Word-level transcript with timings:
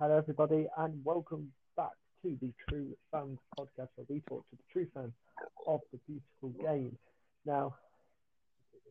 Hello, 0.00 0.16
everybody, 0.16 0.68
and 0.76 1.04
welcome 1.04 1.50
back 1.76 1.90
to 2.22 2.38
the 2.40 2.52
True 2.68 2.96
Fans 3.10 3.36
podcast, 3.58 3.88
where 3.96 4.06
we 4.08 4.20
talk 4.28 4.48
to 4.48 4.56
the 4.56 4.62
true 4.72 4.86
fans 4.94 5.12
of 5.66 5.80
the 5.90 5.98
beautiful 6.06 6.50
game. 6.64 6.96
Now, 7.44 7.74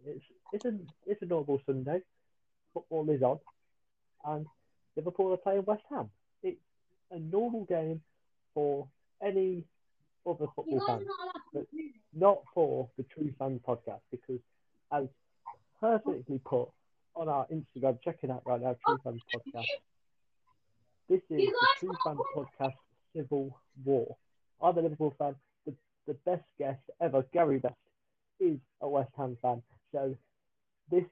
it's 0.05 0.25
it's 0.51 0.65
a 0.65 0.73
it's 1.05 1.21
a 1.21 1.25
normal 1.25 1.61
Sunday. 1.65 2.01
Football 2.73 3.09
is 3.09 3.21
on, 3.21 3.39
and 4.25 4.45
Liverpool 4.97 5.31
are 5.31 5.37
playing 5.37 5.63
West 5.63 5.83
Ham. 5.89 6.09
It's 6.43 6.59
a 7.09 7.19
normal 7.19 7.63
game 7.63 8.01
for 8.53 8.85
any 9.23 9.63
other 10.25 10.47
football 10.57 10.83
fan, 10.85 11.05
but 11.53 11.67
not 12.13 12.39
for 12.53 12.89
the 12.97 13.03
True 13.03 13.33
Fans 13.39 13.61
podcast 13.65 14.01
because, 14.11 14.41
as 14.91 15.05
perfectly 15.79 16.41
put 16.43 16.67
on 17.15 17.29
our 17.29 17.47
Instagram, 17.47 17.97
check 18.03 18.17
it 18.23 18.29
out 18.29 18.41
right 18.45 18.61
now, 18.61 18.75
True 18.85 18.99
Fans 19.05 19.21
podcast. 19.33 19.67
This 21.09 21.21
is 21.29 21.37
the 21.37 21.67
True 21.79 21.97
Fans 22.03 22.19
podcast 22.35 22.73
Civil 23.15 23.57
War. 23.85 24.17
I'm 24.61 24.77
a 24.77 24.81
Liverpool 24.81 25.15
fan. 25.17 25.35
The, 25.65 25.73
the 26.05 26.15
best 26.25 26.43
guest 26.59 26.81
ever, 26.99 27.25
Gary 27.31 27.59
Best, 27.59 27.75
is 28.41 28.57
a 28.81 28.89
West 28.89 29.11
Ham 29.17 29.37
fan. 29.41 29.61
So 29.93 30.17
this 30.91 31.05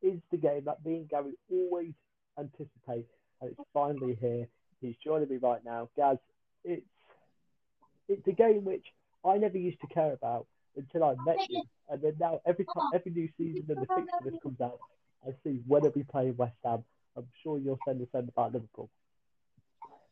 is 0.00 0.20
the 0.30 0.36
game 0.36 0.62
that 0.66 0.84
me 0.84 0.94
and 0.98 1.08
Gary 1.08 1.32
always 1.50 1.92
anticipate, 2.38 3.06
and 3.40 3.50
it's 3.50 3.60
finally 3.74 4.16
here. 4.20 4.46
He's 4.80 4.94
joining 5.04 5.28
me 5.28 5.38
right 5.42 5.64
now, 5.64 5.88
Gaz. 5.96 6.18
It's 6.64 6.86
it's 8.08 8.26
a 8.28 8.32
game 8.32 8.64
which 8.64 8.86
I 9.24 9.38
never 9.38 9.58
used 9.58 9.80
to 9.80 9.88
care 9.88 10.12
about 10.12 10.46
until 10.76 11.02
I 11.02 11.14
met 11.26 11.38
you, 11.48 11.62
and 11.90 12.00
then 12.00 12.14
now 12.20 12.40
every 12.46 12.64
time, 12.64 12.90
every 12.94 13.10
new 13.10 13.28
season 13.36 13.64
and 13.68 13.78
the 13.78 13.86
fixture 13.86 14.24
list 14.24 14.42
comes 14.42 14.60
out, 14.60 14.78
I 15.26 15.32
see 15.42 15.60
whether 15.66 15.90
we 15.90 16.04
play 16.04 16.30
West 16.30 16.54
Ham. 16.64 16.84
I'm 17.16 17.26
sure 17.42 17.58
you'll 17.58 17.80
say 17.86 17.94
the 17.94 18.06
same 18.12 18.28
about 18.28 18.52
Liverpool. 18.52 18.88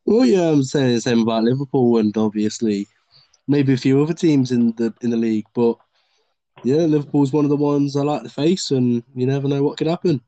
Well, 0.07 0.25
yeah, 0.25 0.49
I'm 0.49 0.63
saying 0.63 0.95
the 0.95 1.01
same 1.01 1.21
about 1.21 1.45
Liverpool 1.45 1.99
and 1.99 2.17
obviously 2.17 2.89
maybe 3.47 3.73
a 3.73 3.77
few 3.77 4.03
other 4.03 4.15
teams 4.15 4.53
in 4.53 4.73
the 4.77 4.95
in 5.03 5.11
the 5.11 5.17
league, 5.17 5.47
but 5.55 5.77
yeah, 6.63 6.85
Liverpool's 6.87 7.33
one 7.33 7.45
of 7.45 7.51
the 7.51 7.57
ones 7.57 7.97
I 7.97 8.03
like 8.03 8.23
to 8.23 8.29
face, 8.29 8.71
and 8.71 9.03
you 9.15 9.27
never 9.27 9.49
know 9.49 9.63
what 9.63 9.79
could 9.79 9.87
happen. 9.87 10.21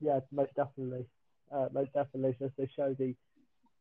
Yeah, 0.00 0.20
most 0.32 0.54
definitely, 0.54 1.06
uh, 1.52 1.68
most 1.72 1.92
definitely. 1.94 2.36
Just 2.38 2.56
to 2.56 2.68
show 2.76 2.94
the 2.98 3.14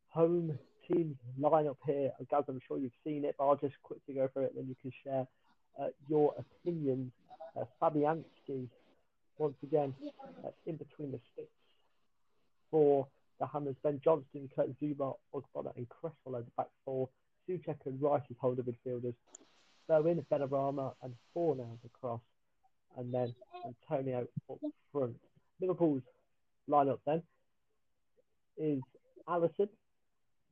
home 0.09 0.57
team 0.87 1.17
lineup 1.39 1.77
here, 1.85 2.11
guys, 2.29 2.43
I'm 2.47 2.61
sure 2.67 2.77
you've 2.77 2.91
seen 3.03 3.25
it, 3.25 3.35
but 3.37 3.47
I'll 3.47 3.57
just 3.57 3.75
quickly 3.83 4.15
go 4.15 4.29
through 4.31 4.43
it, 4.43 4.53
and 4.55 4.63
then 4.63 4.69
you 4.69 4.75
can 4.81 4.91
share 5.03 5.27
uh, 5.81 5.89
your 6.07 6.33
opinions. 6.37 7.11
Uh, 7.59 7.65
Fabianski, 7.81 8.67
once 9.37 9.57
again, 9.63 9.93
uh, 10.45 10.49
in 10.65 10.77
between 10.77 11.11
the 11.11 11.19
sticks 11.33 11.51
for 12.73 13.07
the 13.39 13.45
Hammers. 13.45 13.75
Ben 13.83 14.01
Johnson, 14.03 14.49
Kurt 14.55 14.69
Zouma, 14.81 15.13
Ogbonna, 15.33 15.77
and 15.77 15.87
Cresswell 15.89 16.37
at 16.37 16.45
the 16.45 16.51
back 16.57 16.67
four. 16.83 17.07
Soucek 17.47 17.75
and 17.85 18.01
Rice 18.01 18.23
as 18.31 18.37
holder 18.41 18.63
midfielders. 18.63 19.13
Bowen, 19.87 20.25
Benrahma, 20.31 20.93
and 21.03 21.13
Fornals 21.35 21.77
across. 21.85 22.21
And 22.97 23.13
then 23.13 23.33
Antonio 23.63 24.25
up 24.49 24.57
front. 24.91 25.15
Liverpool's 25.61 26.01
lineup 26.69 26.99
then 27.05 27.21
is 28.57 28.81
Alisson, 29.27 29.69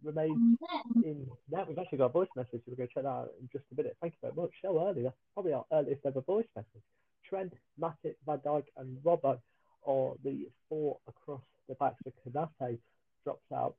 remains 0.03 0.57
in. 1.03 1.25
Now 1.49 1.65
we've 1.67 1.79
actually 1.79 1.99
got 1.99 2.05
a 2.05 2.09
voice 2.09 2.29
message. 2.35 2.61
We're 2.67 2.75
going 2.75 2.89
to 2.89 2.93
check 2.93 3.03
that 3.03 3.09
out 3.09 3.29
in 3.39 3.49
just 3.51 3.65
a 3.71 3.75
minute. 3.75 3.97
Thank 4.01 4.13
you 4.13 4.29
very 4.29 4.33
much. 4.35 4.51
So 4.61 4.87
early. 4.87 5.03
That's 5.03 5.15
probably 5.33 5.53
our 5.53 5.65
earliest 5.71 6.05
ever 6.05 6.21
voice 6.21 6.47
message. 6.55 6.83
Trent, 7.27 7.53
Matip, 7.79 8.15
Van 8.27 8.39
Dijk, 8.39 8.65
and 8.77 8.97
Robbo 9.03 9.39
are 9.87 10.13
the 10.23 10.47
four 10.67 10.97
across 11.07 11.41
the 11.71 11.75
back. 11.75 11.95
So 12.03 12.11
Konate 12.23 12.77
drops 13.23 13.51
out. 13.53 13.75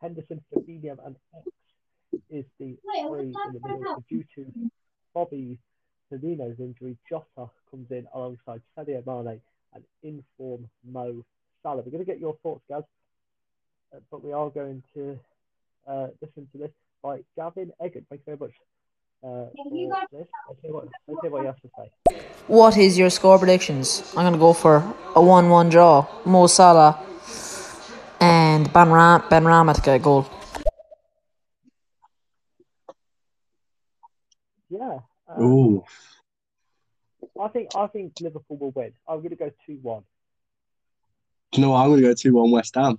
Henderson, 0.00 0.42
Fabinho, 0.52 0.96
and 1.04 1.16
Ox 1.34 1.46
is 2.30 2.44
the 2.58 2.76
three 3.08 3.20
in 3.20 3.32
the 3.32 3.60
middle. 3.62 3.94
So 3.96 4.04
due 4.08 4.24
to 4.34 4.70
Bobby 5.14 5.58
Firmino's 6.12 6.58
injury, 6.58 6.96
Jota 7.08 7.50
comes 7.70 7.90
in 7.90 8.06
alongside 8.14 8.60
Sadio 8.76 9.04
Mane 9.06 9.40
and 9.74 9.84
inform 10.02 10.68
Mo 10.84 11.24
Salah. 11.62 11.82
We're 11.84 11.92
going 11.92 12.04
to 12.04 12.10
get 12.10 12.20
your 12.20 12.36
thoughts, 12.42 12.62
guys, 12.68 12.82
uh, 13.94 13.98
but 14.10 14.24
we 14.24 14.32
are 14.32 14.50
going 14.50 14.82
to 14.94 15.18
uh, 15.86 16.08
listen 16.20 16.48
to 16.52 16.58
this 16.58 16.70
by 17.02 17.20
Gavin 17.36 17.72
Egan. 17.84 18.06
Thank 18.08 18.22
you 18.26 18.36
very 18.36 18.38
much 18.38 18.52
uh, 19.24 19.46
this. 20.12 20.26
What, 20.66 20.88
what 21.06 21.40
he 21.40 21.46
has 21.46 21.56
to 21.62 21.70
say. 21.76 22.20
What 22.46 22.76
is 22.76 22.98
your 22.98 23.10
score 23.10 23.38
predictions? 23.38 24.02
I'm 24.16 24.24
going 24.24 24.34
to 24.34 24.38
go 24.38 24.52
for 24.52 24.94
a 25.16 25.22
1 25.22 25.48
1 25.48 25.68
draw. 25.70 26.06
Mo 26.26 26.46
Salah 26.46 27.00
and 28.54 28.72
Ben, 28.72 28.90
Ram- 28.90 29.22
Benrahma 29.22 29.74
to 29.74 29.80
get 29.80 29.96
a 29.96 29.98
goal. 29.98 30.26
Yeah. 34.70 34.98
Um, 35.28 35.42
Ooh, 35.42 35.84
I 37.40 37.48
think 37.48 37.74
I 37.74 37.86
think 37.88 38.12
Liverpool 38.20 38.56
will 38.56 38.70
win. 38.70 38.92
I'm 39.08 39.18
going 39.18 39.30
to 39.30 39.36
go 39.36 39.50
two 39.66 39.78
one. 39.82 40.02
do 41.52 41.60
you 41.60 41.66
know 41.66 41.72
what? 41.72 41.80
I'm 41.82 41.88
going 41.90 42.02
to 42.02 42.08
go 42.08 42.14
two 42.14 42.34
one 42.34 42.50
West 42.50 42.74
Ham. 42.74 42.98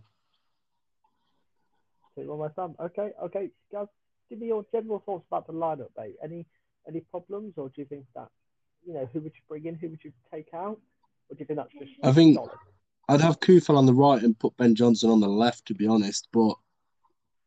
Two 2.18 2.28
one 2.28 2.40
West 2.40 2.56
Ham. 2.58 2.76
Okay, 2.80 3.12
okay, 3.26 3.50
guys. 3.72 3.88
Give 4.30 4.40
me 4.40 4.48
your 4.48 4.66
general 4.72 5.04
thoughts 5.06 5.26
about 5.30 5.48
the 5.48 5.54
lineup, 5.54 5.90
mate. 5.98 6.16
Any 6.24 6.46
any 6.88 7.02
problems, 7.02 7.54
or 7.58 7.70
do 7.70 7.76
you 7.82 7.86
think 7.86 8.06
that 8.16 8.30
you 8.86 8.94
know 8.94 9.08
who 9.14 9.20
would 9.22 9.34
you 9.36 9.42
bring 9.48 9.66
in, 9.66 9.76
who 9.76 9.90
would 9.90 10.04
you 10.04 10.12
take 10.34 10.48
out, 10.54 10.80
or 11.30 11.36
do 11.36 11.40
you 11.40 11.46
think 11.46 11.58
that's 11.58 11.74
just 11.74 11.92
I 12.04 12.12
think- 12.12 12.36
solid? 12.36 12.52
I'd 13.08 13.22
have 13.22 13.40
Coufal 13.40 13.78
on 13.78 13.86
the 13.86 13.94
right 13.94 14.22
and 14.22 14.38
put 14.38 14.58
Ben 14.58 14.74
Johnson 14.74 15.10
on 15.10 15.20
the 15.20 15.28
left, 15.28 15.66
to 15.68 15.76
be 15.76 15.88
honest, 15.88 16.28
but 16.34 16.56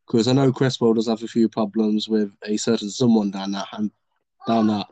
because 0.06 0.28
I 0.28 0.32
know 0.32 0.52
Cresswell 0.52 0.94
does 0.94 1.08
have 1.08 1.22
a 1.22 1.28
few 1.28 1.48
problems 1.48 2.08
with 2.08 2.32
a 2.44 2.56
certain 2.56 2.90
someone 2.90 3.30
down 3.30 3.52
that 3.52 3.66
hand, 3.68 3.90
down 4.46 4.68
that 4.68 4.86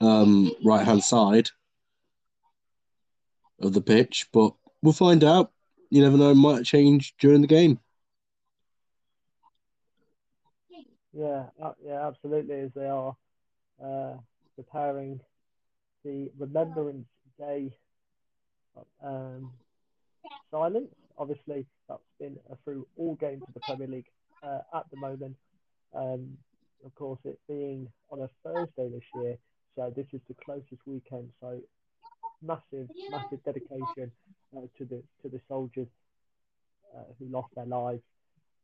um, 0.00 0.50
right 0.64 0.84
hand 0.84 1.04
side 1.04 1.48
of 3.60 3.72
the 3.72 3.80
pitch, 3.80 4.28
but 4.32 4.52
we'll 4.82 4.92
find 4.92 5.22
out. 5.22 5.52
You 5.90 6.02
never 6.02 6.16
know; 6.16 6.34
might 6.34 6.64
change 6.64 7.14
during 7.18 7.40
the 7.40 7.46
game. 7.46 7.78
Yeah, 11.12 11.44
uh, 11.62 11.72
yeah, 11.84 12.06
absolutely. 12.06 12.60
As 12.60 12.72
they 12.74 12.88
are 12.88 13.14
uh, 13.82 14.14
preparing 14.56 15.20
the 16.04 16.30
Remembrance 16.36 17.06
Day 17.38 17.70
um, 19.02 19.50
silence. 20.50 20.88
Obviously, 21.18 21.66
that's 21.88 22.00
been 22.18 22.36
uh, 22.50 22.54
through 22.64 22.86
all 22.96 23.14
games 23.16 23.42
of 23.46 23.54
the 23.54 23.60
Premier 23.60 23.86
League 23.86 24.06
uh, 24.42 24.60
at 24.74 24.84
the 24.90 24.96
moment. 24.96 25.36
Um, 25.94 26.36
of 26.84 26.94
course, 26.94 27.20
it 27.24 27.38
being 27.48 27.88
on 28.10 28.20
a 28.20 28.28
Thursday 28.42 28.88
this 28.90 29.04
year, 29.14 29.38
so 29.76 29.92
this 29.94 30.06
is 30.12 30.20
the 30.28 30.34
closest 30.44 30.80
weekend. 30.86 31.30
So 31.40 31.60
massive, 32.42 32.88
massive 33.10 33.42
dedication 33.44 34.10
uh, 34.56 34.60
to 34.78 34.84
the 34.84 35.02
to 35.22 35.28
the 35.28 35.40
soldiers 35.48 35.88
uh, 36.96 37.00
who 37.18 37.26
lost 37.26 37.48
their 37.54 37.66
lives 37.66 38.02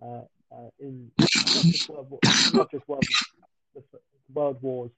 uh, 0.02 0.22
uh, 0.52 0.70
in 0.80 1.10
not 1.18 1.64
just 1.64 1.88
world, 1.88 2.10
War- 2.10 2.20
not 2.52 2.70
just 2.70 2.88
world, 2.88 3.04
world 4.34 4.58
wars, 4.62 4.90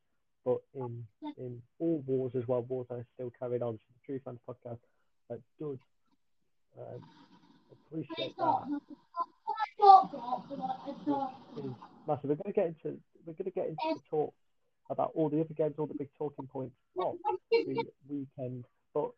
but 0.44 0.59
in 0.75 1.05
in 1.39 1.62
all 1.79 2.03
wars 2.06 2.33
as 2.37 2.47
well. 2.49 2.62
Wars 2.62 2.87
are 2.91 3.05
still 3.15 3.33
carried 3.39 3.62
on. 3.62 3.75
So 3.75 3.84
the 3.94 4.06
True 4.06 4.21
Fans 4.25 4.41
podcast 4.49 4.79
uh, 5.31 5.37
does 5.60 5.78
um, 6.78 7.03
appreciate 7.71 8.37
that. 8.37 8.62
It 11.56 11.65
is 11.65 11.72
massive. 12.06 12.31
We're 12.31 12.37
going 12.37 12.44
to 12.47 12.53
get 12.53 12.66
into 12.66 12.99
we're 13.27 13.34
going 13.34 13.44
to 13.44 13.50
get 13.50 13.69
into 13.69 13.94
the 13.94 14.00
talk 14.11 14.34
about 14.91 15.12
all 15.15 15.28
the 15.28 15.41
other 15.41 15.55
games, 15.55 15.75
all 15.78 15.87
the 15.87 15.94
big 15.94 16.09
talking 16.19 16.47
points 16.47 16.75
of 16.99 17.16
the 17.50 17.84
weekend. 18.09 18.65
But 18.94 19.11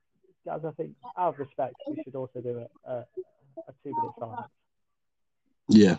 guys, 0.46 0.61
I 0.64 0.70
think 0.73 0.94
out 1.19 1.34
of 1.34 1.38
respect, 1.38 1.75
we 1.88 2.02
should 2.05 2.14
also 2.14 2.40
do 2.40 2.67
a, 2.87 2.90
a, 2.90 2.96
a 2.96 3.73
two 3.82 3.93
minute 3.94 4.12
silence. 4.19 4.49
Yeah, 5.69 5.96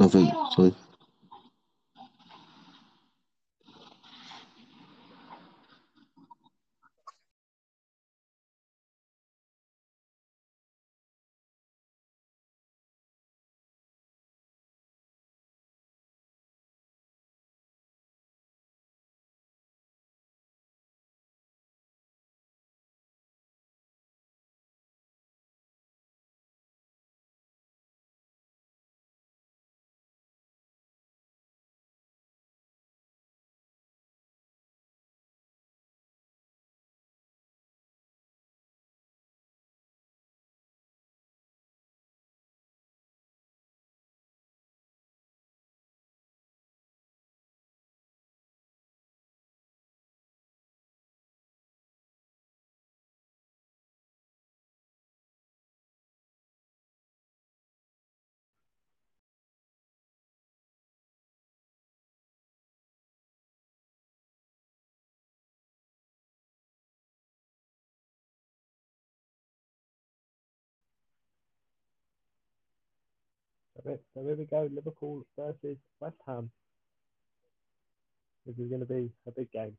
I 0.00 0.06
think 0.08 0.32
so. 0.56 0.74
So 73.84 73.98
here- 74.14 74.36
we 74.36 74.44
go, 74.44 74.68
Liverpool 74.72 75.26
versus 75.36 75.78
West 76.00 76.16
Ham. 76.26 76.50
This 78.46 78.58
is 78.58 78.68
going 78.68 78.80
to 78.80 78.86
be 78.86 79.10
a 79.26 79.32
big 79.32 79.50
game. 79.50 79.76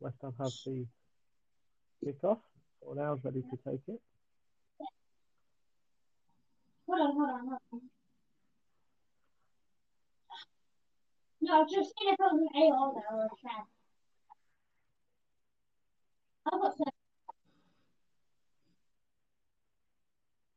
West 0.00 0.16
Ham 0.22 0.34
have 0.38 0.52
the 0.64 0.86
kickoff. 2.04 2.40
Ornell's 2.80 3.22
ready 3.22 3.42
to 3.42 3.58
take 3.70 3.82
it. 3.88 4.00
Hold 6.90 7.02
on, 7.02 7.14
hold 7.14 7.30
on, 7.30 7.40
hold 7.46 7.60
on. 7.72 7.80
No, 11.40 11.64
just 11.64 11.90
say 11.90 12.06
if 12.08 12.14
it 12.14 12.18
was 12.18 12.48
an 12.52 12.62
A 12.62 12.66
or 12.66 12.94
there 12.94 13.16
or 13.16 13.24
a 13.26 13.28
trap. 13.40 13.66
I've 16.52 16.60
got 16.60 16.76
to. 16.76 16.84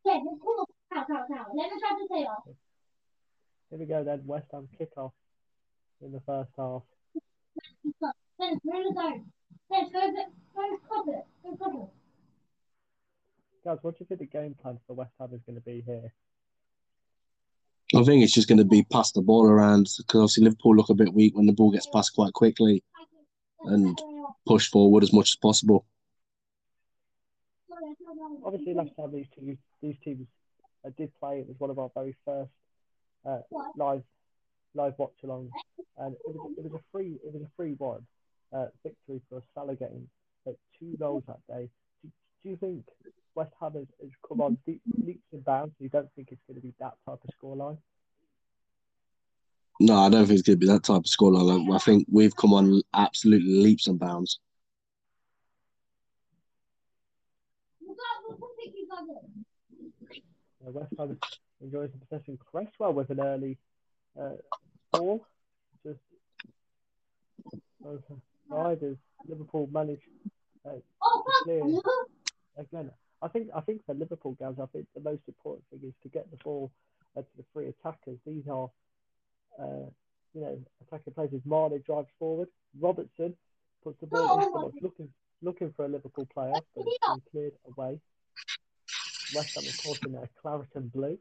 Yeah, 0.05 0.19
just 0.25 0.41
cool. 0.41 0.67
Cow, 0.91 1.05
cow, 1.05 1.25
cow. 1.27 1.45
Let 1.53 1.71
me 1.71 1.79
try 1.79 1.97
to 1.99 2.07
say 2.09 2.25
off. 2.25 2.43
Here 3.69 3.79
we 3.79 3.85
go 3.85 4.03
then, 4.03 4.23
West 4.25 4.47
Ham 4.53 4.67
kickoff 4.79 5.11
in 6.01 6.11
the 6.11 6.21
first 6.25 6.49
half. 6.57 6.81
Then 8.39 8.59
we're 8.63 8.81
in 8.81 8.83
the 8.87 8.93
zone. 8.99 9.25
Let's 9.69 9.91
go, 9.91 9.99
go, 10.11 10.77
cover 10.89 11.11
it. 11.11 11.25
Go 11.43 11.55
cover 11.63 11.83
it. 11.83 11.89
Guys, 13.63 13.77
what 13.83 13.97
do 13.97 13.97
you 13.99 14.07
think 14.07 14.19
the 14.19 14.25
game 14.25 14.55
plan 14.59 14.79
for 14.87 14.95
West 14.95 15.13
Ham 15.19 15.29
is 15.33 15.41
going 15.45 15.57
to 15.57 15.61
be 15.61 15.83
here? 15.85 16.11
I 17.95 18.03
think 18.03 18.23
it's 18.23 18.33
just 18.33 18.47
going 18.47 18.57
to 18.57 18.65
be 18.65 18.83
pass 18.91 19.11
the 19.11 19.21
ball 19.21 19.47
around 19.47 19.87
because 19.97 20.19
obviously 20.19 20.45
Liverpool 20.45 20.75
look 20.75 20.89
a 20.89 20.95
bit 20.95 21.13
weak 21.13 21.35
when 21.35 21.45
the 21.45 21.53
ball 21.53 21.71
gets 21.71 21.87
passed 21.87 22.15
quite 22.15 22.33
quickly 22.33 22.83
and 23.65 23.99
push 24.47 24.69
forward 24.69 25.03
as 25.03 25.13
much 25.13 25.31
as 25.31 25.35
possible. 25.35 25.85
Obviously, 28.43 28.73
last 28.73 28.91
time 28.95 29.11
these 29.13 29.27
two 29.35 29.57
these 29.81 29.95
teams 30.03 30.27
uh, 30.85 30.89
did 30.97 31.11
play, 31.19 31.39
it 31.39 31.47
was 31.47 31.59
one 31.59 31.69
of 31.69 31.77
our 31.77 31.91
very 31.93 32.15
first 32.25 32.51
uh, 33.25 33.39
live 33.75 34.03
live 34.73 34.93
watch 34.97 35.13
alongs, 35.23 35.49
and 35.97 36.15
it 36.15 36.35
was 36.35 36.51
it 36.57 36.63
was 36.63 36.73
a 36.73 36.83
free 36.91 37.19
it 37.23 37.33
was 37.33 37.43
a 37.43 37.51
free 37.55 37.75
one 37.77 38.05
uh, 38.53 38.67
victory 38.83 39.21
for 39.29 39.37
us. 39.37 39.43
Salah 39.53 39.75
game 39.75 40.09
uh, 40.47 40.51
two 40.79 40.95
goals 40.97 41.23
that 41.27 41.39
day. 41.47 41.69
Do, 42.01 42.09
do 42.43 42.49
you 42.49 42.57
think 42.57 42.85
West 43.35 43.51
Ham 43.59 43.73
has, 43.73 43.87
has 44.01 44.11
come 44.27 44.41
on 44.41 44.57
deep, 44.65 44.81
leaps 45.03 45.25
and 45.31 45.43
bounds? 45.43 45.73
You 45.79 45.89
don't 45.89 46.09
think 46.15 46.29
it's 46.31 46.41
going 46.47 46.55
to 46.55 46.61
be 46.61 46.73
that 46.79 46.93
type 47.07 47.19
of 47.23 47.29
scoreline? 47.41 47.77
No, 49.79 49.97
I 49.97 50.09
don't 50.09 50.25
think 50.25 50.39
it's 50.39 50.47
going 50.47 50.59
to 50.59 50.65
be 50.65 50.71
that 50.71 50.83
type 50.83 50.97
of 50.97 51.03
scoreline. 51.03 51.73
I 51.73 51.79
think 51.79 52.05
we've 52.11 52.35
come 52.35 52.53
on 52.53 52.81
absolutely 52.93 53.53
leaps 53.53 53.87
and 53.87 53.99
bounds. 53.99 54.39
Uh, 60.65 60.71
West 60.71 60.93
Ham 60.97 61.17
enjoys 61.61 61.89
the 61.91 62.05
possession. 62.05 62.37
Cresswell 62.37 62.93
with 62.93 63.09
an 63.09 63.19
early 63.19 63.57
uh, 64.19 64.35
ball. 64.91 65.25
Just 65.85 65.99
overside 67.83 68.83
as 68.83 68.95
Liverpool 69.27 69.67
managed 69.71 70.03
uh, 70.65 70.73
clear. 71.43 71.63
Again, 72.57 72.91
I 73.23 73.29
think 73.29 73.47
I 73.55 73.61
think 73.61 73.85
for 73.85 73.93
Liverpool 73.95 74.35
guys, 74.39 74.55
I 74.61 74.65
think 74.67 74.85
the 74.93 75.01
most 75.01 75.21
important 75.27 75.63
thing 75.69 75.79
is 75.87 75.93
to 76.03 76.09
get 76.09 76.29
the 76.29 76.37
ball 76.43 76.71
uh, 77.17 77.21
to 77.21 77.27
the 77.37 77.43
three 77.53 77.67
attackers. 77.67 78.17
These 78.27 78.43
are, 78.49 78.69
uh, 79.59 79.87
you 80.33 80.41
know, 80.41 80.59
attacking 80.85 81.13
players. 81.13 81.31
Marley 81.45 81.79
drives 81.85 82.09
forward. 82.19 82.49
Robertson 82.79 83.33
puts 83.83 83.99
the 84.01 84.07
ball 84.07 84.35
into 84.35 84.49
the 84.53 84.59
box, 84.59 84.75
looking 84.81 85.09
looking 85.41 85.71
for 85.75 85.85
a 85.85 85.87
Liverpool 85.87 86.27
player, 86.33 86.53
but 86.75 86.83
it's 86.85 87.07
been 87.07 87.21
cleared 87.31 87.53
away. 87.65 87.99
West 89.33 89.55
Ham, 89.55 89.63
of 89.65 89.83
course, 89.83 89.99
in 90.05 90.11
their 90.11 90.29
claret 90.41 90.67
and 90.75 90.91
blue. 90.91 91.17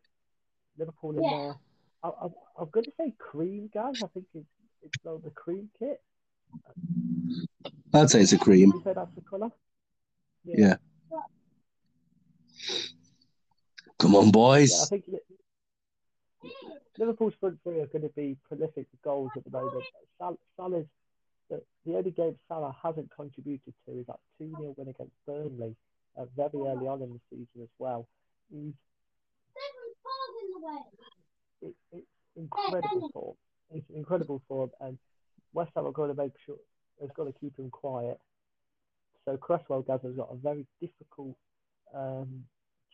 Liverpool 0.79 1.17
in 1.17 1.23
Yeah. 1.23 1.31
their, 1.31 1.57
I, 2.03 2.09
I, 2.09 2.29
I'm 2.59 2.71
going 2.71 2.85
to 2.85 2.93
say 2.99 3.15
cream, 3.19 3.71
guys. 3.73 3.95
I 4.03 4.07
think 4.09 4.27
it's 4.35 4.47
it's 4.83 4.99
the 5.05 5.31
cream 5.35 5.71
kit. 5.79 6.03
I'd 7.95 8.11
say 8.11 8.23
it's 8.23 8.33
a 8.33 8.39
cream. 8.39 8.73
You 8.75 8.83
say 8.85 8.93
that's 8.93 9.15
the 9.15 9.21
colour? 9.21 9.51
Yeah. 10.45 10.77
Come 13.99 14.15
on, 14.15 14.25
Yeah, 14.25 14.29
I 14.29 14.33
boys. 14.33 14.89
think 14.89 15.05
Liverpool's 16.99 17.35
front 17.41 17.59
three 17.63 17.81
are 17.81 17.87
going 17.87 18.03
to 18.03 18.09
be 18.15 18.37
prolific 18.49 18.87
with 18.91 19.03
goals 19.03 19.31
at 19.37 19.45
the 19.45 19.51
moment. 19.51 19.85
Sal- 20.19 20.39
Salah's 20.57 20.87
the, 21.49 21.63
only 21.97 22.11
game 22.11 22.37
Salah 22.49 22.75
hasn't 22.83 23.11
contributed 23.15 23.75
to 23.87 23.99
is 24.01 24.07
that 24.07 24.19
2 24.39 24.55
0 24.59 24.75
win 24.77 24.89
against 24.89 25.13
Burnley 25.27 25.77
uh, 26.17 26.25
very 26.37 26.67
early 26.67 26.87
on 26.89 27.03
in 27.03 27.13
the 27.13 27.21
season 27.31 27.63
as 27.63 27.69
well. 27.79 28.07
He's 28.51 28.73
it, 31.63 31.75
it's 31.93 32.07
incredible 32.37 33.11
form. 33.13 33.37
It's 33.71 33.89
incredible 33.95 34.43
form, 34.49 34.71
and 34.81 34.99
West 35.53 35.71
Ham 35.77 35.87
are 35.87 35.93
going 35.93 36.15
to 36.15 36.21
make 36.21 36.33
sure 36.45 36.57
they've 37.01 37.13
got 37.15 37.25
to 37.25 37.33
keep 37.33 37.57
him 37.59 37.71
quiet. 37.71 38.19
So 39.25 39.37
Cresswell 39.37 39.85
has 39.89 40.01
got 40.17 40.29
a 40.33 40.37
very 40.37 40.67
difficult 40.81 41.37
um, 41.95 42.45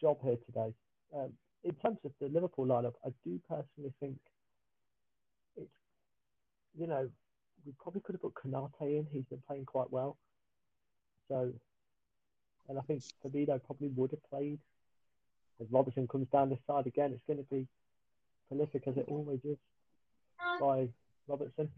job 0.00 0.18
here 0.22 0.36
today. 0.46 0.72
Um, 1.14 1.32
in 1.64 1.74
terms 1.74 1.98
of 2.04 2.12
the 2.20 2.28
Liverpool 2.28 2.66
lineup, 2.66 2.94
I 3.04 3.10
do 3.24 3.40
personally 3.48 3.92
think 4.00 4.16
it's 5.56 5.70
you 6.78 6.86
know 6.86 7.08
we 7.66 7.72
probably 7.80 8.00
could 8.00 8.14
have 8.14 8.22
put 8.22 8.34
Konate 8.34 8.70
in. 8.80 9.06
He's 9.12 9.24
been 9.24 9.42
playing 9.46 9.66
quite 9.66 9.90
well. 9.90 10.16
So, 11.28 11.52
and 12.68 12.78
I 12.78 12.82
think 12.82 13.02
Fabinho 13.24 13.60
probably 13.64 13.88
would 13.88 14.10
have 14.12 14.30
played. 14.30 14.58
As 15.60 15.66
Robertson 15.70 16.06
comes 16.06 16.28
down 16.28 16.50
this 16.50 16.60
side 16.66 16.86
again, 16.86 17.12
it's 17.12 17.24
going 17.26 17.38
to 17.38 17.54
be 17.54 17.66
prolific 18.48 18.84
as 18.86 18.96
it 18.96 19.06
always 19.08 19.40
is 19.44 19.58
by 20.60 20.88
Robertson. 21.26 21.68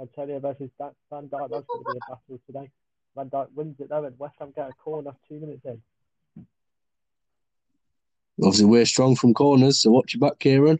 Antonio 0.00 0.38
versus 0.38 0.70
Van 0.78 1.28
Dijk. 1.28 1.50
That's 1.50 1.66
going 1.66 1.84
to 1.84 1.92
be 1.92 1.98
a 1.98 2.10
battle 2.10 2.40
today. 2.46 2.70
Van 3.18 3.28
Dijk 3.30 3.48
wins 3.52 3.80
it 3.80 3.88
though, 3.88 4.04
and 4.04 4.16
West 4.18 4.36
Ham 4.38 4.52
get 4.54 4.68
a 4.68 4.72
corner 4.74 5.10
two 5.28 5.40
minutes 5.40 5.64
in. 5.64 5.82
Obviously, 8.40 8.66
we're 8.66 8.84
strong 8.84 9.16
from 9.16 9.34
corners, 9.34 9.82
so 9.82 9.90
watch 9.90 10.14
your 10.14 10.20
back, 10.20 10.38
Kieran. 10.38 10.78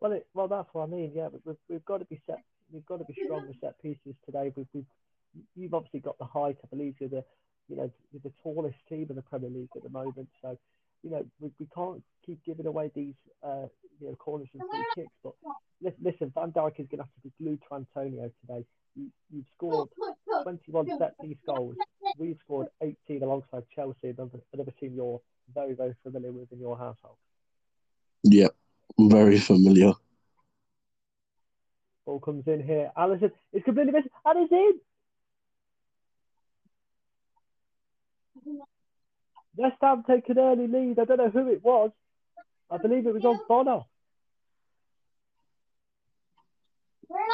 Well, 0.00 0.12
it, 0.12 0.26
well, 0.32 0.48
that's 0.48 0.68
what 0.72 0.84
I 0.84 0.86
mean. 0.86 1.12
Yeah, 1.14 1.28
but 1.30 1.42
we've, 1.44 1.56
we've 1.68 1.84
got 1.84 1.98
to 1.98 2.06
be 2.06 2.22
set. 2.26 2.42
We've 2.72 2.86
got 2.86 2.98
to 2.98 3.04
be 3.04 3.14
strong 3.22 3.46
with 3.46 3.60
set 3.60 3.80
pieces 3.82 4.14
today. 4.24 4.50
We've, 4.56 4.66
we've 4.72 4.86
you've 5.54 5.74
obviously 5.74 6.00
got 6.00 6.16
the 6.18 6.24
height. 6.24 6.56
I 6.64 6.66
believe 6.74 6.94
you're 6.98 7.10
the 7.10 7.24
you 7.68 7.76
know 7.76 7.90
you're 8.10 8.22
the 8.24 8.32
tallest 8.42 8.78
team 8.88 9.08
in 9.10 9.16
the 9.16 9.22
Premier 9.22 9.50
League 9.50 9.68
at 9.76 9.82
the 9.82 9.90
moment. 9.90 10.28
So 10.40 10.56
you 11.02 11.10
know 11.10 11.26
we, 11.38 11.50
we 11.58 11.66
can't 11.74 12.02
keep 12.24 12.42
giving 12.46 12.66
away 12.66 12.90
these 12.94 13.14
uh, 13.42 13.66
you 14.00 14.08
know 14.08 14.14
corners 14.14 14.48
and 14.54 14.62
free 14.70 14.84
kicks. 14.94 15.12
But 15.22 15.34
listen, 16.00 16.32
Van 16.34 16.52
Dijk 16.52 16.80
is 16.80 16.86
going 16.88 16.98
to 16.98 17.04
have 17.04 17.14
to 17.14 17.20
be 17.24 17.32
glued 17.38 17.60
to 17.68 17.74
Antonio 17.76 18.30
today. 18.40 18.64
You, 18.96 19.08
you've 19.30 19.44
scored 19.54 19.90
21 20.42 20.88
set 20.98 21.18
piece 21.20 21.36
goals. 21.46 21.76
We've 22.18 22.36
scored 22.44 22.68
18 22.82 23.22
alongside 23.22 23.64
Chelsea, 23.74 24.10
another, 24.10 24.40
another 24.52 24.72
team 24.80 24.94
you're 24.94 25.20
very 25.54 25.74
very 25.74 25.94
familiar 26.02 26.32
with 26.32 26.52
in 26.52 26.58
your 26.60 26.76
household. 26.76 27.16
Yep, 28.24 28.54
very 28.98 29.38
familiar. 29.38 29.92
Ball 32.04 32.20
comes 32.20 32.46
in 32.46 32.62
here. 32.62 32.90
Alisson 32.96 33.32
is 33.52 33.62
completely 33.64 33.92
missed, 33.92 34.08
and 34.24 34.50
it's 34.50 34.52
in. 34.52 34.80
West 39.56 39.76
Ham 39.82 40.04
take 40.08 40.28
an 40.28 40.38
early 40.38 40.68
lead. 40.68 40.98
I 40.98 41.04
don't 41.04 41.18
know 41.18 41.30
who 41.30 41.50
it 41.50 41.62
was. 41.64 41.90
I 42.70 42.78
believe 42.78 43.06
it 43.06 43.14
was 43.14 43.22
Ogbonna. 43.22 43.84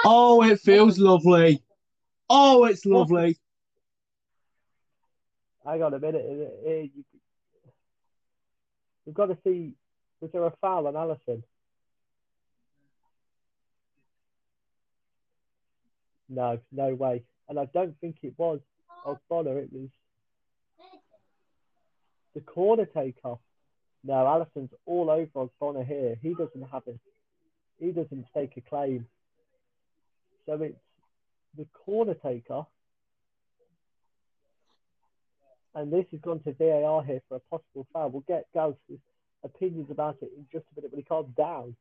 Oh, 0.04 0.42
it 0.42 0.60
feels 0.60 0.98
lovely. 0.98 1.62
Oh, 2.28 2.64
it's 2.64 2.86
lovely. 2.86 3.36
Hang 5.64 5.82
on 5.82 5.94
a 5.94 5.98
minute. 5.98 6.24
Is 6.24 6.40
it- 6.40 6.60
here 6.64 6.82
you- 6.82 7.04
We've 9.06 9.14
got 9.14 9.26
to 9.26 9.38
see. 9.44 9.74
Was 10.20 10.32
there 10.32 10.44
a 10.44 10.50
foul 10.62 10.86
on 10.86 10.94
Alisson? 10.94 11.42
No, 16.28 16.58
no 16.72 16.94
way. 16.94 17.24
And 17.48 17.58
I 17.58 17.66
don't 17.66 17.98
think 18.00 18.16
it 18.22 18.34
was 18.38 18.60
on 19.04 19.18
Bonner. 19.28 19.58
It 19.58 19.72
was 19.72 19.90
the 22.34 22.40
corner 22.40 22.86
taker. 22.86 23.36
No, 24.02 24.14
Alisson's 24.14 24.72
all 24.86 25.10
over 25.10 25.48
Bonner 25.60 25.84
here. 25.84 26.16
He 26.22 26.34
doesn't 26.34 26.62
have 26.70 26.86
it. 26.86 26.98
He 27.78 27.92
doesn't 27.92 28.26
stake 28.30 28.56
a 28.56 28.60
claim. 28.62 29.06
So 30.46 30.54
it's 30.62 30.78
the 31.56 31.66
corner 31.84 32.14
taker. 32.14 32.64
and 35.76 35.92
this 35.92 36.06
has 36.12 36.20
gone 36.20 36.38
to 36.44 36.52
VAR 36.52 37.02
here 37.02 37.20
for 37.28 37.36
a 37.36 37.40
possible 37.50 37.84
foul. 37.92 38.08
We'll 38.10 38.24
get 38.28 38.46
Gaz's 38.54 38.76
opinions 39.42 39.90
about 39.90 40.16
it 40.22 40.30
in 40.36 40.46
just 40.52 40.64
a 40.72 40.76
minute 40.76 40.92
when 40.92 41.00
he 41.00 41.04
calms 41.04 41.34
down. 41.36 41.74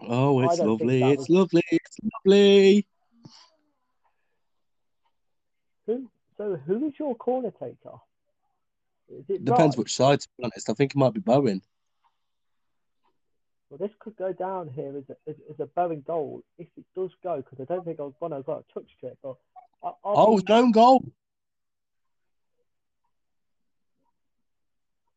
Oh, 0.00 0.40
it's 0.40 0.58
lovely. 0.58 1.00
that 1.00 1.10
It's 1.10 1.18
was- 1.28 1.30
lovely. 1.30 1.62
It's 1.70 1.98
lovely. 2.24 2.86
Who? 5.86 6.10
So 6.38 6.56
who 6.56 6.86
is 6.86 6.94
your 6.98 7.14
corner 7.14 7.50
taker? 7.50 7.96
Is 9.08 9.24
it 9.28 9.44
Depends 9.44 9.76
Rye? 9.76 9.80
which 9.82 9.94
side, 9.94 10.20
to 10.20 10.28
be 10.38 10.44
honest. 10.44 10.68
I 10.70 10.72
think 10.74 10.92
it 10.92 10.98
might 10.98 11.12
be 11.12 11.20
Bowen. 11.20 11.60
Well, 13.68 13.78
this 13.78 13.90
could 13.98 14.16
go 14.16 14.32
down 14.32 14.68
here 14.68 14.96
as 14.96 15.04
a, 15.10 15.30
as, 15.30 15.36
as 15.50 15.60
a 15.60 15.66
Bowen 15.66 16.02
goal 16.06 16.42
if 16.58 16.68
it 16.76 16.84
does 16.94 17.10
go, 17.22 17.36
because 17.38 17.58
I 17.60 17.72
don't 17.72 17.84
think 17.84 17.98
Ogbonna 17.98 18.44
got 18.44 18.64
a 18.68 18.72
touch 18.72 18.88
to 19.00 19.08
it. 19.08 19.18
But 19.22 19.36
I, 19.82 19.90
Oh, 20.04 20.38
it's 20.38 20.50
own 20.50 20.70
goal. 20.70 21.02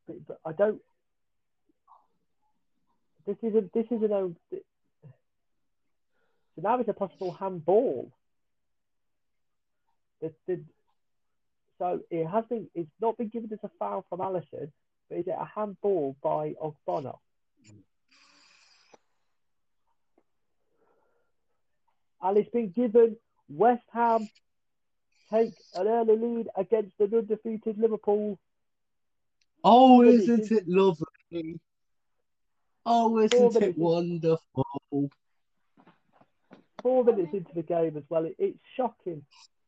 but, 0.10 0.28
but 0.28 0.40
I 0.46 0.52
don't. 0.54 0.82
This 3.26 3.38
isn't. 3.44 3.72
This 3.74 3.86
isn't 3.92 4.12
a. 4.12 4.32
So 6.56 6.62
now 6.62 6.80
it's 6.80 6.90
a 6.90 6.94
possible 6.94 7.32
handball. 7.32 8.12
The, 10.22 10.34
the, 10.48 10.60
so 11.78 12.02
it 12.10 12.26
has 12.26 12.46
been. 12.50 12.68
It's 12.74 12.90
not 13.00 13.18
been 13.18 13.30
given 13.30 13.52
as 13.54 13.60
a 13.64 13.70
foul 13.78 14.06
from 14.10 14.20
Alisson, 14.20 14.72
but 15.10 15.20
is 15.20 15.28
it 15.28 15.36
a 15.40 15.46
handball 15.46 16.16
by 16.24 16.56
Ogbonna? 16.62 17.18
And 22.22 22.38
it's 22.38 22.50
been 22.50 22.72
given. 22.72 23.18
West 23.50 23.84
Ham 23.94 24.30
take 25.32 25.54
an 25.76 25.88
early 25.88 26.18
lead 26.18 26.48
against 26.56 27.00
an 27.00 27.14
undefeated 27.14 27.78
Liverpool. 27.78 28.40
Oh, 29.64 30.04
isn't 30.04 30.52
it 30.52 30.68
lovely? 30.68 31.60
Oh, 32.86 33.20
isn't 33.20 33.62
it 33.62 33.78
wonderful? 33.78 35.10
four 36.82 37.04
minutes 37.04 37.30
into 37.34 37.52
the 37.54 37.64
game 37.64 37.98
as 37.98 38.04
well. 38.10 38.26
It, 38.26 38.36
it's 38.40 38.60
shocking 38.76 39.24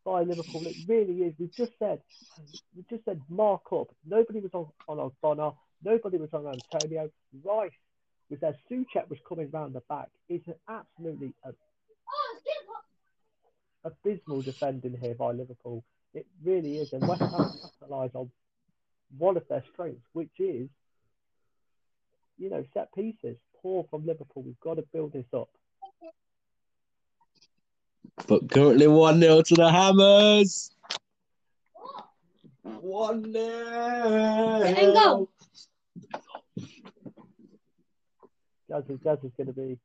by 0.05 0.23
Liverpool. 0.23 0.65
It 0.65 0.75
really 0.87 1.23
is. 1.23 1.33
We've 1.37 1.55
just 1.55 1.73
said, 1.79 2.01
we 2.75 2.83
just 2.89 3.05
said 3.05 3.21
mark 3.29 3.61
up. 3.71 3.87
Nobody 4.07 4.39
was 4.39 4.51
on 4.53 4.67
on 4.87 4.97
Ogbonna. 4.97 5.55
Nobody 5.83 6.17
was 6.17 6.29
on 6.33 6.47
Antonio. 6.47 7.09
Rice 7.43 7.71
was 8.29 8.39
there. 8.39 8.55
Soucek 8.69 9.09
was 9.09 9.19
coming 9.27 9.49
round 9.51 9.73
the 9.73 9.81
back. 9.89 10.09
It's 10.29 10.47
an 10.47 10.55
absolutely 10.69 11.33
a, 11.43 11.49
abysmal 13.83 14.41
defending 14.41 14.97
here 14.99 15.15
by 15.15 15.31
Liverpool. 15.31 15.83
It 16.13 16.27
really 16.43 16.77
is. 16.77 16.93
And 16.93 17.07
West 17.07 17.21
Ham 17.21 17.51
capitalise 17.79 18.11
on 18.13 18.29
one 19.17 19.37
of 19.37 19.47
their 19.47 19.63
strengths, 19.71 20.05
which 20.13 20.39
is, 20.39 20.69
you 22.37 22.49
know, 22.49 22.63
set 22.73 22.93
pieces. 22.93 23.37
Poor 23.61 23.85
from 23.89 24.05
Liverpool. 24.05 24.43
We've 24.43 24.59
got 24.59 24.75
to 24.75 24.83
build 24.93 25.13
this 25.13 25.25
up. 25.33 25.49
But 28.27 28.49
currently 28.49 28.87
1 28.87 29.19
0 29.19 29.41
to 29.41 29.55
the 29.55 29.71
Hammers. 29.71 30.71
1 32.63 33.25
And 33.25 33.35
go. 33.35 35.29
0. 36.59 36.67
Gaz 38.69 38.83
is, 38.89 38.99
Gaz 39.03 39.17
is 39.23 39.31
going 39.35 39.47
to 39.47 39.53
be, 39.53 39.77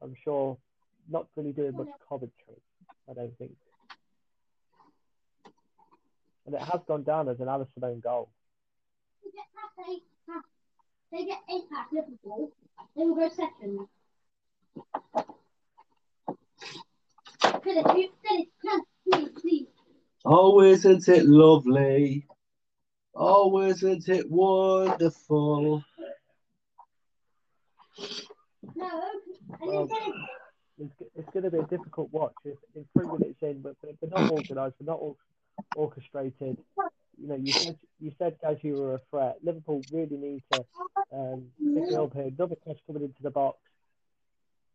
I'm 0.00 0.14
sure, 0.22 0.56
not 1.10 1.26
really 1.36 1.52
doing 1.52 1.76
much 1.76 1.88
commentary. 2.08 2.62
I 3.08 3.14
don't 3.14 3.36
think. 3.38 3.56
And 6.46 6.54
it 6.54 6.60
has 6.62 6.80
gone 6.86 7.02
down 7.02 7.28
as 7.28 7.40
an 7.40 7.46
Alisson 7.46 7.82
own 7.82 8.00
goal. 8.00 8.30
They 9.22 9.30
get 9.30 9.44
past 9.54 9.88
eight, 9.90 10.02
past, 10.28 10.46
they 11.12 11.24
get 11.24 11.38
eight 11.50 11.70
past 11.70 11.92
Liverpool, 11.92 12.52
they 12.96 13.04
will 13.04 13.14
go 13.14 13.28
second. 13.28 13.86
Philip, 17.62 17.96
you, 17.96 18.08
please, 18.24 19.28
please. 19.40 19.66
Oh, 20.24 20.60
isn't 20.62 21.08
it 21.08 21.26
lovely? 21.26 22.26
Oh, 23.14 23.60
isn't 23.62 24.08
it 24.08 24.30
wonderful? 24.30 25.82
No, 28.74 28.88
and 29.60 29.68
Well, 29.68 29.86
then 29.86 29.98
Philip, 29.98 30.16
It's, 30.80 31.10
it's 31.14 31.30
going 31.32 31.44
to 31.44 31.50
be 31.50 31.58
a 31.58 31.64
difficult 31.64 32.10
watch. 32.12 32.32
It's, 32.44 32.58
if 32.74 32.86
three 32.96 33.06
minutes 33.06 33.42
in, 33.42 33.60
but 33.60 33.76
they're 33.82 34.10
not 34.10 34.30
organised, 34.30 34.76
they're 34.78 34.86
not 34.86 34.98
or- 35.00 35.16
orchestrated. 35.76 36.58
You 37.20 37.28
know, 37.28 37.36
you 37.36 37.52
said 37.52 37.78
you 38.00 38.12
said 38.18 38.36
Gaz, 38.42 38.56
you 38.62 38.74
were 38.74 38.94
a 38.94 39.00
threat. 39.10 39.36
Liverpool 39.42 39.82
really 39.92 40.16
need 40.16 40.42
to 40.52 40.64
um, 41.12 41.44
pick 41.74 41.90
it 41.90 41.94
up 41.94 42.14
here. 42.14 42.30
Another 42.34 42.56
cross 42.56 42.78
coming 42.86 43.02
into 43.02 43.22
the 43.22 43.30
box, 43.30 43.58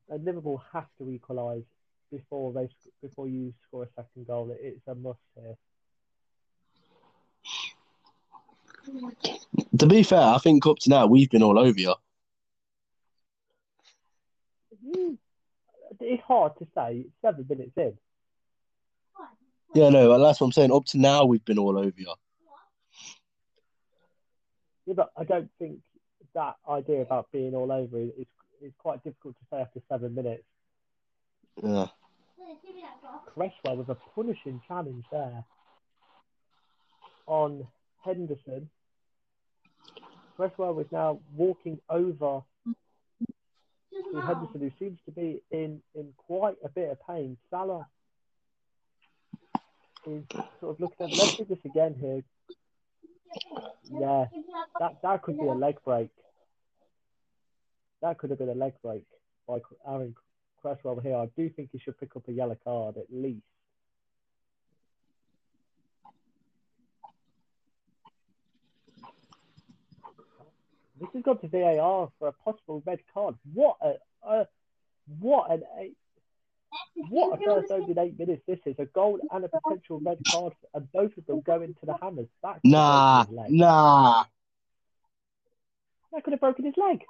and 0.10 0.24
Liverpool 0.24 0.62
have 0.72 0.86
to 1.00 1.10
equalise 1.10 1.64
before 2.12 2.54
they 2.54 2.70
before 3.02 3.28
you 3.28 3.52
score 3.68 3.84
a 3.84 3.88
second 3.96 4.28
goal. 4.28 4.52
It, 4.52 4.60
it's 4.62 4.88
a 4.88 4.94
must 4.94 5.20
here. 5.36 5.56
To 9.80 9.88
be 9.88 10.04
fair, 10.04 10.22
I 10.22 10.38
think 10.38 10.68
up 10.68 10.78
to 10.82 10.90
now 10.92 11.08
we've 11.08 11.32
been 11.32 11.42
all 11.42 11.58
over 11.58 11.80
you. 11.80 11.96
Mm, 14.88 15.18
It's 16.00 16.24
hard 16.24 16.54
to 16.60 16.68
say. 16.76 17.06
Seven 17.22 17.46
minutes 17.48 17.72
in. 17.78 17.98
Yeah, 19.74 19.90
no, 19.90 20.18
that's 20.20 20.40
what 20.40 20.48
I'm 20.48 20.54
saying. 20.54 20.72
Up 20.72 20.86
to 20.86 20.98
now 20.98 21.26
we've 21.26 21.44
been 21.44 21.60
all 21.60 21.78
over 21.78 21.94
you. 21.96 22.14
Yeah, 24.86 24.94
but 24.96 25.12
I 25.18 25.24
don't 25.26 25.50
think 25.60 25.80
that 26.34 26.56
idea 26.70 27.02
about 27.02 27.32
being 27.32 27.56
all 27.56 27.72
over 27.72 28.00
is 28.00 28.12
is, 28.62 28.72
quite 28.78 29.04
difficult 29.04 29.36
to 29.36 29.46
say 29.52 29.62
after 29.62 29.82
seven 29.90 30.16
minutes. 30.16 30.44
Yeah. 31.62 31.88
Philip, 32.38 32.62
give 32.66 32.76
me 32.76 32.82
that 32.82 33.02
ball. 33.02 33.22
Cresswell 33.34 33.78
with 33.78 33.90
a 33.90 33.98
punishing 34.16 34.62
challenge 34.68 35.06
there 35.12 35.44
on 37.28 37.68
Henderson. 38.04 38.70
Cresswell 40.38 40.74
was 40.74 40.88
now 40.92 41.20
walking 41.36 41.80
over 41.90 42.42
Matter. 44.14 44.28
Henderson, 44.28 44.62
who 44.62 44.72
seems 44.80 45.00
to 45.06 45.12
be 45.12 45.42
in, 45.52 45.82
in 45.94 46.14
quite 46.18 46.56
a 46.64 46.70
bit 46.70 46.92
of 46.92 46.98
pain. 47.08 47.38
Salah 47.50 47.88
is 50.06 50.24
sort 50.60 50.76
of 50.76 50.80
looking 50.80 51.06
at. 51.06 51.18
Let's 51.18 51.38
do 51.38 51.46
this 51.46 51.60
again 51.66 51.96
here. 52.00 52.24
Yeah, 53.90 54.26
that 54.32 54.68
that 54.80 55.02
that 55.04 55.22
could 55.22 55.38
be 55.38 55.46
a 55.46 55.54
leg 55.54 55.78
break. 55.84 56.10
That 58.02 58.18
could 58.18 58.30
have 58.30 58.40
been 58.40 58.50
a 58.50 58.56
leg 58.56 58.74
break 58.84 59.04
by 59.48 59.60
Aaron 59.88 60.16
Cresswell 60.62 61.00
here. 61.00 61.16
I 61.16 61.30
do 61.38 61.50
think 61.50 61.70
he 61.72 61.80
should 61.80 62.00
pick 62.00 62.16
up 62.16 62.28
a 62.28 62.32
yellow 62.32 62.58
card 62.64 62.98
at 62.98 63.06
least. 63.12 63.44
This 71.00 71.10
has 71.14 71.24
gone 71.24 71.40
to 71.40 71.48
VAR 71.48 72.10
for 72.20 72.28
a 72.30 72.32
possible 72.32 72.82
red 72.86 73.00
card. 73.14 73.36
What 73.54 73.78
a, 73.82 73.96
a 74.28 74.48
what 75.20 75.52
an 75.52 75.64
eight, 75.80 75.98
what 77.10 77.40
a 77.40 77.44
first 77.44 77.72
opening 77.72 77.98
eight 78.00 78.18
minutes 78.18 78.42
this 78.48 78.60
is. 78.66 78.76
A 78.80 78.86
goal 78.86 79.20
and 79.32 79.44
a 79.44 79.50
potential 79.50 80.00
red 80.04 80.20
card, 80.32 80.54
and 80.74 80.92
both 80.92 81.18
of 81.18 81.26
them 81.26 81.42
go 81.42 81.62
into 81.62 81.86
the 81.86 81.96
hammers. 82.02 82.28
That 82.44 82.60
Nah, 82.64 83.26
leg. 83.30 83.52
nah. 83.52 84.26
That 86.14 86.24
could 86.24 86.32
have 86.32 86.40
broken 86.40 86.66
his 86.66 86.76
leg. 86.78 87.04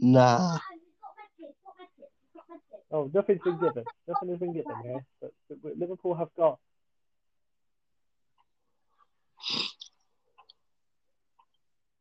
Nah. 0.00 0.56
Ah. 0.56 0.60
Oh, 2.92 3.08
nothing's 3.14 3.40
been 3.42 3.60
given. 3.60 3.84
Nothing 4.08 4.28
has 4.30 4.38
been 4.38 4.52
given 4.52 4.74
here. 4.82 5.04
But, 5.20 5.32
but, 5.48 5.62
but 5.62 5.78
Liverpool 5.78 6.14
have 6.14 6.34
got. 6.36 6.58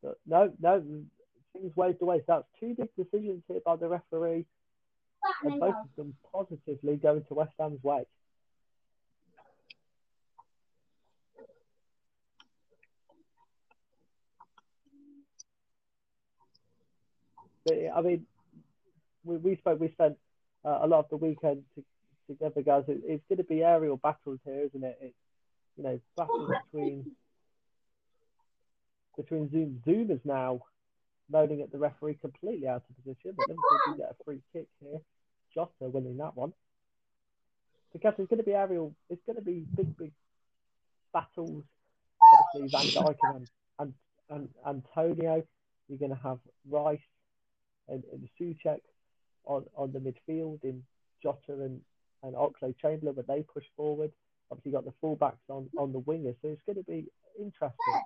But 0.01 0.17
no, 0.25 0.51
no, 0.61 0.83
things 1.53 1.75
waved 1.75 2.01
away. 2.01 2.19
So 2.19 2.23
that's 2.27 2.47
two 2.59 2.75
big 2.75 2.89
decisions 2.95 3.43
here 3.47 3.59
by 3.65 3.75
the 3.75 3.87
referee, 3.87 4.45
and 5.43 5.59
both 5.59 5.75
of 5.75 5.95
them 5.97 6.15
positively 6.31 6.95
going 6.97 7.23
to 7.27 7.33
West 7.33 7.53
Ham's 7.59 7.83
way. 7.83 8.05
But 17.65 17.75
I 17.95 18.01
mean, 18.01 18.25
we, 19.23 19.37
we 19.37 19.55
spoke. 19.57 19.79
We 19.79 19.91
spent 19.91 20.17
uh, 20.65 20.79
a 20.81 20.87
lot 20.87 20.99
of 20.99 21.09
the 21.09 21.17
weekend 21.17 21.63
to, 21.75 21.83
together, 22.27 22.61
guys. 22.61 22.83
It, 22.87 23.01
it's 23.05 23.23
going 23.27 23.37
to 23.37 23.43
be 23.43 23.63
aerial 23.63 23.97
battles 23.97 24.39
here, 24.45 24.63
isn't 24.65 24.83
it? 24.83 24.97
It's 25.01 25.15
you 25.77 25.83
know 25.83 25.99
battles 26.17 26.51
between 26.71 27.11
between 29.19 29.51
Zoom. 29.51 29.81
Zoom 29.85 30.11
is 30.11 30.21
now 30.25 30.61
moaning 31.31 31.61
at 31.61 31.71
the 31.71 31.77
referee 31.77 32.15
completely 32.21 32.67
out 32.67 32.83
of 32.89 32.95
position, 33.03 33.33
but 33.37 33.47
Liverpool 33.49 33.79
do 33.87 33.97
get 33.97 34.15
a 34.19 34.23
free 34.23 34.41
kick 34.53 34.67
here. 34.81 34.99
Jota 35.53 35.89
winning 35.89 36.17
that 36.17 36.35
one. 36.35 36.53
because 37.93 38.13
there's 38.17 38.29
going 38.29 38.39
to 38.39 38.45
be 38.45 38.53
aerial, 38.53 38.93
it's 39.09 39.21
going 39.25 39.35
to 39.37 39.41
be 39.43 39.65
big, 39.75 39.97
big 39.97 40.11
battles. 41.13 41.63
Obviously, 42.55 42.69
Van 42.71 43.05
Dijk 43.05 43.15
and, 43.35 43.47
and, 43.79 43.93
and 44.29 44.49
Antonio. 44.67 45.43
You're 45.87 45.97
going 45.99 46.11
to 46.15 46.21
have 46.23 46.39
Rice 46.69 46.99
and, 47.87 48.03
and 48.13 48.29
Soucek 48.39 48.81
on, 49.45 49.65
on 49.75 49.91
the 49.91 49.99
midfield 49.99 50.63
in 50.63 50.83
Jota 51.23 51.63
and, 51.63 51.81
and 52.23 52.35
Oxlade 52.35 52.75
Chamberlain, 52.81 53.15
but 53.15 53.27
they 53.27 53.43
push 53.53 53.65
forward. 53.75 54.11
Obviously, 54.51 54.71
you've 54.71 54.83
got 54.83 54.85
the 54.85 55.07
fullbacks 55.07 55.49
on, 55.49 55.69
on 55.77 55.91
the 55.91 55.99
wingers, 56.01 56.35
so 56.41 56.49
it's 56.49 56.61
going 56.65 56.77
to 56.77 56.83
be 56.83 57.07
interesting. 57.39 58.01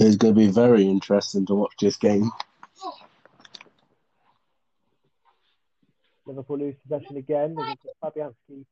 It's 0.00 0.16
going 0.16 0.34
to 0.34 0.38
be 0.38 0.46
very 0.46 0.86
interesting 0.86 1.44
to 1.46 1.54
watch 1.54 1.74
this 1.80 1.96
game. 1.96 2.30
Liverpool 6.24 6.58
lose 6.58 6.76
possession 6.86 7.16
again. 7.16 7.56
Fabianski 8.02 8.64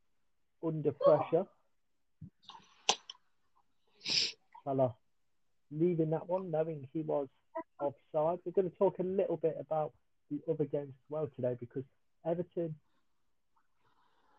under 0.62 0.92
pressure. 0.92 1.46
Salah 4.64 4.94
leaving 5.70 6.10
that 6.10 6.28
one, 6.28 6.50
knowing 6.50 6.86
he 6.92 7.02
was 7.02 7.28
offside. 7.80 8.38
We're 8.44 8.52
going 8.52 8.70
to 8.70 8.76
talk 8.76 8.98
a 8.98 9.02
little 9.02 9.36
bit 9.36 9.56
about 9.58 9.92
the 10.30 10.40
other 10.50 10.64
games 10.64 10.88
as 10.88 11.10
well 11.10 11.28
today 11.36 11.56
because 11.58 11.84
Everton 12.24 12.74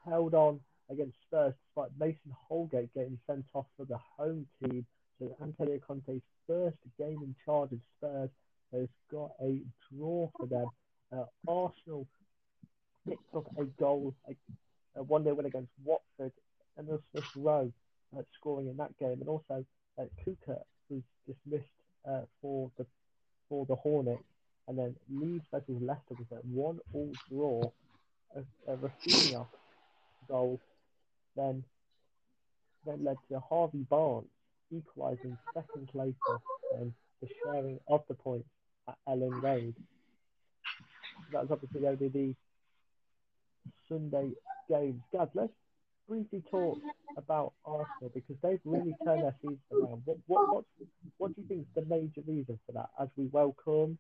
held 0.06 0.34
on 0.34 0.60
against 0.90 1.18
Spurs 1.22 1.54
despite 1.66 1.92
Mason 2.00 2.34
Holgate 2.48 2.94
getting 2.94 3.20
sent 3.28 3.46
off 3.54 3.66
for 3.78 3.86
the 3.86 3.98
home 4.18 4.48
team. 4.64 4.86
So 5.20 5.36
Antonio 5.42 5.80
Conte's 5.86 6.22
first 6.46 6.78
game 6.98 7.20
in 7.24 7.36
charge 7.46 7.72
of 7.72 7.80
Spurs 7.98 8.30
has 8.74 8.88
got 9.12 9.32
a 9.42 9.62
draw 9.92 10.30
for 10.38 10.46
them. 10.46 10.68
Uh, 11.12 11.24
Arsenal 11.48 12.06
picked 13.08 13.36
up 13.36 13.46
a 13.58 13.64
goal, 13.80 14.14
a, 14.28 14.36
a 15.00 15.04
one 15.04 15.24
0 15.24 15.36
win 15.36 15.46
against 15.46 15.72
Watford, 15.84 16.32
and 16.78 16.88
Smith 17.12 17.24
Rowe 17.36 17.72
uh, 18.18 18.22
scoring 18.40 18.68
in 18.68 18.78
that 18.78 18.98
game, 19.00 19.18
and 19.20 19.28
also 19.28 19.66
uh, 19.98 20.04
Kucka 20.26 20.60
was 20.90 21.02
dismissed 21.26 21.66
uh, 22.08 22.22
for 22.42 22.70
the 22.78 22.86
for 23.50 23.66
the 23.66 23.76
Hornets, 23.76 24.24
and 24.68 24.78
then 24.78 24.96
Leeds 25.10 25.46
versus 25.52 25.82
Leicester 25.82 26.16
was 26.20 26.28
a 26.32 26.48
one 26.48 26.80
all 26.94 27.12
draw. 27.30 27.72
A, 28.36 28.72
a 28.72 28.78
Raphinha 28.78 29.48
goal 30.28 30.60
then 31.36 31.64
then 32.86 33.04
led 33.04 33.18
to 33.30 33.40
Harvey 33.40 33.86
Barnes 33.90 34.28
equalising 34.72 35.38
seconds 35.54 35.90
later 35.94 36.16
and 36.80 36.94
the 37.22 37.28
sharing 37.44 37.80
of 37.88 38.04
the 38.08 38.14
points 38.14 38.48
at 38.88 38.96
Elland 39.08 39.42
Road. 39.42 39.76
That 41.32 41.48
was 41.48 41.52
obviously 41.52 41.88
only 41.88 42.08
the 42.10 42.36
Sunday 43.90 44.32
games. 44.70 45.02
Gaz, 45.12 45.30
let's 45.34 45.52
briefly 46.08 46.44
talk 46.50 46.78
about 47.18 47.54
Arsenal 47.66 48.12
because 48.14 48.36
they've 48.42 48.60
really 48.66 48.96
turned 49.04 49.24
their 49.24 49.36
season 49.42 49.60
around. 49.74 50.04
What 50.06 50.18
what 50.28 50.50
what, 50.54 50.66
what 51.18 51.36
do 51.36 51.42
you 51.42 51.48
think 51.48 51.62
is 51.62 51.68
the 51.76 51.86
major 51.90 52.22
reason 52.28 52.60
for 52.66 52.72
that? 52.74 52.90
As 53.00 53.10
we 53.18 53.28
welcome 53.32 53.98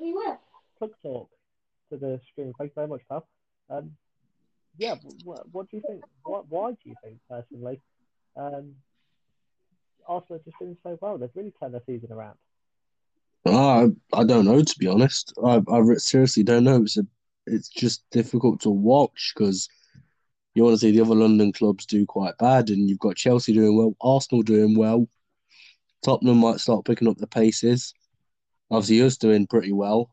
We 0.00 0.12
will. 0.12 0.38
Plug 0.78 0.90
Talk 1.02 1.30
to 1.90 1.96
the 1.96 2.20
screen. 2.30 2.52
Thank 2.58 2.70
you 2.70 2.74
very 2.74 2.88
much, 2.88 3.00
pal. 3.08 3.26
Um, 3.70 3.92
yeah, 4.78 4.96
what, 5.24 5.48
what 5.52 5.70
do 5.70 5.78
you 5.78 5.82
think? 5.86 6.02
What, 6.22 6.50
why 6.50 6.72
do 6.72 6.78
you 6.84 6.94
think 7.02 7.18
personally? 7.30 7.80
Um, 8.36 8.74
Arsenal 10.08 10.40
just 10.44 10.58
been 10.58 10.76
so 10.82 10.98
well. 11.00 11.18
They've 11.18 11.30
really 11.34 11.52
turned 11.60 11.74
their 11.74 11.82
season 11.86 12.12
around. 12.12 12.36
I 13.46 13.88
I 14.12 14.24
don't 14.24 14.44
know 14.44 14.62
to 14.62 14.78
be 14.78 14.88
honest. 14.88 15.32
I 15.44 15.62
I 15.68 15.82
seriously 15.96 16.42
don't 16.42 16.64
know. 16.64 16.82
It's 16.82 16.96
a, 16.96 17.06
it's 17.46 17.68
just 17.68 18.08
difficult 18.10 18.60
to 18.62 18.70
watch 18.70 19.32
because 19.34 19.68
you 20.54 20.64
want 20.64 20.74
to 20.74 20.78
see 20.78 20.90
the 20.90 21.02
other 21.02 21.14
London 21.14 21.52
clubs 21.52 21.86
do 21.86 22.06
quite 22.06 22.36
bad, 22.38 22.70
and 22.70 22.88
you've 22.88 22.98
got 22.98 23.16
Chelsea 23.16 23.52
doing 23.52 23.76
well, 23.76 23.94
Arsenal 24.00 24.42
doing 24.42 24.76
well. 24.76 25.06
Tottenham 26.02 26.38
might 26.38 26.60
start 26.60 26.84
picking 26.84 27.08
up 27.08 27.18
the 27.18 27.26
paces. 27.26 27.92
Obviously, 28.70 29.02
us 29.02 29.16
doing 29.16 29.46
pretty 29.46 29.72
well. 29.72 30.10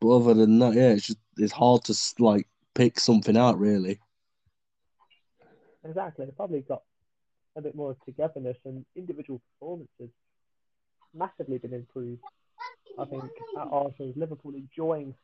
But 0.00 0.16
other 0.16 0.34
than 0.34 0.58
that, 0.60 0.74
yeah, 0.74 0.90
it's 0.90 1.06
just 1.06 1.18
it's 1.36 1.52
hard 1.52 1.84
to 1.84 1.94
like 2.18 2.48
pick 2.74 2.98
something 2.98 3.36
out 3.36 3.58
really. 3.58 4.00
Exactly. 5.84 6.24
They've 6.24 6.36
probably 6.36 6.60
got 6.60 6.82
a 7.56 7.60
bit 7.60 7.74
more 7.74 7.96
togetherness 8.04 8.56
and 8.64 8.84
individual 8.96 9.40
performances 9.52 10.10
massively 11.14 11.58
been 11.58 11.74
improved. 11.74 12.22
I 12.98 13.04
think 13.04 13.24
at 13.56 13.68
Arsenal, 13.70 14.12
Liverpool 14.16 14.54
enjoying 14.54 15.14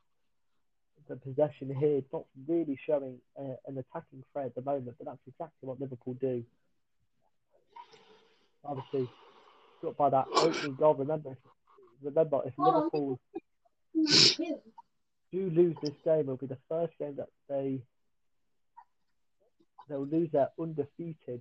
the 1.08 1.16
possession 1.16 1.74
here, 1.74 2.02
not 2.12 2.24
really 2.46 2.78
showing 2.86 3.18
uh, 3.38 3.54
an 3.66 3.78
attacking 3.78 4.22
threat 4.32 4.46
at 4.46 4.54
the 4.54 4.62
moment, 4.62 4.96
but 4.98 5.06
that's 5.06 5.18
exactly 5.26 5.66
what 5.66 5.80
Liverpool 5.80 6.14
do. 6.20 6.44
Obviously, 8.64 9.08
got 9.82 9.96
by 9.96 10.10
that 10.10 10.26
opening 10.34 10.74
goal. 10.74 10.94
Remember, 10.94 11.36
remember 12.02 12.42
if 12.44 12.52
Liverpool 12.58 13.18
do 13.94 15.50
lose 15.50 15.76
this 15.82 15.94
game, 16.04 16.20
it'll 16.20 16.36
be 16.36 16.46
the 16.46 16.58
first 16.68 16.92
game 16.98 17.16
that 17.16 17.28
they 17.48 17.80
they'll 19.88 20.06
lose 20.06 20.30
their 20.32 20.48
undefeated 20.60 21.40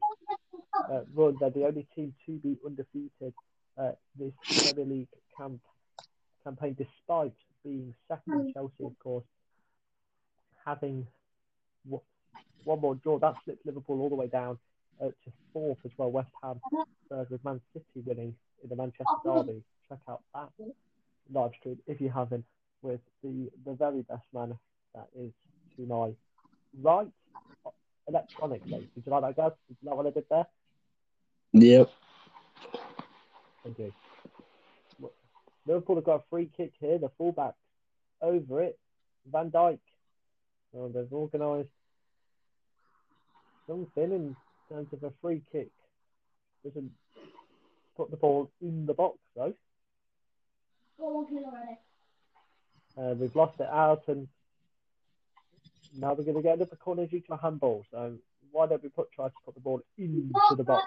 uh, 0.91 1.01
run. 1.13 1.37
They're 1.39 1.49
the 1.49 1.65
only 1.65 1.87
team 1.95 2.13
to 2.25 2.31
be 2.37 2.57
undefeated 2.65 3.33
uh, 3.77 3.91
this 4.19 4.33
Premier 4.61 4.85
League 4.85 5.07
camp 5.37 5.59
campaign, 6.43 6.75
despite 6.77 7.33
being 7.63 7.93
second. 8.07 8.53
Chelsea, 8.53 8.83
of 8.85 8.97
course, 8.99 9.25
having 10.65 11.05
w- 11.85 12.01
one 12.63 12.79
more 12.79 12.95
draw 12.95 13.19
that 13.19 13.35
slips 13.43 13.65
Liverpool 13.65 14.01
all 14.01 14.09
the 14.09 14.15
way 14.15 14.27
down 14.27 14.57
uh, 15.01 15.05
to 15.07 15.31
fourth 15.53 15.77
as 15.85 15.91
well. 15.97 16.11
West 16.11 16.29
Ham 16.43 16.59
third 17.09 17.29
with 17.29 17.43
Man 17.43 17.61
City 17.73 17.85
winning 18.05 18.35
in 18.63 18.69
the 18.69 18.75
Manchester 18.75 19.05
Derby. 19.23 19.63
Check 19.89 19.99
out 20.09 20.21
that 20.33 20.49
live 21.33 21.51
stream 21.59 21.77
if 21.87 22.01
you 22.01 22.09
haven't 22.09 22.45
with 22.81 22.99
the 23.23 23.49
the 23.65 23.73
very 23.73 24.01
best 24.03 24.23
man 24.33 24.57
that 24.95 25.07
is 25.17 25.31
to 25.75 25.85
my 25.85 26.11
right. 26.81 27.07
Electronically, 28.09 28.87
did 28.95 29.03
you 29.05 29.11
like 29.11 29.21
that, 29.21 29.35
guys? 29.35 29.51
Did 29.67 29.77
you 29.81 29.89
like 29.89 29.97
what 29.97 30.07
I 30.07 30.11
did 30.11 30.23
there? 30.29 30.47
Yep. 31.53 31.89
Okay. 33.67 33.91
Liverpool 35.65 35.95
have 35.95 36.05
got 36.05 36.15
a 36.15 36.23
free 36.29 36.49
kick 36.55 36.73
here. 36.79 36.97
The 36.97 37.09
fullback 37.17 37.53
over 38.21 38.61
it. 38.61 38.79
Van 39.31 39.51
Dijk. 39.51 39.79
Oh, 40.75 40.87
they've 40.89 41.11
organised 41.11 41.69
something 43.67 44.11
in 44.11 44.35
terms 44.69 44.87
of 44.93 45.03
a 45.03 45.11
free 45.21 45.41
kick. 45.51 45.69
Doesn't 46.63 46.91
put 47.95 48.11
the 48.11 48.17
ball 48.17 48.49
in 48.61 48.85
the 48.85 48.93
box 48.93 49.17
though. 49.35 49.53
Uh, 52.97 53.13
we've 53.13 53.35
lost 53.35 53.59
it 53.59 53.67
out, 53.67 54.03
and 54.07 54.27
now 55.95 56.13
we're 56.13 56.23
going 56.23 56.35
to 56.35 56.41
get 56.41 56.55
another 56.55 56.75
corner 56.75 57.05
due 57.05 57.21
to 57.21 57.33
a 57.33 57.37
handball. 57.37 57.85
So 57.91 58.13
why 58.57 58.65
don't 58.65 58.81
we 58.81 58.89
put 58.89 59.11
try 59.11 59.27
to 59.27 59.33
put 59.45 59.53
the 59.53 59.61
ball 59.61 59.81
into 59.99 60.55
the 60.55 60.63
box? 60.63 60.83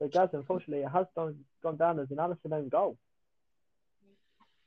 So 0.00 0.08
guys, 0.08 0.30
unfortunately, 0.32 0.82
it 0.84 0.88
has 0.88 1.06
gone, 1.14 1.36
gone 1.62 1.76
down 1.76 2.00
as 2.00 2.10
an 2.10 2.16
Alisson 2.16 2.52
own 2.52 2.68
goal. 2.68 2.98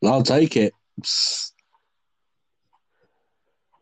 I'll 0.01 0.23
take 0.23 0.55
it. 0.55 0.73
Psst. 1.01 1.51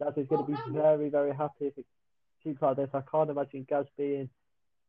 Gaz 0.02 0.13
is 0.17 0.26
going 0.28 0.47
to 0.47 0.52
be 0.52 0.58
very, 0.71 1.10
very 1.10 1.36
happy 1.36 1.67
if 1.67 1.78
it 1.78 1.86
keeps 2.43 2.60
like 2.60 2.78
this. 2.78 2.89
I 2.91 3.02
can't 3.02 3.30
imagine 3.30 3.67
Gaz 3.69 3.86
being 3.95 4.30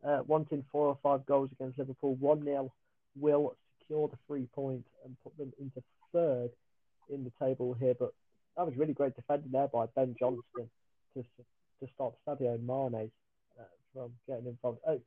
uh, 0.03 0.21
wanting 0.27 0.65
four 0.73 0.87
or 0.87 0.99
five 1.03 1.27
goals 1.27 1.51
against 1.53 1.79
Liverpool. 1.79 2.15
1 2.15 2.45
0 2.45 2.73
will 3.15 3.57
secure 3.85 4.09
the 4.09 4.19
three 4.27 4.47
points 4.55 4.89
and 5.05 5.17
put 5.23 5.37
them 5.39 5.53
into 5.61 5.83
third 6.13 6.51
in 7.11 7.25
the 7.25 7.33
table 7.45 7.75
here. 7.75 7.95
But 7.99 8.13
that 8.57 8.67
was 8.67 8.77
really 8.77 8.93
great 8.93 9.17
defending 9.17 9.53
there 9.53 9.69
by 9.69 9.87
Ben 9.95 10.15
Johnson 10.19 10.43
to 11.15 11.23
to 11.81 11.93
stop 11.95 12.17
Sadio 12.27 12.59
Mane 12.61 13.11
uh, 13.59 13.65
from 13.93 14.13
getting 14.27 14.47
involved. 14.47 14.79
Oh, 14.87 15.01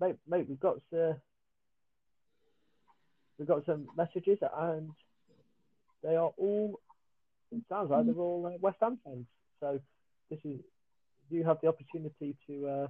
mate, 0.00 0.16
mate, 0.28 0.46
we've 0.48 0.60
got 0.60 0.78
uh, 0.96 1.12
we've 3.38 3.48
got 3.48 3.64
some 3.66 3.88
messages 3.96 4.38
and 4.58 4.90
they 6.02 6.16
are 6.16 6.32
all. 6.36 6.80
It 7.52 7.62
sounds 7.68 7.90
like 7.90 8.06
they're 8.06 8.14
all 8.14 8.46
uh, 8.46 8.58
West 8.60 8.78
Ham 8.80 8.98
fans. 9.04 9.26
So 9.60 9.80
this 10.30 10.38
is 10.44 10.60
you 11.30 11.44
have 11.44 11.58
the 11.62 11.68
opportunity 11.68 12.36
to 12.46 12.68
uh, 12.68 12.86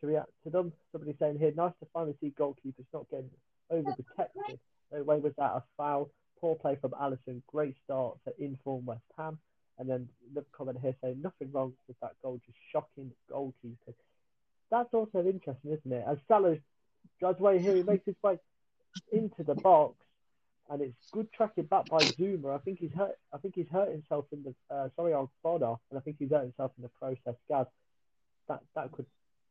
to 0.00 0.06
react 0.06 0.30
to 0.44 0.50
them. 0.50 0.72
Somebody 0.92 1.16
saying 1.18 1.38
here, 1.38 1.52
nice 1.54 1.72
to 1.80 1.86
finally 1.92 2.16
see 2.20 2.32
goalkeepers 2.38 2.86
not 2.92 3.08
getting 3.10 3.30
overprotected. 3.72 4.58
No 4.92 5.02
way 5.02 5.18
was 5.18 5.32
that 5.38 5.52
a 5.52 5.62
foul. 5.76 6.10
Poor 6.40 6.56
play 6.56 6.76
from 6.80 6.92
Alisson. 6.92 7.42
Great 7.46 7.76
start 7.84 8.18
for 8.24 8.32
inform 8.38 8.86
West 8.86 9.02
Ham. 9.16 9.38
And 9.78 9.88
then 9.88 10.08
the 10.34 10.44
comment 10.52 10.78
here 10.82 10.94
saying 11.02 11.22
nothing 11.22 11.50
wrong 11.52 11.72
with 11.88 11.98
that 12.00 12.12
goal, 12.22 12.40
just 12.44 12.58
shocking 12.72 13.10
goalkeeper. 13.30 13.92
That's 14.70 14.92
also 14.92 15.20
interesting, 15.20 15.72
isn't 15.72 15.92
it? 15.92 16.04
As 16.06 16.18
Salah 16.28 16.56
drives 17.18 17.40
away 17.40 17.58
here, 17.60 17.74
he 17.74 17.82
makes 17.82 18.04
his 18.06 18.14
way 18.22 18.38
into 19.12 19.42
the 19.42 19.54
box, 19.54 19.96
and 20.68 20.82
it's 20.82 21.10
good 21.10 21.32
tracking 21.32 21.64
back 21.64 21.86
by 21.86 21.98
Zouma. 21.98 22.54
I 22.54 22.58
think 22.58 22.78
he's 22.78 22.92
hurt. 22.92 23.16
I 23.32 23.38
think 23.38 23.54
he's 23.54 23.68
hurt 23.72 23.90
himself 23.90 24.26
in 24.32 24.42
the 24.42 24.74
uh, 24.74 24.88
sorry 24.96 25.12
on 25.12 25.28
Bonner, 25.42 25.74
and 25.90 25.98
I 25.98 26.00
think 26.00 26.16
he's 26.18 26.30
hurt 26.30 26.42
himself 26.42 26.72
in 26.76 26.82
the 26.82 26.90
process. 27.00 27.40
Gaz, 27.48 27.66
that 28.48 28.60
that 28.74 28.92
could, 28.92 29.06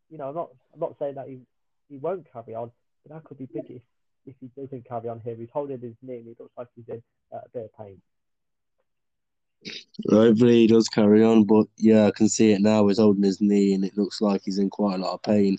you 0.10 0.18
know, 0.18 0.30
I'm 0.30 0.36
not 0.36 0.50
I'm 0.74 0.80
not 0.80 0.96
saying 1.00 1.16
that 1.16 1.28
he 1.28 1.40
he 1.90 1.98
won't 1.98 2.32
carry 2.32 2.56
on, 2.56 2.72
but 3.04 3.16
that 3.16 3.24
could 3.24 3.38
be 3.38 3.48
big 3.48 3.66
if 3.70 3.82
if 4.30 4.36
he 4.40 4.50
doesn't 4.60 4.88
carry 4.88 5.10
on 5.10 5.20
here. 5.20 5.36
He's 5.36 5.50
holding 5.52 5.80
his 5.80 5.96
knee, 6.02 6.18
and 6.18 6.28
he 6.28 6.36
looks 6.38 6.54
like 6.58 6.68
he's 6.76 6.90
in 6.90 7.02
uh, 7.34 7.38
a 7.46 7.50
bit 7.50 7.66
of 7.66 7.86
pain. 7.86 8.02
Hopefully 10.10 10.62
he 10.62 10.68
does 10.68 10.88
carry 10.88 11.24
on, 11.24 11.44
but 11.44 11.68
yeah, 11.78 12.08
I 12.08 12.12
can 12.12 12.30
see 12.30 12.52
it 12.52 12.62
now. 12.62 12.88
He's 12.88 13.00
holding 13.00 13.24
his 13.24 13.42
knee, 13.42 13.74
and 13.74 13.84
it 13.84 13.98
looks 13.98 14.22
like 14.22 14.42
he's 14.46 14.58
in 14.58 14.70
quite 14.70 14.96
a 14.96 15.02
lot 15.02 15.14
of 15.14 15.22
pain. 15.22 15.58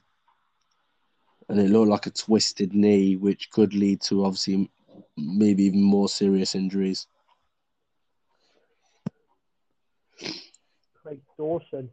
And 1.49 1.59
it 1.59 1.71
looked 1.71 1.91
like 1.91 2.07
a 2.07 2.11
twisted 2.11 2.75
knee, 2.75 3.17
which 3.17 3.51
could 3.51 3.75
lead 3.75 4.01
to 4.03 4.25
obviously 4.25 4.71
maybe 5.17 5.65
even 5.65 5.83
more 5.83 6.09
serious 6.09 6.55
injuries. 6.55 7.07
Craig 11.03 11.21
Dawson, 11.37 11.91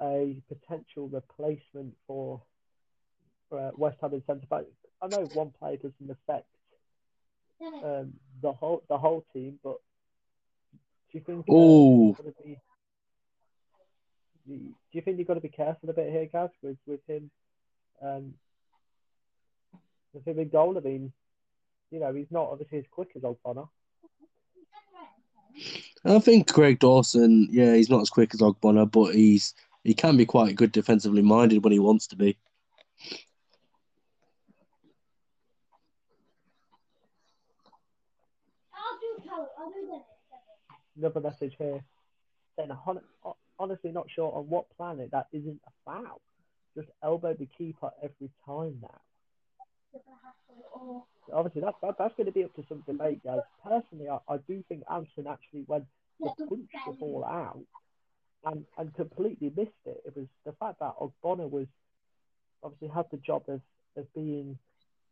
a 0.00 0.40
potential 0.48 1.08
replacement 1.08 1.94
for, 2.06 2.42
for 3.48 3.58
uh, 3.58 3.70
West 3.76 3.98
Ham 4.00 4.14
in 4.14 4.22
centre 4.26 4.46
back. 4.48 4.64
I 5.04 5.08
know 5.08 5.28
one 5.34 5.50
player 5.58 5.76
doesn't 5.76 6.10
affect 6.10 6.46
um, 7.84 8.14
the 8.40 8.52
whole 8.52 8.82
the 8.88 8.96
whole 8.96 9.24
team, 9.34 9.58
but 9.62 9.76
do 11.12 11.18
you 11.18 11.24
think? 11.24 11.44
uh, 11.48 11.52
Ooh. 11.52 12.06
you've 12.08 12.16
gotta 12.16 12.32
be- 12.42 12.60
do 14.46 14.72
you- 14.92 15.02
think 15.02 15.18
you've 15.18 15.26
got 15.26 15.34
to 15.34 15.40
be 15.40 15.48
careful 15.48 15.90
a 15.90 15.92
bit 15.92 16.10
here, 16.10 16.26
Gaz, 16.26 16.50
with 16.62 16.78
with 16.86 17.00
him? 17.06 17.30
Um, 18.00 18.34
with 20.14 20.26
him 20.26 20.38
in 20.38 20.48
goal, 20.48 20.78
I 20.78 20.80
mean, 20.80 21.12
you 21.90 22.00
know, 22.00 22.12
he's 22.14 22.30
not 22.30 22.48
obviously 22.50 22.78
as 22.78 22.84
quick 22.90 23.10
as 23.16 23.24
O'Connor. 23.24 23.64
I 26.04 26.18
think 26.18 26.52
Greg 26.52 26.78
Dawson, 26.78 27.48
yeah, 27.50 27.74
he's 27.74 27.90
not 27.90 28.02
as 28.02 28.10
quick 28.10 28.34
as 28.34 28.40
Ogbonna, 28.40 28.90
but 28.90 29.14
he's 29.14 29.54
he 29.82 29.92
can 29.94 30.16
be 30.16 30.24
quite 30.26 30.56
good 30.56 30.72
defensively 30.72 31.22
minded 31.22 31.62
when 31.62 31.72
he 31.72 31.78
wants 31.78 32.06
to 32.08 32.16
be. 32.16 32.36
I'll 38.74 38.98
do 39.00 39.28
color. 39.28 39.48
I'll 39.58 39.70
do 39.70 39.86
this. 39.86 40.02
Another 40.96 41.20
message 41.20 41.54
here. 41.58 41.82
Saying 42.56 42.70
honestly 43.58 43.92
not 43.92 44.06
sure 44.14 44.32
on 44.32 44.48
what 44.48 44.66
planet 44.76 45.10
that 45.12 45.26
isn't 45.32 45.60
a 45.66 45.70
foul. 45.84 46.20
Just 46.76 46.88
elbow 47.02 47.34
the 47.34 47.48
keeper 47.56 47.90
every 48.02 48.30
time 48.46 48.78
now. 48.82 49.00
Obviously, 51.32 51.62
that, 51.62 51.74
that 51.82 51.94
that's 51.98 52.14
going 52.16 52.26
to 52.26 52.32
be 52.32 52.44
up 52.44 52.54
to 52.56 52.64
some 52.68 52.82
debate, 52.86 53.22
guys. 53.24 53.40
Personally, 53.62 54.08
I, 54.08 54.18
I 54.28 54.36
do 54.48 54.62
think 54.68 54.82
Anson 54.90 55.26
actually 55.28 55.64
went 55.66 55.84
to 56.22 56.30
punch 56.46 56.68
the 56.86 56.92
ball 56.92 57.24
out 57.24 57.60
and, 58.44 58.64
and 58.76 58.94
completely 58.94 59.52
missed 59.56 59.70
it. 59.86 60.02
It 60.04 60.16
was 60.16 60.26
the 60.44 60.52
fact 60.52 60.80
that 60.80 60.94
Ogbonna 61.00 61.48
was 61.48 61.66
obviously 62.62 62.88
had 62.88 63.06
the 63.10 63.18
job 63.18 63.44
of, 63.48 63.60
of 63.96 64.12
being 64.14 64.58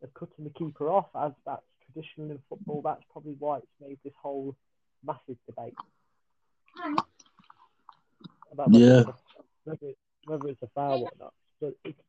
of 0.03 0.13
cutting 0.15 0.45
the 0.45 0.51
keeper 0.51 0.91
off, 0.91 1.07
as 1.15 1.33
that's 1.47 1.63
traditional 1.87 2.31
in 2.31 2.39
football. 2.49 2.83
That's 2.83 3.05
probably 3.13 3.37
why 3.39 3.59
it's 3.59 3.67
made 3.81 3.99
this 4.05 4.15
whole 4.21 4.55
massive 5.05 5.37
debate 5.47 5.75
about 8.53 8.71
whether, 8.71 8.85
Yeah. 8.85 9.03
whether, 9.65 9.87
it- 9.87 9.99
whether 10.25 10.49
it's 10.49 10.63
a 10.63 10.69
foul 10.75 11.03
or 11.05 11.11
not. 11.19 11.35
But 11.61 11.75
it's, 11.85 12.01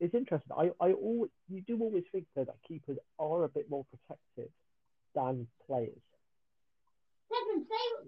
it's 0.00 0.14
interesting. 0.14 0.52
I, 0.56 0.70
I 0.80 0.92
always, 0.92 1.30
you 1.48 1.60
do 1.62 1.78
always 1.80 2.04
think 2.12 2.26
though 2.34 2.44
that 2.44 2.56
keepers 2.66 2.98
are 3.18 3.44
a 3.44 3.48
bit 3.48 3.68
more 3.70 3.84
protected 3.86 4.52
than 5.14 5.46
players. 5.66 5.98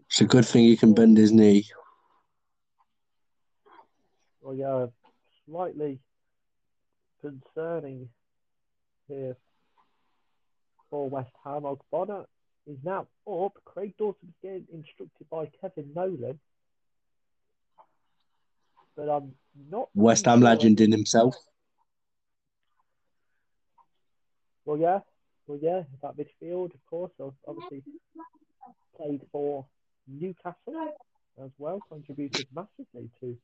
It's 0.09 0.21
a 0.21 0.25
good 0.25 0.45
thing 0.47 0.65
he 0.65 0.77
can 0.77 0.93
bend 0.95 1.17
his 1.17 1.33
knee. 1.33 1.67
Well, 4.41 4.55
yeah, 4.55 4.87
slightly 5.47 6.01
concerning 7.21 8.09
here 9.07 9.37
for 10.89 11.09
West 11.09 11.31
Ham. 11.45 11.63
Ogbonna 11.63 12.25
is 12.71 12.79
now 12.85 13.07
up. 13.27 13.53
Craig 13.65 13.95
Dawson's 13.99 14.35
getting 14.43 14.67
instructed 14.73 15.29
by 15.31 15.51
Kevin 15.61 15.91
Nolan. 15.95 16.39
But 18.97 19.09
I'm 19.09 19.33
not. 19.71 19.89
West 19.95 20.27
Ham 20.27 20.41
sure. 20.41 20.49
legend 20.49 20.81
in 20.81 20.93
himself. 20.93 21.35
Well, 24.65 24.79
yeah. 24.79 25.01
Well, 25.47 25.59
yeah, 25.61 25.83
that 26.03 26.17
midfield, 26.17 26.75
of 26.75 26.87
course. 26.89 27.11
I've 27.21 27.33
Obviously, 27.49 27.83
played 28.97 29.23
for 29.33 29.67
Newcastle 30.07 30.95
as 31.43 31.51
well, 31.59 31.81
contributed 31.89 32.47
massively 32.55 33.11
to 33.21 33.37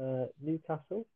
uh, 0.00 0.26
Newcastle 0.40 1.06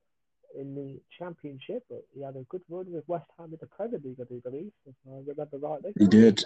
in 0.58 0.74
the 0.74 1.00
Championship. 1.18 1.84
But 1.88 2.04
he 2.14 2.22
had 2.22 2.36
a 2.36 2.44
good 2.50 2.62
run 2.68 2.92
with 2.92 3.04
West 3.06 3.30
Ham 3.38 3.50
in 3.52 3.58
the 3.60 3.66
Premier 3.66 4.00
League, 4.04 4.18
I 4.20 4.24
do 4.24 4.40
believe, 4.44 4.72
if 4.86 4.94
I 5.08 5.22
remember 5.26 5.56
rightly. 5.58 5.92
He 5.98 6.06
did. 6.06 6.44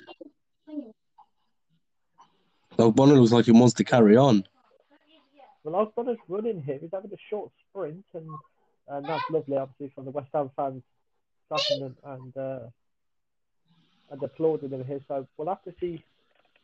Ogbonna 2.78 3.18
looks 3.18 3.32
like 3.32 3.44
he 3.44 3.52
wants 3.52 3.74
to 3.74 3.84
carry 3.84 4.16
on. 4.16 4.44
Well, 5.64 5.86
Ogbonna's 5.86 6.18
running 6.28 6.62
here. 6.62 6.78
He's 6.80 6.90
having 6.92 7.12
a 7.12 7.22
short 7.28 7.50
sprint, 7.68 8.04
and 8.14 8.28
and 8.88 9.06
that's 9.06 9.24
lovely, 9.30 9.56
obviously, 9.56 9.92
from 9.94 10.06
the 10.06 10.10
West 10.10 10.30
Ham 10.32 10.50
fans 10.56 10.82
clapping 11.48 11.82
and 11.82 11.96
and, 12.04 12.36
uh, 12.36 12.66
and 14.10 14.22
applauding 14.22 14.70
him 14.70 14.84
here. 14.84 15.00
So 15.08 15.26
we'll 15.36 15.48
have 15.48 15.62
to 15.64 15.74
see 15.80 16.02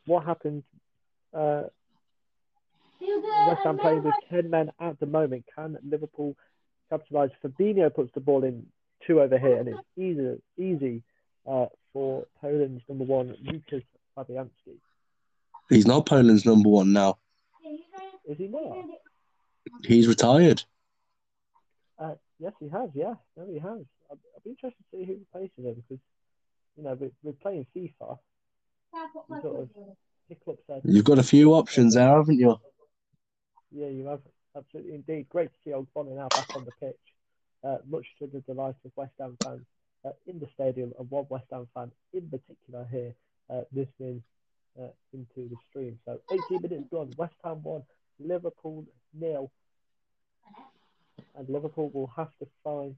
what 0.07 0.25
happens. 0.25 0.65
Uh, 1.35 1.65
West 3.01 3.61
Ham 3.65 3.79
playing 3.79 4.03
with 4.03 4.15
10 4.31 4.49
men 4.49 4.73
at 4.81 4.99
the 4.99 5.07
moment. 5.07 5.45
Can 5.55 5.77
Liverpool 5.87 6.35
capitalise? 6.89 7.31
Fabinho 7.45 7.95
puts 7.95 8.13
the 8.15 8.21
ball 8.21 8.43
in 8.43 8.67
two 9.07 9.21
over 9.21 9.39
here, 9.39 9.59
and 9.59 9.69
it's 9.69 9.79
easy, 9.99 10.41
easy 10.57 11.03
uh, 11.47 11.67
for 11.93 12.25
Poland's 12.41 12.83
number 12.89 13.05
one, 13.05 13.37
Lukas 13.43 13.83
Fabianski. 14.17 14.79
He's 15.69 15.87
not 15.87 16.07
Poland's 16.07 16.47
number 16.47 16.69
one 16.69 16.93
now. 16.93 17.19
Is 18.27 18.39
he 18.39 18.49
not? 18.49 18.77
He's 19.85 20.09
retired. 20.09 20.63
Uh, 21.99 22.15
yes, 22.39 22.53
he 22.61 22.69
has. 22.69 22.91
Yeah, 22.95 23.15
no, 23.37 23.47
he 23.47 23.59
has. 23.59 23.85
I'd, 24.11 24.19
I'd 24.37 24.45
be 24.45 24.51
interested 24.51 24.83
to 24.91 24.99
see 24.99 25.05
who 25.05 25.19
replaces 25.19 25.65
him 25.65 25.75
because, 25.89 26.03
you 26.77 26.85
know, 26.85 26.95
we're, 26.95 27.11
we're 27.23 27.33
playing 27.33 27.67
FIFA. 27.75 28.19
Sort 29.43 29.61
of 29.61 30.59
said, 30.67 30.81
You've 30.85 31.05
got 31.05 31.19
a 31.19 31.23
few 31.23 31.55
options 31.55 31.95
there, 31.95 32.09
haven't 32.09 32.39
you? 32.39 32.59
Yeah, 33.71 33.89
you 33.89 34.07
have 34.07 34.21
absolutely 34.57 34.95
indeed. 34.95 35.29
Great 35.29 35.53
to 35.53 35.59
see 35.65 35.73
old 35.73 35.87
Bonner 35.95 36.15
now 36.15 36.29
back 36.29 36.57
on 36.57 36.65
the 36.65 36.73
pitch. 36.81 36.97
Uh, 37.63 37.79
much 37.89 38.07
to 38.19 38.27
the 38.27 38.41
delight 38.41 38.75
of 38.85 38.93
West 38.97 39.13
Ham 39.21 39.37
fans 39.43 39.67
uh, 40.05 40.11
in 40.27 40.39
the 40.39 40.49
stadium 40.55 40.93
and 40.99 41.11
one 41.11 41.27
West 41.29 41.47
Ham 41.53 41.67
fan 41.75 41.91
in 42.13 42.29
particular 42.29 42.87
here 42.91 43.15
uh, 43.51 43.63
listening 43.73 44.23
uh, 44.81 44.89
into 45.13 45.49
the 45.49 45.57
stream. 45.69 45.99
So 46.05 46.21
18 46.31 46.63
minutes 46.63 46.85
gone. 46.91 47.13
West 47.17 47.35
Ham 47.45 47.63
won, 47.63 47.83
Liverpool 48.19 48.85
nil, 49.15 49.51
and 51.37 51.49
Liverpool 51.49 51.91
will 51.93 52.11
have 52.17 52.31
to 52.39 52.47
find 52.65 52.97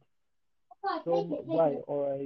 some 1.05 1.31
way 1.47 1.79
or 1.87 2.13
a 2.15 2.25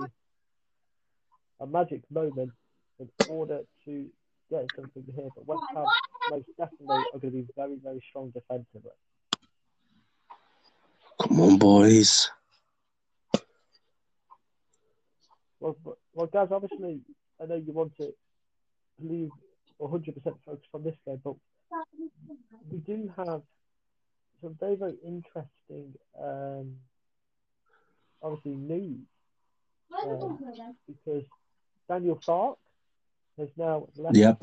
a 1.61 1.67
magic 1.67 2.03
moment 2.11 2.51
in 2.99 3.09
order 3.29 3.61
to 3.85 4.07
get 4.51 4.67
something 4.77 5.05
here. 5.15 5.29
But 5.35 5.47
West 5.47 5.63
Ham 5.75 5.87
most 6.31 6.47
definitely 6.59 6.97
are 7.15 7.19
going 7.19 7.33
to 7.33 7.43
be 7.43 7.47
very, 7.57 7.77
very 7.83 8.03
strong 8.09 8.31
defensively. 8.31 8.91
Come 11.23 11.41
on, 11.41 11.59
boys. 11.59 12.31
Well, 15.61 15.77
well, 16.15 16.27
guys, 16.27 16.49
obviously, 16.51 17.01
I 17.43 17.47
know 17.47 17.57
you 17.57 17.73
want 17.73 17.97
to 17.97 18.13
leave 19.01 19.31
100% 19.81 20.15
focused 20.45 20.69
on 20.75 20.85
this 20.85 20.95
game, 21.07 21.21
but 21.25 21.35
we 22.71 22.79
do 22.79 23.13
have 23.17 23.43
some 24.41 24.57
very, 24.61 24.77
very 24.77 24.97
interesting, 25.05 25.95
um, 26.21 26.77
obviously, 28.23 28.53
news 28.57 29.01
because 30.87 31.25
Daniel 31.89 32.21
Farke 32.27 32.57
has 33.39 33.49
now 33.57 33.89
left 33.97 34.17
Yep. 34.17 34.43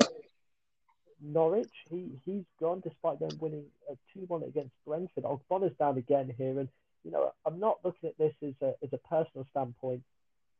Norwich. 1.22 1.72
He 1.90 2.18
he's 2.24 2.44
gone 2.58 2.80
despite 2.80 3.18
them 3.20 3.36
winning 3.40 3.66
a 3.90 3.96
two 4.12 4.24
one 4.26 4.42
against 4.42 4.72
Brentford. 4.86 5.24
Ogbonna's 5.24 5.76
down 5.78 5.98
again 5.98 6.32
here, 6.36 6.58
and 6.58 6.68
you 7.04 7.10
know 7.10 7.32
I'm 7.44 7.60
not 7.60 7.78
looking 7.84 8.08
at 8.08 8.18
this 8.18 8.34
as 8.42 8.54
a 8.62 8.74
as 8.82 8.92
a 8.92 8.98
personal 8.98 9.46
standpoint. 9.50 10.02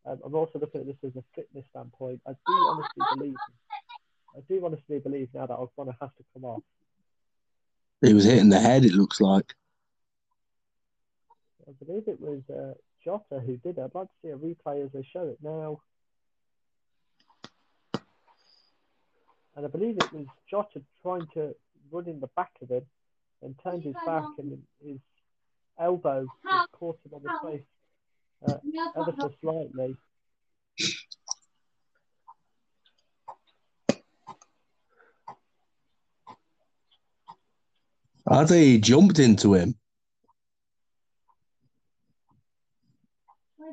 Um, 0.07 0.19
I'm 0.25 0.35
also 0.35 0.59
looking 0.59 0.81
at 0.81 0.87
this 0.87 0.97
as 1.05 1.17
a 1.17 1.25
fitness 1.35 1.65
standpoint. 1.71 2.21
I 2.27 2.31
do 2.31 2.53
honestly 2.53 3.05
believe, 3.17 3.37
I 4.37 4.41
do 4.49 4.65
honestly 4.65 4.99
believe 4.99 5.29
now 5.35 5.47
that 5.47 5.59
Ogbonna 5.59 5.95
has 6.01 6.11
to 6.17 6.25
come 6.33 6.45
off. 6.45 6.63
He 8.01 8.15
was 8.15 8.25
hitting 8.25 8.49
the 8.49 8.59
head, 8.59 8.85
it 8.85 8.93
looks 8.93 9.21
like. 9.21 9.55
I 11.69 11.85
believe 11.85 12.09
it 12.09 12.21
was 12.21 12.41
uh, 12.49 12.75
Jota 13.05 13.41
who 13.45 13.57
did 13.59 13.79
it. 13.79 13.83
I'd 13.83 13.95
like 13.95 14.09
to 14.09 14.15
see 14.23 14.29
a 14.29 14.37
replay 14.37 14.85
as 14.85 14.91
they 14.93 15.07
show 15.13 15.29
it 15.29 15.39
now. 15.43 15.81
and 19.61 19.67
I 19.67 19.69
believe 19.69 19.99
it 19.99 20.13
was 20.13 20.27
Jota 20.51 20.81
trying 21.03 21.27
to 21.35 21.55
run 21.91 22.09
in 22.09 22.21
the 22.21 22.29
back 22.29 22.53
of 22.63 22.71
him 22.71 22.87
and 23.43 23.55
turned 23.63 23.83
his 23.83 23.95
back 24.07 24.25
and 24.39 24.59
his 24.83 24.99
elbow 25.79 26.27
just 26.51 26.73
caught 26.73 26.99
him 27.05 27.15
on 27.15 27.23
the 27.23 27.51
face 27.51 27.67
uh, 28.46 28.57
ever 28.96 29.14
so 29.18 29.33
slightly. 29.40 29.96
I 38.26 38.44
think 38.46 38.64
he 38.64 38.79
jumped 38.79 39.18
into 39.18 39.55
him. 39.55 39.74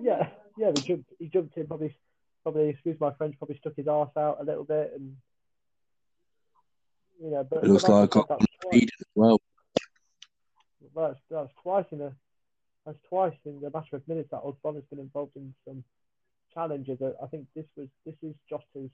Yeah, 0.02 0.30
yeah, 0.58 0.72
he 0.76 0.82
jumped. 0.82 1.14
He 1.20 1.28
jumped 1.28 1.58
in. 1.58 1.68
Probably, 1.68 1.96
probably. 2.44 2.70
Excuse 2.70 3.00
my 3.00 3.12
French. 3.14 3.38
Probably 3.38 3.58
stuck 3.58 3.76
his 3.76 3.88
arse 3.88 4.16
out 4.18 4.38
a 4.40 4.44
little 4.44 4.64
bit, 4.64 4.94
and 4.96 5.16
you 7.22 7.32
know. 7.32 7.44
But 7.44 7.64
It 7.64 7.70
looks 7.70 7.88
like 7.88 8.12
that's, 8.12 8.26
I 8.26 8.38
that's 8.72 8.84
as 8.84 9.08
well. 9.16 9.40
That's 10.96 11.20
that's 11.30 11.52
twice 11.62 11.86
in 11.92 12.02
a. 12.02 12.14
That's 12.88 12.98
twice 13.10 13.34
in 13.44 13.60
the 13.60 13.70
matter 13.70 13.98
of 13.98 14.08
minutes 14.08 14.30
that 14.32 14.38
Osborne 14.38 14.76
has 14.76 14.84
been 14.86 15.00
involved 15.00 15.36
in 15.36 15.54
some 15.66 15.84
challenges. 16.54 17.02
I- 17.02 17.28
think 17.28 17.46
this 17.54 17.66
was 17.76 17.90
this 18.06 18.16
is 18.24 18.34
Jota's. 18.50 18.90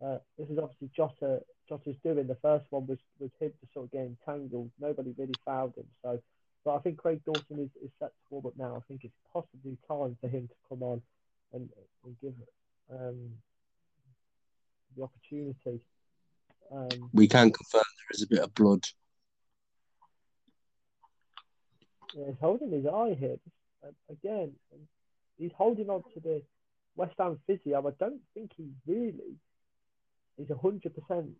Uh, 0.00 0.18
this 0.38 0.48
is 0.48 0.58
obviously 0.58 0.88
Jota 0.96 1.42
Jota's 1.68 1.96
doing. 2.02 2.26
The 2.26 2.36
first 2.36 2.64
one 2.70 2.86
was 2.86 2.98
was 3.18 3.30
him 3.38 3.52
just 3.60 3.74
sort 3.74 3.84
of 3.84 3.90
getting 3.90 4.16
tangled. 4.24 4.70
Nobody 4.80 5.14
really 5.18 5.34
fouled 5.44 5.74
him. 5.76 5.84
So, 6.02 6.18
but 6.64 6.76
I 6.76 6.78
think 6.78 6.96
Craig 6.96 7.20
Dawson 7.26 7.58
is, 7.60 7.68
is 7.84 7.90
set 7.98 8.08
to 8.08 8.24
warm 8.30 8.46
up 8.46 8.56
now. 8.56 8.74
I 8.74 8.80
think 8.88 9.04
it's 9.04 9.14
possibly 9.30 9.76
time 9.86 10.16
for 10.18 10.28
him 10.28 10.48
to 10.48 10.54
come 10.70 10.82
on 10.82 11.02
and, 11.52 11.68
and 12.06 12.16
give 12.22 12.34
um, 12.90 13.32
the 14.96 15.02
opportunity. 15.02 15.82
Um, 16.72 17.10
We 17.12 17.28
can 17.28 17.52
confirm 17.52 17.82
there 17.84 18.14
is 18.14 18.22
a 18.22 18.28
bit 18.28 18.38
of 18.38 18.54
blood. 18.54 18.86
He's 22.16 22.34
holding 22.40 22.70
his 22.70 22.86
eye 22.86 23.16
here 23.18 23.36
uh, 23.84 23.90
again. 24.10 24.52
He's 25.38 25.50
holding 25.56 25.90
on 25.90 26.02
to 26.14 26.20
the 26.20 26.42
West 26.96 27.14
Ham 27.18 27.38
physio. 27.46 27.86
I 27.86 27.90
don't 27.98 28.20
think 28.32 28.52
he 28.56 28.68
really 28.86 29.36
is 30.38 30.48
hundred 30.62 30.94
percent 30.94 31.30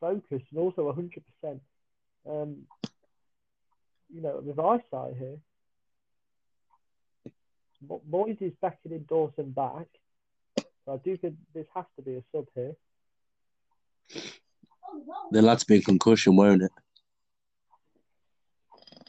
focused 0.00 0.44
and 0.50 0.58
also 0.58 0.92
hundred 0.92 1.22
percent, 1.40 1.62
um, 2.28 2.56
you 4.12 4.20
know, 4.20 4.42
with 4.44 4.58
eyesight 4.58 5.16
here. 5.18 5.38
Mo- 7.88 8.02
Moyes 8.10 8.40
is 8.42 8.52
beckoning 8.60 9.06
Dawson 9.08 9.50
back. 9.50 9.86
So 10.58 10.92
I 10.92 10.96
do 10.98 11.16
think 11.16 11.36
this 11.54 11.66
has 11.74 11.84
to 11.96 12.02
be 12.02 12.16
a 12.16 12.22
sub 12.32 12.46
here. 12.54 12.74
There'll 15.30 15.48
have 15.48 15.58
to 15.60 15.66
be 15.66 15.76
a 15.76 15.82
concussion, 15.82 16.36
won't 16.36 16.62
it? 16.62 16.72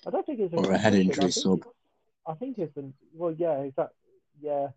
I 0.05 0.11
don't 0.11 0.25
think 0.25 0.39
it's 0.39 0.53
Or 0.53 0.71
a 0.71 0.77
head 0.77 0.93
injury 0.93 1.15
I 1.17 1.19
think 1.29 1.33
sub. 1.33 1.65
I 2.27 2.33
think 2.33 2.57
it's 2.59 2.73
been 2.73 2.93
well, 3.13 3.33
yeah, 3.37 3.59
exactly. 3.59 3.95
Yeah, 4.41 4.67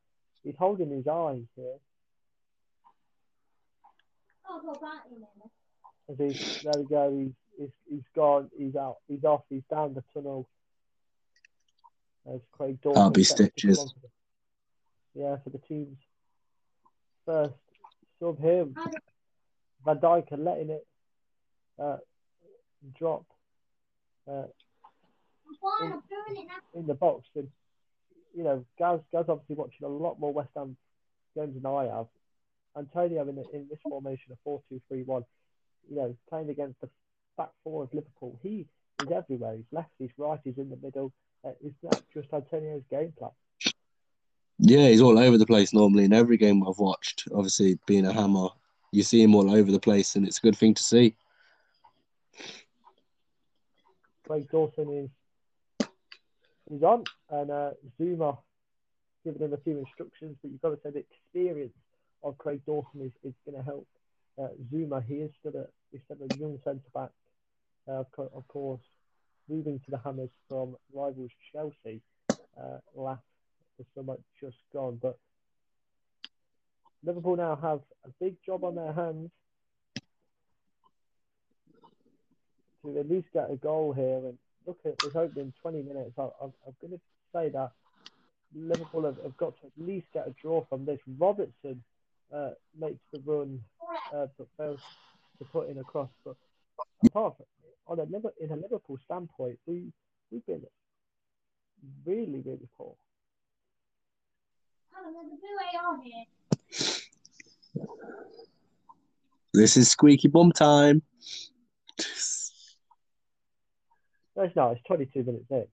he's 0.42 0.56
holding 0.58 0.90
his 0.90 1.06
eye 1.06 1.40
here. 1.56 1.74
As 6.10 6.16
he's, 6.18 6.62
there 6.62 6.72
we 6.78 6.84
go. 6.86 7.18
He's, 7.18 7.32
he's 7.58 7.70
he's 7.90 8.02
gone. 8.14 8.50
He's 8.56 8.76
out. 8.76 8.96
He's 9.08 9.24
off. 9.24 9.42
He's 9.50 9.62
down 9.70 9.94
the 9.94 10.02
tunnel. 10.14 10.48
As 12.32 12.40
Craig 12.52 12.80
Dawson. 12.82 12.94
That'll 12.94 13.10
be 13.10 13.24
sets 13.24 13.38
to 13.38 13.42
come 13.44 13.50
stitches. 13.56 13.78
on 13.78 13.88
for 13.88 13.94
the- 14.02 15.20
Yeah, 15.20 15.36
for 15.44 15.50
the 15.50 15.58
team's 15.58 15.98
first 17.26 17.54
sub 18.20 18.38
him. 18.40 18.74
Van 19.84 19.98
Dijk 19.98 20.32
are 20.32 20.36
letting 20.36 20.70
it 20.70 20.86
uh, 21.78 21.96
drop 22.98 23.24
uh, 24.30 24.44
in 26.75 26.87
the 26.87 26.94
box. 26.94 27.29
And 27.35 27.49
you 28.35 28.44
know, 28.44 28.64
Gaz, 28.79 29.01
Gaz 29.12 29.27
obviously 29.29 29.57
watching 29.57 29.85
a 29.85 29.88
lot 29.88 30.21
more 30.21 30.33
West 30.33 30.51
Ham 30.57 30.77
games 31.37 31.55
than 31.55 31.66
I 31.66 31.85
have. 31.85 32.07
Antonio 32.77 33.23
in, 33.23 33.38
in 33.53 33.66
this 33.68 33.79
formation 33.83 34.33
of 34.33 34.38
4 34.44 34.62
2 34.68 34.81
3 34.88 35.03
1, 35.03 35.25
you 35.90 35.97
know, 35.97 36.16
playing 36.29 36.51
against 36.51 36.81
the 36.81 36.88
back 37.37 37.51
four 37.64 37.85
of 37.85 37.94
Liverpool, 37.94 38.38
he 38.42 38.66
is 39.03 39.11
everywhere. 39.11 39.57
He's 39.57 39.64
left, 39.73 39.90
he's 39.99 40.11
right, 40.16 40.38
he's 40.44 40.59
in 40.59 40.71
the 40.71 40.77
middle. 40.77 41.12
Uh, 41.44 41.51
is 41.64 41.73
that 41.83 42.03
just 42.12 42.33
Antonio's 42.33 42.83
game 42.90 43.12
plan? 43.18 43.31
Yeah, 44.59 44.88
he's 44.88 45.01
all 45.01 45.18
over 45.18 45.38
the 45.38 45.47
place 45.47 45.73
normally 45.73 46.05
in 46.05 46.12
every 46.12 46.37
game 46.37 46.66
I've 46.66 46.79
watched. 46.79 47.29
Obviously, 47.33 47.79
being 47.87 48.07
a 48.07 48.12
hammer, 48.12 48.49
you 48.90 49.05
see 49.05 49.23
him 49.23 49.35
all 49.35 49.55
over 49.55 49.71
the 49.71 49.79
place, 49.79 50.16
and 50.16 50.27
it's 50.27 50.38
a 50.38 50.42
good 50.42 50.57
thing 50.57 50.75
to 50.75 50.83
see. 50.83 51.14
Craig 54.27 54.49
Dawson 54.51 54.92
is 54.92 55.11
is 56.70 56.83
on, 56.83 57.04
and 57.31 57.50
uh, 57.50 57.70
Zouma 58.00 58.38
giving 59.24 59.42
him 59.42 59.52
a 59.52 59.59
few 59.59 59.78
instructions, 59.78 60.37
but 60.42 60.50
you've 60.50 60.62
got 60.62 60.70
to 60.70 60.78
say 60.83 60.90
the 60.90 61.04
experience 61.11 61.74
of 62.22 62.38
Craig 62.38 62.61
Dawson 62.66 63.02
is, 63.02 63.12
is 63.24 63.35
going 63.44 63.59
to 63.59 63.64
help 63.64 63.87
uh, 64.40 64.48
Zouma. 64.72 65.04
He 65.04 65.14
is 65.14 65.31
still 65.40 65.61
a 65.61 65.66
he's 65.90 66.00
still 66.04 66.26
a 66.31 66.37
young 66.37 66.59
centre 66.64 66.81
back, 66.94 67.11
uh, 67.88 68.04
of, 68.18 68.48
course, 68.48 68.81
moving 69.48 69.81
to 69.85 69.90
the 69.90 69.98
Hammers 69.98 70.31
from 70.48 70.76
rivals 70.92 71.31
Chelsea 71.52 72.00
uh, 72.31 72.78
last 72.94 73.22
summer 73.94 74.16
just 74.40 74.57
gone. 74.72 74.98
But 75.00 75.18
Liverpool 77.04 77.37
now 77.37 77.57
have 77.57 77.81
a 78.04 78.11
big 78.20 78.37
job 78.44 78.64
on 78.64 78.74
their 78.74 78.92
hands 78.92 79.31
to 82.83 82.98
at 82.98 83.09
least 83.09 83.28
get 83.33 83.50
a 83.50 83.57
goal 83.57 83.92
here. 83.92 84.18
And 84.18 84.38
look 84.68 84.78
at 84.85 84.98
this 84.98 85.16
opening 85.16 85.52
20 85.62 85.83
minutes. 85.83 86.12
I, 86.18 86.28
I'm, 86.42 86.52
I'm 86.66 86.76
going 86.81 86.92
to 86.92 87.00
say 87.33 87.48
that 87.48 87.72
Liverpool 88.54 89.04
have, 89.04 89.16
have 89.22 89.37
got 89.37 89.59
to 89.61 89.66
at 89.66 89.72
least 89.87 90.07
get 90.12 90.28
a 90.28 90.35
draw 90.40 90.64
from 90.68 90.85
this. 90.85 91.00
Robertson 91.18 91.83
uh, 92.33 92.50
makes 92.78 93.00
the 93.12 93.20
run, 93.24 93.61
uh, 94.14 94.26
but 94.37 94.46
fails 94.57 94.81
to 95.38 95.44
put 95.46 95.68
in 95.68 95.78
a 95.78 95.85
cross. 95.85 96.11
But 96.24 96.37
apart 97.07 97.37
from, 97.37 97.46
on 97.87 98.00
a 98.00 98.44
in 98.44 98.52
a 98.52 98.57
Liverpool 98.57 98.98
standpoint, 99.04 99.59
we 99.66 99.90
we've 100.31 100.44
been 100.44 100.62
really 102.04 102.40
really 102.44 102.68
poor. 102.76 102.94
This 109.54 109.76
is 109.76 109.90
squeaky 109.90 110.28
bum 110.28 110.52
time. 110.52 111.02
No, 114.38 114.44
it's 114.44 114.55
not. 114.55 114.70
It's 114.72 114.83
22 114.87 115.24
minutes 115.24 115.46
in. 115.51 115.64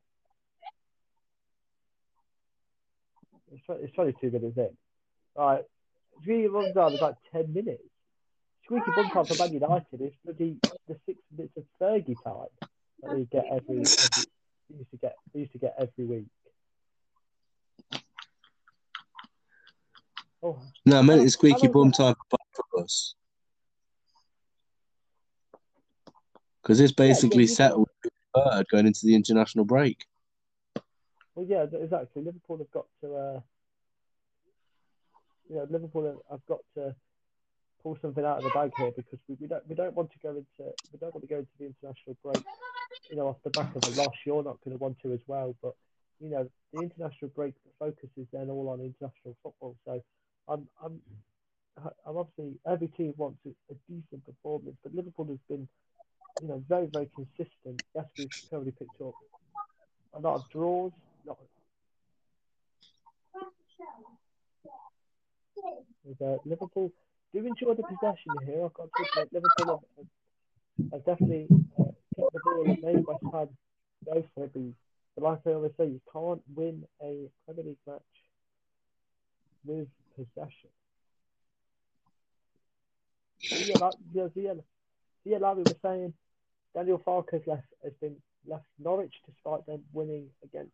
It's, 3.53 3.61
it's 3.69 3.93
22 3.93 4.31
minutes 4.31 4.57
in. 4.57 4.69
All 5.35 5.47
right. 5.47 5.63
Three 6.23 6.47
runs 6.47 6.75
on 6.75 6.95
about 6.95 7.17
10 7.31 7.53
minutes. 7.53 7.83
Squeaky 8.63 8.89
bum 8.95 9.11
time 9.11 9.25
for 9.25 9.35
Man 9.37 9.53
United 9.53 10.01
is 10.01 10.13
bloody 10.23 10.57
the 10.87 10.95
six 11.05 11.19
minutes 11.37 11.55
of 11.55 11.63
Fergie 11.79 12.15
time 12.23 12.47
that 13.03 13.15
we 13.15 13.25
get 13.25 13.45
every, 13.51 13.81
every 13.81 13.85
we 14.71 14.77
used 14.79 14.89
to 14.89 14.97
get 14.99 15.15
we 15.31 15.41
used 15.41 15.51
to 15.51 15.59
get 15.59 15.75
every 15.77 16.05
week. 16.05 16.25
Oh, 20.41 20.59
No, 20.87 20.97
I 20.97 21.01
meant 21.03 21.21
it's 21.21 21.33
squeaky 21.33 21.67
bum 21.67 21.91
time 21.91 22.15
for 22.15 22.37
both 22.39 22.65
of 22.79 22.83
us. 22.83 23.13
Because 26.63 26.79
it's 26.79 26.93
basically 26.93 27.45
can- 27.45 27.55
settled 27.55 27.89
third 28.35 28.67
going 28.69 28.87
into 28.87 29.05
the 29.05 29.15
international 29.15 29.65
break. 29.65 30.05
well, 31.35 31.45
yeah, 31.47 31.65
exactly. 31.79 32.21
Liverpool 32.21 32.57
have 32.57 32.71
got 32.71 32.85
to, 33.01 33.15
uh, 33.15 33.39
you 35.49 35.55
know, 35.55 35.67
Liverpool 35.69 36.05
have, 36.05 36.17
have 36.29 36.45
got 36.47 36.59
to 36.75 36.95
pull 37.83 37.97
something 38.01 38.25
out 38.25 38.37
of 38.37 38.43
the 38.43 38.49
bag 38.49 38.71
here 38.77 38.91
because 38.95 39.19
we, 39.27 39.35
we 39.39 39.47
don't 39.47 39.67
we 39.69 39.75
don't 39.75 39.95
want 39.95 40.11
to 40.11 40.19
go 40.19 40.29
into 40.29 40.73
we 40.91 40.99
don't 40.99 41.13
want 41.13 41.23
to 41.23 41.29
go 41.29 41.37
into 41.37 41.51
the 41.59 41.65
international 41.65 42.17
break, 42.23 42.43
you 43.09 43.15
know, 43.15 43.27
off 43.27 43.37
the 43.43 43.51
back 43.51 43.75
of 43.75 43.83
a 43.83 44.01
loss. 44.01 44.15
You're 44.25 44.43
not 44.43 44.57
going 44.63 44.77
to 44.77 44.83
want 44.83 44.97
to 45.03 45.13
as 45.13 45.19
well, 45.27 45.55
but 45.61 45.75
you 46.19 46.29
know, 46.29 46.49
the 46.73 46.81
international 46.81 47.29
break 47.35 47.53
the 47.63 47.71
focus 47.77 48.09
is 48.17 48.27
then 48.31 48.49
all 48.49 48.69
on 48.69 48.79
international 48.79 49.35
football. 49.43 49.75
So 49.85 50.01
I'm 50.47 50.67
I'm 50.83 51.01
I'm 51.77 52.17
obviously 52.17 52.57
every 52.67 52.87
team 52.87 53.13
wants 53.17 53.39
a, 53.45 53.49
a 53.71 53.75
decent 53.89 54.25
performance, 54.25 54.77
but 54.81 54.95
Liverpool 54.95 55.27
has 55.27 55.39
been, 55.49 55.67
you 56.41 56.47
know, 56.47 56.63
very 56.67 56.87
very 56.87 57.09
consistent. 57.15 57.81
Yes, 57.95 58.05
we've 58.17 58.29
currently 58.49 58.71
picked 58.71 59.01
up 59.01 59.13
a 60.13 60.19
lot 60.19 60.35
of 60.35 60.49
draws, 60.49 60.91
uh, 66.21 66.37
Liverpool. 66.45 66.91
Do 67.33 67.45
enjoy 67.45 67.73
the 67.73 67.83
possession 67.83 68.31
here. 68.45 68.65
I've 68.65 68.73
got 68.73 68.89
to 68.95 69.27
Liverpool 69.31 69.83
have, 69.97 70.91
have 70.93 71.05
definitely 71.05 71.47
uh, 71.79 71.83
kept 72.15 72.33
the 72.33 72.39
ball 72.43 72.65
and 72.65 72.81
made 72.83 73.05
West 73.05 73.23
Ham 73.33 73.49
go 74.05 74.23
for 74.33 74.45
it. 74.45 74.51
But, 74.53 74.61
but 75.15 75.23
like 75.23 75.39
I 75.45 75.49
always 75.51 75.71
say, 75.77 75.85
you 75.85 76.01
can't 76.11 76.41
win 76.55 76.83
a 77.01 77.29
Premier 77.45 77.65
League 77.65 77.77
match 77.85 78.01
with 79.65 79.87
possession. 80.15 80.69
yeah, 83.41 83.77
like, 83.79 83.93
yeah, 84.13 84.27
yeah, 84.35 84.53
yeah, 85.23 85.37
like 85.37 85.57
we 85.57 85.63
were 85.63 85.75
saying, 85.81 86.13
Daniel 86.75 86.99
Farke 86.99 87.31
has 87.31 87.41
left 87.47 87.67
has 87.83 87.93
been 88.01 88.17
left 88.45 88.65
Norwich 88.77 89.13
despite 89.25 89.65
them 89.65 89.81
winning 89.93 90.27
against 90.43 90.73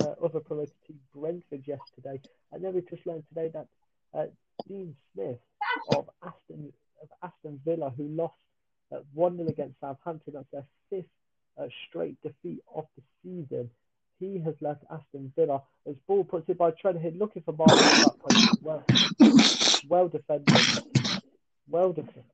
uh, 0.00 0.12
other 0.22 0.40
promoted 0.40 0.74
team 0.86 1.00
Brentford 1.14 1.66
yesterday. 1.66 2.20
And 2.52 2.62
then 2.62 2.74
we 2.74 2.82
just 2.82 3.06
learned 3.06 3.24
today 3.28 3.50
that 3.54 3.66
uh, 4.14 4.26
Dean 4.68 4.94
Smith 5.12 5.38
of 5.94 6.08
Aston 6.22 6.72
of 7.00 7.08
Aston 7.22 7.60
Villa, 7.64 7.92
who 7.96 8.08
lost 8.08 8.34
uh, 8.92 8.98
one 9.14 9.36
0 9.36 9.48
against 9.48 9.80
Southampton, 9.80 10.34
that's 10.34 10.50
their 10.52 10.66
fifth 10.90 11.08
uh, 11.58 11.66
straight 11.88 12.20
defeat 12.22 12.60
of 12.74 12.84
the 12.96 13.02
season. 13.22 13.70
He 14.20 14.40
has 14.40 14.54
left 14.60 14.82
Aston 14.90 15.32
Villa. 15.36 15.62
As 15.88 15.94
ball 16.06 16.24
puts 16.24 16.48
it 16.48 16.58
by 16.58 16.72
Trent 16.72 17.00
Hill, 17.00 17.12
looking 17.16 17.42
for 17.42 17.52
point. 17.52 18.62
Well, 18.62 18.84
well 19.88 20.08
defended, 20.08 20.58
well 21.68 21.92
defended, 21.92 22.24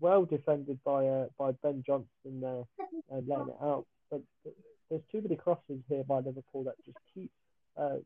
well 0.00 0.24
defended 0.24 0.78
by 0.84 1.06
uh, 1.06 1.26
by 1.38 1.52
Ben 1.62 1.82
Johnson 1.86 2.40
there, 2.40 2.64
uh, 3.12 3.20
letting 3.26 3.48
it 3.48 3.56
out. 3.62 3.86
But, 4.10 4.22
but 4.44 4.54
there's 4.90 5.02
too 5.10 5.20
many 5.20 5.36
crosses 5.36 5.80
here 5.88 6.04
by 6.04 6.18
Liverpool 6.18 6.64
that 6.64 6.74
just 6.84 6.98
keep, 7.12 7.30
uh, 7.76 7.96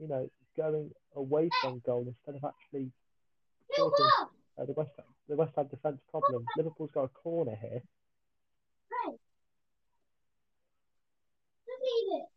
you 0.00 0.08
know, 0.08 0.28
going 0.56 0.90
away 1.16 1.50
from 1.60 1.82
goal 1.84 2.06
instead 2.06 2.36
of 2.36 2.44
actually 2.48 2.90
causing 3.76 4.10
uh, 4.58 4.64
the 4.64 4.72
West 4.72 4.90
Ham, 4.96 5.06
the 5.28 5.36
West 5.36 5.52
Ham 5.56 5.66
defence 5.68 6.00
problem. 6.10 6.44
Liverpool's 6.56 6.90
got 6.92 7.04
a 7.04 7.08
corner 7.08 7.56
here. 7.60 7.82
Hey. 8.90 9.12
Just 11.66 11.82
leave 11.82 12.20
it. 12.20 12.28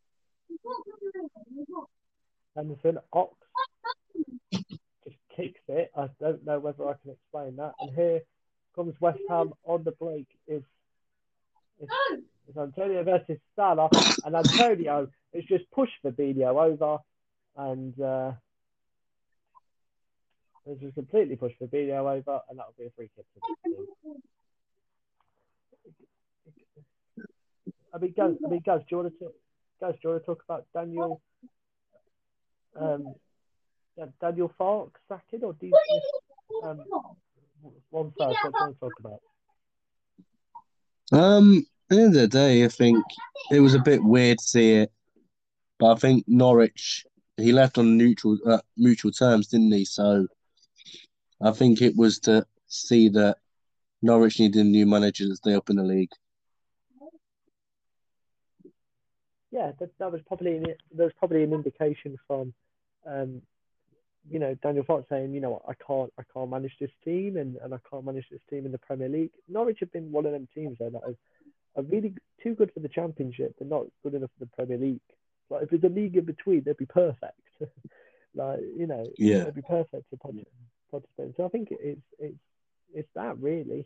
You 0.49 0.57
can't 0.63 0.85
put 0.85 1.07
it 1.07 1.15
in. 1.15 1.57
You 1.57 1.65
can't. 1.65 1.89
And 2.55 2.77
then 2.83 2.97
Ox 3.13 3.35
just 5.03 5.17
kicks 5.35 5.61
it. 5.67 5.91
I 5.97 6.07
don't 6.19 6.45
know 6.45 6.59
whether 6.59 6.87
I 6.87 6.93
can 7.01 7.11
explain 7.11 7.55
that. 7.57 7.73
And 7.79 7.95
here 7.95 8.21
comes 8.75 8.95
West 8.99 9.19
Ham 9.29 9.53
on 9.65 9.83
the 9.83 9.91
break. 9.91 10.27
Is 10.47 10.63
is 11.81 12.57
Antonio 12.57 13.03
versus 13.03 13.38
Salah, 13.55 13.89
and 14.25 14.36
Antonio 14.36 15.07
has 15.33 15.43
just 15.45 15.69
pushed 15.71 15.93
Fabinho 16.03 16.71
over, 16.71 16.99
and 17.57 17.99
uh, 18.01 18.31
has 20.67 20.77
just 20.79 20.95
completely 20.95 21.36
pushed 21.36 21.59
Fabinho 21.59 21.99
over, 21.99 22.41
and 22.49 22.59
that'll 22.59 22.73
be 22.77 22.86
a 22.86 22.89
free 22.95 23.09
kick. 23.15 23.25
I 27.93 27.99
mean, 27.99 28.13
guys, 28.17 28.31
I 28.43 28.49
mean, 28.49 28.62
guys, 28.65 28.79
do 28.81 28.86
you 28.89 28.97
want 28.97 29.13
to 29.13 29.19
talk, 29.25 29.33
guys, 29.79 29.93
do 29.93 29.99
you 30.03 30.09
want 30.09 30.21
to 30.23 30.25
talk 30.25 30.43
about 30.47 30.65
Daniel, 30.73 31.21
um, 32.79 33.13
Daniel 34.19 34.51
Farke 34.59 34.95
sacking 35.07 35.43
or 35.43 35.53
do 35.53 35.67
you, 35.67 35.77
um, 36.63 36.83
one 37.89 38.12
first? 38.17 38.19
What 38.19 38.38
do 38.43 38.43
you 38.43 38.52
want 38.60 38.76
to 38.76 38.80
talk 38.80 38.93
about? 38.99 39.19
Um, 41.12 41.65
at 41.89 41.97
the 41.97 42.04
end 42.04 42.15
of 42.15 42.21
the 42.21 42.28
day, 42.28 42.65
I 42.65 42.67
think 42.67 43.04
it 43.52 43.60
was 43.60 43.73
a 43.76 43.80
bit 43.80 44.04
weird 44.04 44.39
to 44.39 44.43
see 44.43 44.73
it, 44.73 44.91
but 45.80 45.91
I 45.91 45.95
think 45.95 46.26
Norwich 46.28 47.06
he 47.38 47.52
left 47.52 47.80
on 47.80 47.97
neutral 47.97 48.38
uh, 48.45 48.60
mutual 48.78 49.12
terms, 49.12 49.47
didn't 49.47 49.71
he? 49.71 49.86
So 49.86 50.28
I 51.41 51.52
think 51.52 51.82
it 51.82 51.95
was 51.95 52.19
to 52.19 52.45
see 52.67 53.10
that 53.10 53.38
Norwich 54.02 54.39
needed 54.39 54.60
a 54.60 54.63
new 54.63 54.86
manager 54.86 55.26
to 55.26 55.36
stay 55.36 55.56
up 55.56 55.69
in 55.69 55.78
the 55.78 55.84
league. 55.84 56.12
yeah, 59.54 59.71
that, 59.80 59.91
that 59.99 60.12
was 60.12 60.21
probably 60.28 60.58
an, 60.58 60.65
there 60.91 61.06
was 61.06 61.13
probably 61.19 61.43
an 61.43 61.54
indication 61.54 62.17
from, 62.28 62.54
um, 63.06 63.41
you 64.29 64.39
know, 64.39 64.55
Daniel 64.63 64.86
Farke 64.86 65.07
saying, 65.09 65.33
you 65.33 65.41
know, 65.41 65.62
I 65.67 65.73
can't 65.86 66.12
I 66.17 66.23
can't 66.33 66.49
manage 66.49 66.73
this 66.79 66.91
team 67.03 67.38
and, 67.38 67.57
and 67.57 67.73
I 67.73 67.77
can't 67.89 68.05
manage 68.05 68.25
this 68.31 68.39
team 68.49 68.65
in 68.65 68.71
the 68.71 68.77
Premier 68.77 69.09
League. 69.09 69.31
Norwich 69.49 69.79
have 69.81 69.91
been 69.91 70.12
one 70.12 70.25
of 70.25 70.31
them 70.31 70.47
teams 70.55 70.77
though 70.79 70.89
that 70.89 71.03
are, 71.03 71.15
are 71.75 71.83
really 71.83 72.13
too 72.41 72.55
good 72.55 72.71
for 72.73 72.79
the 72.79 72.88
Championship, 72.89 73.55
but 73.57 73.67
not 73.67 73.86
good 74.01 74.13
enough 74.13 74.29
for 74.38 74.45
the 74.45 74.51
Premier 74.55 74.77
League. 74.77 75.01
Like 75.49 75.63
if 75.63 75.69
there's 75.69 75.83
a 75.83 75.89
league 75.93 76.15
in 76.15 76.25
between, 76.25 76.63
they'd 76.63 76.77
be 76.77 76.86
perfect. 76.86 77.39
like 78.36 78.59
you 78.77 78.88
know, 78.88 79.05
Yeah. 79.17 79.43
they'd 79.45 79.55
be 79.55 79.62
perfect 79.62 80.09
to 80.09 80.17
participate. 80.17 81.36
So 81.38 81.45
I 81.45 81.49
think 81.49 81.69
it's 81.71 82.01
it's 82.19 82.38
it's 82.93 83.09
that 83.15 83.38
really 83.39 83.86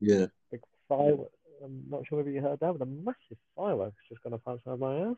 Yeah. 0.00 0.26
big 0.50 0.60
firework. 0.88 1.30
I'm 1.62 1.84
not 1.88 2.06
sure 2.06 2.18
whether 2.18 2.30
you 2.30 2.40
heard 2.42 2.58
that, 2.60 2.72
but 2.72 2.82
a 2.82 2.86
massive 2.86 3.38
fireworks 3.54 3.96
just 4.08 4.22
gone 4.22 4.34
off 4.34 4.40
outside 4.46 4.78
my 4.78 4.98
house. 4.98 5.16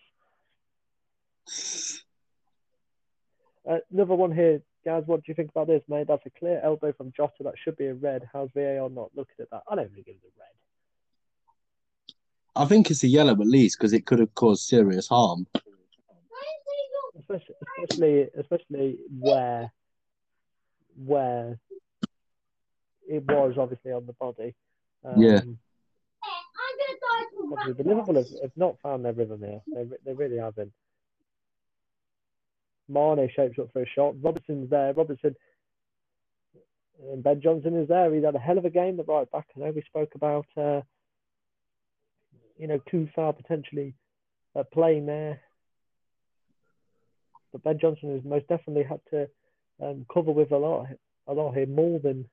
Uh, 3.69 3.79
another 3.93 4.15
one 4.15 4.33
here, 4.33 4.63
guys. 4.85 5.03
What 5.07 5.21
do 5.21 5.25
you 5.29 5.35
think 5.35 5.51
about 5.51 5.67
this, 5.67 5.83
mate? 5.89 6.07
That's 6.09 6.25
a 6.27 6.31
clear 6.31 6.61
elbow 6.63 6.93
from 6.93 7.13
Jota. 7.17 7.33
That 7.41 7.55
should 7.63 7.77
be 7.77 7.87
a 7.87 7.95
red. 7.95 8.29
How's 8.33 8.51
VAR 8.55 8.89
not 8.89 9.11
looking 9.15 9.35
at 9.41 9.51
that? 9.51 9.63
I 9.69 9.75
don't 9.75 9.93
think 9.93 10.07
it's 10.07 10.23
a 10.23 10.29
red. 10.39 10.47
I 12.55 12.65
think 12.65 12.91
it's 12.91 13.03
a 13.03 13.09
yellow 13.09 13.33
at 13.33 13.39
least 13.39 13.79
because 13.79 13.93
it 13.93 14.07
could 14.07 14.19
have 14.19 14.35
caused 14.35 14.67
serious 14.67 15.09
harm. 15.09 15.47
especially 17.19 17.55
especially 17.83 18.29
especially 18.39 18.99
where 19.19 19.73
where 21.05 21.59
it 23.09 23.25
was 23.25 23.57
obviously 23.59 23.93
on 23.93 24.07
the 24.07 24.13
body. 24.15 24.55
Um, 25.05 25.21
Yeah. 25.21 25.41
I'm 25.41 25.43
gonna 25.43 26.99
die 27.01 27.25
from 27.37 27.53
obviously, 27.53 27.83
the 27.83 27.89
Liverpool 27.89 28.15
have, 28.15 28.29
have 28.43 28.57
not 28.57 28.81
found 28.81 29.05
their 29.05 29.13
rhythm 29.13 29.43
here. 29.43 29.61
They 29.67 29.85
they 30.05 30.13
really 30.15 30.39
haven't. 30.39 30.73
Mane 32.89 33.29
shapes 33.35 33.59
up 33.59 33.73
for 33.73 33.83
a 33.83 33.89
shot. 33.89 34.15
Robertson's 34.23 34.71
there. 34.71 34.93
Robertson 34.93 35.35
and 37.11 37.23
Ben 37.23 37.41
Johnson 37.41 37.77
is 37.77 37.89
there. 37.89 38.13
He's 38.15 38.25
had 38.25 38.35
a 38.35 38.39
hell 38.39 38.59
of 38.59 38.65
a 38.65 38.71
game. 38.71 38.97
The 38.97 39.05
right 39.05 39.31
back. 39.31 39.47
I 39.57 39.61
know 39.61 39.71
we 39.71 39.83
spoke 39.83 40.15
about 40.15 40.47
uh, 40.57 40.81
you 42.59 42.67
know 42.67 42.81
Coufal 42.91 43.37
potentially 43.37 43.95
uh, 44.55 44.65
playing 44.73 45.07
there, 45.07 45.41
but 47.53 47.63
Ben 47.63 47.79
Johnson 47.79 48.15
has 48.15 48.25
most 48.25 48.49
definitely 48.49 48.85
had 48.85 49.01
to 49.11 49.29
um, 49.83 50.07
cover 50.13 50.33
with 50.33 50.53
a 50.53 50.57
lot, 50.57 50.87
a 51.27 51.33
lot 51.33 51.53
here 51.53 51.67
more 51.67 51.99
than. 51.99 52.29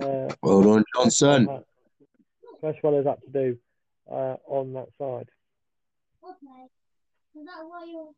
Uh, 0.00 0.28
Well 0.42 0.62
done, 0.62 0.84
Johnson. 0.94 1.48
Cresswell 2.60 2.96
has 2.96 3.06
had 3.06 3.22
to 3.22 3.30
do 3.32 3.58
uh, 4.10 4.36
on 4.46 4.72
that 4.74 4.88
side. 4.98 5.28
Okay. 6.24 6.66
Is 7.38 7.46
that 7.46 7.66
why 7.66 7.84
you're? 7.84 8.10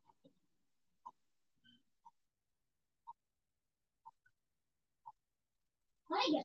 I. 6.10 6.42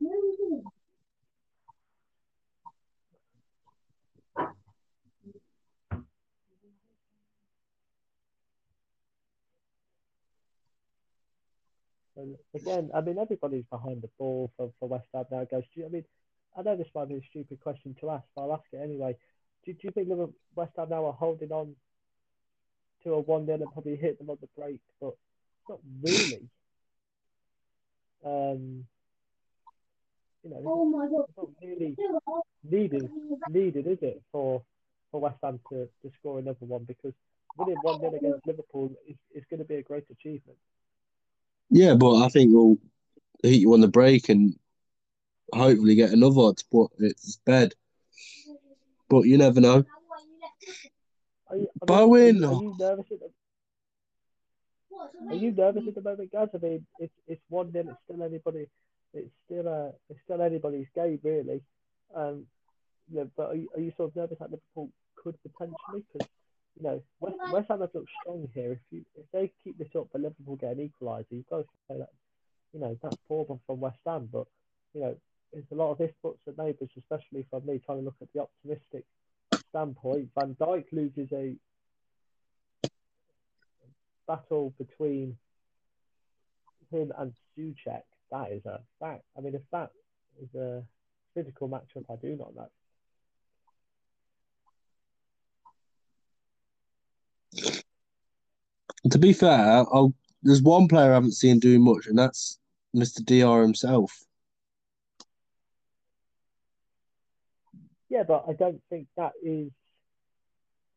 No, 0.00 0.10
you 0.12 0.36
didn't. 0.38 0.64
And 12.16 12.36
again, 12.54 12.90
I 12.94 13.00
mean, 13.00 13.18
everybody's 13.18 13.64
behind 13.70 14.02
the 14.02 14.08
ball 14.18 14.52
for, 14.56 14.72
for 14.80 14.88
West 14.88 15.06
Ham 15.14 15.24
now. 15.30 15.46
You, 15.74 15.86
I 15.86 15.88
mean, 15.88 16.04
I 16.56 16.62
know 16.62 16.76
this 16.76 16.88
might 16.94 17.08
be 17.08 17.14
a 17.16 17.22
stupid 17.30 17.60
question 17.60 17.94
to 18.00 18.10
ask, 18.10 18.24
but 18.34 18.42
I'll 18.42 18.54
ask 18.54 18.64
it 18.72 18.80
anyway. 18.82 19.16
Do, 19.64 19.72
do 19.72 19.78
you 19.82 19.90
think 19.90 20.08
Liverpool, 20.08 20.34
West 20.54 20.72
Ham 20.76 20.88
now 20.90 21.06
are 21.06 21.12
holding 21.12 21.52
on 21.52 21.74
to 23.04 23.14
a 23.14 23.20
1 23.20 23.46
0 23.46 23.58
and 23.60 23.72
probably 23.72 23.96
hit 23.96 24.18
them 24.18 24.30
on 24.30 24.38
the 24.40 24.48
break, 24.56 24.80
but 25.00 25.14
not 25.68 25.78
really? 26.02 26.48
Um, 28.24 28.86
you 30.42 30.50
know, 30.50 30.62
Oh 30.66 30.84
my 30.84 31.06
god. 31.06 31.24
it's 31.28 31.36
not 31.36 31.48
really 31.62 31.96
needed, 32.68 33.10
needed, 33.48 33.86
is 33.86 33.98
it, 34.02 34.22
for, 34.32 34.62
for 35.10 35.20
West 35.20 35.38
Ham 35.42 35.60
to, 35.70 35.88
to 36.02 36.12
score 36.18 36.38
another 36.38 36.56
one? 36.60 36.84
Because 36.84 37.14
winning 37.56 37.76
1 37.82 38.00
0 38.00 38.14
against 38.14 38.46
Liverpool 38.46 38.92
is, 39.06 39.16
is 39.34 39.44
going 39.50 39.58
to 39.58 39.66
be 39.66 39.76
a 39.76 39.82
great 39.82 40.04
achievement. 40.10 40.58
Yeah, 41.70 41.94
but 41.94 42.16
I 42.22 42.28
think 42.28 42.52
we'll 42.52 42.78
hit 43.42 43.60
you 43.60 43.74
on 43.74 43.80
the 43.80 43.88
break 43.88 44.28
and 44.28 44.58
hopefully 45.52 45.94
get 45.94 46.10
another 46.10 46.52
to 46.52 46.64
put 46.70 46.90
its 46.98 47.36
bed. 47.44 47.74
But 49.08 49.22
you 49.22 49.38
never 49.38 49.60
know. 49.60 49.84
why 50.06 50.18
you. 50.20 50.38
Are 51.50 51.56
you, 51.56 51.68
Bowen! 51.86 52.44
Are 52.44 52.62
you, 52.62 52.72
are 52.72 52.78
nervous 52.78 53.06
at 53.12 53.20
the 53.20 53.30
Are 55.30 55.34
you 55.34 55.52
nervous 55.52 55.84
at 55.88 55.94
the 55.94 56.02
moment, 56.02 56.32
guys? 56.32 56.48
I 56.54 56.58
mean, 56.58 56.86
it's 56.98 57.12
it's 57.26 57.42
one 57.48 57.72
nil. 57.72 57.88
It's 57.88 57.98
still 58.04 58.22
anybody. 58.22 58.66
It's 59.14 59.30
still 59.46 59.66
a. 59.66 59.92
It's 60.10 60.20
still 60.24 60.42
anybody's 60.42 60.88
game, 60.94 61.18
really. 61.22 61.62
Um, 62.14 62.46
yeah, 63.10 63.24
but 63.36 63.50
are 63.50 63.54
you, 63.54 63.68
are 63.74 63.80
you 63.80 63.92
sort 63.96 64.10
of 64.10 64.16
nervous 64.16 64.38
that 64.38 64.50
Liverpool 64.50 64.90
could 65.16 65.36
potentially? 65.42 66.04
Because 66.12 66.28
you 66.76 66.82
know, 66.84 67.02
West, 67.20 67.36
West 67.50 67.68
Ham 67.68 67.80
have 67.80 67.90
looked 67.94 68.10
strong 68.20 68.48
here. 68.54 68.72
If 68.72 68.78
you 68.90 69.04
if 69.16 69.24
they 69.32 69.50
keep 69.64 69.78
this 69.78 69.88
up, 69.96 70.08
and 70.14 70.22
Liverpool 70.22 70.56
get 70.56 70.76
an 70.76 70.90
equaliser, 70.90 71.26
you've 71.30 71.48
got 71.48 71.58
to 71.58 71.64
say 71.88 71.98
that. 71.98 72.10
You 72.74 72.80
know, 72.80 72.98
that's 73.02 73.16
poor 73.26 73.46
from 73.66 73.80
West 73.80 73.98
Ham, 74.06 74.28
but 74.30 74.46
you 74.92 75.00
know, 75.00 75.16
it's 75.52 75.70
a 75.72 75.74
lot 75.74 75.92
of 75.92 76.00
ifs, 76.00 76.14
buts, 76.22 76.40
and 76.46 76.56
maybes, 76.56 76.90
especially 76.98 77.46
from 77.50 77.66
me 77.66 77.80
trying 77.84 77.98
to 77.98 78.04
look 78.04 78.16
at 78.20 78.28
the 78.34 78.40
optimistic 78.40 79.04
standpoint, 79.70 80.28
Van 80.38 80.54
Dijk 80.60 80.84
loses 80.92 81.28
a 81.32 81.56
battle 84.26 84.74
between 84.78 85.36
him 86.90 87.12
and 87.18 87.32
Soucek. 87.56 88.02
That 88.30 88.52
is 88.52 88.64
a 88.66 88.80
that. 89.00 89.22
I 89.36 89.40
mean, 89.40 89.54
if 89.54 89.62
that 89.72 89.90
is 90.42 90.54
a 90.54 90.82
physical 91.34 91.68
matchup, 91.68 92.04
I 92.10 92.16
do 92.16 92.36
not 92.36 92.54
know. 92.54 92.68
To 99.10 99.18
be 99.18 99.32
fair, 99.32 99.84
I'll, 99.92 100.12
there's 100.42 100.62
one 100.62 100.88
player 100.88 101.10
I 101.10 101.14
haven't 101.14 101.32
seen 101.32 101.58
doing 101.58 101.82
much, 101.82 102.06
and 102.06 102.18
that's 102.18 102.58
Mr. 102.94 103.24
Dr 103.24 103.62
himself. 103.62 104.12
Yeah, 108.18 108.24
but 108.24 108.46
I 108.48 108.52
don't 108.52 108.82
think 108.90 109.06
that 109.16 109.34
is 109.44 109.70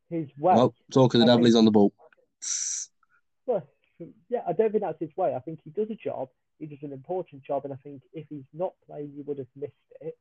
his 0.09 0.28
way. 0.39 0.55
Well, 0.55 0.74
talk 0.91 1.13
of 1.13 1.19
the 1.19 1.28
devil, 1.28 1.45
he's 1.45 1.55
on 1.55 1.65
the 1.65 1.72
ball. 1.72 1.93
Well, 3.45 3.61
yeah, 4.28 4.39
I 4.47 4.53
don't 4.53 4.72
think 4.72 4.82
that's 4.82 4.99
his 4.99 5.15
way. 5.15 5.36
I 5.36 5.39
think 5.39 5.59
he 5.63 5.69
does 5.69 5.91
a 5.91 5.95
job. 5.95 6.30
He 6.57 6.65
does 6.65 6.80
an 6.82 6.91
important 6.91 7.43
job, 7.43 7.63
and 7.65 7.74
I 7.74 7.78
think 7.84 8.01
if 8.11 8.26
he's 8.28 8.47
not 8.55 8.74
playing, 8.88 9.11
you 9.15 9.24
would 9.28 9.38
have 9.38 9.45
missed 9.55 9.74
it. 10.01 10.17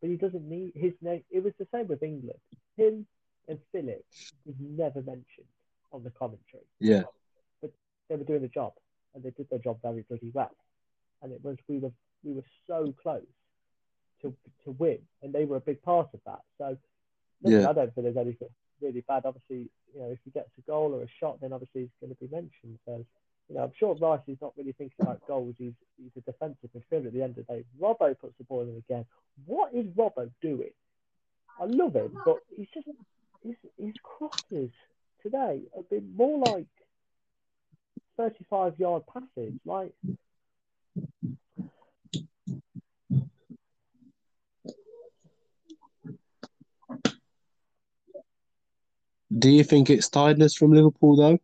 But 0.00 0.10
he 0.10 0.16
doesn't 0.16 0.48
need 0.48 0.72
his 0.74 0.92
name. 1.00 1.22
It 1.30 1.44
was 1.44 1.52
the 1.60 1.68
same 1.72 1.86
with 1.86 2.02
England. 2.02 2.40
Him 2.76 3.06
and 3.48 3.60
Philip 3.70 4.04
was 4.44 4.56
never 4.58 5.02
mentioned 5.02 5.46
on 5.92 6.02
the 6.02 6.10
commentary. 6.10 6.66
Yeah, 6.80 7.04
But 7.60 7.70
They 8.08 8.16
were 8.16 8.24
doing 8.24 8.42
a 8.42 8.48
job, 8.48 8.72
and 9.14 9.22
they 9.22 9.30
did 9.30 9.48
their 9.50 9.60
job 9.60 9.78
very 9.82 10.02
bloody 10.08 10.32
well. 10.34 10.56
And 11.22 11.32
it 11.32 11.44
was 11.44 11.58
we 11.68 11.78
were 11.78 11.92
we 12.24 12.32
were 12.32 12.44
so 12.66 12.92
close 13.00 13.22
to 14.24 14.34
to 14.64 14.70
win, 14.72 14.98
and 15.22 15.32
they 15.32 15.44
were 15.44 15.56
a 15.56 15.60
big 15.70 15.82
part 15.82 16.08
of 16.14 16.20
that. 16.26 16.40
So 16.58 16.76
Yeah. 17.42 17.68
I 17.68 17.72
don't 17.74 17.94
think 17.94 18.04
there's 18.04 18.16
anything 18.16 18.48
really 18.80 19.02
bad. 19.02 19.26
Obviously, 19.26 19.68
you 19.94 20.00
know, 20.00 20.10
if 20.10 20.18
he 20.24 20.30
gets 20.30 20.50
a 20.58 20.62
goal 20.62 20.94
or 20.94 21.02
a 21.02 21.08
shot, 21.20 21.40
then 21.40 21.52
obviously 21.52 21.82
he's 21.82 22.00
going 22.00 22.14
to 22.14 22.20
be 22.20 22.34
mentioned. 22.34 22.78
So, 22.86 23.04
you 23.48 23.54
know, 23.54 23.62
I'm 23.64 23.72
sure 23.78 23.94
Rice 23.94 24.20
is 24.26 24.38
not 24.40 24.54
really 24.56 24.72
thinking 24.72 24.96
about 25.00 25.26
goals. 25.26 25.54
He's 25.58 25.74
he's 25.96 26.10
a 26.16 26.20
defensive 26.30 26.70
midfielder 26.76 27.06
at 27.06 27.12
the 27.12 27.22
end 27.22 27.36
of 27.38 27.46
the 27.46 27.52
day. 27.54 27.64
Robbo 27.80 28.18
puts 28.18 28.36
the 28.38 28.44
ball 28.44 28.62
in 28.62 28.76
again. 28.88 29.04
What 29.46 29.74
is 29.74 29.86
Robbo 30.00 30.30
doing? 30.40 30.72
I 31.60 31.66
love 31.66 31.94
him, 31.94 32.18
but 32.24 32.38
he's 32.56 32.68
just 32.74 32.88
his 33.42 33.56
his 33.78 33.94
crosses 34.02 34.70
today 35.22 35.62
have 35.74 35.88
been 35.90 36.14
more 36.16 36.38
like 36.38 36.66
35 38.16 38.78
yard 38.78 39.02
passes. 39.12 39.52
Like 39.64 39.92
Do 49.36 49.50
you 49.50 49.64
think 49.64 49.90
it's 49.90 50.08
tiredness 50.08 50.54
from 50.54 50.72
Liverpool 50.72 51.16
though? 51.16 51.38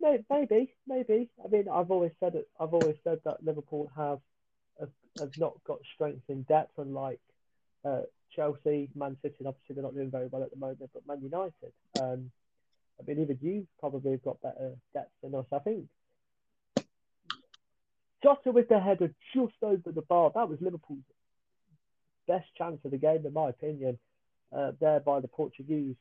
May- 0.00 0.24
Maybe, 0.30 0.74
maybe. 0.86 1.28
I 1.44 1.48
mean, 1.48 1.68
I've 1.68 1.90
always 1.90 2.12
said 2.20 2.34
it. 2.34 2.48
I've 2.58 2.74
always 2.74 2.96
said 3.04 3.20
that 3.24 3.44
Liverpool 3.44 3.90
have 3.96 4.20
have, 5.18 5.30
not 5.38 5.54
got 5.64 5.78
strength 5.94 6.22
in 6.28 6.42
depth, 6.42 6.72
unlike 6.78 7.20
uh, 7.84 8.02
Chelsea, 8.34 8.90
Man 8.94 9.16
City. 9.22 9.36
Obviously, 9.46 9.74
they're 9.74 9.82
not 9.82 9.94
doing 9.94 10.10
very 10.10 10.26
well 10.26 10.42
at 10.42 10.50
the 10.50 10.58
moment, 10.58 10.90
but 10.92 11.06
Man 11.06 11.22
United. 11.22 11.72
Um, 11.98 12.30
I 13.00 13.04
mean, 13.06 13.20
even 13.20 13.38
you 13.40 13.66
probably 13.80 14.12
have 14.12 14.22
got 14.22 14.42
better 14.42 14.74
depth 14.92 15.12
than 15.22 15.34
us. 15.34 15.46
I 15.52 15.58
think 15.60 15.86
Jota 18.22 18.52
with 18.52 18.68
the 18.68 18.80
header 18.80 19.12
just 19.34 19.54
over 19.62 19.92
the 19.92 20.02
bar. 20.02 20.30
That 20.34 20.48
was 20.48 20.60
Liverpool's 20.60 21.04
best 22.26 22.48
chance 22.56 22.78
of 22.84 22.90
the 22.90 22.98
game, 22.98 23.24
in 23.24 23.32
my 23.32 23.48
opinion. 23.48 23.98
Uh, 24.56 24.72
there 24.80 25.00
by 25.00 25.20
the 25.20 25.28
Portuguese 25.28 25.96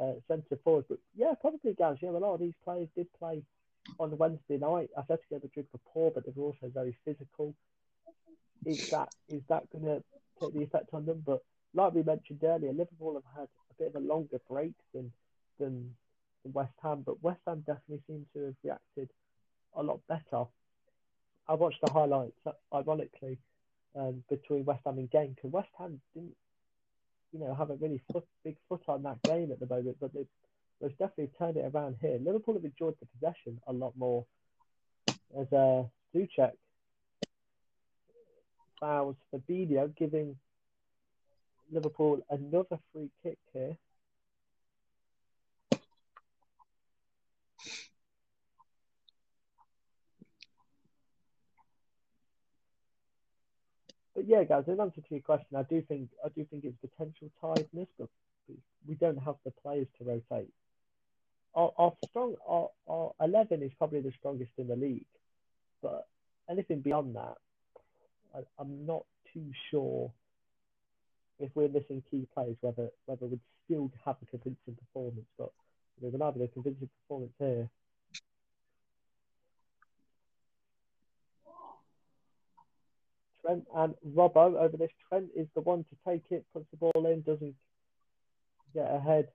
uh, 0.00 0.14
centre 0.26 0.58
forward. 0.64 0.86
But 0.88 0.98
yeah, 1.14 1.34
probably 1.40 1.74
guys. 1.74 1.98
Yeah, 2.00 2.10
a 2.10 2.12
lot 2.12 2.34
of 2.34 2.40
these 2.40 2.54
players 2.64 2.88
did 2.96 3.06
play 3.16 3.42
on 4.00 4.16
Wednesday 4.18 4.58
night. 4.58 4.90
Atletico 4.98 5.42
Madrid 5.42 5.66
were 5.72 5.80
poor, 5.92 6.10
but 6.10 6.26
they 6.26 6.32
were 6.34 6.46
also 6.46 6.68
very 6.74 6.96
physical. 7.04 7.54
Is 8.66 8.90
that 8.90 9.08
is 9.28 9.42
that 9.48 9.70
going 9.70 9.84
to 9.84 10.02
take 10.40 10.54
the 10.54 10.62
effect 10.62 10.88
on 10.92 11.06
them? 11.06 11.22
But 11.24 11.42
like 11.74 11.94
we 11.94 12.02
mentioned 12.02 12.42
earlier, 12.42 12.72
Liverpool 12.72 13.14
have 13.14 13.40
had 13.40 13.48
a 13.70 13.74
bit 13.78 13.94
of 13.94 14.02
a 14.02 14.04
longer 14.04 14.40
break 14.48 14.74
than 14.92 15.12
than, 15.60 15.94
than 16.42 16.52
West 16.52 16.74
Ham, 16.82 17.02
but 17.06 17.22
West 17.22 17.40
Ham 17.46 17.62
definitely 17.66 18.02
seem 18.08 18.26
to 18.34 18.46
have 18.46 18.54
reacted 18.64 19.10
a 19.76 19.82
lot 19.82 20.00
better. 20.08 20.44
I 21.48 21.54
watched 21.54 21.80
the 21.84 21.92
highlights, 21.92 22.38
ironically, 22.72 23.38
um, 23.94 24.22
between 24.30 24.64
West 24.64 24.82
Ham 24.86 24.98
and 24.98 25.10
Genk, 25.10 25.36
and 25.42 25.52
West 25.52 25.70
Ham 25.78 26.00
didn't, 26.14 26.36
you 27.32 27.40
know, 27.40 27.54
haven't 27.54 27.80
really 27.80 28.00
foot, 28.12 28.24
big 28.44 28.56
foot 28.68 28.82
on 28.88 29.02
that 29.02 29.22
game 29.22 29.50
at 29.52 29.60
the 29.60 29.66
moment, 29.66 29.96
but 30.00 30.12
they've, 30.12 30.26
they've 30.80 30.98
definitely 30.98 31.30
turned 31.38 31.56
it 31.56 31.70
around 31.74 31.96
here. 32.00 32.18
Liverpool 32.22 32.54
have 32.54 32.64
enjoyed 32.64 32.94
the 33.00 33.06
possession 33.06 33.58
a 33.66 33.72
lot 33.72 33.92
more 33.96 34.24
as 35.38 35.46
uh, 35.52 35.84
Soucek 36.14 36.52
fouls 38.78 39.16
Fabinho, 39.32 39.94
giving 39.96 40.36
Liverpool 41.70 42.20
another 42.30 42.78
free 42.92 43.10
kick 43.22 43.38
here. 43.52 43.76
But 54.22 54.28
yeah, 54.28 54.44
guys, 54.44 54.64
in 54.68 54.78
answer 54.78 55.00
to 55.00 55.06
your 55.10 55.20
question, 55.20 55.56
I 55.56 55.64
do 55.64 55.82
think 55.82 56.08
I 56.24 56.28
do 56.28 56.44
think 56.44 56.64
it's 56.64 56.76
potential 56.80 57.28
tiredness, 57.40 57.88
but 57.98 58.08
we 58.86 58.94
don't 58.94 59.18
have 59.18 59.34
the 59.44 59.50
players 59.50 59.88
to 59.98 60.04
rotate. 60.04 60.52
Our, 61.56 61.72
our 61.76 61.92
strong 62.08 62.36
our, 62.46 62.70
our 62.86 63.12
eleven 63.20 63.64
is 63.64 63.72
probably 63.78 64.00
the 64.00 64.12
strongest 64.20 64.52
in 64.58 64.68
the 64.68 64.76
league, 64.76 65.06
but 65.82 66.06
anything 66.48 66.82
beyond 66.82 67.16
that, 67.16 67.34
I, 68.32 68.38
I'm 68.60 68.86
not 68.86 69.04
too 69.34 69.50
sure 69.72 70.12
if 71.40 71.50
we're 71.56 71.68
missing 71.68 72.04
key 72.08 72.28
players 72.32 72.56
whether 72.60 72.90
whether 73.06 73.26
we'd 73.26 73.40
still 73.64 73.90
have 74.04 74.16
a 74.22 74.26
convincing 74.26 74.76
performance. 74.78 75.26
But 75.36 75.50
we're 76.00 76.16
not 76.16 76.34
having 76.34 76.42
a 76.42 76.48
convincing 76.48 76.90
performance 77.02 77.32
here. 77.40 77.68
Trent 83.52 83.66
and 83.74 83.94
Robbo 84.16 84.56
over 84.56 84.76
this. 84.76 84.90
Trent 85.08 85.28
is 85.36 85.46
the 85.54 85.60
one 85.60 85.84
to 85.84 86.10
take 86.10 86.24
it, 86.30 86.44
puts 86.52 86.66
the 86.70 86.76
ball 86.76 87.06
in, 87.06 87.22
doesn't 87.22 87.54
get 88.74 88.90
ahead 88.90 89.28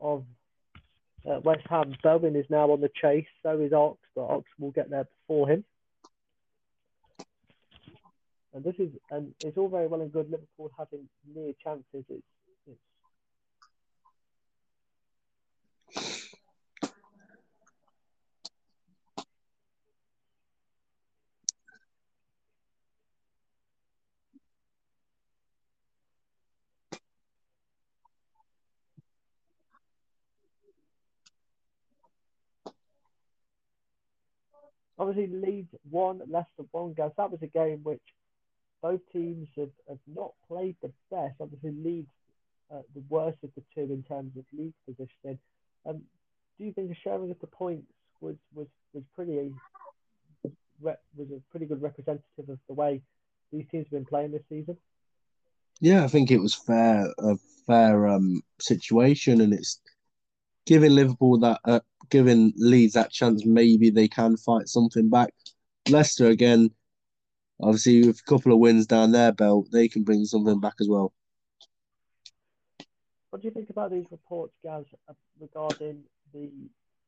of 0.00 0.24
uh, 1.28 1.40
West 1.44 1.66
Ham. 1.68 1.94
Bowen 2.02 2.34
is 2.34 2.46
now 2.50 2.70
on 2.70 2.80
the 2.80 2.90
chase, 3.00 3.26
so 3.42 3.60
is 3.60 3.72
Ox, 3.72 3.98
but 4.14 4.22
Ox 4.22 4.44
will 4.58 4.70
get 4.72 4.90
there 4.90 5.06
before 5.26 5.48
him. 5.48 5.64
And 8.54 8.64
this 8.64 8.74
is, 8.78 8.90
and 9.10 9.34
it's 9.44 9.56
all 9.56 9.68
very 9.68 9.86
well 9.86 10.00
and 10.00 10.12
good 10.12 10.30
Liverpool 10.30 10.70
having 10.76 11.08
near 11.34 11.52
chances. 11.62 12.04
It's, 12.08 12.22
it's 12.66 12.80
obviously 34.98 35.28
Leeds 35.34 35.74
won, 35.90 36.20
Leicester 36.28 36.64
won, 36.72 36.94
guys. 36.94 37.12
That 37.16 37.30
was 37.30 37.42
a 37.42 37.46
game 37.46 37.80
which 37.82 38.02
both 38.82 39.00
teams 39.12 39.48
have, 39.56 39.70
have 39.88 39.98
not 40.06 40.32
played 40.46 40.76
the 40.82 40.92
best. 41.10 41.34
Obviously, 41.40 41.72
Leeds 41.72 42.08
uh, 42.72 42.82
the 42.94 43.02
worst 43.08 43.38
of 43.42 43.50
the 43.54 43.62
two 43.74 43.92
in 43.92 44.02
terms 44.02 44.36
of 44.36 44.44
league 44.52 44.74
positioning. 44.86 45.38
Um, 45.86 46.02
do 46.58 46.64
you 46.64 46.72
think 46.72 46.88
the 46.88 46.96
sharing 47.02 47.30
of 47.30 47.38
the 47.40 47.46
points 47.46 47.86
was 48.20 48.36
was 48.54 48.66
was 48.92 49.04
pretty 49.14 49.52
was 50.82 50.96
a 51.30 51.40
pretty 51.50 51.66
good 51.66 51.82
representative 51.82 52.48
of 52.48 52.58
the 52.68 52.74
way 52.74 53.00
these 53.52 53.64
teams 53.70 53.86
have 53.86 53.90
been 53.90 54.04
playing 54.04 54.32
this 54.32 54.42
season? 54.48 54.76
Yeah, 55.80 56.04
I 56.04 56.08
think 56.08 56.30
it 56.30 56.38
was 56.38 56.54
fair 56.54 57.12
a 57.18 57.36
fair 57.66 58.06
um 58.06 58.42
situation, 58.60 59.40
and 59.40 59.52
it's 59.52 59.80
giving 60.68 60.92
Liverpool 60.92 61.38
that 61.38 61.60
uh, 61.64 61.80
giving 62.10 62.52
Leeds 62.56 62.92
that 62.92 63.10
chance. 63.10 63.46
Maybe 63.46 63.90
they 63.90 64.06
can 64.06 64.36
fight 64.36 64.68
something 64.68 65.08
back. 65.08 65.32
Leicester 65.88 66.26
again, 66.28 66.70
obviously 67.60 68.06
with 68.06 68.20
a 68.20 68.22
couple 68.30 68.52
of 68.52 68.58
wins 68.58 68.86
down 68.86 69.12
their 69.12 69.32
belt, 69.32 69.68
they 69.72 69.88
can 69.88 70.04
bring 70.04 70.24
something 70.26 70.60
back 70.60 70.74
as 70.80 70.88
well. 70.88 71.12
What 73.30 73.42
do 73.42 73.48
you 73.48 73.54
think 73.54 73.70
about 73.70 73.90
these 73.90 74.06
reports, 74.10 74.54
Gaz, 74.62 74.84
uh, 75.08 75.14
regarding 75.40 76.04
the 76.34 76.50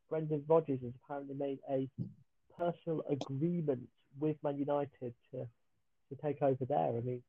Brendan 0.08 0.44
Rodgers 0.48 0.80
has 0.82 0.92
apparently 1.04 1.34
made 1.34 1.58
a 1.70 1.88
personal 2.58 3.02
agreement 3.10 3.88
with 4.18 4.36
Man 4.42 4.58
United 4.58 5.14
to 5.32 5.46
to 6.08 6.22
take 6.22 6.42
over 6.42 6.64
there? 6.64 6.96
I 6.96 7.00
mean, 7.00 7.22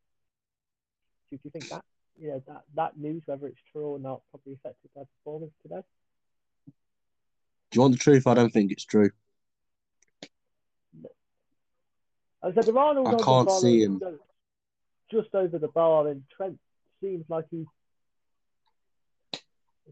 Do 1.30 1.40
you 1.44 1.52
think 1.52 1.70
that 1.70 1.84
you 2.18 2.30
know 2.30 2.42
that 2.48 2.64
that 2.76 2.98
news, 2.98 3.24
whether 3.26 3.48
it's 3.48 3.62
true 3.72 3.88
or 3.96 4.00
not, 4.00 4.22
probably 4.32 4.54
affected 4.54 4.92
their 4.96 5.06
performance 5.06 5.54
today? 5.62 5.82
Do 7.72 7.78
you 7.78 7.82
want 7.82 7.94
the 7.94 8.00
truth? 8.00 8.28
I 8.28 8.34
don't 8.34 8.52
think 8.52 8.72
it's 8.72 8.84
true. 8.84 9.12
I 12.44 12.52
said 12.54 12.70
Arnold 12.76 13.08
I 13.08 13.22
can't 13.24 13.52
see 13.52 13.82
him. 13.82 14.02
just 15.10 15.34
over 15.34 15.58
the 15.58 15.68
bar, 15.70 16.08
and 16.08 16.24
Trent 16.36 16.60
seems 17.02 17.24
like 17.30 17.46
he 17.50 17.66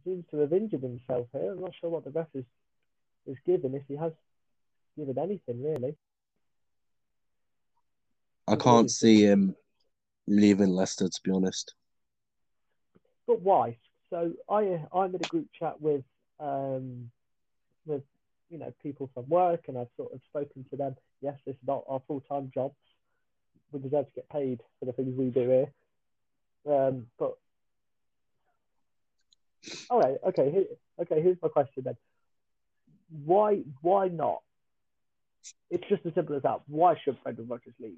seems 0.03 0.25
to 0.31 0.37
have 0.37 0.53
injured 0.53 0.81
himself 0.81 1.27
here. 1.31 1.51
I'm 1.53 1.61
not 1.61 1.73
sure 1.79 1.89
what 1.89 2.03
the 2.03 2.11
ref 2.11 2.27
is 2.33 2.45
is 3.27 3.37
given 3.45 3.75
if 3.75 3.83
he 3.87 3.95
has 3.95 4.11
given 4.97 5.17
anything 5.17 5.63
really. 5.63 5.95
I 8.47 8.55
can't 8.55 8.89
see 8.89 9.21
him 9.21 9.55
leaving 10.27 10.69
Leicester, 10.69 11.07
to 11.07 11.19
be 11.23 11.31
honest. 11.31 11.75
But 13.27 13.41
why? 13.41 13.77
So 14.09 14.33
I 14.49 14.81
I'm 14.93 15.15
in 15.15 15.21
a 15.23 15.27
group 15.27 15.47
chat 15.57 15.79
with 15.79 16.03
um 16.39 17.11
with 17.89 18.03
you 18.49 18.57
know 18.57 18.73
people 18.81 19.09
from 19.13 19.27
work, 19.27 19.65
and 19.67 19.77
I've 19.77 19.87
sort 19.97 20.13
of 20.13 20.21
spoken 20.29 20.65
to 20.69 20.77
them. 20.77 20.95
Yes, 21.21 21.37
this 21.45 21.55
is 21.55 21.67
not 21.67 21.83
our 21.87 22.01
full 22.07 22.21
time 22.21 22.51
jobs. 22.53 22.75
We 23.71 23.79
deserve 23.79 24.05
to 24.05 24.11
get 24.15 24.29
paid 24.29 24.61
for 24.79 24.85
the 24.85 24.93
things 24.93 25.15
we 25.17 25.29
do 25.29 25.41
here. 25.41 25.71
Um, 26.65 27.07
but 27.17 27.37
all 29.89 29.99
right, 29.99 30.15
okay, 30.27 30.51
here, 30.51 30.65
okay. 31.01 31.21
Here's 31.21 31.37
my 31.41 31.49
question 31.49 31.83
then. 31.83 31.97
Why 33.25 33.59
why 33.81 34.07
not? 34.07 34.41
It's 35.69 35.87
just 35.89 36.05
as 36.05 36.13
simple 36.13 36.35
as 36.35 36.43
that. 36.43 36.61
Why 36.67 36.95
should 37.03 37.21
Brendan 37.23 37.47
Rodgers 37.47 37.73
leave? 37.79 37.97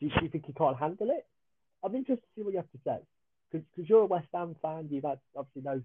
Do 0.00 0.06
you, 0.06 0.10
do 0.10 0.24
you 0.24 0.30
think 0.30 0.46
he 0.46 0.52
can't 0.52 0.76
handle 0.76 1.10
it? 1.10 1.26
I'm 1.82 1.94
interested 1.94 2.22
to 2.22 2.28
see 2.36 2.42
what 2.42 2.52
you 2.52 2.58
have 2.58 2.70
to 2.72 2.78
say 2.84 2.98
because 3.52 3.88
you're 3.88 4.02
a 4.02 4.06
West 4.06 4.28
Ham 4.34 4.56
fan. 4.60 4.88
You've 4.90 5.04
had 5.04 5.18
obviously 5.36 5.62
no 5.62 5.82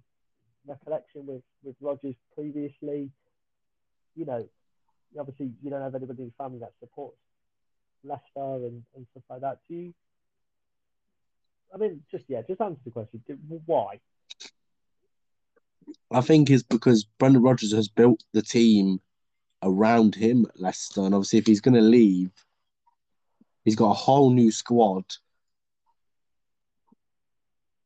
recollection 0.65 1.25
with 1.25 1.43
with 1.63 1.75
Rodgers 1.81 2.15
previously. 2.35 3.09
You 4.15 4.25
know, 4.25 4.47
obviously 5.19 5.51
you 5.61 5.69
don't 5.69 5.81
have 5.81 5.95
anybody 5.95 6.23
in 6.23 6.27
your 6.27 6.45
family 6.45 6.59
that 6.59 6.73
supports 6.79 7.17
Leicester 8.03 8.65
and, 8.65 8.83
and 8.95 9.05
stuff 9.11 9.23
like 9.29 9.41
that. 9.41 9.59
Do 9.69 9.75
you? 9.75 9.93
I 11.73 11.77
mean, 11.77 12.01
just 12.11 12.25
yeah, 12.27 12.41
just 12.47 12.61
answer 12.61 12.81
the 12.83 12.91
question. 12.91 13.21
Why? 13.65 13.99
I 16.11 16.21
think 16.21 16.49
it's 16.49 16.63
because 16.63 17.05
Brendan 17.19 17.41
Rodgers 17.41 17.73
has 17.73 17.87
built 17.87 18.23
the 18.33 18.41
team 18.41 18.99
around 19.63 20.15
him 20.15 20.45
at 20.47 20.59
Leicester, 20.59 21.01
and 21.01 21.15
obviously, 21.15 21.39
if 21.39 21.47
he's 21.47 21.61
going 21.61 21.75
to 21.75 21.81
leave, 21.81 22.31
he's 23.63 23.75
got 23.75 23.91
a 23.91 23.95
whole 23.95 24.29
new 24.31 24.51
squad 24.51 25.05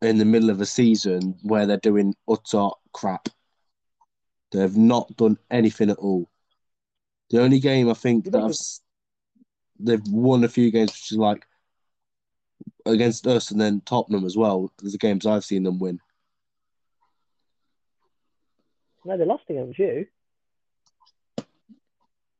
in 0.05 0.17
the 0.17 0.25
middle 0.25 0.49
of 0.49 0.61
a 0.61 0.65
season 0.65 1.37
where 1.43 1.65
they're 1.65 1.77
doing 1.77 2.15
utter 2.29 2.69
crap. 2.93 3.29
They've 4.51 4.75
not 4.75 5.15
done 5.17 5.37
anything 5.51 5.89
at 5.89 5.97
all. 5.97 6.29
The 7.29 7.41
only 7.41 7.59
game 7.59 7.89
I 7.89 7.93
think 7.93 8.25
that 8.25 8.41
I've, 8.41 8.55
they've 9.79 10.07
won 10.07 10.43
a 10.43 10.49
few 10.49 10.71
games, 10.71 10.91
which 10.91 11.11
is 11.11 11.17
like 11.17 11.45
against 12.85 13.27
us 13.27 13.51
and 13.51 13.59
then 13.59 13.81
Tottenham 13.81 14.25
as 14.25 14.37
well. 14.37 14.71
There's 14.79 14.93
the 14.93 14.97
games 14.97 15.25
I've 15.25 15.45
seen 15.45 15.63
them 15.63 15.79
win. 15.79 15.99
No, 19.03 19.17
they 19.17 19.25
lost 19.25 19.43
against 19.49 19.77
you. 19.77 20.07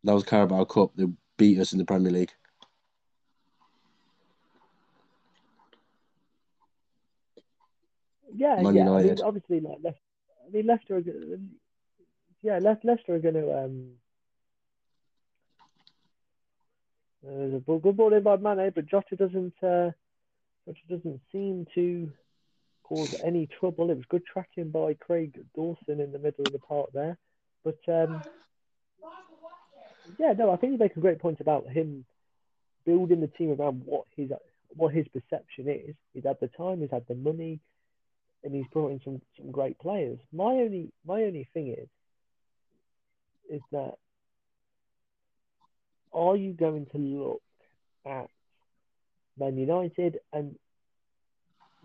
That 0.04 0.14
was 0.14 0.24
Carabao 0.24 0.66
Cup. 0.66 0.92
They 0.96 1.06
beat 1.38 1.60
us 1.60 1.74
in 1.74 1.80
the 1.80 1.86
Premier 1.86 2.12
League. 2.12 2.32
Yeah, 8.36 8.62
Man 8.62 8.76
yeah. 8.76 8.92
I 8.92 9.04
mean, 9.04 9.22
obviously, 9.22 9.60
like 9.60 9.78
Leicester, 9.84 10.00
I 10.46 10.52
mean, 10.52 10.68
Leicester 10.68 10.98
are 10.98 11.04
yeah, 12.42 12.60
Le- 12.60 12.78
Leicester 12.84 13.16
are 13.16 13.20
going 13.20 13.34
to 13.36 13.58
um. 13.58 13.92
uh, 17.26 17.32
There's 17.32 17.54
a 17.56 17.80
good 17.80 17.98
ball 17.98 18.14
in 18.14 18.24
by 18.24 18.36
Mane, 18.38 18.72
but 18.74 18.86
Jota 18.86 19.16
doesn't. 19.16 19.54
Uh, 19.64 19.92
Jota 20.66 20.80
doesn't 20.90 21.22
seem 21.32 21.66
to 21.76 22.12
cause 22.84 23.16
any 23.24 23.48
trouble. 23.60 23.90
It 23.90 23.96
was 23.96 24.06
good 24.10 24.26
tracking 24.26 24.70
by 24.70 24.96
Craig 24.96 25.40
Dawson 25.56 26.00
in 26.00 26.12
the 26.12 26.20
middle 26.20 26.46
of 26.46 26.52
the 26.52 26.60
park 26.60 26.90
there, 26.94 27.18
but 27.64 27.80
um, 27.88 28.22
yeah, 30.20 30.34
no, 30.34 30.52
I 30.52 30.58
think 30.58 30.74
you 30.74 30.78
make 30.78 30.96
a 30.96 31.02
great 31.02 31.20
point 31.20 31.40
about 31.40 31.68
him 31.68 32.06
building 32.86 33.22
the 33.22 33.28
team 33.28 33.56
around 33.60 33.82
what 33.86 34.06
his 34.16 34.30
what 34.76 34.94
his 34.94 35.08
perception 35.08 35.68
is. 35.68 35.96
He's 36.14 36.26
had 36.26 36.38
the 36.42 36.50
time, 36.50 36.82
he's 36.82 36.92
had 36.92 37.06
the 37.08 37.16
money, 37.16 37.60
and 38.44 38.54
he's 38.54 38.68
brought 38.72 38.92
in 38.92 39.02
some, 39.04 39.22
some 39.38 39.52
great 39.52 39.78
players. 39.80 40.20
My 40.32 40.52
only 40.54 40.92
my 41.06 41.24
only 41.24 41.48
thing 41.54 41.70
is 41.70 41.88
is 43.50 43.62
that 43.72 43.96
are 46.14 46.36
you 46.36 46.54
going 46.54 46.88
to 46.88 46.98
look 46.98 47.42
at 48.06 48.30
Man 49.38 49.58
United 49.58 50.20
and 50.32 50.56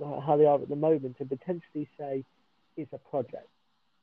uh, 0.03 0.21
how 0.21 0.37
they 0.37 0.47
are 0.47 0.61
at 0.61 0.69
the 0.69 0.77
moment 0.77 1.17
and 1.19 1.29
potentially 1.29 1.89
say 1.99 2.25
it's 2.77 2.93
a 2.93 2.99
project 2.99 3.49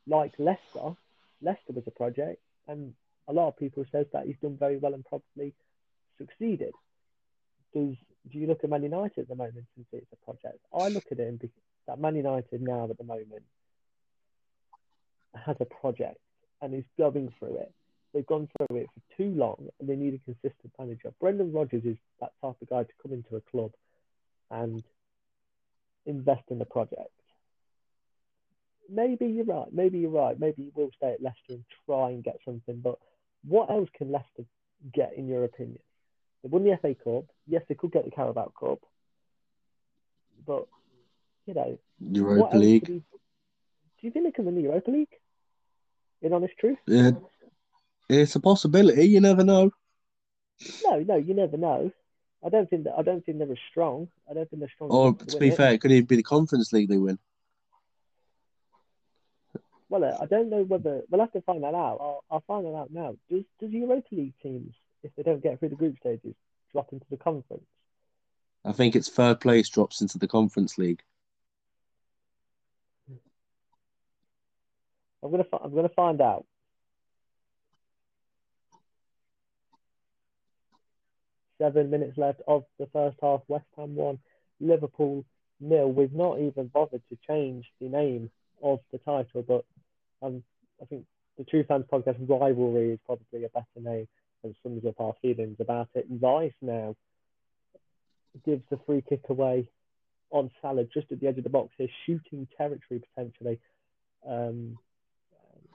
like 0.06 0.34
Leicester? 0.38 0.96
Leicester 1.42 1.74
was 1.74 1.84
a 1.88 1.92
project, 1.92 2.42
and 2.68 2.94
a 3.28 3.34
lot 3.34 3.48
of 3.48 3.58
people 3.58 3.86
says 3.92 4.06
that 4.12 4.26
he's 4.26 4.36
done 4.42 4.58
very 4.58 4.78
well 4.78 4.94
and 4.94 5.06
probably 5.06 5.54
succeeded. 6.18 6.74
Does 7.74 7.96
do 8.32 8.40
you 8.40 8.48
look 8.48 8.64
at 8.64 8.70
Man 8.70 8.84
United 8.84 9.20
at 9.22 9.28
the 9.30 9.36
moment 9.36 9.66
and 9.76 9.86
see 9.92 9.98
it's 9.98 10.12
a 10.12 10.26
project? 10.26 10.60
I 10.74 10.90
look 10.90 11.06
at 11.12 11.20
it 11.20 11.28
and 11.28 11.40
that 11.88 12.00
Man 12.00 12.16
United 12.16 12.62
now 12.62 12.88
at 12.90 12.98
the 12.98 13.04
moment 13.04 13.44
has 15.36 15.56
a 15.60 15.66
project 15.66 16.20
and 16.62 16.74
is 16.74 16.84
going 16.98 17.32
through 17.40 17.58
it. 17.58 17.72
They've 18.14 18.26
gone 18.26 18.48
through 18.58 18.78
it 18.78 18.88
for 18.94 19.18
too 19.18 19.30
long 19.30 19.68
and 19.80 19.88
they 19.88 19.96
need 19.96 20.14
a 20.14 20.20
consistent 20.20 20.74
manager. 20.80 21.12
Brendan 21.20 21.52
Rodgers 21.52 21.84
is 21.86 21.98
that 22.20 22.32
type 22.42 22.56
of 22.62 22.70
guy 22.70 22.84
to 22.84 22.94
come 23.02 23.14
into 23.14 23.36
a 23.36 23.42
club 23.52 23.72
and 24.50 24.84
invest 26.06 26.44
in 26.50 26.60
the 26.60 26.66
project. 26.66 27.12
Maybe 28.90 29.28
you're 29.28 29.46
right. 29.46 29.68
Maybe 29.72 30.00
you're 30.00 30.10
right. 30.10 30.40
Maybe 30.40 30.64
you 30.64 30.72
will 30.74 30.90
stay 30.96 31.12
at 31.12 31.22
Leicester 31.22 31.40
and 31.50 31.66
try 31.86 32.10
and 32.10 32.24
get 32.24 32.40
something. 32.46 32.80
But 32.82 32.98
what 33.46 33.70
else 33.70 33.90
can 33.98 34.12
Leicester 34.12 34.46
get, 34.94 35.14
in 35.18 35.28
your 35.28 35.44
opinion? 35.44 35.80
They 36.42 36.50
won 36.50 36.64
the 36.64 36.78
FA 36.82 36.96
Cup. 36.96 37.26
Yes, 37.46 37.64
they 37.68 37.76
could 37.76 37.92
get 37.92 38.06
the 38.06 38.12
Carabao 38.12 38.54
Cup. 38.58 38.80
But, 40.46 40.68
you 41.48 41.54
know, 41.54 41.80
Europa 42.00 42.58
League. 42.58 42.86
Do 42.86 43.02
you 44.02 44.12
think 44.12 44.26
they 44.26 44.32
can 44.32 44.46
win 44.46 44.56
the 44.56 44.62
Europa 44.62 44.92
League? 44.92 45.08
In 46.22 46.34
honest 46.34 46.54
truth? 46.60 46.78
Yeah, 46.86 47.12
it's 48.10 48.36
a 48.36 48.40
possibility. 48.40 49.06
You 49.06 49.22
never 49.22 49.44
know. 49.44 49.72
No, 50.86 51.00
no, 51.00 51.16
you 51.16 51.34
never 51.34 51.58
know. 51.58 51.92
I 52.46 52.50
don't 52.50 52.70
think 52.70 52.84
that. 52.84 52.94
I 52.98 53.02
don't 53.02 53.26
think 53.26 53.40
they're 53.40 53.52
as 53.52 53.58
strong. 53.72 54.10
I 54.30 54.34
don't 54.34 54.50
think 54.50 54.60
they're 54.60 54.72
strong. 54.74 54.92
Or 54.92 55.08
enough 55.10 55.26
to 55.28 55.38
be 55.38 55.50
it. 55.50 55.58
fair, 55.58 55.74
it 55.74 55.82
could 55.82 55.92
even 55.92 56.06
be 56.06 56.18
the 56.18 56.24
Conference 56.24 56.72
League 56.74 56.90
they 56.90 56.98
win. 56.98 57.18
Well, 59.90 60.04
uh, 60.04 60.18
I 60.22 60.26
don't 60.26 60.50
know 60.50 60.64
whether 60.64 61.04
we'll 61.10 61.22
have 61.22 61.32
to 61.32 61.42
find 61.42 61.64
that 61.64 61.74
out. 61.74 61.98
I'll, 62.02 62.24
I'll 62.30 62.44
find 62.46 62.66
that 62.66 62.76
out 62.76 62.92
now. 62.92 63.16
Does 63.30 63.44
does 63.60 63.72
Europa 63.72 64.08
League 64.12 64.34
teams, 64.44 64.76
if 65.04 65.12
they 65.16 65.24
don't 65.24 65.42
get 65.42 65.60
through 65.60 65.70
the 65.70 65.76
group 65.76 65.98
stages, 66.00 66.36
drop 66.74 66.92
into 66.92 67.06
the 67.10 67.18
conference? 67.18 67.66
I 68.66 68.74
think 68.74 68.96
it's 68.96 69.10
third 69.10 69.40
place 69.40 69.70
drops 69.70 70.02
into 70.02 70.18
the 70.18 70.28
Conference 70.28 70.78
League. 70.78 71.02
I'm 75.28 75.32
gonna 75.32 75.64
I'm 75.64 75.76
gonna 75.76 75.90
find 75.90 76.22
out. 76.22 76.46
Seven 81.62 81.90
minutes 81.90 82.18
left 82.18 82.42
of 82.48 82.64
the 82.80 82.88
first 82.94 83.18
half. 83.22 83.42
West 83.48 83.66
Ham 83.76 83.96
one, 83.96 84.20
Liverpool 84.62 85.26
nil. 85.60 85.92
We've 85.92 86.14
not 86.14 86.40
even 86.40 86.68
bothered 86.68 87.02
to 87.10 87.18
change 87.28 87.66
the 87.82 87.90
name 87.90 88.30
of 88.64 88.80
the 88.92 89.00
title, 89.00 89.44
but 89.46 89.66
um, 90.26 90.44
I 90.82 90.86
think 90.86 91.06
the 91.38 91.44
True 91.44 91.66
Fans 91.68 91.86
podcast 91.92 92.18
rivalry 92.30 92.92
is 92.92 93.00
probably 93.06 93.44
a 93.44 93.50
better 93.50 93.66
name 93.76 94.08
and 94.44 94.56
sums 94.64 94.86
up 94.86 95.00
our 95.00 95.14
feelings 95.22 95.58
about 95.60 95.90
it. 95.94 96.06
Rice 96.22 96.54
now 96.62 96.96
gives 98.46 98.64
the 98.70 98.80
free 98.86 99.04
kick 99.08 99.24
away 99.28 99.68
on 100.30 100.52
Salah 100.62 100.86
just 100.86 101.12
at 101.12 101.20
the 101.20 101.28
edge 101.28 101.38
of 101.38 101.44
the 101.44 101.50
box 101.50 101.74
here, 101.78 101.90
shooting 102.06 102.48
territory 102.58 103.02
potentially. 103.14 103.60
Um, 104.26 104.78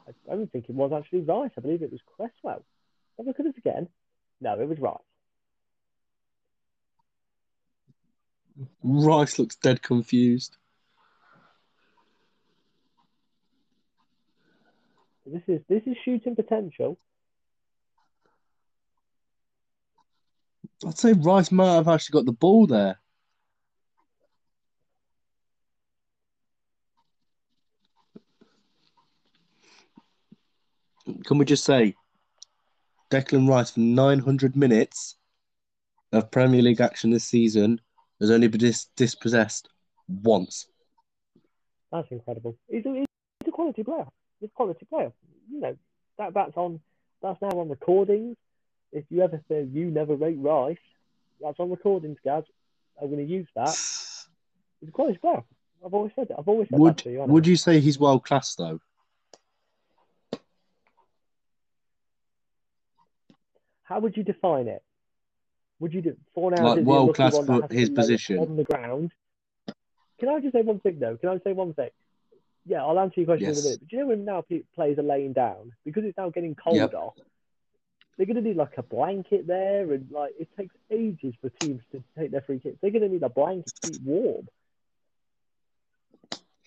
I 0.09 0.35
don't 0.35 0.51
think 0.51 0.69
it 0.69 0.75
was 0.75 0.93
actually 0.93 1.21
Rice. 1.21 1.51
I 1.57 1.61
believe 1.61 1.83
it 1.83 1.93
was 1.93 2.01
Cresswell. 2.17 2.65
Have 3.19 3.27
a 3.27 3.29
look 3.29 3.39
at 3.41 3.47
this 3.47 3.57
again. 3.57 3.89
No, 4.41 4.59
it 4.61 4.69
was 4.69 4.79
Rice. 4.79 4.97
Rice 8.83 9.39
looks 9.39 9.57
dead 9.57 9.83
confused. 9.83 10.57
This 15.25 15.43
is 15.47 15.61
this 15.69 15.83
is 15.87 15.97
shooting 16.05 16.35
potential. 16.35 16.99
I'd 20.87 20.99
say 20.99 21.13
Rice 21.13 21.53
might 21.53 21.75
have 21.75 21.89
actually 21.89 22.19
got 22.19 22.27
the 22.27 22.33
ball 22.33 22.67
there. 22.67 22.99
Can 31.25 31.39
we 31.39 31.45
just 31.45 31.65
say 31.65 31.95
Declan 33.11 33.49
Rice 33.49 33.73
for 33.73 33.81
900 33.81 34.57
minutes 34.57 35.17
of 36.13 36.31
Premier 36.31 36.63
League 36.63 36.81
action 36.81 37.11
this 37.11 37.25
season 37.25 37.81
has 38.21 38.31
only 38.31 38.49
been 38.49 38.61
dis- 38.61 38.87
dispossessed 38.97 39.69
once. 40.09 40.67
That's 41.91 42.11
incredible. 42.11 42.57
He's 42.69 42.87
a, 42.87 42.95
he's 42.95 43.07
a 43.47 43.51
quality 43.51 43.83
player. 43.83 44.07
He's 44.41 44.49
a 44.49 44.53
quality 44.55 44.87
player. 44.87 45.13
You 45.51 45.61
know 45.61 45.77
that 46.19 46.35
that's 46.35 46.57
on 46.57 46.81
that's 47.21 47.41
now 47.43 47.49
on 47.49 47.69
recordings. 47.69 48.37
If 48.93 49.05
you 49.11 49.23
ever 49.23 49.43
say 49.49 49.67
you 49.71 49.91
never 49.91 50.15
rate 50.15 50.39
Rice, 50.39 50.77
that's 51.41 51.59
on 51.59 51.71
recordings, 51.71 52.19
guys. 52.25 52.45
I'm 53.01 53.11
going 53.11 53.27
to 53.27 53.31
use 53.33 53.49
that. 53.57 53.69
He's 54.81 54.89
a 54.89 54.93
quality 54.93 55.19
player. 55.19 55.43
I've 55.85 55.95
always 55.95 56.13
said 56.15 56.29
that. 56.29 56.39
I've 56.39 56.49
always 56.49 56.69
said 56.69 56.79
Would 56.79 56.97
that 56.99 57.03
to 57.05 57.11
you. 57.11 57.23
would 57.23 57.47
you 57.47 57.57
say 57.57 57.81
he's 57.81 57.99
world 57.99 58.25
class 58.25 58.55
though? 58.55 58.81
How 63.93 64.01
would 64.01 64.17
you 64.17 64.23
define 64.23 64.69
it? 64.69 64.83
Would 65.81 65.93
you 65.93 66.01
do 66.01 66.17
four 66.35 66.51
now? 66.51 66.65
Like 66.65 66.79
is 66.79 66.85
he 66.87 66.91
a 66.91 66.95
world 66.95 67.15
class 67.15 67.37
for 67.37 67.69
his 67.71 67.91
position? 67.91 68.39
on 68.39 68.57
the 68.57 68.65
ground? 68.65 69.13
Can 70.19 70.31
I 70.31 70.41
just 70.41 70.55
say 70.55 70.63
one 70.63 70.81
thing 70.81 70.99
though? 70.99 71.19
Can 71.19 71.29
I 71.29 71.39
say 71.45 71.53
one 71.53 71.75
thing? 71.75 71.91
Yeah, 72.65 72.85
I'll 72.85 72.99
answer 72.99 73.21
your 73.21 73.27
question 73.27 73.51
in 73.51 73.59
a 73.59 73.63
minute. 73.63 73.81
But 73.81 73.89
do 73.89 73.97
you 73.97 74.03
know 74.03 74.09
when 74.09 74.25
now 74.25 74.45
players 74.75 74.99
are 74.99 75.03
laying 75.03 75.35
down 75.35 75.73
because 75.85 76.05
it's 76.05 76.17
now 76.17 76.31
getting 76.31 76.55
colder? 76.55 76.79
Yep. 76.91 77.27
They're 78.17 78.25
going 78.25 78.37
to 78.37 78.43
need 78.43 78.57
like 78.57 78.79
a 78.79 78.83
blanket 78.83 79.47
there, 79.47 79.93
and 79.93 80.11
like 80.11 80.33
it 80.41 80.49
takes 80.57 80.75
ages 80.91 81.35
for 81.43 81.51
teams 81.61 81.83
to 81.93 82.03
take 82.17 82.31
their 82.31 82.41
free 82.41 82.61
kicks. 82.61 82.79
They're 82.81 82.93
going 82.93 83.03
to 83.03 83.11
need 83.11 83.23
a 83.23 83.29
blanket 83.29 83.75
to 83.83 83.91
keep 83.91 84.03
warm. 84.03 84.49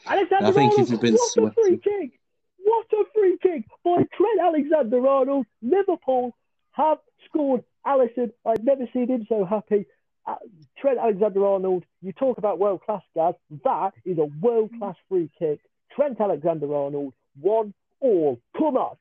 Alexander 0.05 0.45
I 0.45 0.51
think 0.51 0.73
if 0.73 0.77
Arnold, 0.79 0.89
you've 0.91 1.01
been 1.01 1.15
what 1.15 1.51
a 1.51 1.53
free 1.53 1.77
kick! 1.77 2.19
What 2.59 2.85
a 2.93 3.03
free 3.15 3.37
kick 3.41 3.65
by 3.83 4.03
Trent 4.15 4.41
Alexander 4.43 5.07
Arnold. 5.07 5.47
Liverpool 5.63 6.35
have 6.75 6.99
scored. 7.25 7.63
Alisson, 7.85 8.31
I've 8.45 8.63
never 8.63 8.87
seen 8.93 9.07
him 9.07 9.25
so 9.29 9.45
happy. 9.45 9.85
Uh, 10.25 10.35
Trent 10.77 10.97
Alexander 10.97 11.45
Arnold, 11.45 11.85
you 12.01 12.11
talk 12.11 12.37
about 12.37 12.59
world 12.59 12.81
class, 12.81 13.03
guys. 13.15 13.35
That 13.63 13.93
is 14.03 14.17
a 14.17 14.25
world 14.25 14.71
class 14.79 14.95
free 15.07 15.29
kick. 15.37 15.59
Trent 15.95 16.19
Alexander 16.19 16.73
Arnold, 16.73 17.13
one 17.39 17.73
all. 17.99 18.39
Come 18.57 18.77
on. 18.77 18.97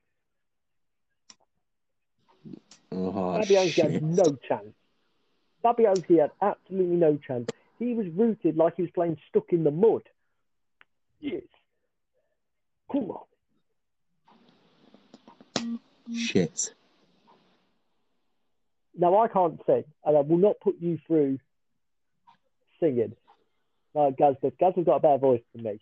Oh, 2.93 3.41
Fabianski 3.41 3.93
had 3.93 4.03
no 4.03 4.37
chance. 4.47 4.75
Fabianski 5.64 6.20
had 6.20 6.31
absolutely 6.43 6.97
no 6.97 7.16
chance. 7.16 7.49
He 7.79 7.95
was 7.95 8.07
rooted 8.09 8.57
like 8.57 8.77
he 8.77 8.83
was 8.83 8.91
playing 8.93 9.16
stuck 9.29 9.53
in 9.53 9.64
the 9.64 9.70
mud. 9.70 10.03
Yes. 11.20 11.43
Come 12.93 13.11
on. 13.11 15.81
Shit. 16.14 16.75
Now 18.97 19.19
I 19.19 19.29
can't 19.29 19.61
sing, 19.67 19.85
and 20.05 20.17
I 20.17 20.21
will 20.21 20.39
not 20.39 20.61
put 20.61 20.77
you 20.81 20.99
through 21.07 21.39
singing. 22.81 23.15
Like 23.95 24.17
Gaz 24.17 24.37
does. 24.43 24.53
Gaz 24.59 24.75
has 24.77 24.85
got 24.85 24.97
a 24.97 25.01
better 25.01 25.19
voice 25.19 25.43
than 25.55 25.65
me. 25.65 25.81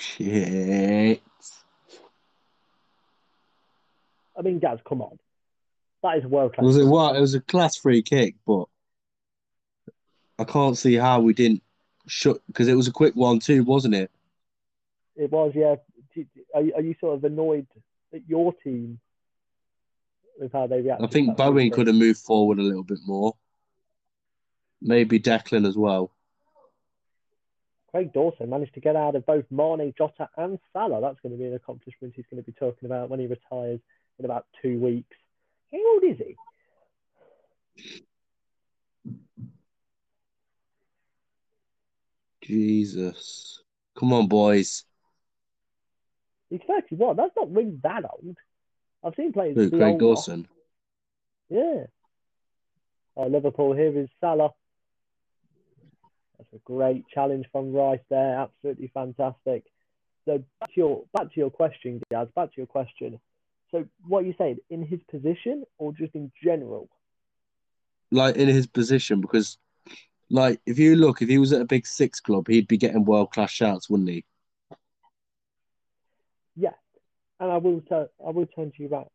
Shit. 0.00 1.22
I 4.38 4.42
mean, 4.42 4.58
Gaz, 4.58 4.78
come 4.88 5.02
on. 5.02 5.18
That 6.02 6.18
is 6.18 6.24
world 6.24 6.52
It 6.52 6.56
class. 6.56 6.64
was 6.64 6.84
what? 6.84 7.16
It 7.16 7.20
was 7.20 7.34
a 7.34 7.40
class 7.40 7.76
free 7.76 8.02
kick, 8.02 8.36
but 8.46 8.64
I 10.38 10.44
can't 10.44 10.76
see 10.78 10.94
how 10.94 11.20
we 11.20 11.34
didn't 11.34 11.62
shut 12.06 12.40
because 12.46 12.68
it 12.68 12.74
was 12.74 12.88
a 12.88 12.92
quick 12.92 13.14
one 13.14 13.38
too, 13.38 13.62
wasn't 13.64 13.94
it? 13.94 14.10
It 15.16 15.30
was, 15.30 15.52
yeah. 15.54 15.76
Are, 16.54 16.62
are 16.76 16.80
you 16.82 16.94
sort 17.00 17.16
of 17.16 17.24
annoyed 17.24 17.66
at 18.14 18.28
your 18.28 18.52
team 18.52 18.98
with 20.38 20.52
how 20.52 20.66
they 20.66 20.80
reacted? 20.80 21.06
I 21.06 21.10
think 21.10 21.28
to 21.28 21.30
that 21.32 21.36
free 21.36 21.52
Bowen 21.52 21.70
could 21.70 21.86
have 21.86 21.96
moved 21.96 22.20
forward 22.20 22.58
a 22.58 22.62
little 22.62 22.82
bit 22.82 23.00
more. 23.06 23.36
Maybe 24.80 25.20
Declan 25.20 25.66
as 25.66 25.76
well. 25.76 26.12
Craig 27.90 28.12
Dawson 28.12 28.48
managed 28.48 28.74
to 28.74 28.80
get 28.80 28.94
out 28.96 29.16
of 29.16 29.26
both 29.26 29.44
Mane, 29.50 29.92
Jota, 29.98 30.28
and 30.36 30.58
Salah. 30.72 31.00
That's 31.00 31.18
going 31.20 31.32
to 31.32 31.38
be 31.38 31.46
an 31.46 31.54
accomplishment 31.54 32.14
he's 32.14 32.24
going 32.30 32.42
to 32.42 32.46
be 32.46 32.56
talking 32.56 32.86
about 32.86 33.10
when 33.10 33.18
he 33.20 33.26
retires 33.26 33.80
in 34.18 34.24
about 34.24 34.46
two 34.62 34.78
weeks. 34.78 35.16
How 35.72 35.94
old 35.94 36.04
is 36.04 36.18
he? 36.18 36.36
Jesus. 42.42 43.62
Come 43.98 44.12
on, 44.12 44.28
boys. 44.28 44.84
He's 46.50 46.60
31. 46.66 47.16
That's 47.16 47.34
not 47.36 47.52
really 47.54 47.78
that 47.82 48.04
old. 48.04 48.36
I've 49.04 49.14
seen 49.14 49.32
players 49.32 49.56
Who, 49.56 49.70
Craig 49.70 49.82
older. 49.82 49.98
Dawson. 49.98 50.48
Yeah. 51.48 51.86
Oh, 53.16 53.26
Liverpool, 53.26 53.74
here 53.74 53.96
is 53.98 54.08
Salah. 54.20 54.50
That's 56.38 56.52
a 56.54 56.58
great 56.64 57.06
challenge 57.08 57.46
from 57.52 57.72
Rice 57.72 58.00
there. 58.08 58.40
Absolutely 58.40 58.90
fantastic. 58.92 59.64
So 60.24 60.44
back 60.60 60.72
to 60.74 60.76
your 60.76 61.04
back 61.12 61.32
to 61.32 61.40
your 61.40 61.50
question, 61.50 62.02
Gaz. 62.10 62.28
Back 62.34 62.50
to 62.52 62.56
your 62.56 62.66
question. 62.66 63.20
So 63.70 63.86
what 64.06 64.24
are 64.24 64.26
you 64.26 64.34
saying? 64.38 64.58
In 64.68 64.84
his 64.84 65.00
position 65.10 65.64
or 65.78 65.92
just 65.92 66.14
in 66.14 66.30
general? 66.42 66.88
Like 68.10 68.36
in 68.36 68.48
his 68.48 68.66
position, 68.66 69.20
because 69.20 69.58
like 70.28 70.60
if 70.66 70.78
you 70.78 70.96
look, 70.96 71.22
if 71.22 71.28
he 71.28 71.38
was 71.38 71.52
at 71.52 71.60
a 71.60 71.66
big 71.66 71.86
six 71.86 72.20
club, 72.20 72.48
he'd 72.48 72.68
be 72.68 72.76
getting 72.76 73.04
world 73.04 73.32
class 73.32 73.50
shouts, 73.50 73.88
wouldn't 73.88 74.08
he? 74.08 74.24
Yes. 76.56 76.74
And 77.40 77.50
I 77.50 77.56
will 77.56 77.80
turn 77.82 78.06
I 78.24 78.30
will 78.30 78.46
turn 78.46 78.70
to 78.76 78.82
you 78.82 78.88
right 78.88 79.06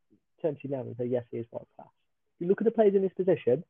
turn 0.41 0.55
to 0.55 0.61
you 0.63 0.69
now 0.69 0.81
and 0.81 0.95
say 0.97 1.05
yes, 1.05 1.23
he 1.31 1.37
is 1.37 1.45
world 1.51 1.67
class. 1.75 1.87
You 2.39 2.47
look 2.47 2.59
at 2.59 2.65
the 2.65 2.71
players 2.71 2.95
in 2.95 3.01
this 3.01 3.13
position, 3.13 3.63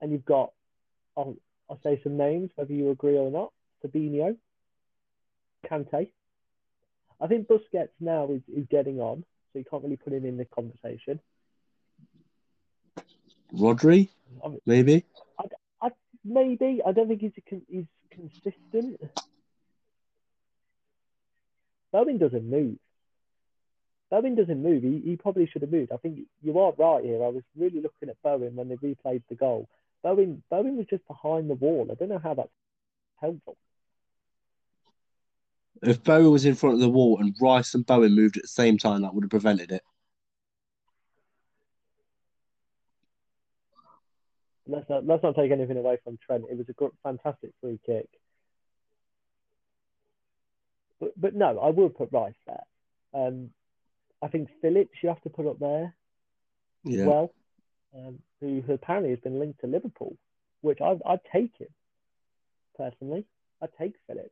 and 0.00 0.12
you've 0.12 0.24
got 0.24 0.52
I'll 1.16 1.36
I'll 1.70 1.80
say 1.82 2.00
some 2.02 2.16
names, 2.16 2.50
whether 2.56 2.72
you 2.72 2.90
agree 2.90 3.16
or 3.16 3.30
not. 3.30 3.52
Fabinho, 3.84 4.36
Kante. 5.68 6.10
I 7.20 7.26
think 7.28 7.46
Busquets 7.46 7.88
now 8.00 8.30
is, 8.32 8.42
is 8.52 8.66
getting 8.68 9.00
on, 9.00 9.24
so 9.52 9.58
you 9.58 9.64
can't 9.64 9.82
really 9.82 9.96
put 9.96 10.12
him 10.12 10.26
in 10.26 10.36
the 10.36 10.44
conversation. 10.44 11.20
Rodri, 13.54 14.08
I 14.44 14.48
mean, 14.48 14.60
maybe. 14.66 15.04
maybe 16.24 16.80
I 16.84 16.92
don't 16.92 17.08
think 17.08 17.20
he's 17.20 17.32
a 17.36 17.50
con- 17.50 17.66
he's 17.68 17.84
consistent. 18.10 19.00
Bowen 21.92 22.18
doesn't 22.18 22.48
move. 22.48 22.78
Bowen 24.12 24.34
doesn't 24.34 24.62
move. 24.62 24.82
He, 24.82 25.00
he 25.02 25.16
probably 25.16 25.46
should 25.46 25.62
have 25.62 25.72
moved. 25.72 25.90
I 25.90 25.96
think 25.96 26.18
you 26.42 26.58
are 26.58 26.74
right 26.76 27.02
here. 27.02 27.24
I 27.24 27.28
was 27.28 27.42
really 27.56 27.80
looking 27.80 28.10
at 28.10 28.22
Bowen 28.22 28.54
when 28.54 28.68
they 28.68 28.76
replayed 28.76 29.22
the 29.30 29.34
goal. 29.34 29.70
Bowen 30.02 30.42
Bowen 30.50 30.76
was 30.76 30.84
just 30.90 31.08
behind 31.08 31.48
the 31.48 31.54
wall. 31.54 31.88
I 31.90 31.94
don't 31.94 32.10
know 32.10 32.20
how 32.22 32.34
that's 32.34 32.50
helpful. 33.18 33.56
If 35.82 36.04
Bowen 36.04 36.30
was 36.30 36.44
in 36.44 36.54
front 36.54 36.74
of 36.74 36.80
the 36.80 36.90
wall 36.90 37.20
and 37.20 37.34
Rice 37.40 37.72
and 37.72 37.86
Bowen 37.86 38.14
moved 38.14 38.36
at 38.36 38.42
the 38.42 38.48
same 38.48 38.76
time, 38.76 39.00
that 39.00 39.14
would 39.14 39.24
have 39.24 39.30
prevented 39.30 39.72
it. 39.72 39.82
Let's 44.66 44.90
not 44.90 45.06
let's 45.06 45.22
not 45.22 45.36
take 45.36 45.52
anything 45.52 45.78
away 45.78 45.96
from 46.04 46.18
Trent. 46.18 46.44
It 46.50 46.58
was 46.58 46.68
a 46.68 46.74
gr- 46.74 46.88
fantastic 47.02 47.52
free 47.62 47.80
kick. 47.86 48.10
But 51.00 51.18
but 51.18 51.34
no, 51.34 51.58
I 51.58 51.70
will 51.70 51.88
put 51.88 52.10
Rice 52.12 52.34
there. 52.46 52.64
Um, 53.14 53.50
I 54.22 54.28
think 54.28 54.48
Phillips 54.60 55.02
you 55.02 55.08
have 55.08 55.22
to 55.22 55.30
put 55.30 55.46
up 55.46 55.58
there 55.58 55.94
as 56.86 57.06
well, 57.06 57.34
um, 57.96 58.18
who 58.40 58.62
apparently 58.68 59.10
has 59.10 59.20
been 59.20 59.38
linked 59.38 59.60
to 59.60 59.66
Liverpool, 59.66 60.16
which 60.62 60.80
I 60.80 60.96
I'd 61.06 61.20
take 61.32 61.52
him 61.58 61.68
personally. 62.76 63.26
I'd 63.62 63.76
take 63.78 63.94
Phillips, 64.06 64.30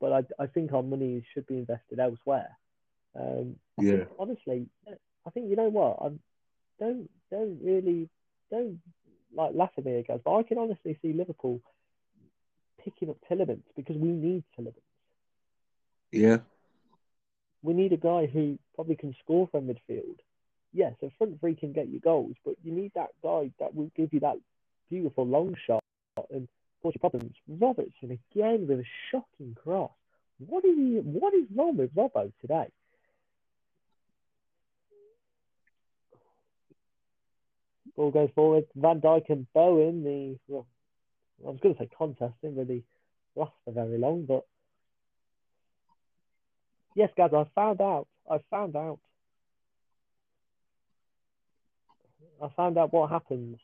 but 0.00 0.12
I 0.12 0.42
I 0.42 0.46
think 0.46 0.72
our 0.72 0.82
money 0.82 1.24
should 1.32 1.46
be 1.46 1.58
invested 1.58 1.98
elsewhere. 2.00 2.56
Um, 3.14 3.56
Yeah. 3.78 4.04
think, 4.04 4.08
honestly, 4.18 4.68
I 5.26 5.30
think 5.30 5.48
you 5.50 5.56
know 5.56 5.68
what 5.68 5.98
I 6.02 6.08
don't 6.78 7.08
don't 7.30 7.58
really 7.62 8.08
don't 8.50 8.80
like 9.34 9.54
laugh 9.54 9.72
at 9.76 9.84
me 9.84 10.02
guys, 10.06 10.20
but 10.24 10.34
I 10.34 10.42
can 10.42 10.58
honestly 10.58 10.98
see 11.02 11.12
Liverpool 11.12 11.60
picking 12.82 13.10
up 13.10 13.16
Tielemans 13.28 13.64
because 13.76 13.96
we 13.96 14.08
need 14.08 14.44
Tielemans. 14.58 14.74
Yeah. 16.12 16.38
We 17.66 17.74
need 17.74 17.92
a 17.92 17.96
guy 17.96 18.26
who 18.26 18.60
probably 18.76 18.94
can 18.94 19.12
score 19.24 19.48
from 19.50 19.66
midfield. 19.66 20.18
Yes, 20.72 20.94
a 21.02 21.10
front 21.18 21.40
three 21.40 21.56
can 21.56 21.72
get 21.72 21.88
you 21.88 21.98
goals, 21.98 22.36
but 22.44 22.54
you 22.62 22.70
need 22.70 22.92
that 22.94 23.10
guy 23.24 23.50
that 23.58 23.74
will 23.74 23.90
give 23.96 24.12
you 24.12 24.20
that 24.20 24.36
beautiful 24.88 25.26
long 25.26 25.56
shot 25.66 25.82
and 26.30 26.46
cause 26.80 26.92
you 26.94 27.00
problems. 27.00 27.34
Robertson 27.48 28.20
again 28.32 28.68
with 28.68 28.78
a 28.78 28.84
shocking 29.10 29.56
cross. 29.60 29.90
What 30.38 30.64
is 30.64 30.76
he, 30.76 31.00
what 31.02 31.34
is 31.34 31.46
wrong 31.56 31.76
with 31.76 31.92
Robbo 31.92 32.32
today? 32.40 32.68
Ball 37.96 38.12
goes 38.12 38.30
forward. 38.36 38.66
Van 38.76 39.00
Dijk 39.00 39.28
and 39.28 39.52
Bowen, 39.54 40.04
the 40.04 40.38
well, 40.46 40.68
I 41.44 41.50
was 41.50 41.58
going 41.60 41.74
to 41.74 41.80
say 41.80 41.88
contesting, 41.98 42.54
but 42.54 42.68
he 42.68 42.84
last 43.34 43.50
for 43.64 43.72
very 43.72 43.98
long, 43.98 44.24
but 44.24 44.44
Yes, 46.96 47.10
guys, 47.14 47.30
I 47.34 47.44
found 47.54 47.82
out. 47.82 48.08
I 48.28 48.38
found 48.50 48.74
out. 48.74 48.98
I 52.42 52.48
found 52.56 52.78
out 52.78 52.90
what 52.92 53.10
happens. 53.10 53.58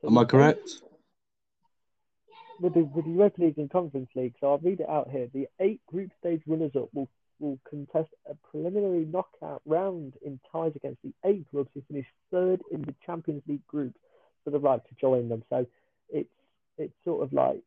So 0.00 0.08
Am 0.08 0.16
I 0.16 0.24
correct? 0.24 0.70
with 2.60 2.74
the 2.74 2.84
with 2.84 3.04
the 3.04 3.10
Europa 3.10 3.42
League 3.42 3.58
and 3.58 3.68
Conference 3.68 4.10
League. 4.14 4.34
So 4.40 4.52
I'll 4.52 4.58
read 4.58 4.78
it 4.80 4.88
out 4.88 5.10
here. 5.10 5.28
The 5.34 5.48
eight 5.58 5.80
group 5.86 6.10
stage 6.20 6.42
winners 6.46 6.72
up 6.76 6.88
will 6.94 7.08
will 7.40 7.58
contest 7.68 8.10
a 8.30 8.34
preliminary 8.50 9.06
knockout 9.06 9.62
round 9.66 10.14
in 10.24 10.38
ties 10.52 10.72
against 10.76 11.02
the 11.02 11.12
eight 11.24 11.46
clubs 11.50 11.70
who 11.74 11.82
finished 11.88 12.10
third 12.30 12.60
in 12.70 12.82
the 12.82 12.94
Champions 13.04 13.42
League 13.48 13.66
group 13.66 13.96
for 14.44 14.50
the 14.50 14.58
right 14.60 14.80
to 14.88 14.94
join 15.00 15.28
them. 15.28 15.42
So 15.50 15.66
it's 16.10 16.30
it's 16.78 16.94
sort 17.04 17.24
of 17.24 17.32
like 17.32 17.60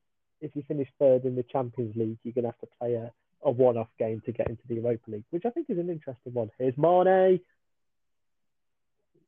if 0.44 0.56
you 0.56 0.64
finish 0.68 0.90
third 1.00 1.26
in 1.26 1.36
the 1.36 1.44
Champions 1.44 1.96
League, 1.96 2.18
you're 2.24 2.34
gonna 2.34 2.48
have 2.48 2.60
to 2.60 2.76
play 2.78 2.96
a, 2.96 3.12
a 3.44 3.52
one 3.52 3.78
off 3.78 3.90
game 3.98 4.22
to 4.26 4.32
get 4.32 4.50
into 4.50 4.62
the 4.68 4.76
Europa 4.76 5.12
League, 5.12 5.24
which 5.32 5.46
I 5.46 5.50
think 5.50 5.70
is 5.70 5.78
an 5.78 5.90
interesting 5.90 6.34
one. 6.34 6.52
Here's 6.58 6.78
Mane. 6.78 7.40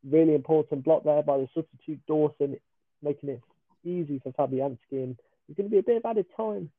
Really 0.07 0.36
important 0.36 0.84
block 0.84 1.03
there 1.03 1.24
by 1.24 1.38
the 1.38 1.47
substitute 1.55 1.99
Dawson, 2.05 2.57
making 3.01 3.30
it 3.30 3.41
easy 3.84 4.20
for 4.20 4.32
Fabianski. 4.34 4.78
And 4.91 5.16
there's 5.47 5.57
going 5.57 5.70
to 5.70 5.74
be 5.74 5.80
a 5.80 5.84
bit 5.84 5.97
of 5.97 6.05
added 6.05 6.28
time 6.36 6.70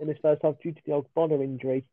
in 0.00 0.06
this 0.06 0.18
first 0.20 0.42
half 0.42 0.56
due 0.62 0.72
to 0.72 0.80
the 0.86 0.92
Ogbonna 0.92 1.42
injury. 1.42 1.84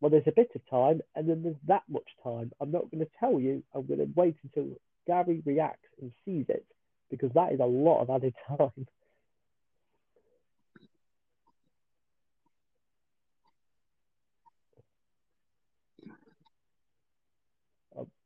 Well, 0.00 0.10
there's 0.10 0.26
a 0.26 0.32
bit 0.32 0.50
of 0.54 0.68
time, 0.68 1.00
and 1.14 1.28
then 1.28 1.42
there's 1.42 1.56
that 1.68 1.84
much 1.88 2.08
time. 2.22 2.52
I'm 2.60 2.72
not 2.72 2.90
going 2.90 3.04
to 3.04 3.10
tell 3.20 3.38
you. 3.38 3.62
I'm 3.74 3.86
going 3.86 4.00
to 4.00 4.08
wait 4.14 4.36
until 4.42 4.76
Gary 5.06 5.42
reacts 5.44 5.88
and 6.00 6.12
sees 6.24 6.46
it 6.48 6.64
because 7.10 7.30
that 7.34 7.52
is 7.52 7.60
a 7.60 7.64
lot 7.64 8.02
of 8.02 8.10
added 8.10 8.34
time. 8.48 8.86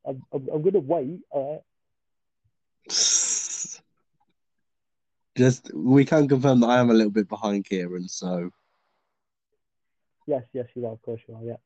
I'm, 0.07 0.23
I'm, 0.31 0.47
I'm 0.53 0.61
going 0.61 0.73
to 0.73 0.79
wait. 0.79 1.19
Uh, 1.35 1.57
Just 5.37 5.71
we 5.73 6.05
can 6.05 6.27
confirm 6.27 6.61
that 6.61 6.67
I 6.67 6.79
am 6.79 6.89
a 6.89 6.93
little 6.93 7.11
bit 7.11 7.29
behind 7.29 7.65
Kieran, 7.65 8.07
so 8.07 8.49
yes, 10.25 10.43
yes, 10.51 10.65
you 10.73 10.87
are. 10.87 10.93
Of 10.93 11.01
course, 11.03 11.21
you 11.27 11.35
are. 11.35 11.43
Yeah. 11.43 11.57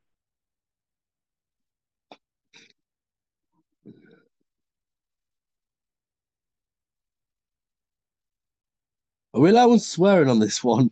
are 9.33 9.39
we 9.39 9.49
allowing 9.51 9.79
swearing 9.79 10.27
on 10.27 10.39
this 10.39 10.61
one? 10.61 10.91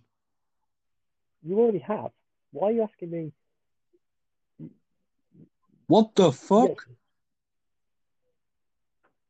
You 1.43 1.59
already 1.59 1.79
have. 1.79 2.11
Why 2.51 2.69
are 2.69 2.71
you 2.71 2.83
asking 2.83 3.11
me? 3.11 3.33
What 5.87 6.15
the 6.15 6.31
fuck? 6.31 6.69
Yes. 6.87 6.98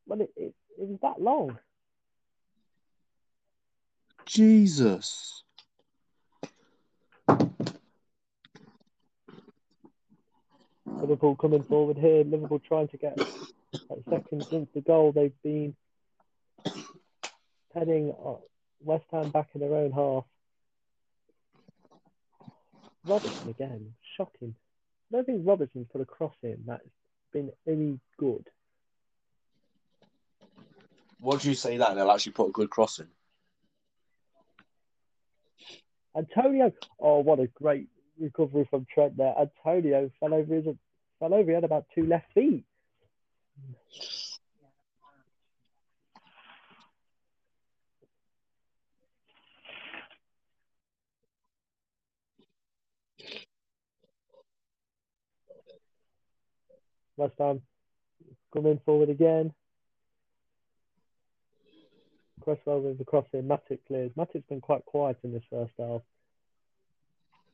Well, 0.10 0.22
it, 0.22 0.32
it, 0.36 0.54
it 0.80 0.88
was 0.88 0.98
that 1.04 1.22
long. 1.22 1.60
Jesus. 4.26 5.44
Liverpool 10.88 11.36
coming 11.36 11.62
forward 11.64 11.98
here. 11.98 12.24
Liverpool 12.24 12.60
trying 12.68 12.88
to 12.88 12.98
get 12.98 13.20
second 14.10 14.48
since 14.50 14.68
the 14.74 14.82
goal. 14.82 15.12
They've 15.12 15.32
been 15.44 15.76
heading 17.76 18.16
West 18.82 19.06
Ham 19.12 19.30
back 19.30 19.50
in 19.54 19.62
their 19.62 19.76
own 19.76 19.92
half. 19.92 20.24
Robertson 23.06 23.50
again, 23.50 23.94
shocking. 24.18 24.56
I 25.12 25.18
don't 25.18 25.26
think 25.26 25.46
Robertson's 25.46 25.88
put 25.92 26.02
a 26.02 26.06
cross 26.06 26.36
in 26.42 26.64
that's 26.66 26.82
been 27.32 27.52
any 27.68 28.00
good. 28.18 28.48
Do 31.22 31.50
you 31.50 31.56
say 31.56 31.78
that? 31.78 31.96
They'll 31.96 32.12
actually 32.12 32.32
put 32.34 32.50
a 32.50 32.52
good 32.52 32.70
cross 32.70 33.00
in. 33.00 33.08
Antonio, 36.18 36.72
oh, 37.00 37.20
what 37.20 37.40
a 37.40 37.48
great 37.48 37.88
recovery 38.20 38.68
from 38.70 38.86
Trent 38.94 39.16
there. 39.18 39.34
Antonio 39.40 40.10
fell 40.20 40.34
over 40.34 40.56
his 40.56 40.66
fell 41.20 41.34
over. 41.34 41.50
He 41.50 41.56
had 41.56 41.64
about 41.64 41.86
two 41.94 42.06
left 42.06 42.32
feet. 42.34 42.66
West 57.18 57.36
Ham 57.38 57.62
coming 58.54 58.80
forward 58.86 59.10
again. 59.10 59.54
Cresswell 62.50 62.82
with 62.82 62.98
the 62.98 63.06
cross 63.06 63.28
in. 63.34 63.48
Matic 63.48 63.78
clears. 63.88 64.10
Matic's 64.18 64.48
been 64.50 64.60
quite 64.60 64.84
quiet 64.86 65.18
in 65.24 65.32
this 65.32 65.44
first 65.52 65.72
half, 65.78 66.02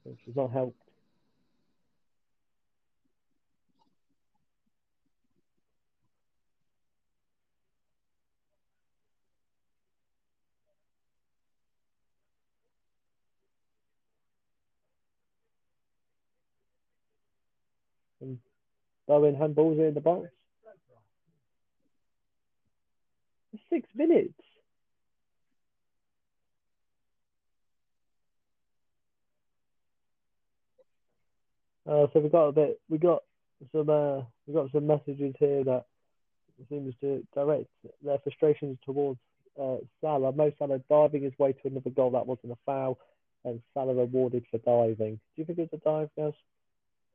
which 0.04 0.20
has 0.26 0.36
not 0.38 0.52
helped. 0.52 0.80
And 18.22 18.40
Bowen 19.08 19.36
handballs 19.36 19.86
in 19.86 19.94
the 19.94 20.00
box. 20.00 20.30
Six 23.70 23.90
minutes. 23.94 24.45
Uh, 31.88 32.08
so 32.14 32.20
we 32.20 32.30
got 32.30 32.48
a 32.48 32.52
bit. 32.52 32.80
We 32.90 32.98
got 32.98 33.24
some. 33.72 33.90
Uh, 33.90 34.22
we 34.48 34.54
got 34.54 34.72
some 34.72 34.88
messages 34.88 35.36
here 35.40 35.64
that 35.64 35.86
seems 36.70 36.94
to 37.02 37.26
direct 37.34 37.68
their 38.04 38.18
frustrations 38.20 38.78
towards 38.86 39.20
uh, 39.62 39.78
Salah. 40.02 40.32
Mo 40.32 40.52
Salah 40.58 40.80
diving 40.90 41.24
his 41.24 41.38
way 41.38 41.54
to 41.54 41.68
another 41.68 41.90
goal 41.90 42.12
that 42.12 42.28
wasn't 42.28 42.54
a 42.54 42.58
foul, 42.66 42.98
and 43.44 43.62
Salah 43.74 43.94
rewarded 43.94 44.46
for 44.50 44.58
diving. 44.60 45.16
Do 45.16 45.42
you 45.42 45.46
think 45.46 45.60
it 45.60 45.70
was 45.72 45.80
a 45.82 45.84
dive, 45.84 46.10
guys? 46.18 46.34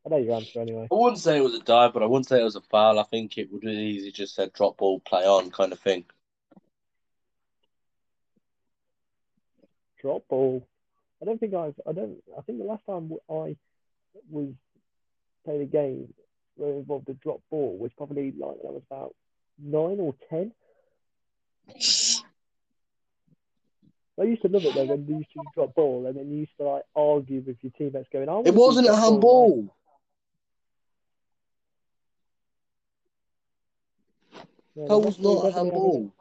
I 0.07 0.09
know 0.09 0.17
your 0.17 0.37
answer 0.37 0.61
anyway. 0.61 0.89
I 0.91 0.95
wouldn't 0.95 1.21
say 1.21 1.37
it 1.37 1.45
was 1.45 1.55
a 1.55 1.61
dive, 1.61 1.93
but 1.93 2.03
I 2.03 2.07
wouldn't 2.07 2.29
say 2.29 2.41
it 2.41 2.45
was 2.45 2.57
a 2.57 2.63
foul. 2.63 2.99
I 2.99 3.05
think 3.05 3.37
it 3.37 3.53
would 3.53 3.61
be 3.61 3.73
easy 3.73 4.13
just 4.13 4.35
said 4.35 4.53
drop 4.53 4.79
ball, 4.79 5.01
play 5.01 5.25
on 5.27 5.51
kind 5.51 5.73
of 5.73 5.81
thing. 5.81 6.05
Drop 10.01 10.27
ball. 10.29 10.67
I 11.21 11.27
don't 11.27 11.39
think 11.39 11.53
I've. 11.55 11.79
I 11.87 11.93
don't. 11.93 12.17
I 12.39 12.41
think 12.43 12.59
the 12.59 12.65
last 12.65 12.87
time 12.87 13.13
I 13.31 13.57
was 14.31 14.49
played 15.45 15.61
a 15.63 15.67
game 15.67 16.13
where 16.57 16.71
it 16.73 16.77
involved 16.79 17.09
a 17.09 17.15
drop 17.15 17.41
ball 17.51 17.77
which 17.79 17.93
probably 17.97 18.33
like 18.33 18.57
when 18.61 18.71
I 18.71 18.75
was 18.75 18.83
about 18.91 19.15
nine 19.59 19.99
or 20.01 20.15
ten. 20.29 20.53
I 24.21 24.25
used 24.25 24.43
to 24.43 24.49
love 24.49 24.65
it 24.65 24.75
though 24.75 24.85
when 24.85 25.07
you 25.07 25.17
used 25.17 25.33
to 25.33 25.41
drop 25.55 25.75
ball 25.75 26.07
and 26.07 26.17
then 26.17 26.31
you 26.31 26.39
used 26.39 26.57
to 26.59 26.65
like 26.65 26.83
argue 26.95 27.41
with 27.47 27.57
your 27.63 27.73
teammates 27.79 28.09
going, 28.13 28.29
"I 28.29 28.43
It 28.45 28.55
wasn't 28.55 28.89
a 28.89 28.97
handball. 28.97 29.75
yeah, 34.75 34.87
That 34.89 34.99
was 34.99 35.19
not 35.19 35.47
a 35.47 35.53
handball. 35.53 36.13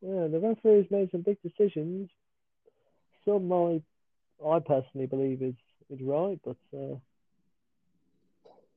Yeah, 0.00 0.28
the 0.28 0.38
referee's 0.38 0.90
made 0.90 1.10
some 1.10 1.22
big 1.22 1.38
decisions. 1.42 2.10
Some 3.24 3.50
I, 3.52 3.80
I 4.46 4.58
personally 4.60 5.06
believe 5.06 5.42
is 5.42 5.54
is 5.90 6.00
right, 6.02 6.38
but 6.44 6.56
uh, 6.72 6.96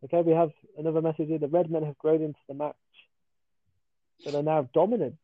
okay, 0.05 0.21
we 0.21 0.33
have 0.33 0.51
another 0.77 1.01
message 1.01 1.27
here. 1.27 1.39
The 1.39 1.47
Red 1.47 1.71
Men 1.71 1.83
have 1.83 1.97
grown 1.97 2.21
into 2.21 2.39
the 2.47 2.53
match, 2.53 2.75
but 4.23 4.35
are 4.35 4.43
now 4.43 4.69
dominant. 4.73 5.17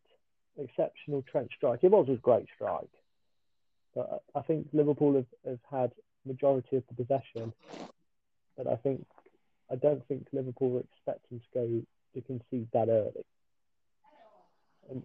Exceptional 0.58 1.24
Trent 1.24 1.50
strike. 1.58 1.80
It 1.84 1.90
was 1.90 2.08
a 2.10 2.16
great 2.16 2.46
strike, 2.56 2.92
but 3.96 4.24
I 4.36 4.40
I 4.40 4.42
think 4.44 4.68
Liverpool 4.72 5.16
have, 5.16 5.26
have 5.46 5.60
had 5.72 5.92
majority 6.26 6.78
of 6.78 6.84
the 6.88 7.04
possession. 7.04 7.54
But 8.56 8.68
I 8.68 8.76
think 8.76 9.06
I 9.72 9.76
don't 9.76 10.08
think 10.08 10.28
Liverpool 10.32 10.70
were 10.70 10.82
expecting 10.82 11.40
to 11.40 11.46
go 11.54 11.82
to 12.14 12.22
concede 12.22 12.68
that 12.74 12.90
early. 12.90 13.26
And 14.90 15.04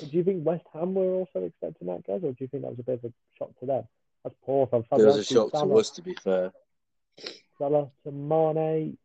do 0.00 0.16
you 0.16 0.24
think 0.24 0.44
West 0.44 0.64
Ham 0.72 0.94
were 0.94 1.14
also 1.14 1.44
expecting 1.44 1.86
that, 1.86 2.06
guys, 2.06 2.22
or 2.24 2.32
do 2.32 2.36
you 2.40 2.48
think 2.48 2.64
that 2.64 2.70
was 2.70 2.80
a 2.80 2.82
bit 2.82 3.04
of 3.04 3.04
a 3.04 3.12
shock 3.38 3.50
to 3.60 3.66
them? 3.66 3.84
That's 4.26 4.38
poor 4.44 4.66
from 4.66 4.82
There 4.96 5.06
was 5.06 5.18
a 5.18 5.24
shock 5.24 5.52
to 5.52 5.78
us, 5.78 5.90
to 5.90 6.02
be 6.02 6.12
fair. 6.14 6.50
Salah 7.58 7.88
to 8.02 8.10
Mane, 8.10 8.98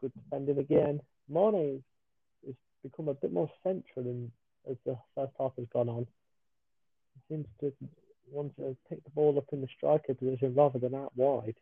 good 0.00 0.12
defending 0.14 0.58
again. 0.58 1.00
Mane 1.28 1.82
has 2.46 2.54
become 2.84 3.08
a 3.08 3.14
bit 3.14 3.32
more 3.32 3.50
central 3.64 4.06
in, 4.06 4.30
as 4.70 4.76
the 4.86 4.96
first 5.16 5.32
half 5.36 5.50
has 5.58 5.66
gone 5.72 5.88
on. 5.88 6.06
He 7.16 7.34
seems 7.34 7.48
to 7.58 7.72
want 8.30 8.54
to 8.58 8.76
pick 8.88 9.02
the 9.02 9.10
ball 9.10 9.36
up 9.36 9.46
in 9.50 9.62
the 9.62 9.68
striker 9.76 10.14
position 10.14 10.54
rather 10.54 10.78
than 10.78 10.94
out 10.94 11.10
wide. 11.16 11.56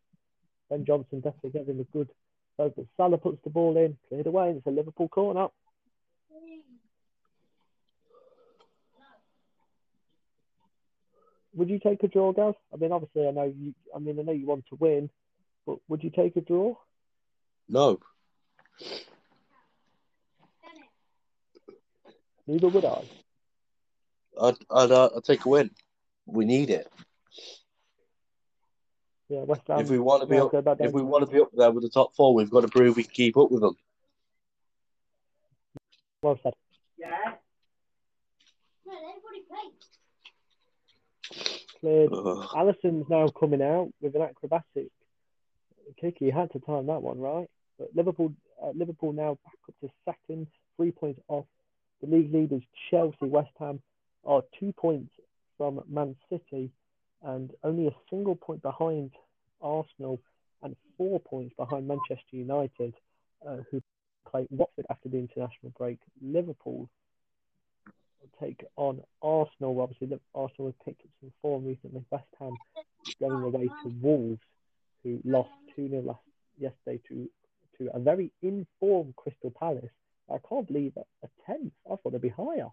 Ben 0.69 0.85
Johnson 0.85 1.21
definitely 1.21 1.59
getting 1.59 1.81
a 1.81 1.85
good 1.85 2.11
focus. 2.59 2.85
Salah 2.99 3.17
puts 3.17 3.39
the 3.45 3.51
ball 3.51 3.79
in, 3.79 3.97
cleared 4.11 4.27
away, 4.27 4.49
and 4.49 4.59
it's 4.59 4.67
a 4.67 4.71
Liverpool 4.71 5.09
corner. 5.09 5.47
Would 11.57 11.71
you 11.71 11.79
take 11.79 12.03
a 12.03 12.09
draw, 12.09 12.33
Gav? 12.33 12.55
I 12.73 12.77
mean, 12.77 12.93
obviously, 12.93 13.27
I 13.27 13.31
know 13.31 13.45
you. 13.45 13.75
I 13.95 13.99
mean, 13.99 14.21
I 14.21 14.23
know 14.23 14.33
you 14.33 14.47
want 14.47 14.67
to 14.69 14.77
win, 14.77 15.09
but 15.67 15.79
would 15.89 16.05
you 16.05 16.11
take 16.11 16.37
a 16.37 16.43
draw? 16.43 16.77
No. 17.67 17.99
Neither 22.47 22.69
would 22.69 22.85
I. 22.85 23.03
I'd, 24.41 24.55
I'd, 24.71 24.91
uh, 24.91 25.09
I'd 25.17 25.25
take 25.25 25.47
a 25.47 25.49
win. 25.49 25.71
We 26.27 26.45
need 26.45 26.69
it. 26.69 26.93
Yeah, 29.29 29.41
West 29.41 29.63
Ham. 29.67 29.81
if 29.81 29.89
we 29.89 29.99
want 29.99 30.23
to 30.23 30.29
be 30.29 30.37
up, 30.37 30.53
go 30.53 30.61
back 30.61 30.79
down 30.79 30.89
if 30.89 30.93
we 30.93 31.03
want 31.03 31.27
to 31.27 31.33
be 31.33 31.41
up 31.41 31.51
there 31.57 31.73
with 31.73 31.83
the 31.83 31.89
top 31.89 32.15
four, 32.15 32.35
we've 32.35 32.51
got 32.51 32.61
to 32.61 32.69
prove 32.69 32.97
we 32.97 33.03
can 33.03 33.13
keep 33.13 33.37
up 33.37 33.51
with 33.51 33.63
them. 33.63 33.77
Well 36.23 36.39
said. 36.43 36.53
Yeah. 36.99 37.09
No, 38.87 38.93
everybody 38.93 39.43
plays. 39.49 39.76
Cleared. 41.87 42.13
Ugh. 42.13 42.49
Alisson's 42.57 43.09
now 43.09 43.29
coming 43.29 43.63
out 43.63 43.93
with 44.01 44.17
an 44.17 44.23
acrobatic 44.23 44.89
kick. 46.01 46.17
He 46.19 46.31
had 46.31 46.51
to 46.51 46.59
time 46.59 46.87
that 46.87 47.01
one 47.01 47.21
right. 47.21 47.49
But 47.79 47.91
Liverpool, 47.95 48.33
uh, 48.61 48.71
Liverpool 48.75 49.13
now 49.13 49.39
back 49.45 49.55
up 49.69 49.75
to 49.83 49.91
second, 50.05 50.49
three 50.77 50.91
points 50.91 51.21
off 51.29 51.47
the 52.03 52.09
league 52.09 52.35
leaders. 52.35 52.63
Chelsea, 52.91 53.17
West 53.21 53.53
Ham 53.61 53.81
are 54.25 54.43
two 54.59 54.73
points 54.73 55.13
from 55.57 55.81
Man 55.89 56.17
City, 56.29 56.73
and 57.23 57.53
only 57.63 57.87
a 57.87 57.95
single 58.11 58.35
point 58.35 58.63
behind 58.63 59.13
Arsenal, 59.63 60.21
and 60.65 60.75
four 60.99 61.21
points 61.21 61.55
behind 61.57 61.87
Manchester 61.87 62.33
United, 62.33 62.95
uh, 63.49 63.59
who 63.71 63.81
play 64.29 64.45
Watford 64.51 64.87
after 64.91 65.09
the 65.09 65.19
international 65.19 65.73
break. 65.79 65.99
Liverpool 66.21 66.89
take 68.41 68.65
on 68.77 69.01
Arsenal. 69.23 69.81
Obviously, 69.81 70.09
Liv- 70.09 70.21
Arsenal 70.35 70.69
have 70.69 70.85
picked 70.85 71.03
up 71.03 71.11
some 71.21 71.33
form 71.43 71.67
recently. 71.67 72.05
West 72.11 72.25
Ham 72.39 72.53
going 73.21 73.43
away 73.43 73.69
to 73.83 73.89
Wolves, 74.01 74.41
who 75.03 75.21
lost 75.25 75.51
2 75.77 75.89
0 75.89 76.03
last 76.03 76.21
yesterday 76.59 77.01
to, 77.09 77.29
to 77.79 77.95
a 77.95 77.99
very 77.99 78.31
informed 78.43 79.15
Crystal 79.17 79.51
Palace. 79.51 79.91
I 80.31 80.37
can't 80.49 80.67
believe 80.67 80.93
a, 80.97 81.29
10th. 81.51 81.71
I 81.91 81.97
thought 81.97 82.13
they'd 82.13 82.21
be 82.21 82.29
higher. 82.29 82.69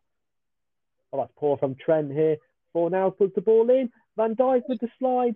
Oh, 1.12 1.18
that's 1.18 1.34
poor 1.38 1.58
from 1.58 1.76
Trent 1.76 2.12
here. 2.12 2.38
Fornals 2.76 3.18
puts 3.18 3.36
the 3.36 3.42
ball 3.42 3.70
in. 3.70 3.92
Van 4.18 4.36
Dijk 4.36 4.64
with 4.68 4.80
the 4.80 4.90
slide. 4.98 5.36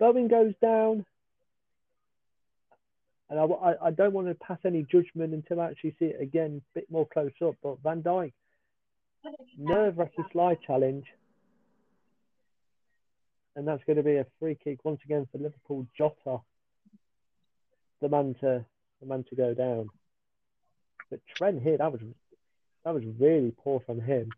Bowen 0.00 0.28
goes 0.28 0.54
down. 0.60 1.04
And 3.30 3.38
I, 3.38 3.44
I, 3.44 3.86
I 3.86 3.90
don't 3.90 4.12
want 4.12 4.28
to 4.28 4.34
pass 4.34 4.58
any 4.64 4.84
judgment 4.90 5.34
until 5.34 5.60
I 5.60 5.70
actually 5.70 5.96
see 5.98 6.06
it 6.06 6.20
again, 6.20 6.62
a 6.74 6.78
bit 6.80 6.90
more 6.90 7.06
close 7.06 7.32
up. 7.44 7.54
But 7.62 7.82
Van 7.82 8.02
Dijk, 8.02 8.32
nerve 9.58 9.98
wracking 9.98 10.24
slide 10.32 10.58
challenge. 10.66 11.06
And 13.54 13.66
that's 13.66 13.82
going 13.84 13.96
to 13.96 14.02
be 14.02 14.16
a 14.16 14.26
free 14.38 14.56
kick 14.62 14.84
once 14.84 15.00
again 15.04 15.26
for 15.32 15.38
Liverpool. 15.38 15.86
Jota, 15.96 16.40
the 18.02 18.08
man 18.08 18.34
to 18.40 18.64
the 19.00 19.06
man 19.06 19.24
to 19.30 19.36
go 19.36 19.54
down. 19.54 19.88
But 21.10 21.20
Trent 21.34 21.62
here, 21.62 21.78
that 21.78 21.92
was 21.92 22.00
that 22.84 22.94
was 22.94 23.04
really 23.18 23.52
poor 23.56 23.80
from 23.80 24.00
him. 24.00 24.30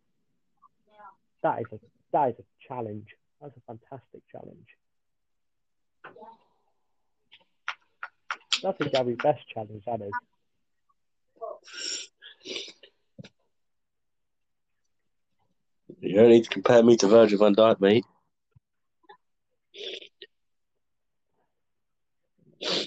That 1.43 1.61
is 1.61 1.67
a 1.73 1.79
that 2.13 2.31
is 2.31 2.35
a 2.39 2.69
challenge. 2.69 3.09
That's 3.41 3.57
a 3.57 3.61
fantastic 3.67 4.23
challenge. 4.31 4.67
That's 8.63 8.81
a 8.81 8.89
Gary 8.89 9.15
Best 9.15 9.47
challenge, 9.49 9.85
that 9.87 10.01
is. 10.01 10.13
You 16.01 16.15
don't 16.15 16.31
need 16.31 16.45
to 16.45 16.51
compare 16.51 16.83
me 16.83 16.97
to 16.97 17.09
Virgil 17.09 17.39
van 17.39 17.55
Dijk, 17.55 17.81
mate. 17.81 18.05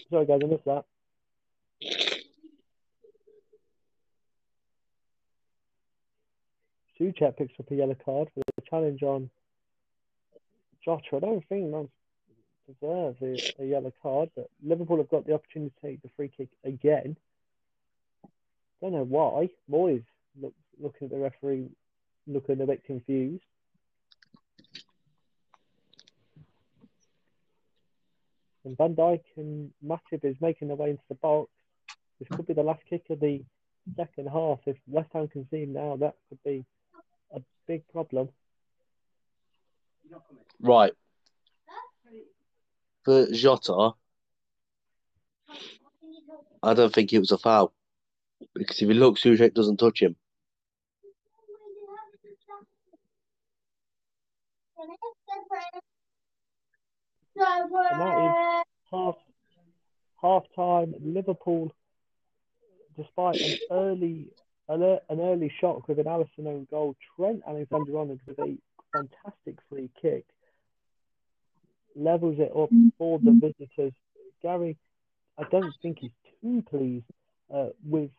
Sorry 0.10 0.26
guys, 0.26 0.40
I 0.44 0.48
missed 0.48 0.66
that. 0.66 0.86
Soucek 7.00 7.38
picks 7.38 7.60
up 7.60 7.72
a 7.72 7.76
yellow 7.76 7.96
card 8.06 8.30
for 8.34 8.42
the 8.56 8.62
challenge 8.70 9.02
on 9.02 9.30
Jota. 10.86 11.16
I 11.16 11.20
don't 11.20 11.48
think 11.48 11.72
that's 11.72 11.88
deserves 12.80 13.18
a, 13.22 13.64
a 13.64 13.66
yellow 13.66 13.92
card, 14.02 14.30
but 14.36 14.50
Liverpool 14.64 14.98
have 14.98 15.10
got 15.10 15.26
the 15.26 15.34
opportunity 15.34 15.74
to 15.82 15.88
take 15.88 16.02
the 16.02 16.10
free 16.16 16.32
kick 16.36 16.50
again. 16.64 17.16
Don't 18.82 18.94
know 18.94 19.04
why. 19.04 19.50
Moyes 19.70 20.04
look, 20.40 20.54
looking 20.80 21.06
at 21.06 21.12
the 21.12 21.18
referee, 21.18 21.70
looking 22.28 22.62
a 22.62 22.66
bit 22.66 22.84
confused. 22.84 23.44
And 28.64 28.78
Van 28.78 28.96
Dijk 28.96 29.22
and 29.38 29.72
Matip 29.84 30.24
is 30.24 30.36
making 30.40 30.68
their 30.68 30.78
way 30.78 30.92
into 30.92 31.04
the 31.10 31.16
box. 31.16 31.50
This 32.20 32.28
could 32.30 32.46
be 32.46 32.54
the 32.54 32.62
last 32.62 32.84
kick 32.88 33.04
of 33.10 33.20
the 33.20 33.44
second 33.98 34.30
half. 34.30 34.60
If 34.68 34.78
West 34.88 35.10
Ham 35.14 35.28
concede 35.28 35.70
now, 35.70 35.98
that 35.98 36.14
could 36.30 36.38
be 36.46 36.64
a 37.34 37.42
big 37.68 37.88
problem. 37.88 38.30
Right. 40.60 40.94
For 43.04 43.26
Jota, 43.32 43.94
I 46.62 46.74
don't 46.76 46.94
think 46.94 47.12
it 47.12 47.20
was 47.20 47.32
a 47.32 47.40
foul. 47.40 47.74
Because 48.54 48.82
if 48.82 48.88
you 48.88 48.94
look, 48.94 49.18
Soucek 49.18 49.56
doesn't 49.56 49.78
touch 49.78 50.02
him. 50.02 50.16
Half 58.92 59.16
half 60.22 60.44
time, 60.56 60.94
Liverpool, 61.02 61.74
despite 62.98 63.40
an 63.42 63.58
early 63.72 64.28
an, 64.70 64.82
an 65.10 65.20
early 65.20 65.52
shock 65.60 65.88
with 65.88 66.00
an 66.00 66.06
Alisson 66.06 66.48
own 66.48 66.68
goal, 66.70 66.96
Trent 67.16 67.42
Alexander 67.48 67.98
Arnold 67.98 68.20
with 68.28 68.40
a 68.40 68.58
fantastic 68.94 69.58
free 69.70 69.90
kick 70.02 70.26
levels 71.96 72.38
it 72.40 72.52
up 72.56 72.70
for 72.98 73.20
the 73.20 73.32
visitors. 73.32 73.94
Gary, 74.42 74.78
I 75.38 75.44
don't 75.52 75.74
think 75.82 76.00
he's 76.00 76.12
too 76.42 76.64
pleased 76.70 77.06
uh, 77.54 77.70
with 77.86 78.10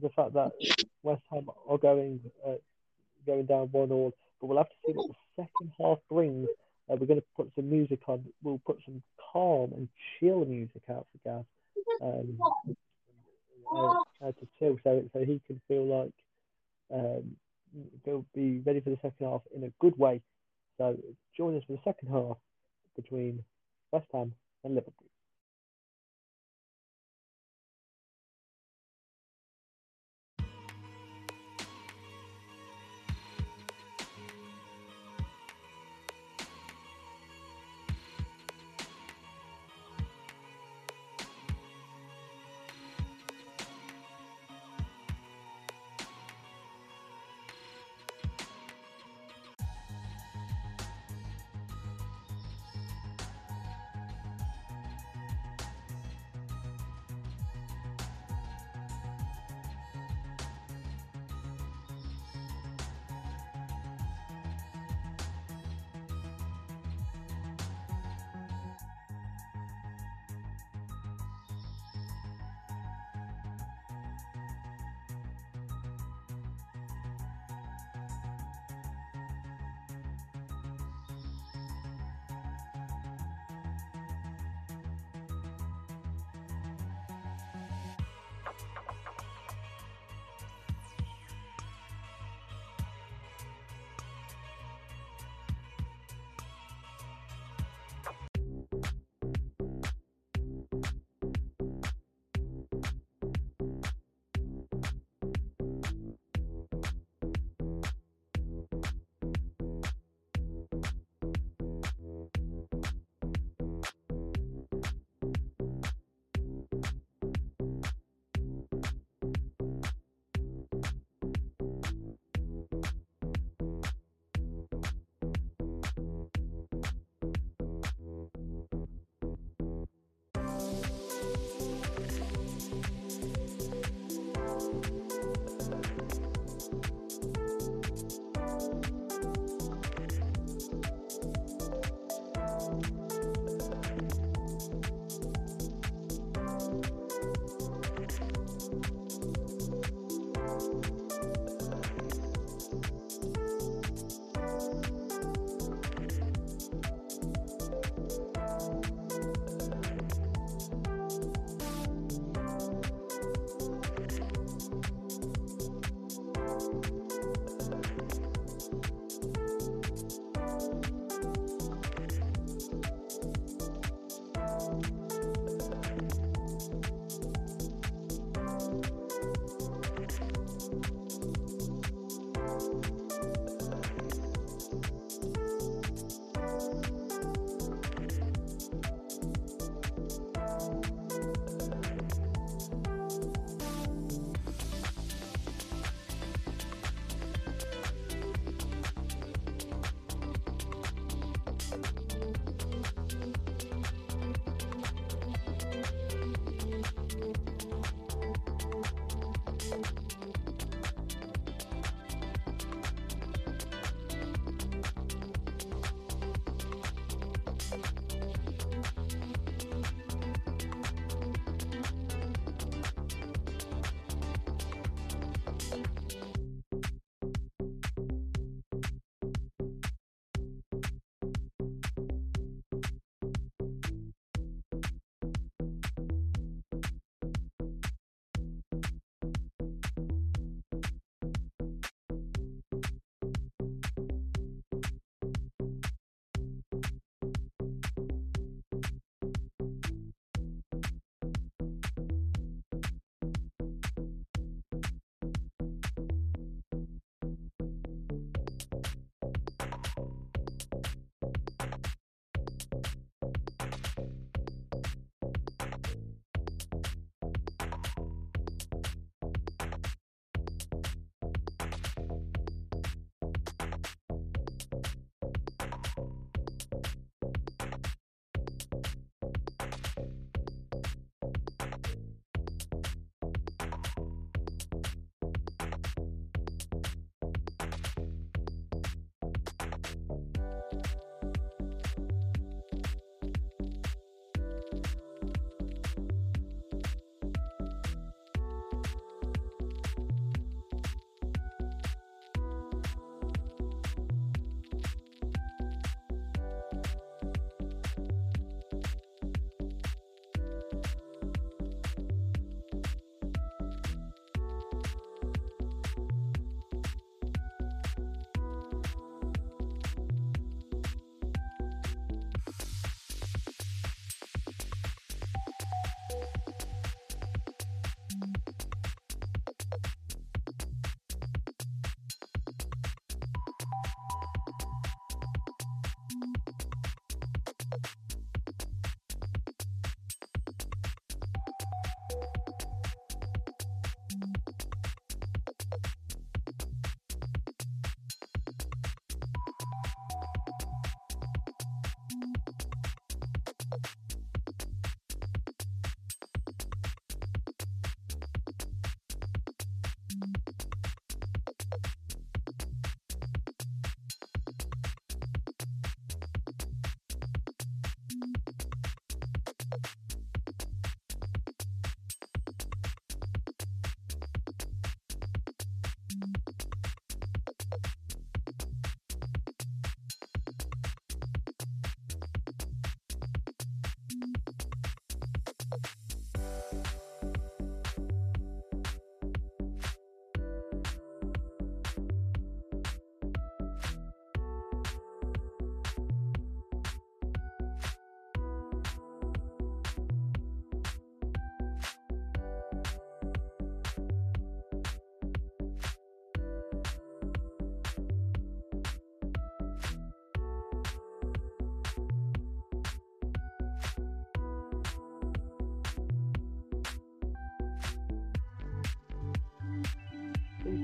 the 0.00 0.08
fact 0.10 0.34
that 0.34 0.52
West 1.02 1.22
Ham 1.30 1.46
are 1.68 1.78
going 1.78 2.20
uh, 2.46 2.54
going 3.26 3.46
down 3.46 3.68
one 3.72 3.90
all, 3.90 4.12
but 4.40 4.46
we'll 4.46 4.58
have 4.58 4.68
to 4.68 4.74
see 4.86 4.92
what 4.92 5.08
the 5.08 5.44
second 5.44 5.72
half 5.78 5.98
brings. 6.10 6.48
Uh, 6.90 6.96
we're 6.96 7.06
going 7.06 7.20
to 7.20 7.26
put 7.36 7.50
some 7.54 7.68
music 7.68 8.00
on. 8.06 8.24
We'll 8.42 8.60
put 8.64 8.78
some 8.84 9.02
calm 9.32 9.72
and 9.72 9.88
chill 10.18 10.44
music 10.44 10.82
out 10.90 11.06
for 11.12 11.28
Gav 11.28 11.44
um, 12.02 12.38
uh, 13.74 14.26
uh, 14.26 14.32
to 14.32 14.48
chill, 14.58 14.78
so 14.84 15.02
so 15.12 15.18
he 15.20 15.40
can 15.46 15.60
feel 15.68 15.84
like 15.84 16.12
um, 16.94 17.36
he'll 18.04 18.24
be 18.34 18.62
ready 18.64 18.80
for 18.80 18.90
the 18.90 18.98
second 19.02 19.26
half 19.26 19.42
in 19.54 19.64
a 19.64 19.72
good 19.80 19.98
way. 19.98 20.20
So 20.78 20.96
join 21.36 21.56
us 21.56 21.64
for 21.66 21.72
the 21.72 21.82
second 21.84 22.08
half 22.10 22.36
between 22.94 23.42
West 23.92 24.06
Ham 24.12 24.32
and 24.64 24.74
Liverpool. 24.74 25.06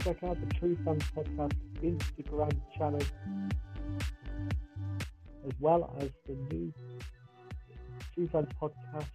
Check 0.04 0.22
out 0.24 0.36
the 0.40 0.54
True 0.54 0.76
Fans 0.84 1.04
Podcast 1.16 1.52
Instagram 1.80 2.60
channel, 2.76 3.00
as 5.46 5.52
well 5.60 5.94
as 6.00 6.10
the 6.26 6.34
new 6.52 6.72
True 8.14 8.28
Fans 8.32 8.48
Podcast 8.60 9.06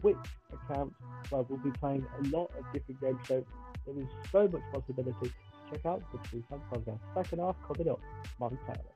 Twitch 0.00 0.16
account, 0.52 0.92
where 1.30 1.42
we'll 1.42 1.58
be 1.58 1.70
playing 1.78 2.04
a 2.18 2.36
lot 2.36 2.50
of 2.58 2.64
different 2.72 3.00
games. 3.00 3.18
So 3.28 3.44
there 3.86 4.02
is 4.02 4.08
so 4.32 4.48
much 4.48 4.62
possibility. 4.72 5.32
Check 5.70 5.86
out 5.86 6.02
the 6.12 6.18
True 6.28 6.42
Fans 6.50 6.62
Podcast. 6.72 6.98
Second 7.14 7.40
half 7.40 7.56
coming 7.66 7.88
up 7.88 8.00
momentarily. 8.40 8.95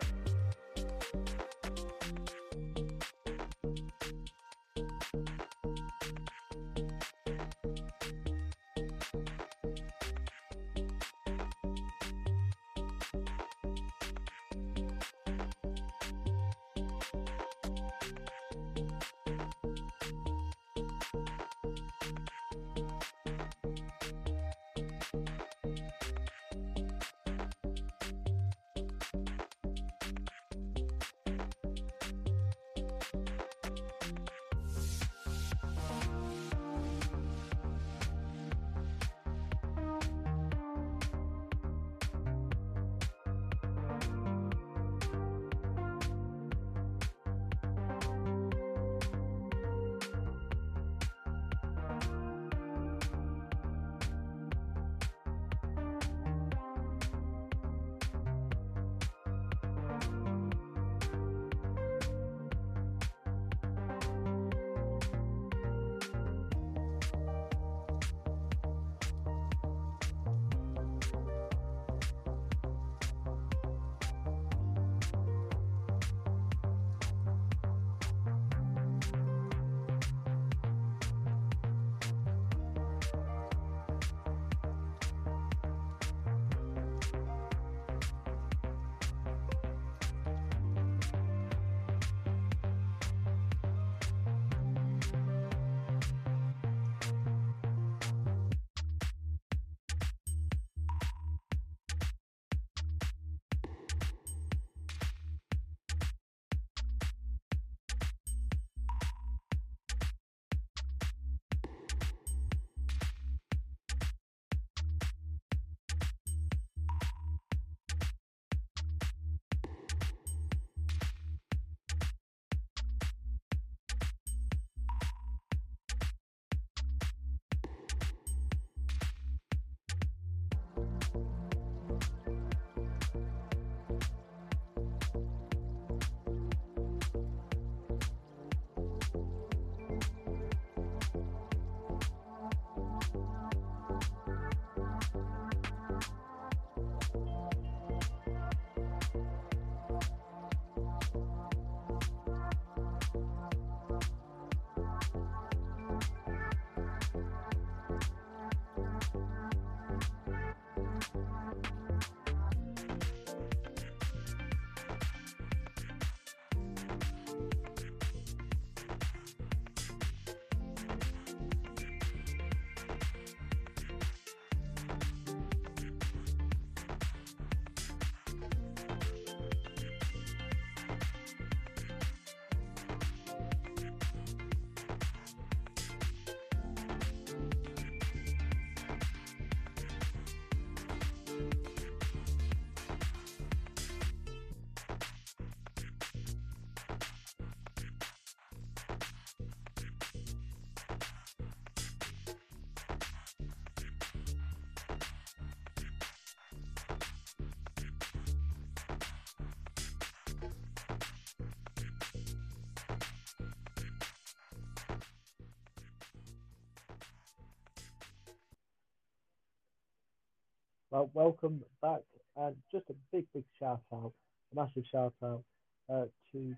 Well, 220.91 221.09
welcome 221.13 221.61
back, 221.81 222.01
and 222.35 222.53
just 222.69 222.89
a 222.89 222.93
big, 223.13 223.25
big 223.33 223.45
shout 223.57 223.79
out, 223.93 224.11
a 224.51 224.55
massive 224.59 224.83
shout 224.91 225.13
out 225.23 225.41
uh, 225.89 226.03
to 226.33 226.55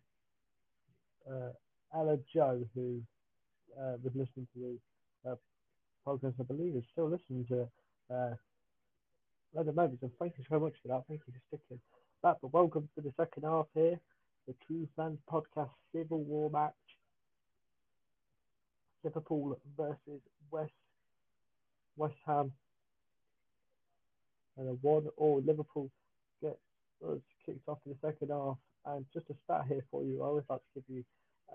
uh, 1.30 1.49
Ella 1.95 2.18
Joe, 2.34 2.64
who 2.73 2.99
uh, 3.80 3.97
was 4.01 4.11
listening 4.15 4.47
to 4.55 4.80
the 5.23 5.31
uh, 5.31 5.35
podcast. 6.07 6.34
I 6.39 6.43
believe 6.45 6.76
is 6.76 6.84
still 6.91 7.11
listening 7.11 7.45
to 7.49 7.68
uh, 8.11 8.34
at. 9.55 9.99
So 10.01 10.10
thank 10.18 10.34
you 10.39 10.45
so 10.49 10.60
much 10.60 10.73
for 10.81 10.88
that. 10.88 11.03
Thank 11.07 11.22
you 11.27 11.34
for 11.34 11.39
sticking 11.55 11.80
that. 12.23 12.38
But 12.41 12.51
welcome 12.53 12.89
to 12.95 13.01
the 13.01 13.14
second 13.15 13.43
half 13.43 13.68
here, 13.76 13.99
the 14.47 14.55
True 14.65 14.88
Fans 14.95 15.19
Podcast 15.31 15.69
Civil 15.95 16.23
War 16.23 16.49
match. 16.49 16.73
Liverpool 19.03 19.60
versus 19.77 20.22
West 20.49 20.72
West 21.97 22.15
Ham 22.26 22.51
and 24.57 24.69
a 24.69 24.73
one 24.81 25.07
or 25.17 25.41
Liverpool 25.41 25.89
get 26.41 26.57
us 27.07 27.19
kicked 27.45 27.67
off 27.67 27.80
in 27.85 27.93
the 27.93 28.07
second 28.07 28.30
half. 28.30 28.57
And 28.85 29.05
just 29.13 29.30
a 29.30 29.34
stat 29.45 29.65
here 29.69 29.84
for 29.89 30.03
you. 30.03 30.21
I 30.21 30.25
always 30.25 30.43
like 30.49 30.59
to 30.59 30.81
give 30.81 30.97
you 30.97 31.03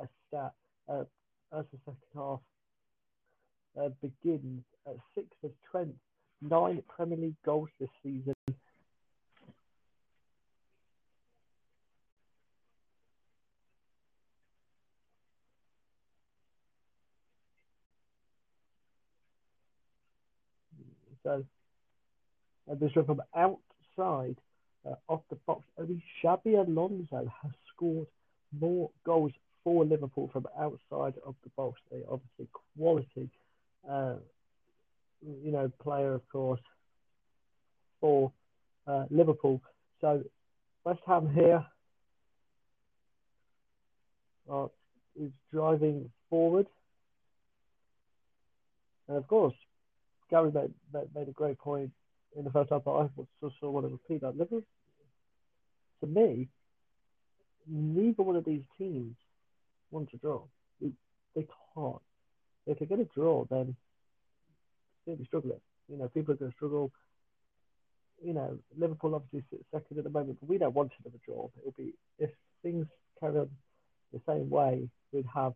a 0.01 0.09
stat 0.29 0.53
uh, 0.89 1.05
as 1.53 1.65
the 1.73 1.79
second 1.85 1.97
half 2.15 2.41
uh, 3.79 3.89
begins 4.01 4.63
at 4.87 4.97
six 5.15 5.27
of 5.45 5.51
Trent, 5.71 5.95
nine 6.41 6.83
Premier 6.89 7.19
League 7.19 7.37
goals 7.45 7.69
this 7.79 7.91
season. 8.03 8.35
So 21.23 21.45
uh, 22.71 22.75
this 22.75 22.95
one 22.95 23.07
from 23.07 23.23
outside 23.35 24.37
uh, 24.89 24.95
off 25.09 25.23
the 25.31 25.37
box. 25.47 25.65
Only 25.79 26.03
Xabi 26.23 26.59
Alonso 26.59 27.31
has 27.43 27.53
scored 27.75 28.07
more 28.59 28.91
goals 29.05 29.33
for 29.65 29.85
Liverpool 29.85 30.31
from 30.33 30.47
outside 30.59 31.15
of 31.27 31.35
the 31.43 31.51
box. 31.57 31.81
They 31.91 32.03
obviously 32.11 32.49
quality, 32.77 33.31
uh, 33.89 34.15
you 35.43 35.53
know, 35.53 35.71
player 35.83 36.15
of 36.15 36.29
course 36.31 36.61
for 38.01 38.33
uh, 38.87 39.05
Liverpool. 39.11 39.61
So 40.01 40.23
West 40.85 41.01
Ham 41.07 41.29
here 41.35 41.65
uh, 44.51 44.67
is 45.21 45.31
driving 45.53 46.11
forward, 46.31 46.67
and 49.09 49.17
of 49.17 49.27
course, 49.27 49.55
Gary 50.31 50.53
made, 50.53 50.73
made 51.15 51.29
a 51.29 51.33
great 51.33 51.59
point 51.59 51.91
in 52.37 52.45
the 52.45 52.51
first 52.51 52.71
half, 52.71 52.85
but 52.85 52.97
I 52.97 53.09
just 53.43 53.59
sort 53.61 53.73
want 53.73 53.87
to 53.87 53.93
repeat 53.93 54.21
that. 54.23 54.37
Liverpool, 54.37 54.63
to 56.01 56.07
me, 56.07 56.49
neither 57.67 58.23
one 58.23 58.37
of 58.37 58.45
these 58.45 58.63
teams 58.79 59.17
want 59.91 60.11
to 60.11 60.17
draw. 60.19 60.43
They, 60.81 60.91
they 61.35 61.47
can't. 61.75 62.03
If 62.67 62.79
they 62.79 62.87
get 62.87 63.01
a 63.01 63.05
draw, 63.05 63.45
then 63.51 63.75
they'll 65.07 65.17
be 65.17 65.25
struggling. 65.25 65.61
You 65.89 65.99
know, 65.99 66.09
people 66.09 66.35
are 66.35 66.37
going 66.37 66.51
to 66.51 66.57
struggle. 66.57 66.91
You 68.23 68.35
know, 68.35 68.59
Liverpool 68.77 69.15
obviously 69.15 69.45
sits 69.51 69.65
second 69.73 69.99
at 69.99 70.05
the 70.05 70.11
moment, 70.11 70.39
but 70.41 70.49
we 70.49 70.59
don't 70.59 70.75
want 70.75 70.93
another 71.05 71.19
draw. 71.25 71.49
It'll 71.59 71.75
be 71.77 71.95
if 72.19 72.31
things 72.63 72.87
carry 73.21 73.39
on 73.39 73.51
the 74.13 74.21
same 74.27 74.51
way, 74.51 74.89
we'd 75.13 75.27
have 75.35 75.55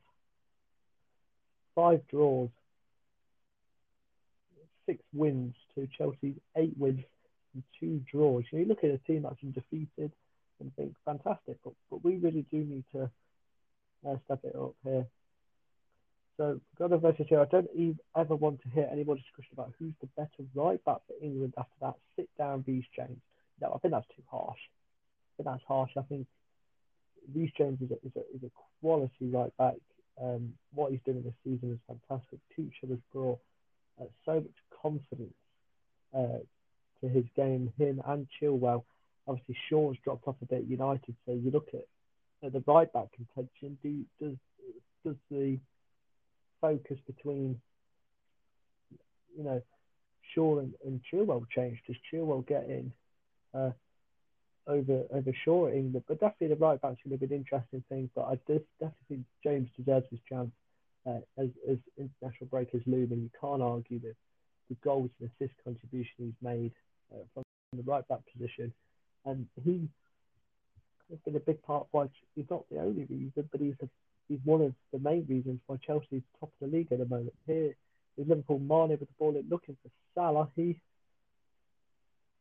five 1.74 2.00
draws 2.08 2.48
six 4.92 5.02
wins 5.12 5.54
to 5.74 5.88
Chelsea's 5.96 6.36
eight 6.56 6.74
wins 6.76 7.04
and 7.54 7.62
two 7.80 8.02
draws. 8.10 8.44
You, 8.50 8.58
know, 8.58 8.62
you 8.64 8.68
look 8.68 8.84
at 8.84 8.90
a 8.90 8.98
team 8.98 9.22
that's 9.22 9.36
undefeated 9.42 10.12
and 10.60 10.74
think 10.76 10.94
fantastic, 11.04 11.56
but, 11.64 11.72
but 11.90 12.04
we 12.04 12.16
really 12.16 12.44
do 12.50 12.58
need 12.58 12.84
to 12.92 13.10
uh, 14.08 14.16
step 14.24 14.40
it 14.44 14.54
up 14.56 14.74
here. 14.84 15.06
So, 16.36 16.60
God 16.78 16.92
of 16.92 17.02
versus 17.02 17.26
here, 17.28 17.40
I 17.40 17.44
don't 17.44 17.68
even 17.74 17.98
ever 18.16 18.34
want 18.34 18.62
to 18.62 18.68
hear 18.70 18.88
any 18.90 19.04
more 19.04 19.16
discussion 19.16 19.52
about 19.52 19.72
who's 19.78 19.92
the 20.00 20.08
better 20.16 20.48
right 20.54 20.82
back 20.84 20.98
for 21.06 21.14
England 21.22 21.54
after 21.58 21.74
that 21.80 21.94
sit 22.16 22.28
down 22.38 22.64
Reece 22.66 22.86
James. 22.96 23.20
No, 23.60 23.72
I 23.74 23.78
think 23.78 23.92
that's 23.92 24.08
too 24.16 24.22
harsh. 24.30 24.58
I 24.58 25.30
think 25.36 25.48
that's 25.48 25.68
harsh. 25.68 25.90
I 25.96 26.02
think 26.02 26.26
Reece 27.34 27.52
James 27.56 27.80
is 27.82 27.90
a, 27.90 28.06
is 28.06 28.12
a, 28.16 28.36
is 28.36 28.42
a 28.44 28.50
quality 28.80 29.30
right 29.30 29.54
back. 29.58 29.76
Um, 30.20 30.54
what 30.72 30.90
he's 30.90 31.00
doing 31.04 31.22
this 31.22 31.34
season 31.44 31.72
is 31.72 31.78
fantastic. 31.86 32.38
Tuchel 32.56 32.90
has 32.90 32.98
brought 33.12 33.38
uh, 34.00 34.06
so 34.24 34.34
much 34.34 34.61
confidence 34.82 35.34
uh, 36.14 36.38
to 37.00 37.08
his 37.08 37.24
game, 37.36 37.72
him 37.78 38.02
and 38.06 38.26
Chilwell. 38.40 38.84
Obviously, 39.26 39.56
Shaw's 39.68 39.96
dropped 40.02 40.26
off 40.26 40.36
a 40.42 40.46
bit 40.46 40.60
at 40.60 40.68
United, 40.68 41.14
so 41.24 41.32
you 41.32 41.50
look 41.50 41.68
at, 41.72 41.86
at 42.44 42.52
the 42.52 42.62
right 42.66 42.92
back 42.92 43.08
contention. 43.12 43.78
Do 43.82 44.04
does 44.20 44.36
does 45.04 45.16
the 45.30 45.58
focus 46.60 46.98
between 47.06 47.60
you 49.36 49.44
know 49.44 49.62
Shaw 50.34 50.58
and, 50.58 50.72
and 50.84 51.00
Chilwell 51.12 51.44
change? 51.54 51.78
Does 51.86 51.96
Chilwell 52.12 52.46
get 52.46 52.64
in 52.64 52.92
uh, 53.54 53.70
over 54.66 55.02
over 55.12 55.32
Shaw 55.44 55.68
England? 55.68 56.04
But 56.08 56.20
definitely 56.20 56.54
the 56.54 56.64
right 56.64 56.80
back's 56.80 56.98
going 57.04 57.18
to 57.18 57.26
be 57.26 57.32
an 57.32 57.40
interesting 57.40 57.84
thing. 57.88 58.10
But 58.14 58.22
I 58.22 58.34
just 58.46 58.64
definitely 58.80 59.06
think 59.08 59.24
James 59.44 59.68
deserves 59.76 60.06
his 60.10 60.20
chance 60.28 60.50
uh, 61.06 61.20
as 61.38 61.48
as 61.70 61.78
international 61.96 62.48
break 62.50 62.70
is 62.72 62.82
looming. 62.86 63.22
You 63.22 63.30
can't 63.40 63.62
argue 63.62 64.00
with 64.02 64.16
the 64.72 64.88
goals 64.88 65.10
and 65.20 65.30
assist 65.30 65.54
contribution 65.64 66.14
he's 66.18 66.40
made 66.42 66.72
uh, 67.12 67.24
from 67.34 67.42
the 67.76 67.82
right 67.82 68.06
back 68.08 68.20
position, 68.32 68.72
and 69.26 69.46
he 69.64 69.88
has 71.10 71.18
been 71.24 71.36
a 71.36 71.40
big 71.40 71.62
part 71.62 71.82
of 71.82 71.88
why 71.90 72.08
he's 72.34 72.48
not 72.50 72.64
the 72.70 72.78
only 72.78 73.04
reason, 73.04 73.48
but 73.50 73.60
he's 73.60 73.74
a, 73.82 73.88
he's 74.28 74.40
one 74.44 74.62
of 74.62 74.74
the 74.92 74.98
main 74.98 75.26
reasons 75.28 75.60
why 75.66 75.76
Chelsea's 75.86 76.22
top 76.40 76.50
of 76.60 76.70
the 76.70 76.76
league 76.76 76.90
at 76.90 76.98
the 76.98 77.06
moment. 77.06 77.34
Here 77.46 77.74
is 78.16 78.28
Liverpool 78.28 78.58
Mane 78.58 78.90
with 78.90 79.00
the 79.00 79.06
ball 79.18 79.36
in, 79.36 79.46
looking 79.50 79.76
for 79.82 79.90
Salah. 80.14 80.48
He 80.56 80.80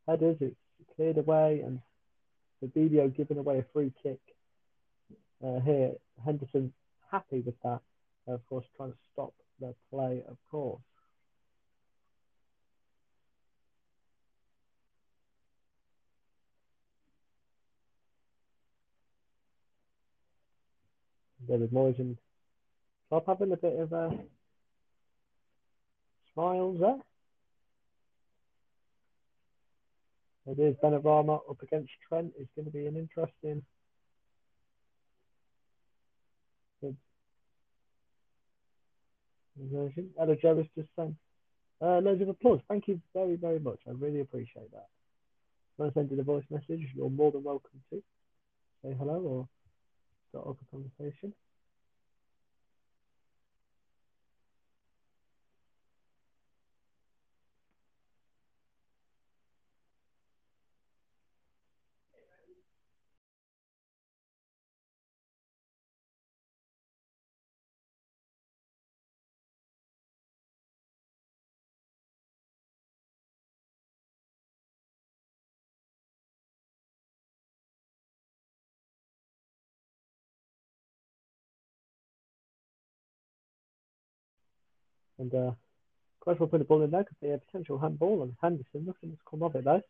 headers 0.08 0.38
it 0.40 0.56
cleared 0.96 1.18
away, 1.18 1.62
and 1.66 1.82
video 2.74 3.08
giving 3.08 3.38
away 3.38 3.60
a 3.60 3.66
free 3.74 3.92
kick. 4.04 4.20
Uh, 5.44 5.60
here, 5.62 5.94
Henderson 6.24 6.72
happy 7.12 7.42
with 7.42 7.60
that. 7.64 7.82
of 8.28 8.46
course, 8.48 8.66
trying 8.78 8.92
to 8.92 8.98
stop 9.12 9.34
the 9.60 9.74
play, 9.90 10.24
of 10.30 10.38
course. 10.50 10.82
David 21.48 21.72
Moyes 21.72 22.00
and 22.00 22.18
Klopp 23.10 23.26
having 23.28 23.52
a 23.52 23.58
bit 23.58 23.80
of 23.80 23.92
a 23.94 24.18
smiles 26.34 26.80
there. 26.80 26.98
It 30.48 30.60
is 30.60 30.76
Benrahma 30.84 31.42
up 31.50 31.62
against 31.62 31.92
Trent. 32.08 32.34
It's 32.40 32.50
going 32.56 32.66
to 32.66 32.72
be 32.72 32.88
an 32.88 32.96
interesting. 32.96 33.64
Ella 40.20 40.36
just 40.76 40.90
saying, 40.98 41.16
uh, 41.82 42.00
loads 42.00 42.22
of 42.22 42.30
applause. 42.30 42.60
Thank 42.68 42.88
you 42.88 43.00
very, 43.14 43.36
very 43.36 43.60
much. 43.60 43.80
I 43.88 43.92
really 43.92 44.22
appreciate 44.22 44.72
that. 44.72 44.88
If 45.78 45.86
to 45.86 45.94
send 45.94 46.12
in 46.12 46.20
a 46.20 46.24
voice 46.24 46.44
message, 46.50 46.88
you're 46.96 47.10
more 47.10 47.32
than 47.32 47.44
welcome 47.44 47.82
to. 47.92 48.02
Say 48.84 48.96
hello 48.98 49.20
or 49.20 49.48
start 50.32 50.48
a 50.64 50.66
conversation. 50.72 51.34
And 85.22 85.36
uh, 85.36 85.52
put 86.26 86.40
the 86.40 86.66
ball 86.66 86.82
in 86.82 86.90
there 86.90 87.04
could 87.04 87.20
be 87.22 87.30
a 87.30 87.38
potential 87.38 87.78
handball 87.78 88.24
on 88.24 88.36
Henderson. 88.42 88.88
Nothing's 88.88 89.20
come 89.30 89.44
of 89.44 89.56
it 89.56 89.66
though. 89.66 89.84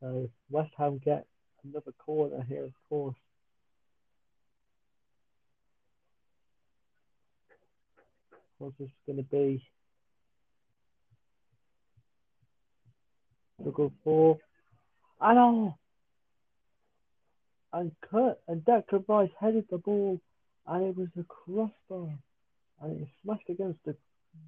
So 0.00 0.28
West 0.50 0.72
Ham 0.76 1.00
get 1.02 1.24
another 1.64 1.92
corner 2.04 2.44
here, 2.46 2.64
of 2.64 2.72
course. 2.90 3.16
What's 8.58 8.76
this 8.78 8.88
going 9.06 9.16
to 9.16 9.22
be? 9.22 9.64
Struggle 13.58 13.90
for. 14.04 14.38
And 15.22 15.38
oh! 15.38 15.74
And 17.72 17.92
Kurt 18.02 18.38
and 18.48 18.62
Declan 18.66 19.04
Rice 19.08 19.30
headed 19.40 19.64
the 19.70 19.78
ball, 19.78 20.20
and 20.66 20.84
it 20.84 20.96
was 20.96 21.08
a 21.18 21.24
crossbar, 21.24 22.18
and 22.82 23.00
it 23.00 23.08
smashed 23.22 23.48
against 23.48 23.78
the 23.86 23.96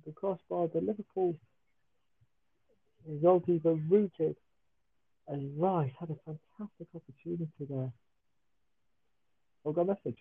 the 0.05 0.13
crossbar. 0.13 0.69
The 0.69 0.81
Liverpool 0.81 1.37
goalkeeper 3.23 3.75
rooted, 3.75 4.37
and 5.29 5.61
Rice 5.61 5.93
had 5.99 6.11
a 6.11 6.17
fantastic 6.25 6.89
opportunity 6.95 7.51
there. 7.69 7.93
I've 9.67 9.75
got 9.75 9.83
a 9.83 9.85
message. 9.85 10.19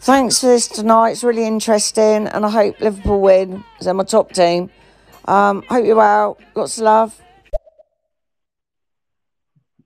Thanks 0.00 0.40
for 0.40 0.46
this 0.46 0.68
tonight. 0.68 1.10
It's 1.10 1.24
really 1.24 1.46
interesting, 1.46 2.28
and 2.28 2.46
I 2.46 2.50
hope 2.50 2.80
Liverpool 2.80 3.20
win. 3.20 3.64
They're 3.80 3.92
my 3.92 4.04
top 4.04 4.32
team. 4.32 4.70
Um, 5.26 5.62
hope 5.68 5.84
you're 5.84 5.96
well. 5.96 6.38
Lots 6.54 6.78
of 6.78 6.84
love. 6.84 7.20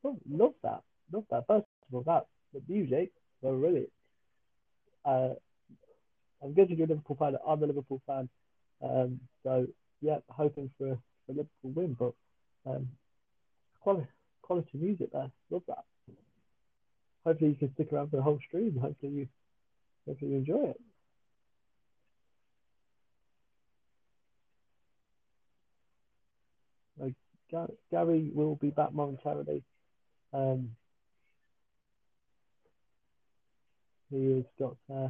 Oh, 0.05 0.19
love 0.29 0.55
that. 0.63 0.83
Love 1.13 1.25
that. 1.31 1.45
First 1.49 1.67
of 1.89 1.95
all, 1.95 2.03
that 2.07 2.27
the 2.53 2.63
music 2.69 3.11
were 3.41 3.57
brilliant. 3.57 3.91
Uh, 5.05 5.31
I'm 6.43 6.55
guessing 6.55 6.77
you're 6.77 6.87
a 6.87 6.91
Liverpool 6.91 7.17
fan. 7.19 7.37
I'm 7.47 7.63
a 7.63 7.67
Liverpool 7.67 8.03
fan. 8.07 8.29
Um, 8.83 9.21
so 9.43 9.67
yeah, 10.01 10.19
hoping 10.29 10.71
for 10.79 10.89
a, 10.93 10.99
for 11.27 11.33
a 11.33 11.35
Liverpool 11.35 11.73
win, 11.75 11.97
but 11.99 12.13
um, 12.67 12.89
quality 13.81 14.07
quality 14.43 14.71
music 14.75 15.13
there. 15.13 15.31
Love 15.51 15.63
that. 15.69 15.85
Hopefully 17.25 17.51
you 17.51 17.57
can 17.57 17.73
stick 17.75 17.93
around 17.93 18.11
for 18.11 18.17
the 18.17 18.23
whole 18.23 18.41
stream. 18.47 18.77
Hopefully 18.81 19.13
you 19.13 19.29
hopefully 20.07 20.33
you 20.33 20.37
enjoy 20.39 20.71
it. 20.71 20.81
Gary 27.91 28.31
will 28.35 28.57
be 28.57 28.71
back 28.71 28.93
momentarily. 28.95 29.63
Um, 30.33 30.71
he 34.11 34.37
has 34.37 34.45
got 34.59 34.77
uh, 34.93 35.09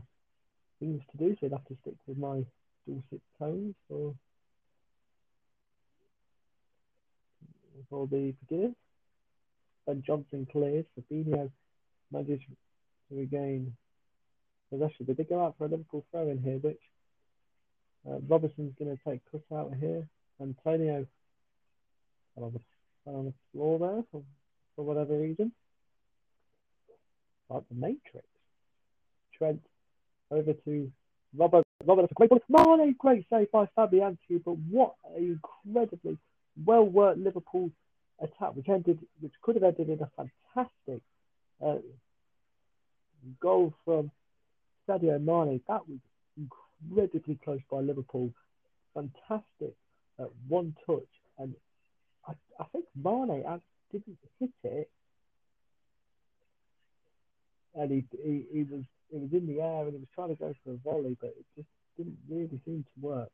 things 0.82 1.02
to 1.12 1.16
do, 1.18 1.36
so 1.38 1.46
I'd 1.46 1.52
have 1.52 1.64
to 1.66 1.76
stick 1.82 1.94
with 2.08 2.18
my 2.18 2.44
dulcet 2.86 3.22
tones 3.38 3.74
for 3.88 4.14
for 7.88 8.08
the 8.08 8.34
beginners. 8.40 8.74
Ben 9.86 10.02
Johnson 10.04 10.46
clears. 10.50 10.84
Fabinho 10.98 11.50
manages 12.10 12.40
to 13.08 13.16
regain 13.16 13.76
possession. 14.70 15.06
They 15.06 15.14
did 15.14 15.28
go 15.28 15.44
out 15.44 15.54
for 15.56 15.66
a 15.66 15.68
Liverpool 15.68 16.04
throw 16.10 16.28
in 16.28 16.42
here, 16.42 16.58
which 16.58 16.80
uh, 18.08 18.18
Robertson's 18.28 18.74
going 18.78 18.96
to 18.96 19.02
take 19.08 19.20
cut 19.30 19.56
out 19.56 19.72
here. 19.78 20.06
Antonio 20.40 21.06
fell 22.34 22.44
on 22.44 22.60
on 23.04 23.24
the 23.26 23.34
floor 23.52 23.78
there 23.78 24.04
for, 24.10 24.22
for 24.74 24.84
whatever 24.84 25.18
reason. 25.18 25.52
Like 27.48 27.64
the 27.68 27.74
Matrix. 27.74 28.26
Trent 29.36 29.60
over 30.32 30.52
to 30.52 30.90
Robert. 31.36 31.64
Robert, 31.84 32.02
that's 32.02 32.12
a 32.12 32.14
great 32.14 32.30
ball. 32.30 32.76
Mane, 32.76 32.94
great 32.98 33.26
save 33.30 33.50
by 33.50 33.66
Fabianski, 33.76 34.42
but 34.44 34.56
what 34.70 34.94
an 35.16 35.38
incredibly 35.64 36.18
well 36.64 36.84
worked 36.84 37.18
Liverpool 37.18 37.70
attack, 38.20 38.54
which 38.54 38.68
ended, 38.68 38.98
which 39.20 39.32
could 39.42 39.56
have 39.56 39.64
ended 39.64 39.88
in 39.88 40.00
a 40.00 40.10
fantastic 40.16 41.02
uh, 41.64 41.76
goal 43.40 43.74
from 43.84 44.10
Sadio 44.88 45.20
Mane. 45.20 45.60
That 45.68 45.88
was 45.88 45.98
incredibly 46.36 47.38
close 47.44 47.60
by 47.70 47.78
Liverpool. 47.78 48.32
Fantastic 48.94 49.74
uh, 50.18 50.24
one 50.48 50.76
touch, 50.86 51.08
and 51.38 51.54
I, 52.26 52.32
I 52.60 52.64
think 52.72 52.84
Mane 52.94 53.42
didn't 53.90 54.18
hit 54.38 54.50
it, 54.64 54.90
and 57.74 57.90
he, 57.90 58.04
he, 58.22 58.44
he 58.52 58.62
was 58.64 58.82
it 59.12 59.20
was 59.20 59.32
in 59.32 59.46
the 59.46 59.60
air 59.60 59.86
and 59.86 59.94
it 59.94 60.00
was 60.00 60.08
trying 60.14 60.30
to 60.30 60.34
go 60.34 60.54
for 60.64 60.72
a 60.72 60.76
volley, 60.78 61.16
but 61.20 61.34
it 61.38 61.44
just 61.54 61.68
didn't 61.96 62.18
really 62.28 62.60
seem 62.64 62.82
to 62.82 63.06
work. 63.06 63.30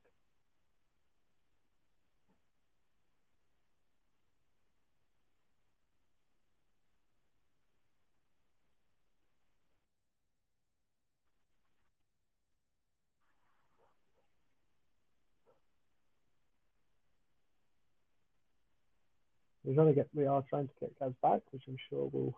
We're 19.65 19.75
trying 19.75 19.89
to 19.89 19.93
get, 19.93 20.09
we 20.15 20.27
are 20.27 20.43
trying 20.49 20.67
to 20.67 20.75
get 20.81 20.99
Gaz 20.99 21.13
back, 21.23 21.43
which 21.53 21.63
I'm 21.69 21.77
sure 21.91 22.09
we'll 22.11 22.35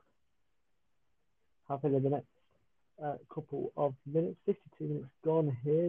happen 1.68 1.94
in 1.94 2.02
the 2.02 2.10
next 2.10 2.26
uh, 3.04 3.14
couple 3.32 3.72
of 3.76 3.94
minutes. 4.06 4.36
52 4.46 4.84
minutes 4.84 5.08
gone 5.24 5.56
here. 5.64 5.88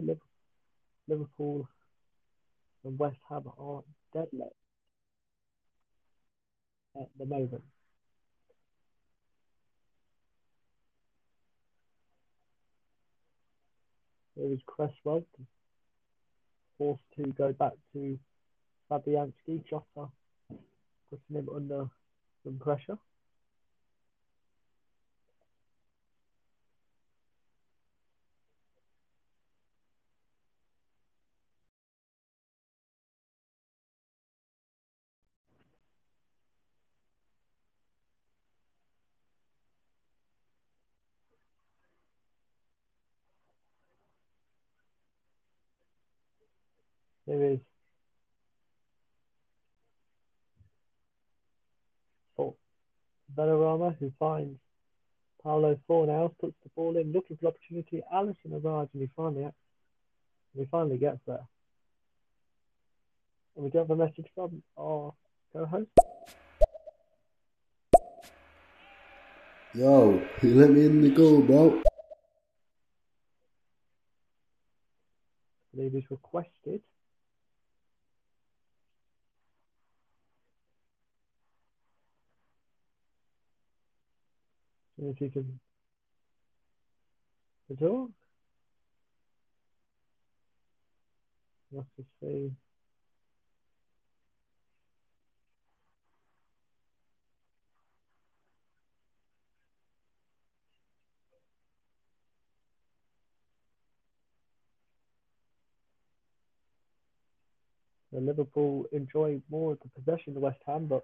Liverpool 1.08 1.68
and 2.84 2.98
West 2.98 3.16
Ham 3.28 3.44
are 3.58 3.82
deadly 4.14 4.40
at 6.96 7.08
the 7.18 7.26
moment. 7.26 7.62
Here 14.34 14.52
is 14.52 14.60
Cresswell 14.66 15.24
forced 16.78 17.02
to 17.16 17.24
go 17.32 17.52
back 17.52 17.72
to 17.92 18.18
Fabianski. 18.90 19.64
Jota 19.68 20.08
putting 21.10 21.36
him 21.36 21.48
under 21.54 21.88
some 22.44 22.58
pressure. 22.58 22.98
There 47.32 47.52
is 47.52 47.60
oh, 52.38 52.54
Benrahma 53.34 53.96
who 53.98 54.12
finds 54.18 54.58
Paulo 55.42 55.78
Fornals, 55.88 56.34
puts 56.38 56.52
the 56.62 56.68
ball 56.76 56.98
in, 56.98 57.10
looking 57.10 57.38
for 57.38 57.46
opportunity. 57.46 58.02
Alisson 58.12 58.62
arrives 58.62 58.90
and 58.92 59.00
he 59.00 59.08
finally 59.16 59.48
he 60.54 60.66
finally 60.70 60.98
gets 60.98 61.20
there. 61.26 61.48
And 63.56 63.64
we 63.64 63.70
do 63.70 63.78
have 63.78 63.88
a 63.88 63.96
message 63.96 64.26
from 64.34 64.62
our 64.78 65.14
co-host. 65.54 65.88
Yo, 69.72 70.22
you 70.42 70.54
let 70.54 70.70
me 70.70 70.84
in 70.84 71.00
the 71.00 71.08
goal, 71.08 71.40
bro. 71.40 71.80
I 75.72 75.78
believe 75.78 75.94
is 75.94 76.10
requested 76.10 76.82
if 85.10 85.20
you 85.20 85.30
can 85.30 85.60
to 87.68 87.76
talk. 87.76 88.10
Let's 91.72 91.88
see. 92.20 92.52
Liverpool 108.12 108.86
enjoy 108.92 109.40
more 109.50 109.72
of 109.72 109.78
the 109.80 109.88
possession 110.00 110.36
of 110.36 110.42
West 110.42 110.60
Ham, 110.66 110.86
but 110.86 111.02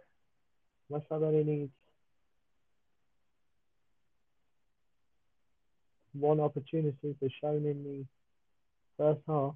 West 0.88 1.06
Ham 1.10 1.24
only 1.24 1.44
needs 1.44 1.72
one 6.20 6.40
opportunity 6.40 7.16
as 7.22 7.30
shown 7.40 7.64
in 7.66 7.84
the 7.84 8.04
first 8.96 9.20
half. 9.26 9.54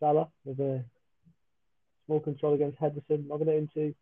Salah 0.00 0.28
with 0.44 0.60
a 0.60 0.84
small 2.04 2.20
control 2.20 2.54
against 2.54 2.78
Henderson, 2.78 3.26
lobbing 3.28 3.48
it 3.48 3.56
into 3.56 3.94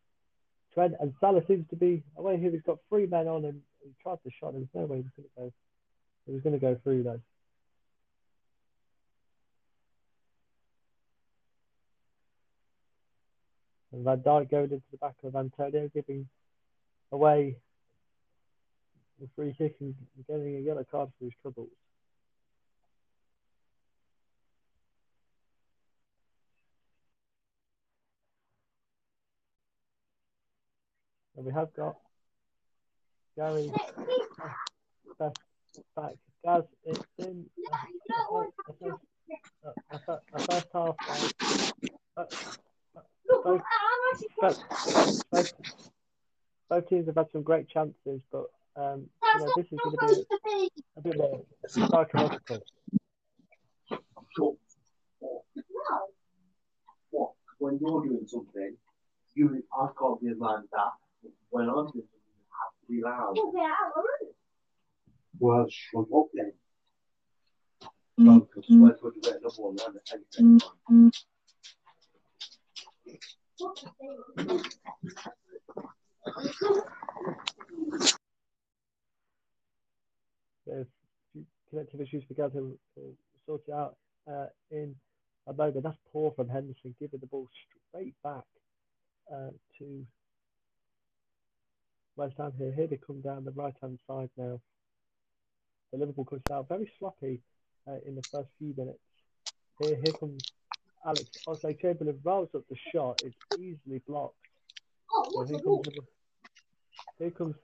Trent, 0.74 0.94
and 1.00 1.12
Salah 1.20 1.42
seems 1.46 1.68
to 1.70 1.76
be 1.76 2.02
away 2.16 2.38
here. 2.38 2.50
He's 2.50 2.62
got 2.62 2.78
three 2.88 3.06
men 3.06 3.28
on, 3.28 3.44
and 3.44 3.60
he 3.84 3.90
tried 4.02 4.18
to 4.24 4.30
shot. 4.40 4.54
There's 4.54 4.66
no 4.74 4.86
way 4.86 4.96
he 4.96 5.02
was 5.02 5.12
going 5.16 5.28
to 5.28 5.40
go. 5.40 5.52
He 6.26 6.32
was 6.32 6.42
going 6.42 6.54
to 6.54 6.58
go 6.58 6.76
through 6.82 7.04
though. 7.04 7.20
And 13.92 14.04
Van 14.04 14.20
Dijk 14.20 14.50
going 14.50 14.70
into 14.70 14.82
the 14.90 14.96
back 14.96 15.16
of 15.22 15.36
Antonio, 15.36 15.88
giving 15.92 16.28
away 17.10 17.56
the 19.20 19.28
free 19.36 19.54
kick 19.56 19.76
and 19.80 19.94
getting 20.26 20.56
a 20.56 20.60
yellow 20.60 20.84
card 20.90 21.10
for 21.18 21.24
his 21.24 21.34
troubles. 21.42 21.68
And 31.36 31.46
we 31.46 31.52
have 31.52 31.74
got 31.74 31.96
Gary 33.36 33.70
back. 35.18 35.34
back. 35.96 36.12
Gaz, 36.44 36.64
it's 36.84 37.04
been 37.16 37.46
a, 37.72 38.84
a, 38.84 38.88
a, 39.92 40.12
a, 40.12 40.20
a 40.34 40.38
first 40.40 40.66
half. 40.74 40.96
Uh, 42.16 42.24
both, 43.44 43.62
both, 44.40 44.58
both, 45.30 45.52
both 46.68 46.88
teams 46.88 47.06
have 47.06 47.16
had 47.16 47.30
some 47.32 47.42
great 47.42 47.68
chances, 47.68 48.20
but 48.30 48.46
um, 48.76 49.08
you 49.34 49.40
know, 49.40 49.50
this 49.56 49.66
is 49.70 49.78
going 49.82 49.96
to 49.96 50.06
be 50.06 50.12
a, 50.96 50.98
a 50.98 51.00
bit 51.02 51.16
more 51.16 51.44
psychological. 51.68 52.58
What? 57.10 57.32
When 57.58 57.78
you're 57.80 58.02
doing 58.04 58.26
something, 58.26 58.76
you 59.34 59.62
I 59.78 59.86
can't 59.98 60.20
be 60.20 60.28
a 60.28 60.34
man 60.34 60.68
that 60.72 60.92
when 61.50 61.68
I'm 61.68 61.74
doing 61.90 62.08
something, 62.08 62.34
you 62.36 62.44
have 62.60 62.72
to 62.80 62.86
be 62.88 63.02
loud. 63.02 63.34
Well, 65.38 65.66
shut 65.68 66.06
up 66.14 66.26
then. 66.34 66.52
No, 68.18 68.40
because 68.40 68.64
where's 68.68 69.00
what 69.00 69.14
you 69.16 69.22
get 69.22 69.40
another 69.40 69.54
one 69.56 69.76
around 69.80 69.94
the 69.94 70.00
same 70.04 70.24
time. 70.30 71.10
There's 80.66 80.86
connective 81.70 82.00
issues 82.00 82.24
for 82.28 82.34
Gaz 82.34 82.52
to 82.52 82.78
sort 83.46 83.62
it 83.66 83.72
out 83.72 83.96
uh, 84.30 84.46
in 84.70 84.94
a 85.46 85.52
moment. 85.52 85.82
That's 85.82 85.96
poor 86.12 86.32
from 86.32 86.48
Henderson, 86.48 86.94
giving 86.98 87.20
the 87.20 87.26
ball 87.26 87.48
straight 87.90 88.14
back 88.22 88.44
uh, 89.32 89.50
to 89.78 90.06
West 92.16 92.34
Ham 92.38 92.52
here. 92.58 92.72
Here 92.72 92.86
they 92.86 92.98
come 93.04 93.20
down 93.20 93.44
the 93.44 93.50
right 93.52 93.74
hand 93.80 93.98
side 94.06 94.30
now. 94.36 94.60
The 95.92 95.98
Liverpool 95.98 96.24
comes 96.24 96.42
out 96.50 96.68
very 96.68 96.90
sloppy 96.98 97.40
uh, 97.86 97.98
in 98.06 98.14
the 98.14 98.22
first 98.22 98.48
few 98.58 98.74
minutes. 98.76 98.98
Here, 99.78 99.96
here 99.96 100.14
comes 100.14 100.40
Alex 101.04 101.24
Oxlade 101.46 101.80
Chamberlain 101.80 102.18
rolls 102.22 102.48
up 102.54 102.62
the 102.68 102.76
shot. 102.92 103.20
It's 103.24 103.36
easily 103.58 104.00
blocked. 104.06 104.36
So 105.30 105.42
here, 105.44 105.58
comes, 105.58 105.64
Liverpool- 105.86 106.08
here 107.18 107.30
comes 107.30 107.54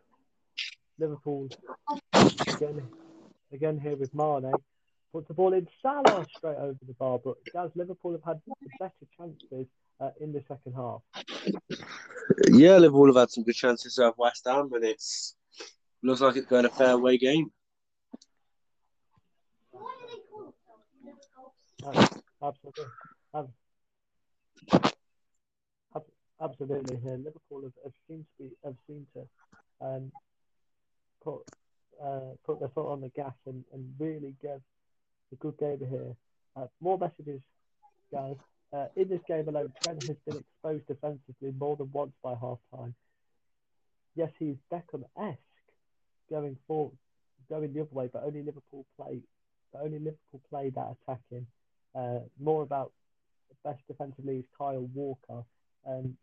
Liverpool 0.98 1.48
again. 2.48 2.88
Again 3.52 3.80
here 3.80 3.96
with 3.96 4.14
Mane. 4.14 4.52
Puts 5.12 5.28
the 5.28 5.34
ball 5.34 5.54
in 5.54 5.66
Salah 5.80 6.26
straight 6.36 6.58
over 6.58 6.78
the 6.86 6.92
bar. 6.94 7.18
But 7.24 7.36
does 7.54 7.70
Liverpool 7.74 8.12
have 8.12 8.24
had 8.24 8.40
the 8.46 8.68
better 8.78 8.92
chances 9.16 9.66
uh, 10.00 10.10
in 10.20 10.32
the 10.32 10.42
second 10.46 10.74
half. 10.74 11.00
Yeah, 12.50 12.76
Liverpool 12.76 13.06
have 13.06 13.16
had 13.16 13.30
some 13.30 13.44
good 13.44 13.54
chances 13.54 13.98
of 13.98 14.14
West 14.18 14.42
Ham, 14.46 14.70
and 14.74 14.84
it 14.84 15.02
looks 16.02 16.20
like 16.20 16.36
it's 16.36 16.46
going 16.46 16.66
a 16.66 16.70
fair 16.70 16.98
way 16.98 17.16
game. 17.16 17.50
Absolutely. 22.42 22.84
Ab- 23.38 23.52
ab- 25.96 26.12
absolutely 26.40 26.96
here. 27.02 27.16
Liverpool 27.16 27.62
have, 27.62 27.72
have 27.84 27.92
seemed 28.08 28.26
to 28.38 28.44
be 28.44 28.50
have 28.64 28.74
seemed 28.86 29.06
to 29.14 29.26
um, 29.86 30.12
put 31.22 31.40
uh, 32.02 32.34
put 32.46 32.60
their 32.60 32.68
foot 32.70 32.90
on 32.90 33.00
the 33.00 33.08
gas 33.10 33.34
and, 33.46 33.64
and 33.72 33.94
really 33.98 34.34
give 34.42 34.60
a 35.32 35.36
good 35.36 35.56
game 35.58 35.78
here. 35.90 36.14
Uh, 36.56 36.66
more 36.80 36.98
messages, 36.98 37.40
guys. 38.12 38.36
Uh, 38.72 38.86
in 38.96 39.08
this 39.08 39.20
game 39.26 39.48
alone, 39.48 39.72
Trent 39.82 39.98
has 40.06 40.16
been 40.26 40.36
exposed 40.36 40.86
defensively 40.86 41.52
more 41.58 41.76
than 41.76 41.90
once 41.92 42.12
by 42.22 42.34
half 42.40 42.58
time. 42.74 42.94
Yes, 44.14 44.30
he's 44.38 44.56
Beckham-esque 44.72 45.38
going 46.30 46.56
forward, 46.66 46.96
going 47.48 47.72
the 47.72 47.80
other 47.80 47.88
way, 47.92 48.10
but 48.12 48.24
only 48.24 48.42
Liverpool 48.42 48.84
play, 48.98 49.20
but 49.72 49.82
only 49.82 49.98
Liverpool 49.98 50.40
play 50.50 50.70
that 50.70 50.96
attacking. 51.02 51.46
Uh, 51.94 52.20
more 52.38 52.62
about 52.62 52.92
best 53.64 53.80
defensively 53.86 54.36
is 54.38 54.44
Kyle 54.56 54.88
Walker. 54.94 55.44
Um, 55.86 56.16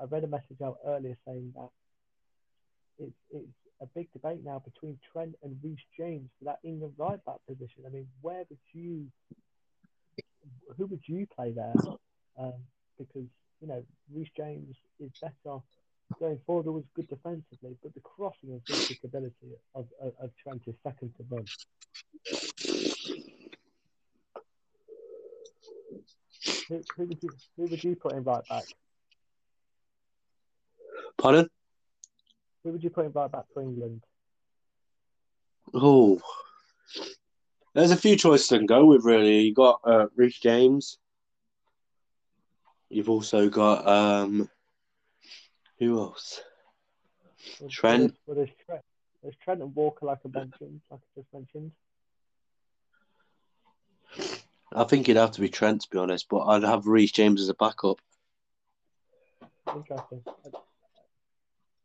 I 0.00 0.04
read 0.04 0.24
a 0.24 0.28
message 0.28 0.60
out 0.62 0.78
earlier 0.86 1.16
saying 1.26 1.52
that 1.56 1.70
it's 2.98 3.16
it's 3.30 3.52
a 3.80 3.86
big 3.86 4.10
debate 4.12 4.40
now 4.44 4.62
between 4.64 4.98
Trent 5.12 5.34
and 5.42 5.56
Reece 5.62 5.78
James 5.96 6.30
for 6.38 6.44
that 6.46 6.58
England 6.62 6.94
right 6.96 7.22
back 7.24 7.36
position. 7.48 7.84
I 7.86 7.90
mean, 7.90 8.08
where 8.22 8.44
would 8.48 8.58
you, 8.72 9.06
who 10.76 10.86
would 10.86 11.02
you 11.06 11.26
play 11.34 11.52
there? 11.52 11.74
Um, 12.38 12.54
because 12.98 13.26
you 13.60 13.68
know 13.68 13.84
Reece 14.12 14.30
James 14.36 14.76
is 15.00 15.10
better 15.20 15.58
going 16.18 16.40
forward. 16.46 16.66
Was 16.66 16.84
good 16.94 17.08
defensively, 17.08 17.76
but 17.82 17.94
the 17.94 18.00
crossing 18.00 18.50
and 18.50 18.62
physical 18.66 19.08
ability 19.08 19.56
of, 19.74 19.86
of, 20.00 20.12
of 20.20 20.30
Trent 20.42 20.62
is 20.66 20.74
second 20.82 21.12
to 21.16 21.24
none. 21.30 22.93
Who, 26.68 26.80
who 26.96 27.04
would 27.06 27.22
you 27.22 27.30
who 27.56 27.62
would 27.64 27.84
you 27.84 27.96
put 27.96 28.12
in 28.12 28.24
right 28.24 28.46
back? 28.48 28.64
Pardon? 31.18 31.48
Who 32.62 32.72
would 32.72 32.82
you 32.82 32.90
put 32.90 33.06
in 33.06 33.12
right 33.12 33.30
back 33.30 33.44
for 33.52 33.62
England? 33.62 34.02
Oh, 35.72 36.20
there's 37.74 37.90
a 37.90 37.96
few 37.96 38.16
choices 38.16 38.50
I 38.52 38.58
can 38.58 38.66
go 38.66 38.86
with. 38.86 39.04
Really, 39.04 39.40
you 39.40 39.54
got 39.54 39.80
uh, 39.84 40.06
Reece 40.16 40.38
James. 40.38 40.98
You've 42.88 43.10
also 43.10 43.48
got 43.48 43.86
um, 43.88 44.48
who 45.78 45.98
else? 45.98 46.40
Trent. 47.68 48.14
Well, 48.26 48.36
there's, 48.36 48.50
Trent. 48.64 48.82
There's 49.22 49.36
Trent 49.42 49.62
and 49.62 49.74
Walker, 49.74 50.06
like 50.06 50.18
I 50.24 50.38
mentioned, 50.38 50.80
like 50.90 51.00
I 51.00 51.20
just 51.20 51.32
mentioned. 51.32 51.72
I 54.72 54.84
think 54.84 55.08
it'd 55.08 55.20
have 55.20 55.32
to 55.32 55.40
be 55.40 55.48
Trent 55.48 55.82
to 55.82 55.90
be 55.90 55.98
honest, 55.98 56.28
but 56.28 56.44
I'd 56.44 56.62
have 56.62 56.86
Reece 56.86 57.12
James 57.12 57.40
as 57.40 57.48
a 57.48 57.54
backup. 57.54 57.98
Interesting. 59.74 60.22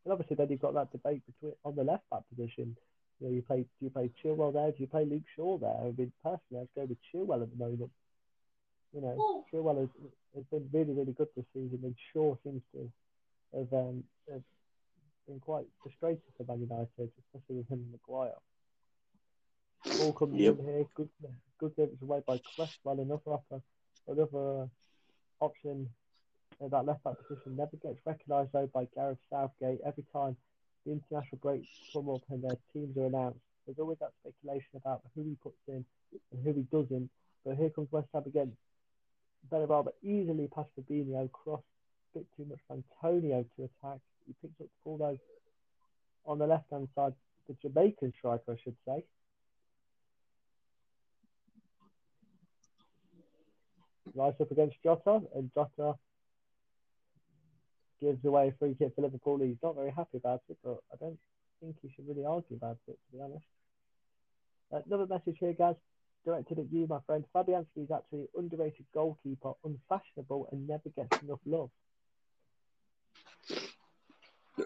And 0.05 0.13
obviously, 0.13 0.35
then 0.35 0.49
you've 0.49 0.61
got 0.61 0.73
that 0.73 0.91
debate 0.91 1.21
between 1.25 1.53
on 1.63 1.75
the 1.75 1.83
left 1.83 2.09
back 2.09 2.21
position. 2.29 2.75
You 3.19 3.27
know, 3.27 3.33
you 3.33 3.41
play 3.41 3.61
do 3.61 3.85
you 3.85 3.89
play 3.89 4.09
Chilwell 4.23 4.53
there? 4.53 4.71
Do 4.71 4.77
you 4.79 4.87
play 4.87 5.05
Luke 5.05 5.23
Shaw 5.35 5.57
there? 5.57 5.75
I 5.81 5.91
mean, 5.95 6.11
personally, 6.23 6.61
I'd 6.63 6.75
go 6.75 6.85
with 6.85 6.97
Chilwell 7.13 7.43
at 7.43 7.49
the 7.51 7.63
moment. 7.63 7.91
You 8.93 9.01
know, 9.01 9.45
Chilwell 9.53 9.81
has, 9.81 9.89
has 10.35 10.43
been 10.45 10.67
really, 10.73 10.93
really 10.93 11.13
good 11.13 11.27
this 11.35 11.45
season, 11.53 11.79
and 11.83 11.95
Shaw 12.11 12.35
seems 12.43 12.63
to 12.73 12.91
have, 13.55 13.71
um, 13.73 14.03
have 14.31 14.41
been 15.27 15.39
quite 15.39 15.65
frustrated 15.83 16.23
for 16.37 16.43
Man 16.45 16.61
United, 16.61 16.89
especially 16.97 17.57
with 17.57 17.67
him 17.67 17.85
and 17.85 17.91
Maguire. 17.91 18.33
Ball 19.85 20.13
comes 20.13 20.35
Yep. 20.39 20.59
in 20.59 20.65
here. 20.65 20.85
Good, 20.95 21.09
good 21.59 21.75
clearance 21.75 22.01
away 22.01 22.21
by 22.25 22.39
Cresswell. 22.55 22.99
Another 22.99 23.39
another 24.07 24.61
uh, 24.61 24.67
option 25.39 25.89
in 26.59 26.69
that 26.69 26.85
left 26.85 27.03
back 27.03 27.15
position. 27.27 27.55
Never 27.55 27.77
gets 27.77 27.99
recognised 28.05 28.51
though 28.51 28.67
by 28.67 28.85
Gareth 28.95 29.19
Southgate. 29.29 29.79
Every 29.85 30.03
time 30.13 30.35
the 30.85 30.91
international 30.93 31.39
breaks 31.41 31.67
come 31.93 32.09
up 32.09 32.21
and 32.29 32.43
their 32.43 32.57
teams 32.73 32.97
are 32.97 33.05
announced, 33.05 33.39
there's 33.65 33.79
always 33.79 33.99
that 33.99 34.11
speculation 34.21 34.69
about 34.75 35.01
who 35.15 35.23
he 35.23 35.35
puts 35.41 35.57
in 35.67 35.85
and 36.31 36.43
who 36.43 36.53
he 36.53 36.63
doesn't. 36.63 37.09
But 37.45 37.55
here 37.57 37.69
comes 37.69 37.91
West 37.91 38.09
Ham 38.13 38.23
again. 38.25 38.51
Benrahma 39.49 39.91
easily 40.03 40.47
past 40.53 40.69
Fabinho, 40.77 41.31
cross, 41.31 41.61
a 42.13 42.19
bit 42.19 42.27
too 42.35 42.45
much 42.45 42.59
for 42.67 42.75
Antonio 42.75 43.45
to 43.55 43.63
attack. 43.63 43.99
He 44.27 44.33
picks 44.41 44.59
up 44.59 44.67
the 44.67 44.83
ball 44.83 45.17
on 46.25 46.37
the 46.39 46.47
left 46.47 46.69
hand 46.69 46.89
side, 46.95 47.13
the 47.47 47.55
Jamaican 47.61 48.13
striker, 48.17 48.51
I 48.51 48.57
should 48.61 48.75
say. 48.85 49.03
Rise 54.19 54.33
up 54.41 54.51
against 54.51 54.75
Jota, 54.83 55.21
and 55.33 55.49
Jota 55.55 55.95
gives 58.01 58.23
away 58.25 58.49
a 58.49 58.53
free 58.59 58.75
kick 58.77 58.93
for 58.93 59.01
Liverpool. 59.01 59.39
He's 59.39 59.55
not 59.63 59.75
very 59.75 59.91
happy 59.91 60.17
about 60.17 60.41
it, 60.49 60.57
but 60.61 60.79
I 60.91 60.97
don't 60.99 61.17
think 61.61 61.77
he 61.81 61.89
should 61.95 62.05
really 62.05 62.25
argue 62.25 62.57
about 62.57 62.77
it, 62.89 62.91
to 62.91 63.17
be 63.17 63.23
honest. 63.23 63.45
Uh, 64.73 64.81
another 64.85 65.07
message 65.07 65.37
here, 65.39 65.53
guys, 65.53 65.75
directed 66.25 66.59
at 66.59 66.65
you, 66.69 66.85
my 66.87 66.99
friend. 67.05 67.23
Fabianski 67.33 67.85
is 67.85 67.91
actually 67.91 68.19
an 68.19 68.27
underrated 68.37 68.85
goalkeeper, 68.93 69.53
unfashionable, 69.63 70.49
and 70.51 70.67
never 70.67 70.89
gets 70.97 71.23
enough 71.23 71.39
love. 71.45 71.69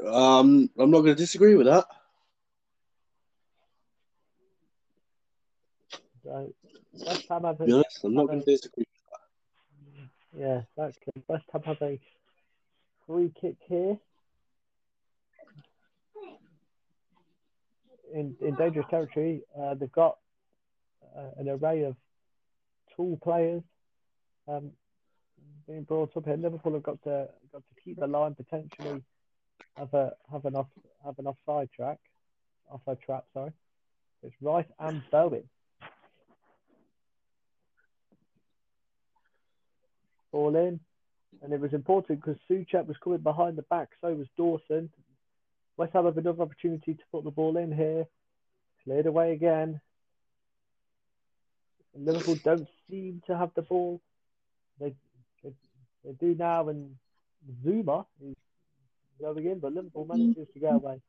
Um, 0.04 0.68
I'm 0.80 0.90
not 0.90 1.02
going 1.02 1.16
to 1.16 1.22
disagree 1.22 1.54
with 1.54 1.68
that. 1.68 1.86
So, 6.24 6.54
West 6.94 7.26
Ham 7.30 7.44
have 7.44 7.60
be 7.60 7.72
honest, 7.72 8.04
I'm 8.04 8.16
not 8.16 8.26
going 8.28 8.40
to 8.40 8.46
disagree. 8.46 8.86
Yeah, 10.38 10.62
that's 10.76 10.98
good. 11.06 11.24
West 11.28 11.46
Ham 11.52 11.62
have 11.66 11.82
a 11.82 12.00
free 13.08 13.32
kick 13.40 13.56
here. 13.68 13.98
In, 18.14 18.36
in 18.42 18.56
dangerous 18.56 18.86
territory, 18.90 19.42
uh, 19.60 19.74
they've 19.74 19.92
got 19.92 20.18
uh, 21.18 21.32
an 21.38 21.50
array 21.50 21.84
of 21.84 21.96
tall 22.96 23.18
players 23.24 23.64
um, 24.48 24.72
being 25.68 25.84
brought 25.84 26.16
up 26.16 26.26
here. 26.26 26.38
Liverpool 26.38 26.74
have 26.74 26.84
got 26.84 27.02
to 27.04 27.28
got 27.52 27.64
to 27.64 27.82
keep 27.84 28.00
the 28.00 28.08
line 28.08 28.36
potentially 28.36 29.02
have 29.78 29.94
a 29.94 30.14
have 30.32 30.46
an 30.46 30.56
off 30.56 30.68
have 31.06 31.18
an 31.20 31.28
offside 31.28 31.70
track, 31.76 31.98
offside 32.70 33.02
trap. 33.02 33.26
Sorry, 33.34 33.52
it's 34.22 34.36
Rice 34.42 34.66
and 34.80 35.02
Bowen. 35.12 35.44
Ball 40.34 40.56
in, 40.58 40.80
and 41.42 41.54
it 41.54 41.62
was 41.62 41.74
important 41.74 42.20
because 42.20 42.38
Soucek 42.50 42.88
was 42.88 42.98
coming 43.02 43.20
behind 43.20 43.58
the 43.58 43.62
back, 43.62 43.90
so 44.02 44.14
was 44.14 44.28
Dawson. 44.36 44.90
West 45.78 45.94
Ham 45.94 46.06
have 46.06 46.18
another 46.18 46.42
opportunity 46.42 46.96
to 46.96 47.04
put 47.12 47.24
the 47.24 47.32
ball 47.32 47.56
in 47.58 47.72
here. 47.72 48.06
Cleared 48.84 49.06
away 49.06 49.32
again. 49.32 49.80
And 51.96 52.06
Liverpool 52.06 52.38
don't 52.44 52.68
seem 52.90 53.22
to 53.28 53.38
have 53.38 53.52
the 53.56 53.62
ball. 53.62 54.02
They, 54.80 54.94
they, 55.44 55.54
they 56.04 56.12
do 56.14 56.36
now, 56.36 56.68
and 56.70 56.96
Zouma 57.66 58.06
is 58.22 58.36
going 59.22 59.46
in, 59.46 59.60
but 59.60 59.74
Liverpool 59.74 60.06
manages 60.06 60.48
to 60.54 60.60
get 60.60 60.74
mm-hmm. 60.74 60.86
away. 60.86 61.02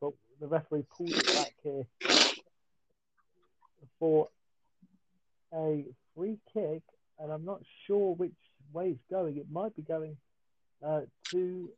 But 0.00 0.12
the 0.40 0.48
referee 0.48 0.86
pulls 0.96 1.12
it 1.12 1.26
back 1.26 1.52
here 1.62 1.84
for 3.98 4.28
a 5.54 5.84
free 6.16 6.38
kick, 6.52 6.82
and 7.18 7.30
I'm 7.30 7.44
not 7.44 7.60
sure 7.86 8.14
which 8.14 8.32
way 8.72 8.88
it's 8.88 9.04
going. 9.10 9.36
It 9.36 9.46
might 9.50 9.74
be 9.76 9.82
going 9.82 10.16
uh, 10.84 11.02
to 11.30 11.70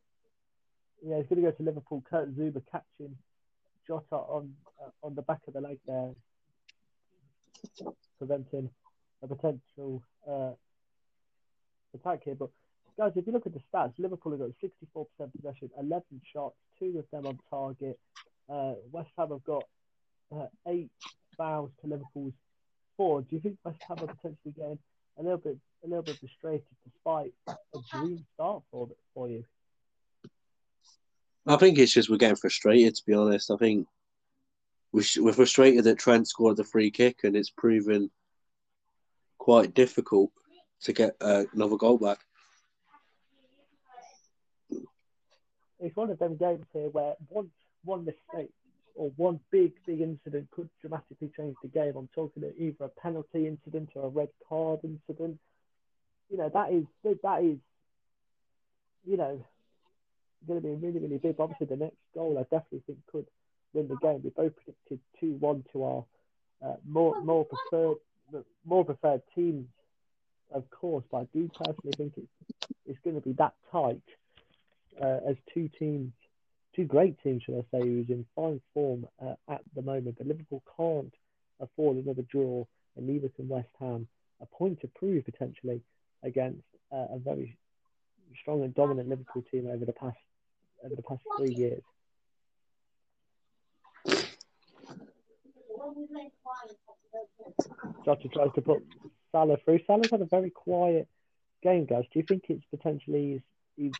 yeah, 1.05 1.17
it's 1.17 1.29
going 1.29 1.41
to 1.41 1.51
go 1.51 1.55
to 1.55 1.63
Liverpool. 1.63 2.03
Kurt 2.09 2.33
Zouma 2.35 2.61
catching 2.71 3.17
Jota 3.85 4.15
on 4.15 4.53
uh, 4.81 4.89
on 5.05 5.15
the 5.15 5.21
back 5.21 5.41
of 5.47 5.53
the 5.53 5.61
leg 5.61 5.79
there, 5.85 6.11
preventing 8.17 8.69
a 9.21 9.27
potential 9.27 10.01
uh, 10.29 10.51
attack 11.93 12.21
here. 12.23 12.35
But 12.35 12.49
guys, 12.97 13.11
if 13.15 13.27
you 13.27 13.33
look 13.33 13.45
at 13.45 13.53
the 13.53 13.61
stats, 13.73 13.93
Liverpool 13.97 14.31
have 14.31 14.41
got 14.41 14.49
64% 14.95 15.07
possession, 15.35 15.69
11 15.79 16.03
shots, 16.31 16.55
two 16.79 16.97
of 16.99 17.05
them 17.11 17.25
on 17.25 17.39
target. 17.49 17.99
Uh, 18.49 18.73
West 18.91 19.09
Ham 19.17 19.29
have 19.29 19.43
got 19.43 19.63
uh, 20.33 20.47
eight 20.67 20.91
fouls 21.37 21.71
to 21.81 21.87
Liverpool's 21.87 22.33
four. 22.95 23.21
Do 23.21 23.35
you 23.35 23.41
think 23.41 23.57
West 23.63 23.81
Ham 23.87 23.97
are 23.99 24.07
potentially 24.07 24.53
getting 24.55 24.79
a 25.17 25.23
little 25.23 25.37
bit 25.37 25.57
a 25.83 25.87
little 25.87 26.03
bit 26.03 26.17
frustrated 26.17 26.65
despite 26.85 27.33
a 27.47 27.55
dream 27.91 28.25
start 28.33 28.63
for 28.71 28.89
for 29.13 29.29
you? 29.29 29.43
I 31.45 31.57
think 31.57 31.77
it's 31.77 31.93
just 31.93 32.09
we're 32.09 32.17
getting 32.17 32.37
frustrated, 32.37 32.95
to 32.95 33.03
be 33.05 33.13
honest. 33.13 33.51
I 33.51 33.57
think 33.57 33.87
we 34.91 35.03
we're 35.19 35.33
frustrated 35.33 35.83
that 35.85 35.99
Trent 35.99 36.27
scored 36.27 36.57
the 36.57 36.63
free 36.63 36.91
kick 36.91 37.23
and 37.23 37.35
it's 37.35 37.49
proven 37.49 38.09
quite 39.37 39.73
difficult 39.73 40.31
to 40.81 40.93
get 40.93 41.15
uh, 41.21 41.43
another 41.53 41.77
goal 41.77 41.97
back. 41.97 42.19
it's 45.83 45.95
one 45.95 46.09
of 46.09 46.19
them 46.19 46.37
games 46.37 46.65
here 46.73 46.89
where 46.89 47.15
one 47.27 47.49
one 47.83 48.05
mistake 48.05 48.51
or 48.95 49.11
one 49.17 49.39
big 49.51 49.73
big 49.85 50.01
incident 50.01 50.49
could 50.51 50.69
dramatically 50.81 51.31
change 51.35 51.55
the 51.61 51.69
game. 51.69 51.93
I'm 51.95 52.09
talking 52.13 52.43
of 52.43 52.51
either 52.57 52.85
a 52.85 52.89
penalty 52.89 53.47
incident 53.47 53.89
or 53.95 54.05
a 54.05 54.09
red 54.09 54.29
card 54.47 54.79
incident. 54.83 55.39
You 56.29 56.37
know 56.37 56.49
that 56.49 56.71
is 56.71 56.85
that 57.03 57.43
is 57.43 57.57
you 59.05 59.17
know 59.17 59.43
going 60.47 60.61
to 60.61 60.67
be 60.67 60.73
really 60.73 60.99
really 60.99 61.17
big. 61.17 61.39
Obviously, 61.39 61.67
the 61.67 61.75
next 61.75 61.97
goal 62.13 62.37
I 62.37 62.43
definitely 62.43 62.83
think 62.85 62.99
could 63.11 63.25
win 63.73 63.87
the 63.87 63.97
game. 63.97 64.21
We 64.23 64.29
both 64.29 64.53
predicted 64.55 64.99
two 65.19 65.35
one 65.39 65.63
to 65.73 65.83
our 65.83 66.05
uh, 66.63 66.75
more 66.87 67.21
more 67.21 67.45
preferred 67.45 67.97
more 68.65 68.85
preferred 68.85 69.21
teams, 69.35 69.67
of 70.51 70.69
course. 70.69 71.03
But 71.11 71.17
I 71.17 71.27
do 71.33 71.49
personally 71.55 71.93
think 71.97 72.13
it's 72.17 72.71
it's 72.85 72.99
going 73.03 73.15
to 73.15 73.21
be 73.21 73.33
that 73.33 73.53
tight 73.71 74.01
uh, 75.01 75.19
as 75.27 75.35
two 75.53 75.69
teams, 75.79 76.11
two 76.75 76.85
great 76.85 77.21
teams, 77.23 77.43
should 77.43 77.55
I 77.55 77.77
say, 77.77 77.83
who's 77.83 78.09
in 78.09 78.25
fine 78.35 78.61
form 78.73 79.07
uh, 79.21 79.35
at 79.49 79.61
the 79.75 79.81
moment. 79.81 80.17
But 80.17 80.27
Liverpool 80.27 80.63
can't 80.77 81.13
afford 81.59 81.97
another 81.97 82.23
draw, 82.23 82.65
and 82.95 83.07
neither 83.07 83.29
can 83.29 83.47
West 83.47 83.69
Ham. 83.79 84.07
A 84.41 84.45
point 84.45 84.81
to 84.81 84.87
prove 84.87 85.25
potentially 85.25 85.81
against 86.23 86.63
uh, 86.91 87.07
a 87.11 87.19
very 87.19 87.57
strong 88.41 88.63
and 88.63 88.73
dominant 88.73 89.09
Liverpool 89.09 89.43
team 89.51 89.67
over 89.67 89.85
the 89.85 89.93
past 89.93 90.17
over 90.83 90.95
the 90.95 91.03
past 91.03 91.21
three 91.37 91.53
years. 91.53 91.81
Jota 98.05 98.27
tries 98.27 98.49
to 98.55 98.61
put 98.61 98.83
Salah 99.31 99.57
through. 99.63 99.79
Salah's 99.87 100.11
had 100.11 100.21
a 100.21 100.25
very 100.25 100.49
quiet 100.49 101.07
game, 101.61 101.85
guys. 101.85 102.03
Do 102.11 102.19
you 102.19 102.25
think 102.27 102.43
it's 102.49 102.65
potentially 102.69 103.41
he's, 103.77 103.91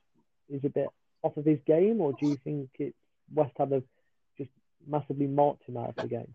he's 0.49 0.63
a 0.65 0.69
bit 0.69 0.87
off 1.23 1.37
of 1.37 1.45
his 1.45 1.59
game, 1.65 2.01
or 2.01 2.13
do 2.13 2.27
you 2.27 2.37
think 2.43 2.69
it's 2.77 2.97
West 3.33 3.53
Ham 3.57 3.71
have 3.71 3.83
just 4.37 4.51
massively 4.85 5.27
marked 5.27 5.63
him 5.67 5.77
out 5.77 5.89
of 5.89 5.95
the 5.95 6.07
game? 6.07 6.33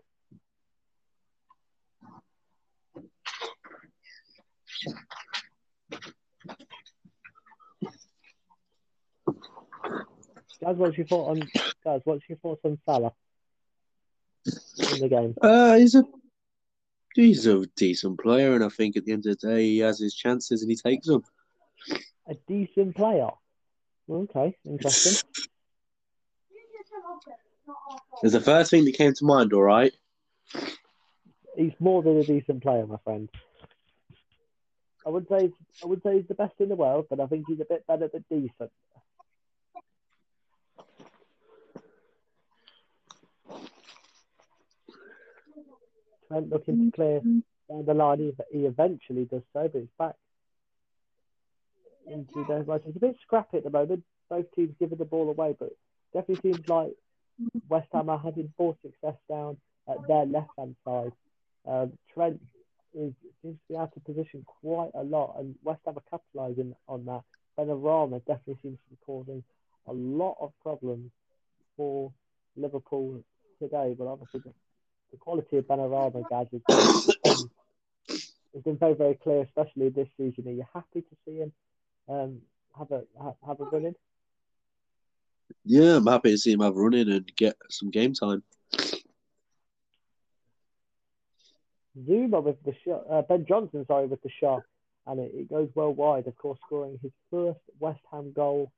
Guys, 10.60 10.76
what's 10.76 10.98
your 10.98 11.06
thought 11.06 11.30
on 11.30 11.42
guys? 11.84 12.00
What's 12.04 12.28
your 12.28 12.38
thoughts 12.38 12.60
on 12.64 12.78
Salah 12.84 13.12
in 14.44 15.00
the 15.00 15.08
game? 15.08 15.34
Uh, 15.40 15.76
he's 15.76 15.94
a 15.94 16.04
he's 17.14 17.46
a 17.46 17.64
decent 17.76 18.18
player, 18.18 18.54
and 18.54 18.64
I 18.64 18.68
think 18.68 18.96
at 18.96 19.04
the 19.04 19.12
end 19.12 19.26
of 19.26 19.38
the 19.38 19.48
day, 19.48 19.62
he 19.62 19.78
has 19.78 20.00
his 20.00 20.14
chances 20.14 20.62
and 20.62 20.70
he 20.70 20.76
takes 20.76 21.06
them. 21.06 21.22
A 22.26 22.34
decent 22.48 22.96
player. 22.96 23.30
Okay, 24.10 24.56
interesting. 24.64 25.14
It's 28.22 28.32
the 28.32 28.40
first 28.40 28.70
thing 28.70 28.84
that 28.86 28.94
came 28.94 29.12
to 29.14 29.24
mind. 29.24 29.52
All 29.52 29.62
right. 29.62 29.92
He's 31.56 31.72
more 31.78 32.02
than 32.02 32.18
a 32.18 32.24
decent 32.24 32.62
player, 32.62 32.86
my 32.86 32.96
friend. 33.04 33.28
I 35.06 35.10
would 35.10 35.26
say 35.28 35.50
I 35.82 35.86
would 35.86 36.02
say 36.02 36.16
he's 36.16 36.28
the 36.28 36.34
best 36.34 36.54
in 36.58 36.68
the 36.68 36.74
world, 36.74 37.06
but 37.08 37.20
I 37.20 37.26
think 37.26 37.44
he's 37.46 37.60
a 37.60 37.64
bit 37.64 37.86
better 37.86 38.08
than 38.08 38.24
decent. 38.30 38.70
Trent 46.28 46.50
looking 46.50 46.90
to 46.90 46.96
clear 46.96 47.20
down 47.20 47.86
the 47.86 47.94
line. 47.94 48.18
He, 48.18 48.58
he 48.58 48.66
eventually 48.66 49.24
does 49.24 49.42
so, 49.52 49.68
but 49.68 49.80
he's 49.80 49.88
back 49.98 50.14
into 52.10 52.44
their 52.46 52.62
right. 52.62 52.80
It's 52.86 52.96
a 52.96 53.00
bit 53.00 53.16
scrappy 53.22 53.58
at 53.58 53.64
the 53.64 53.70
moment. 53.70 54.04
Both 54.28 54.46
teams 54.54 54.74
giving 54.78 54.98
the 54.98 55.04
ball 55.04 55.28
away, 55.30 55.54
but 55.58 55.70
definitely 56.12 56.52
seems 56.52 56.68
like 56.68 56.92
West 57.68 57.88
Ham 57.92 58.10
are 58.10 58.18
having 58.18 58.52
more 58.58 58.76
success 58.82 59.16
down 59.28 59.56
at 59.88 59.96
their 60.06 60.26
left 60.26 60.50
hand 60.58 60.76
side 60.84 61.12
Um, 61.66 61.92
Trent 62.12 62.40
is 62.94 63.12
seems 63.42 63.56
to 63.56 63.68
be 63.68 63.76
out 63.76 63.92
of 63.96 64.04
position 64.04 64.44
quite 64.46 64.90
a 64.94 65.02
lot, 65.02 65.36
and 65.38 65.54
West 65.62 65.80
Ham 65.86 65.96
are 65.96 66.18
capitalising 66.18 66.74
on 66.88 67.04
that. 67.06 67.22
Benrahma 67.58 68.24
definitely 68.24 68.58
seems 68.62 68.78
to 68.78 68.90
be 68.90 68.96
causing 69.04 69.42
a 69.86 69.92
lot 69.92 70.36
of 70.40 70.52
problems 70.62 71.10
for 71.76 72.12
Liverpool 72.56 73.22
today. 73.60 73.94
But 73.98 74.06
obviously, 74.06 74.40
the, 74.40 74.52
the 75.10 75.16
quality 75.18 75.56
of 75.58 75.66
Benrahma, 75.66 76.28
guys, 76.28 76.46
has 76.52 76.62
been, 76.66 77.50
has 78.54 78.62
been 78.62 78.78
very, 78.78 78.94
very 78.94 79.14
clear, 79.14 79.42
especially 79.42 79.88
this 79.88 80.08
season. 80.16 80.48
Are 80.48 80.52
you 80.52 80.66
happy 80.72 81.02
to 81.02 81.16
see 81.24 81.38
him 81.38 81.52
um, 82.08 82.40
have 82.76 82.90
a 82.90 83.02
have, 83.22 83.34
have 83.46 83.60
a 83.60 83.64
run 83.64 83.86
in? 83.86 83.94
Yeah, 85.64 85.96
I'm 85.96 86.06
happy 86.06 86.30
to 86.30 86.38
see 86.38 86.52
him 86.52 86.60
have 86.60 86.76
a 86.76 86.80
run 86.80 86.94
in 86.94 87.10
and 87.10 87.30
get 87.36 87.56
some 87.70 87.90
game 87.90 88.14
time. 88.14 88.42
Zouma 92.06 92.42
with 92.42 92.62
the 92.64 92.74
shot, 92.84 93.04
uh, 93.10 93.22
Ben 93.22 93.44
Johnson, 93.48 93.84
sorry, 93.86 94.06
with 94.06 94.22
the 94.22 94.30
shot, 94.40 94.62
and 95.06 95.18
it, 95.18 95.32
it 95.34 95.48
goes 95.48 95.68
well 95.74 95.92
wide. 95.92 96.26
Of 96.26 96.36
course, 96.36 96.58
scoring 96.66 96.98
his 97.02 97.12
first 97.30 97.60
West 97.80 98.00
Ham 98.12 98.32
goal 98.32 98.70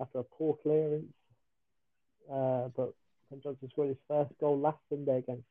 after 0.00 0.18
a 0.18 0.24
poor 0.24 0.56
clearance. 0.62 1.12
Uh, 2.30 2.68
but 2.76 2.92
Ben 3.30 3.40
Johnson 3.42 3.68
scored 3.70 3.88
his 3.88 3.98
first 4.08 4.32
goal 4.40 4.58
last 4.58 4.78
Sunday 4.88 5.18
against 5.18 5.44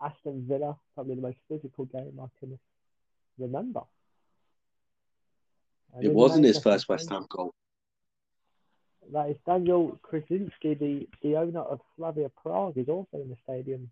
Aston 0.00 0.46
Villa, 0.48 0.76
probably 0.94 1.16
the 1.16 1.22
most 1.22 1.38
physical 1.48 1.84
game 1.84 2.18
I 2.20 2.26
can 2.40 2.58
remember. 3.38 3.82
It 6.00 6.12
wasn't 6.12 6.44
his 6.44 6.58
first 6.58 6.88
West 6.88 7.10
Ham 7.10 7.26
goal. 7.28 7.54
That 9.12 9.30
is 9.30 9.36
Daniel 9.46 9.98
Krasinski, 10.02 10.74
the, 10.74 11.08
the 11.22 11.36
owner 11.36 11.60
of 11.60 11.80
Slavia 11.96 12.30
Prague, 12.42 12.78
is 12.78 12.88
also 12.88 13.18
in 13.18 13.28
the 13.28 13.36
stadium. 13.44 13.90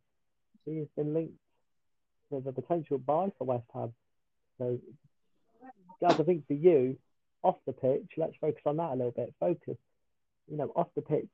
He 0.64 0.78
has 0.78 0.88
been 0.96 1.12
linked 1.12 1.38
with 2.30 2.46
a 2.46 2.52
potential 2.52 2.98
buy 2.98 3.30
for 3.36 3.44
West 3.44 3.66
Ham. 3.74 3.92
So, 4.58 4.78
guys, 6.00 6.18
I 6.18 6.22
think 6.22 6.46
for 6.46 6.54
you, 6.54 6.96
off 7.42 7.56
the 7.66 7.72
pitch, 7.72 8.06
let's 8.16 8.36
focus 8.40 8.62
on 8.64 8.78
that 8.78 8.92
a 8.92 8.96
little 8.96 9.12
bit. 9.12 9.34
Focus, 9.38 9.76
you 10.50 10.56
know, 10.56 10.72
off 10.74 10.88
the 10.94 11.02
pitch. 11.02 11.28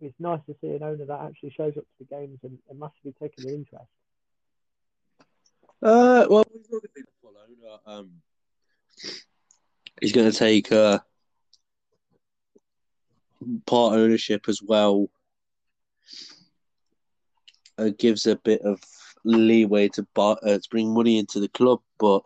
It's 0.00 0.14
nice 0.18 0.40
to 0.46 0.56
see 0.60 0.68
an 0.68 0.82
owner 0.82 1.04
that 1.06 1.20
actually 1.22 1.50
shows 1.50 1.76
up 1.76 1.84
to 1.84 1.98
the 2.00 2.04
games 2.04 2.38
and, 2.42 2.58
and 2.68 2.78
massively 2.78 3.14
taking 3.20 3.48
an 3.48 3.54
interest. 3.54 3.88
Uh, 5.82 6.26
well, 6.28 6.44
he's 6.52 6.66
not 6.70 6.80
going 6.80 6.82
to 6.82 6.88
be 6.94 7.02
the 7.02 7.06
full 7.22 7.34
owner. 7.38 7.78
Um, 7.86 8.10
he's 10.00 10.12
going 10.12 10.30
to 10.30 10.36
take 10.36 10.72
uh, 10.72 10.98
part 13.66 13.94
ownership 13.94 14.48
as 14.48 14.60
well. 14.62 15.08
Uh, 17.76 17.90
gives 17.98 18.26
a 18.26 18.36
bit 18.36 18.62
of 18.62 18.80
leeway 19.24 19.88
to 19.88 20.06
buy, 20.14 20.32
uh, 20.32 20.58
to 20.58 20.68
bring 20.70 20.94
money 20.94 21.18
into 21.18 21.40
the 21.40 21.48
club, 21.48 21.80
but 21.98 22.22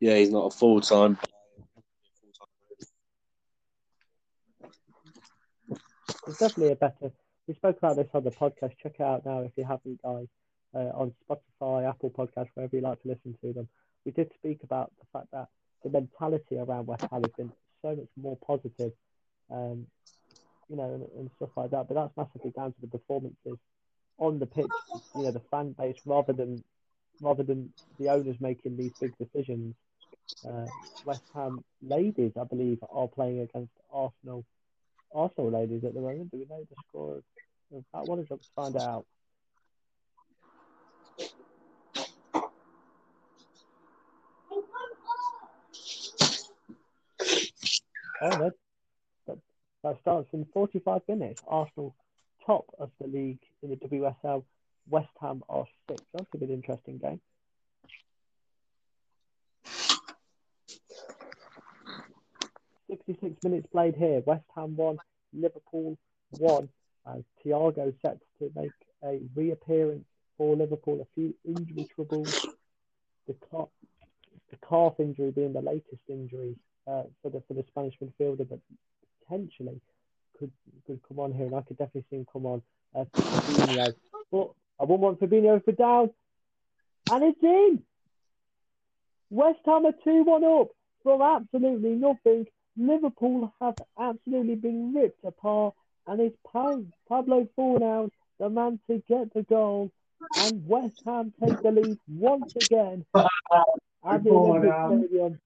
yeah, 0.00 0.16
he's 0.16 0.30
not 0.30 0.52
a 0.52 0.56
full 0.56 0.80
time. 0.80 1.18
It's 6.26 6.38
definitely 6.38 6.72
a 6.72 6.76
better. 6.76 7.12
We 7.46 7.54
spoke 7.54 7.78
about 7.78 7.96
this 7.96 8.08
on 8.14 8.24
the 8.24 8.30
podcast. 8.30 8.72
Check 8.82 8.96
it 8.98 9.02
out 9.02 9.24
now 9.24 9.40
if 9.40 9.52
you 9.56 9.64
haven't, 9.64 10.02
guys, 10.02 10.26
uh, 10.74 10.90
on 10.94 11.12
Spotify, 11.28 11.88
Apple 11.88 12.10
Podcast, 12.10 12.48
wherever 12.54 12.76
you 12.76 12.82
like 12.82 13.00
to 13.02 13.08
listen 13.08 13.36
to 13.42 13.52
them. 13.52 13.68
We 14.04 14.12
did 14.12 14.32
speak 14.34 14.62
about 14.62 14.92
the 14.98 15.06
fact 15.12 15.28
that 15.32 15.48
the 15.82 15.90
mentality 15.90 16.56
around 16.56 16.86
West 16.86 17.06
Ham 17.10 17.22
has 17.22 17.32
been 17.36 17.52
so 17.82 17.96
much 17.96 18.08
more 18.16 18.36
positive, 18.46 18.92
um, 19.50 19.86
you 20.68 20.76
know, 20.76 20.94
and, 20.94 21.06
and 21.18 21.30
stuff 21.36 21.50
like 21.56 21.70
that. 21.70 21.88
But 21.88 21.94
that's 21.94 22.16
massively 22.16 22.50
down 22.50 22.72
to 22.72 22.80
the 22.80 22.86
performances 22.86 23.58
on 24.18 24.38
the 24.38 24.46
pitch, 24.46 24.66
you 25.14 25.22
know, 25.22 25.30
the 25.30 25.42
fan 25.50 25.72
base 25.72 25.96
rather 26.04 26.32
than 26.32 26.62
rather 27.20 27.42
than 27.42 27.72
the 27.98 28.08
owners 28.08 28.36
making 28.40 28.76
these 28.76 28.92
big 29.00 29.16
decisions. 29.18 29.74
Uh, 30.46 30.66
West 31.04 31.22
Ham 31.34 31.62
ladies, 31.82 32.32
I 32.40 32.44
believe, 32.44 32.78
are 32.90 33.08
playing 33.08 33.40
against 33.40 33.72
Arsenal. 33.92 34.44
Arsenal 35.14 35.50
ladies 35.50 35.84
at 35.84 35.94
the 35.94 36.00
moment. 36.00 36.30
Do 36.30 36.38
we 36.38 36.46
know 36.46 36.64
the 36.68 36.76
score 36.88 37.16
of, 37.16 37.84
that 37.92 38.06
one? 38.06 38.26
Let's 38.28 38.48
find 38.54 38.76
out. 38.76 39.06
Oh, 48.22 48.52
that, 49.82 49.98
starts 50.00 50.28
in 50.32 50.44
45 50.52 51.02
minutes. 51.08 51.42
Arsenal 51.48 51.94
top 52.44 52.66
of 52.78 52.90
the 53.00 53.06
league 53.06 53.40
in 53.62 53.70
the 53.70 53.76
WSL. 53.76 54.44
West 54.88 55.08
Ham 55.20 55.42
are 55.48 55.64
six. 55.88 56.02
That's 56.12 56.26
a 56.34 56.38
bit 56.38 56.50
interesting 56.50 56.98
game. 56.98 57.20
Sixty-six 62.88 63.36
minutes 63.44 63.68
played 63.70 63.94
here. 63.94 64.22
West 64.26 64.44
Ham 64.56 64.76
one, 64.76 64.98
Liverpool 65.32 65.96
one. 66.30 66.68
As 67.06 67.22
Thiago 67.44 67.94
sets 68.02 68.24
to 68.38 68.50
make 68.54 68.72
a 69.04 69.20
reappearance 69.34 70.04
for 70.36 70.56
Liverpool. 70.56 71.00
A 71.00 71.06
few 71.14 71.34
injury 71.44 71.88
troubles. 71.94 72.46
The 73.28 73.34
the 74.50 74.56
calf 74.68 74.94
injury 74.98 75.30
being 75.30 75.52
the 75.52 75.62
latest 75.62 76.02
injury 76.08 76.56
uh, 76.90 77.02
for 77.22 77.30
the 77.30 77.42
for 77.46 77.54
the 77.54 77.64
Spanish 77.68 77.94
midfielder, 78.02 78.48
but 78.48 78.58
potentially 79.22 79.80
could 80.38 80.50
could 80.86 81.00
come 81.06 81.18
on 81.18 81.32
here, 81.32 81.46
and 81.46 81.54
I 81.54 81.60
could 81.62 81.78
definitely 81.78 82.04
see 82.10 82.16
him 82.16 82.26
come 82.32 82.46
on. 82.46 82.62
Uh, 82.94 83.04
Fabinho, 83.16 83.94
but 84.32 84.50
I 84.80 84.84
wouldn't 84.84 85.00
want 85.00 85.20
Fabinho 85.20 85.64
for 85.64 85.72
down, 85.72 86.10
and 87.10 87.24
it's 87.24 87.42
in. 87.42 87.82
West 89.30 89.60
Ham 89.64 89.86
are 89.86 89.94
two 90.02 90.24
one 90.24 90.44
up 90.44 90.68
from 91.02 91.22
absolutely 91.22 91.90
nothing. 91.90 92.46
Liverpool 92.76 93.52
have 93.60 93.76
absolutely 93.98 94.56
been 94.56 94.92
ripped 94.94 95.24
apart, 95.24 95.74
and 96.06 96.20
it's 96.20 96.36
Pa- 96.50 96.78
Pablo 97.08 97.46
Fornal, 97.56 98.10
the 98.38 98.48
man 98.48 98.80
to 98.88 99.02
get 99.08 99.32
the 99.34 99.42
goal, 99.42 99.92
and 100.36 100.66
West 100.66 100.96
Ham 101.04 101.32
take 101.40 101.62
the 101.62 101.70
lead 101.70 101.98
once 102.08 102.52
again 102.56 103.04
at 103.14 104.24
the 104.24 104.30
Olympic 104.30 104.70
Fornal. 104.70 105.38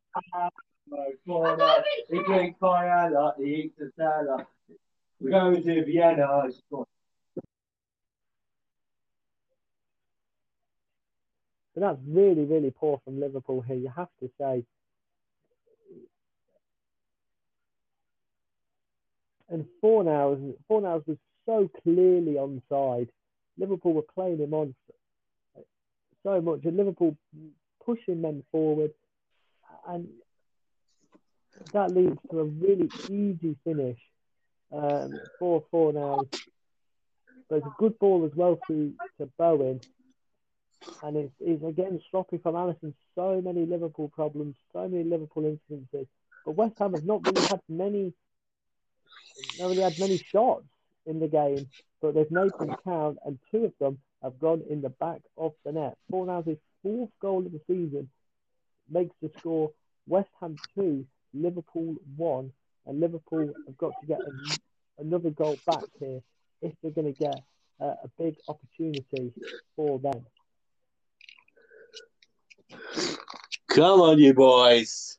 He 2.11 2.23
drinks 2.25 2.59
Coriander, 2.61 3.33
he 3.39 3.45
eats 3.45 3.81
a 3.81 3.91
salad. 3.97 4.47
We're 5.21 5.31
going 5.31 5.63
to 5.63 5.85
Vienna. 5.85 6.51
But 6.71 6.87
that's 11.81 11.99
really, 12.07 12.45
really 12.45 12.71
poor 12.71 13.01
from 13.05 13.19
Liverpool 13.19 13.63
here. 13.63 13.77
You 13.77 13.91
have 13.97 14.11
to 14.21 14.31
say. 14.39 14.65
And 19.49 19.67
Fornals, 19.83 20.55
Fornals 20.71 21.07
was 21.07 21.19
so 21.47 21.71
clearly 21.83 22.35
onside. 22.35 23.09
Liverpool 23.59 23.93
were 23.93 24.03
playing 24.03 24.39
him 24.39 24.55
on 24.55 24.75
so 26.23 26.41
much, 26.41 26.65
and 26.65 26.77
Liverpool 26.77 27.17
pushing 27.85 28.23
men 28.23 28.43
forward, 28.51 28.93
and 29.89 30.09
that 31.73 31.93
leads 31.93 32.19
to 32.31 32.41
a 32.41 32.45
really 32.45 32.91
easy 33.11 33.57
finish 33.65 33.99
um, 34.73 35.19
for 35.39 35.65
Fornals. 35.73 36.29
But 37.49 37.57
it's 37.57 37.67
a 37.67 37.75
good 37.79 37.99
ball 37.99 38.25
as 38.25 38.35
well 38.35 38.59
to, 38.69 38.93
to 39.19 39.27
Bowen 39.39 39.81
and 41.03 41.17
it's, 41.17 41.35
it's 41.41 41.65
again 41.65 42.01
sloppy 42.11 42.39
from 42.39 42.55
Alisson. 42.55 42.95
So 43.15 43.41
many 43.41 43.67
Liverpool 43.67 44.09
problems, 44.09 44.57
so 44.73 44.89
many 44.89 45.05
Liverpool 45.05 45.45
instances. 45.45 46.07
But 46.45 46.53
West 46.53 46.75
Ham 46.79 46.95
have 46.95 47.05
not 47.05 47.27
really 47.27 47.47
had 47.47 47.61
many, 47.69 48.13
not 49.59 49.69
really 49.69 49.83
had 49.83 49.99
many 49.99 50.19
shots 50.33 50.65
in 51.07 51.21
the 51.21 51.29
game, 51.29 51.69
but 52.01 52.15
they've 52.15 52.31
made 52.31 52.53
them 52.59 52.75
count, 52.85 53.19
and 53.25 53.39
two 53.51 53.65
of 53.67 53.73
them 53.79 53.99
have 54.23 54.39
gone 54.39 54.63
in 54.69 54.81
the 54.81 54.89
back 54.89 55.21
of 55.37 55.53
the 55.65 55.73
net. 55.73 55.97
Fornals' 56.11 56.59
fourth 56.83 57.11
goal 57.21 57.45
of 57.45 57.53
the 57.53 57.61
season 57.67 58.09
makes 58.91 59.15
the 59.21 59.31
score 59.39 59.71
West 60.07 60.31
Ham 60.41 60.57
two, 60.75 61.07
Liverpool 61.35 61.97
won, 62.17 62.53
and 62.87 63.01
Liverpool 63.01 63.53
have 63.67 63.77
got 63.77 63.93
to 64.01 64.07
get 64.07 64.21
an, 64.21 64.41
another 64.99 65.31
goal 65.31 65.59
back 65.67 65.85
here 65.99 66.21
if 66.63 66.73
they're 66.83 66.93
going 66.93 67.13
to 67.13 67.19
get 67.19 67.41
uh, 67.81 67.95
a 68.05 68.09
big 68.19 68.37
opportunity 68.49 69.33
for 69.77 69.99
them. 69.99 70.25
Come 73.69 74.01
on, 74.01 74.19
you 74.19 74.33
boys. 74.33 75.19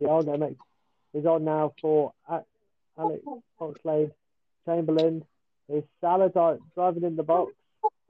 Thiago 0.00 0.38
makes 0.38 0.60
is 1.14 1.24
on 1.26 1.44
now 1.44 1.72
for 1.80 2.12
Alex 2.28 3.22
Oxlade. 3.60 4.12
Chamberlain 4.66 5.24
is 5.68 5.84
Salah 6.00 6.30
driving 6.74 7.04
in 7.04 7.16
the 7.16 7.22
box. 7.22 7.52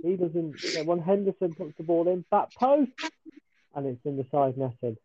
He 0.03 0.17
doesn't 0.17 0.87
one. 0.87 1.01
Henderson 1.01 1.55
puts 1.55 1.77
the 1.77 1.83
ball 1.83 2.09
in 2.09 2.25
back 2.31 2.55
post, 2.55 2.91
and 3.75 3.87
it's 3.87 4.05
in 4.05 4.17
the 4.17 4.27
side 4.31 4.57
netting. 4.57 4.97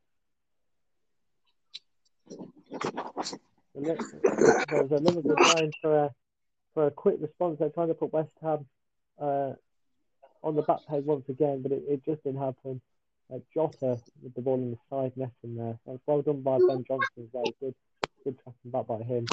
The 3.74 4.66
There 4.70 4.84
was 4.84 4.92
a 4.92 4.98
Liverpool 4.98 5.36
trying 5.36 5.72
for 5.82 6.06
a 6.06 6.12
for 6.74 6.88
a 6.88 6.92
quick 6.92 7.18
response. 7.20 7.60
They're 7.60 7.70
trying 7.70 7.88
to 7.88 7.94
put 7.94 8.14
West 8.14 8.32
Ham 8.42 8.66
uh, 9.20 9.54
on 10.44 10.56
the 10.56 10.62
back 10.62 10.80
page 10.90 11.06
once 11.06 11.28
again, 11.30 11.62
but 11.62 11.72
it, 11.72 11.84
it 11.88 12.06
just 12.06 12.24
didn't 12.24 12.42
happen. 12.42 12.82
Uh, 13.34 13.40
Jota 13.54 13.98
with 14.22 14.34
the 14.36 14.42
ball 14.42 14.56
in 14.56 14.72
the 14.72 14.78
side 14.90 15.14
netting 15.16 15.56
there. 15.56 15.80
Well 16.06 16.22
done 16.22 16.42
by 16.42 16.58
Ben 16.58 16.84
Johnson 16.86 17.30
well. 17.32 17.46
Good, 17.62 17.76
good 18.24 18.38
tracking 18.44 18.72
back 18.72 18.88
by 18.88 18.98
him. 19.04 19.26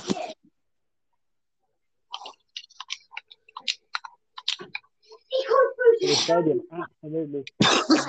The 6.00 6.17
stadium 6.28 6.60
absolutely 6.72 7.44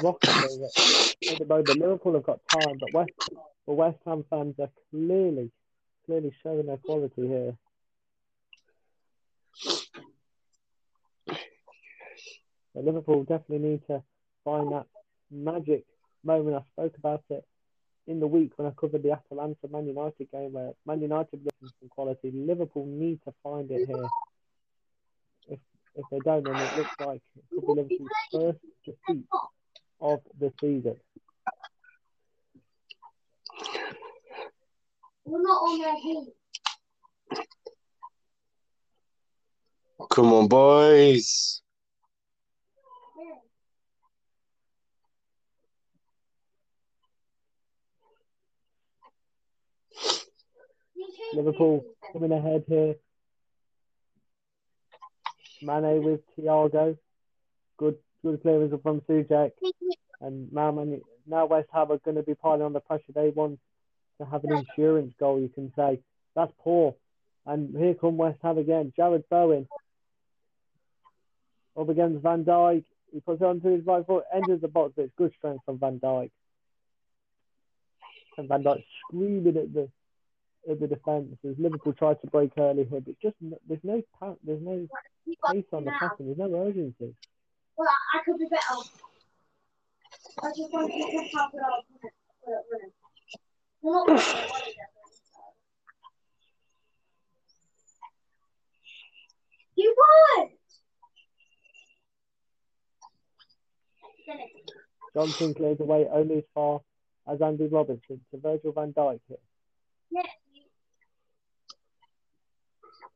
rocking 0.02 0.72
at 1.32 1.40
the 1.40 1.46
moment. 1.46 1.80
Liverpool 1.80 2.14
have 2.14 2.24
got 2.24 2.40
time, 2.52 2.78
but 2.78 2.92
West, 2.92 3.12
but 3.66 3.74
West 3.74 3.98
Ham 4.06 4.26
fans 4.30 4.56
are 4.60 4.70
clearly, 4.92 5.52
clearly 6.06 6.34
showing 6.44 6.66
their 6.66 6.78
quality 6.78 7.28
here. 7.28 7.56
But 12.76 12.86
Liverpool 12.86 13.24
definitely 13.24 13.70
need 13.70 13.88
to 13.88 14.04
find 14.44 14.72
that 14.72 14.86
magic 15.32 15.86
moment. 16.24 16.58
I 16.58 16.64
spoke 16.72 16.98
about 16.98 17.24
it 17.30 17.46
in 18.08 18.20
the 18.20 18.28
week 18.28 18.52
when 18.58 18.68
I 18.68 18.72
covered 18.72 19.04
the 19.04 19.12
Atalanta 19.12 19.68
Man 19.72 19.88
United 19.88 20.32
game 20.32 20.54
where 20.54 20.74
Man 20.86 21.02
United 21.02 21.40
looking 21.44 21.74
some 21.80 21.90
quality. 21.90 22.32
Liverpool 22.32 22.86
need 22.86 23.22
to 23.26 23.34
find 23.44 23.70
it 23.72 23.88
here. 23.88 24.10
If 25.96 26.06
if 26.06 26.06
they 26.12 26.20
don't, 26.20 26.44
then 26.44 26.56
it 26.56 26.78
looks 26.78 26.96
like 27.00 27.22
it 27.36 27.44
could 27.52 27.62
be 27.62 27.74
Liverpool's 27.74 28.10
first 28.32 28.60
defeat 28.86 29.26
of 30.02 30.20
the 30.40 30.54
season. 30.62 30.96
We're 35.26 35.42
not 35.42 35.50
on 35.50 35.80
their 35.80 35.96
team. 35.96 36.28
Come 40.10 40.34
on, 40.34 40.48
boys. 40.48 41.62
Liverpool 51.34 51.86
coming 52.12 52.32
ahead 52.32 52.64
here. 52.68 52.96
Mane 55.62 56.04
with 56.04 56.22
Thiago. 56.38 56.98
Good 57.78 57.98
good 58.24 58.42
clearance 58.42 58.74
from 58.82 59.02
Soucek. 59.02 59.52
And 60.22 60.52
now, 60.52 60.72
Man, 60.72 61.02
now 61.26 61.46
West 61.46 61.70
Ham 61.74 61.92
are 61.92 61.98
going 62.00 62.18
to 62.18 62.24
be 62.24 62.36
piling 62.36 62.62
on 62.62 62.74
the 62.74 62.80
pressure. 62.80 63.14
They 63.14 63.30
want 63.30 63.60
to 64.20 64.26
have 64.26 64.44
an 64.44 64.52
insurance 64.52 65.14
goal, 65.20 65.40
you 65.40 65.50
can 65.50 65.72
say. 65.76 66.00
That's 66.36 66.52
poor. 66.60 66.96
And 67.46 67.76
here 67.76 67.94
come 67.94 68.18
West 68.18 68.40
Ham 68.44 68.58
again. 68.58 68.94
Jarrod 68.98 69.24
Bowen. 69.30 69.68
Up 71.80 71.90
against 71.90 72.22
Van 72.22 72.44
Dijk. 72.44 72.84
He 73.12 73.22
puts 73.22 73.42
it 73.42 73.46
onto 73.46 73.70
his 73.70 73.86
right 73.86 74.06
foot, 74.06 74.26
enters 74.34 74.62
the 74.62 74.68
box, 74.68 74.94
but 74.96 75.04
it's 75.04 75.14
good 75.18 75.34
strength 75.38 75.64
from 75.66 75.80
Van 75.80 76.00
Dijk. 76.00 76.32
And 78.38 78.48
Van 78.48 78.64
Dijk 78.64 78.84
screaming 79.08 79.58
at 79.58 79.74
the 79.74 79.90
at 80.70 80.80
the 80.80 80.88
defence 80.88 81.38
as 81.48 81.56
Liverpool 81.58 81.94
tried 81.94 82.20
to 82.22 82.28
break 82.28 82.52
early 82.58 82.86
here, 82.86 83.02
but 83.02 83.20
just 83.22 83.36
there's 83.68 83.84
no 83.84 84.02
there's 84.44 84.62
no 84.62 84.88
pace 85.52 85.66
on 85.72 85.86
the 85.86 85.92
passing, 85.92 86.26
there's 86.26 86.38
no 86.38 86.54
urgency. 86.56 87.16
Well, 87.78 87.88
I 88.14 88.20
could 88.26 88.38
be 88.38 88.46
better. 88.46 88.62
I 90.42 90.50
just 90.50 90.74
want 90.74 90.92
to 90.92 90.98
get 90.98 91.32
top 91.32 91.52
it 91.54 91.58
off. 91.58 91.86
We're 93.82 93.94
not 93.94 94.08
gonna 94.08 94.24
win 94.24 94.62
it. 94.68 94.76
You 99.76 99.96
won! 100.38 100.50
Johnson 105.14 105.54
clears 105.54 105.80
away 105.80 106.08
only 106.12 106.40
as 106.40 106.44
far 106.54 106.82
as 107.32 107.42
Andy 107.42 107.68
Robertson 107.68 108.22
to 108.32 108.40
Virgil 108.40 108.74
van 108.74 108.94
Dijk 108.94 109.20
here. 109.28 109.38
Yes. 110.12 110.28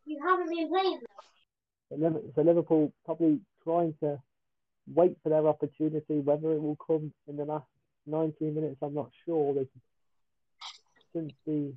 You, 0.05 0.19
haven't 0.25 0.49
been 0.49 0.69
playing 0.69 0.99
though. 1.01 2.21
So 2.35 2.41
Liverpool 2.41 2.93
probably 3.05 3.39
trying 3.63 3.93
to 4.01 4.19
wait 4.93 5.15
for 5.23 5.29
their 5.29 5.47
opportunity. 5.47 6.19
Whether 6.19 6.53
it 6.53 6.61
will 6.61 6.77
come 6.85 7.13
in 7.27 7.37
the 7.37 7.45
last 7.45 7.67
19 8.07 8.55
minutes, 8.55 8.77
I'm 8.81 8.93
not 8.93 9.11
sure. 9.25 9.53
There's, 9.53 9.67
since 11.13 11.33
the 11.45 11.73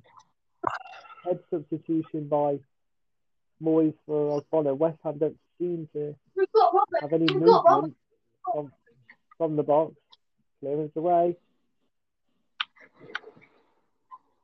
head 1.23 1.39
substitution 1.49 2.27
by 2.27 2.59
Moyes 3.63 3.93
for 4.05 4.41
Ogbonna, 4.41 4.75
West 4.75 4.97
Ham 5.03 5.17
don't 5.19 5.37
seem 5.59 5.87
to 5.93 6.15
We've 6.35 6.51
got 6.53 6.73
Robert. 6.73 7.01
have 7.01 7.13
any 7.13 7.25
We've 7.25 7.41
movement 7.41 7.95
from, 8.43 8.71
from 9.37 9.55
the 9.55 9.63
box. 9.63 9.93
Clearance 10.59 10.91
away. 10.95 11.35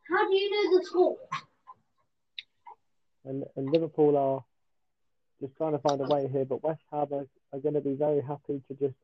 How 0.09 0.29
do 0.29 0.35
you 0.35 0.51
know 0.51 0.77
the 0.77 0.85
score? 0.85 1.17
And, 3.25 3.43
and 3.55 3.69
Liverpool 3.71 4.17
are 4.17 4.43
just 5.41 5.55
trying 5.57 5.73
to 5.73 5.79
find 5.79 5.99
a 6.01 6.05
way 6.05 6.27
here, 6.27 6.45
but 6.45 6.63
West 6.63 6.81
Ham 6.91 7.07
are, 7.11 7.27
are 7.51 7.59
going 7.59 7.75
to 7.75 7.81
be 7.81 7.93
very 7.93 8.21
happy 8.21 8.61
to 8.67 8.73
just 8.75 8.95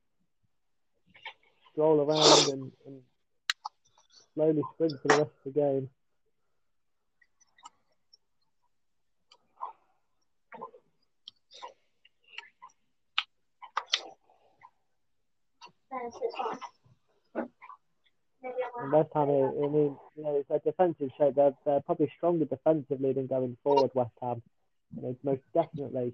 stroll 1.71 2.01
around 2.01 2.49
and, 2.49 2.71
and 2.85 3.01
slowly 4.33 4.61
sprint 4.73 4.93
for 5.01 5.07
the 5.07 5.17
rest 5.17 5.31
of 5.45 5.53
the 5.53 5.59
game. 5.59 5.89
Maybe 15.91 16.13
I'm 16.39 16.57
And. 18.81 18.91
West 18.91 19.09
Ham, 19.13 19.29
I 19.29 19.67
mean, 19.67 19.97
you 20.15 20.23
know, 20.23 20.35
it's 20.35 20.49
a 20.49 20.59
defensive 20.59 21.09
shape. 21.17 21.35
They're, 21.35 21.53
they're 21.65 21.81
probably 21.81 22.11
stronger 22.17 22.45
defensively 22.45 23.13
than 23.13 23.27
going 23.27 23.57
forward, 23.63 23.91
West 23.93 24.11
Ham. 24.21 24.41
And 24.95 25.05
they've 25.05 25.23
most 25.23 25.41
definitely 25.53 26.13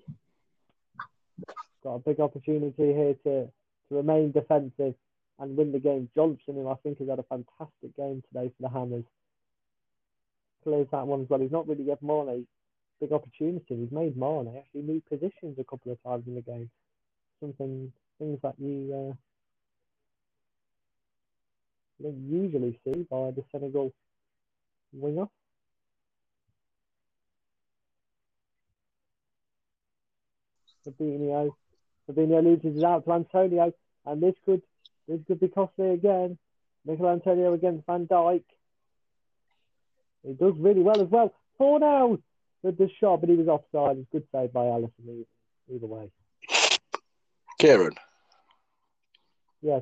got 1.83 1.95
a 1.95 1.99
big 1.99 2.19
opportunity 2.19 2.93
here 2.93 3.15
to, 3.23 3.45
to 3.45 3.95
remain 3.95 4.31
defensive 4.31 4.95
and 5.39 5.57
win 5.57 5.71
the 5.71 5.79
game. 5.79 6.09
Johnson, 6.15 6.55
who 6.55 6.69
I 6.69 6.75
think 6.75 6.99
has 6.99 7.09
had 7.09 7.19
a 7.19 7.23
fantastic 7.23 7.95
game 7.95 8.23
today 8.27 8.51
for 8.57 8.61
the 8.61 8.69
Hammers, 8.69 9.05
clears 10.63 10.87
that 10.91 11.07
one 11.07 11.21
as 11.21 11.29
well. 11.29 11.39
He's 11.39 11.51
not 11.51 11.67
really 11.67 11.83
given 11.83 11.97
Marley 12.01 12.47
big 12.99 13.11
opportunity. 13.11 13.75
He's 13.75 13.91
made 13.91 14.17
Marley 14.17 14.57
actually 14.57 14.81
move 14.83 15.05
positions 15.07 15.57
a 15.59 15.63
couple 15.63 15.91
of 15.91 16.01
times 16.03 16.23
in 16.27 16.35
the 16.35 16.41
game. 16.41 16.69
Something, 17.39 17.91
things 18.19 18.39
that 18.41 18.55
you 18.57 19.11
uh, 19.11 19.13
don't 22.01 22.27
usually 22.29 22.79
see 22.83 23.05
by 23.09 23.31
the 23.31 23.43
Senegal 23.51 23.93
winger. 24.93 25.27
Fabinho. 30.85 31.51
Fabinho 32.09 32.43
loses 32.43 32.77
it 32.77 32.83
out 32.83 33.05
to 33.05 33.13
Antonio, 33.13 33.73
and 34.05 34.21
this 34.21 34.35
could 34.45 34.61
this 35.07 35.19
could 35.27 35.39
be 35.39 35.47
costly 35.47 35.91
again. 35.91 36.37
Michael 36.85 37.09
Antonio 37.09 37.53
against 37.53 37.85
Van 37.87 38.07
Dijk. 38.07 38.43
He 40.23 40.33
does 40.33 40.53
really 40.57 40.81
well 40.81 41.01
as 41.01 41.07
well. 41.09 41.33
Four 41.57 41.79
now 41.79 42.17
with 42.61 42.77
the 42.77 42.89
shot, 42.99 43.21
but 43.21 43.29
he 43.29 43.35
was 43.35 43.47
offside. 43.47 43.97
It's 43.97 44.09
good 44.11 44.27
save 44.31 44.53
by 44.53 44.61
Alisson 44.61 44.91
either, 45.03 45.25
either 45.73 45.87
way. 45.87 46.11
Kieran, 47.59 47.93
Yes. 49.61 49.81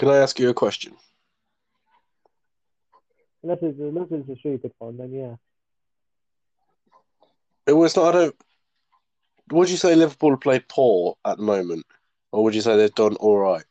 Can 0.00 0.08
I 0.08 0.16
ask 0.16 0.38
you 0.40 0.48
a 0.48 0.54
question? 0.54 0.94
Unless 3.42 3.58
it's, 3.60 3.78
unless 3.78 4.06
it's 4.10 4.30
a 4.30 4.36
stupid 4.36 4.72
one, 4.78 4.96
then 4.96 5.12
yeah. 5.12 5.34
It 7.66 7.74
was 7.74 7.94
not. 7.94 8.14
I 8.14 8.18
don't. 8.18 8.36
Would 9.52 9.68
you 9.68 9.76
say 9.76 9.94
Liverpool 9.94 10.38
play 10.38 10.64
poor 10.66 11.18
at 11.26 11.36
the 11.36 11.42
moment, 11.42 11.84
or 12.32 12.42
would 12.44 12.54
you 12.54 12.62
say 12.62 12.78
they've 12.78 12.94
done 12.94 13.16
all 13.16 13.36
right? 13.36 13.64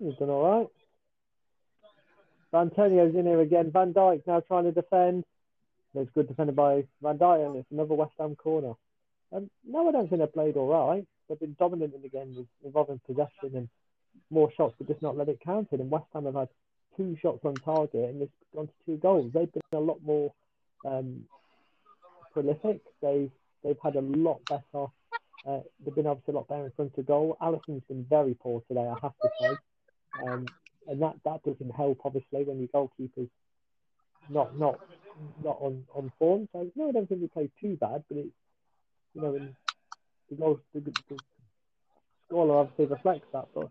They've 0.00 0.16
done 0.16 0.30
all 0.30 0.58
right. 0.58 0.68
Antonio's 2.58 3.14
in 3.14 3.26
here 3.26 3.40
again. 3.42 3.70
Van 3.70 3.92
Dijk 3.92 4.26
now 4.26 4.40
trying 4.40 4.64
to 4.64 4.72
defend. 4.72 5.24
It's 5.94 6.10
good 6.14 6.28
defended 6.28 6.56
by 6.56 6.84
Van 7.02 7.18
Dijk, 7.18 7.46
and 7.46 7.56
it's 7.56 7.70
another 7.70 7.92
West 7.92 8.12
Ham 8.18 8.34
corner. 8.34 8.72
Um, 9.30 9.50
no, 9.68 9.86
I 9.86 9.92
don't 9.92 10.08
think 10.08 10.22
they 10.22 10.26
played 10.26 10.56
all 10.56 10.68
right. 10.68 11.06
They've 11.28 11.38
been 11.38 11.56
dominant 11.58 11.94
in 11.94 12.00
the 12.00 12.08
game, 12.08 12.34
with 12.34 12.46
involving 12.64 12.98
possession 13.06 13.54
and 13.54 13.68
more 14.30 14.50
shots, 14.56 14.74
but 14.78 14.88
just 14.88 15.02
not 15.02 15.16
let 15.16 15.28
it 15.28 15.40
count. 15.44 15.68
And 15.72 15.90
West 15.90 16.06
Ham 16.12 16.24
have 16.24 16.34
had 16.34 16.48
two 16.96 17.16
shots 17.20 17.40
on 17.44 17.54
target, 17.54 18.10
and 18.10 18.22
it's 18.22 18.32
gone 18.54 18.66
to 18.66 18.72
two 18.84 18.96
goals. 18.96 19.30
They've 19.32 19.52
been 19.52 19.62
a 19.72 19.78
lot 19.78 19.98
more 20.04 20.32
um, 20.84 21.24
prolific. 22.32 22.80
They've 23.02 23.30
they've 23.62 23.78
had 23.82 23.96
a 23.96 24.00
lot 24.00 24.40
better. 24.48 24.86
Uh, 25.46 25.60
they've 25.84 25.94
been 25.94 26.06
obviously 26.06 26.34
a 26.34 26.36
lot 26.36 26.48
better 26.48 26.64
in 26.64 26.72
front 26.72 26.98
of 26.98 27.06
goal. 27.06 27.36
Alisson's 27.40 27.82
been 27.88 28.04
very 28.08 28.34
poor 28.34 28.62
today, 28.66 28.80
I 28.88 28.96
have 29.00 29.12
to 29.22 29.28
say. 29.40 29.56
Um, 30.26 30.46
and 30.88 31.02
that, 31.02 31.14
that 31.24 31.42
doesn't 31.44 31.74
help, 31.74 32.00
obviously, 32.04 32.44
when 32.44 32.58
your 32.58 32.68
goalkeeper's 32.68 33.28
not 34.28 34.58
not 34.58 34.80
not 35.42 35.56
on, 35.60 35.84
on 35.94 36.12
form. 36.18 36.48
So 36.52 36.70
no, 36.74 36.88
I 36.88 36.92
don't 36.92 37.08
think 37.08 37.20
we 37.20 37.28
played 37.28 37.50
too 37.60 37.76
bad, 37.76 38.04
but 38.08 38.18
it's 38.18 38.30
you 39.14 39.22
know, 39.22 39.38
the 40.30 40.36
goals 40.36 40.60
the, 40.74 40.80
the, 40.80 40.92
the 41.08 41.16
scorer 42.26 42.58
obviously 42.58 42.86
reflects 42.86 43.26
that. 43.32 43.46
But 43.54 43.68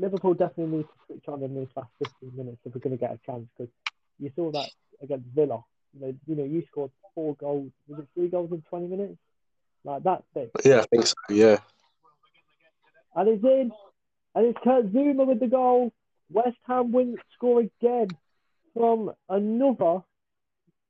Liverpool 0.00 0.34
definitely 0.34 0.78
need 0.78 0.82
to 0.84 0.88
switch 1.06 1.24
on 1.28 1.42
in 1.42 1.54
these 1.54 1.68
last 1.76 1.90
15 2.20 2.36
minutes 2.36 2.58
if 2.64 2.74
we're 2.74 2.80
going 2.80 2.96
to 2.96 3.00
get 3.00 3.12
a 3.12 3.20
chance 3.26 3.46
because 3.56 3.72
you 4.18 4.30
saw 4.34 4.50
that 4.52 4.68
against 5.02 5.26
Villa. 5.34 5.62
You 5.98 6.16
know, 6.28 6.44
you 6.44 6.62
scored 6.70 6.90
four 7.14 7.34
goals. 7.36 7.70
Was 7.88 8.00
it 8.00 8.08
three 8.14 8.28
goals 8.28 8.50
in 8.52 8.62
20 8.62 8.86
minutes? 8.86 9.18
Like 9.84 10.02
that's 10.02 10.22
big. 10.34 10.50
Yeah, 10.64 10.80
I 10.80 10.86
think 10.86 11.06
so. 11.06 11.14
Yeah. 11.30 11.58
And 13.14 13.28
it's 13.28 13.44
in. 13.44 13.72
And 14.34 14.46
it's 14.46 14.58
Kurt 14.62 14.92
Zouma 14.92 15.26
with 15.26 15.40
the 15.40 15.48
goal. 15.48 15.92
West 16.30 16.56
Ham 16.66 16.92
win 16.92 17.16
score 17.34 17.60
again 17.60 18.08
from 18.74 19.10
another 19.28 20.02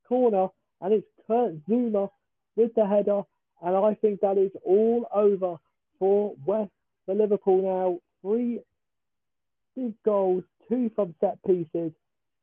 corner. 0.07 0.49
And 0.83 0.93
it's 0.93 1.07
Kurt 1.27 1.55
Zouma 1.67 2.11
with 2.57 2.75
the 2.75 2.87
header. 2.87 3.23
And 3.63 3.77
I 3.77 3.95
think 3.95 4.21
that 4.21 4.37
is 4.37 4.51
all 4.65 5.09
over 5.15 5.57
for 5.99 6.35
West 6.45 6.71
for 7.07 7.15
Liverpool 7.15 7.63
now. 7.63 7.99
Three 8.23 8.61
big 9.81 9.95
goals, 10.05 10.45
two 10.69 10.91
from 10.95 11.15
set 11.21 11.43
pieces. 11.47 11.93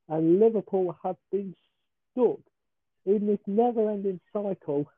And 0.09 0.39
Liverpool 0.39 0.97
have 1.03 1.17
been 1.31 1.53
stuck 2.11 2.39
in 3.05 3.27
this 3.27 3.39
never 3.45 3.89
ending 3.89 4.19
cycle 4.33 4.89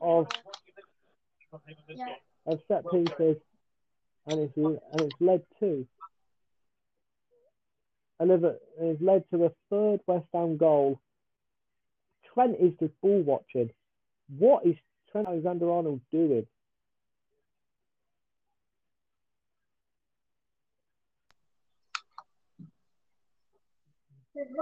of 0.00 0.26
of 2.46 2.60
set 2.66 2.84
pieces, 2.90 3.36
and 4.26 4.40
it's 4.40 4.56
and 4.56 5.00
it's 5.00 5.20
led 5.20 5.42
to 5.60 5.86
a 8.20 8.26
Liver, 8.26 8.56
it's 8.80 9.00
led 9.00 9.24
to 9.30 9.44
a 9.44 9.50
third 9.70 10.00
West 10.06 10.26
Ham 10.32 10.56
goal. 10.56 11.00
Trent 12.34 12.56
is 12.58 12.72
just 12.80 12.98
ball 13.00 13.22
watching. 13.22 13.70
What 14.38 14.66
is 14.66 14.76
Trent 15.12 15.28
Alexander 15.28 15.70
Arnold 15.70 16.00
doing? 16.10 16.46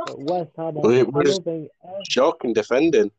But 0.07 0.21
West 0.21 0.51
it 0.57 1.13
was- 1.13 1.39
every, 1.39 1.71
Shocking 2.09 2.53
defending. 2.53 3.11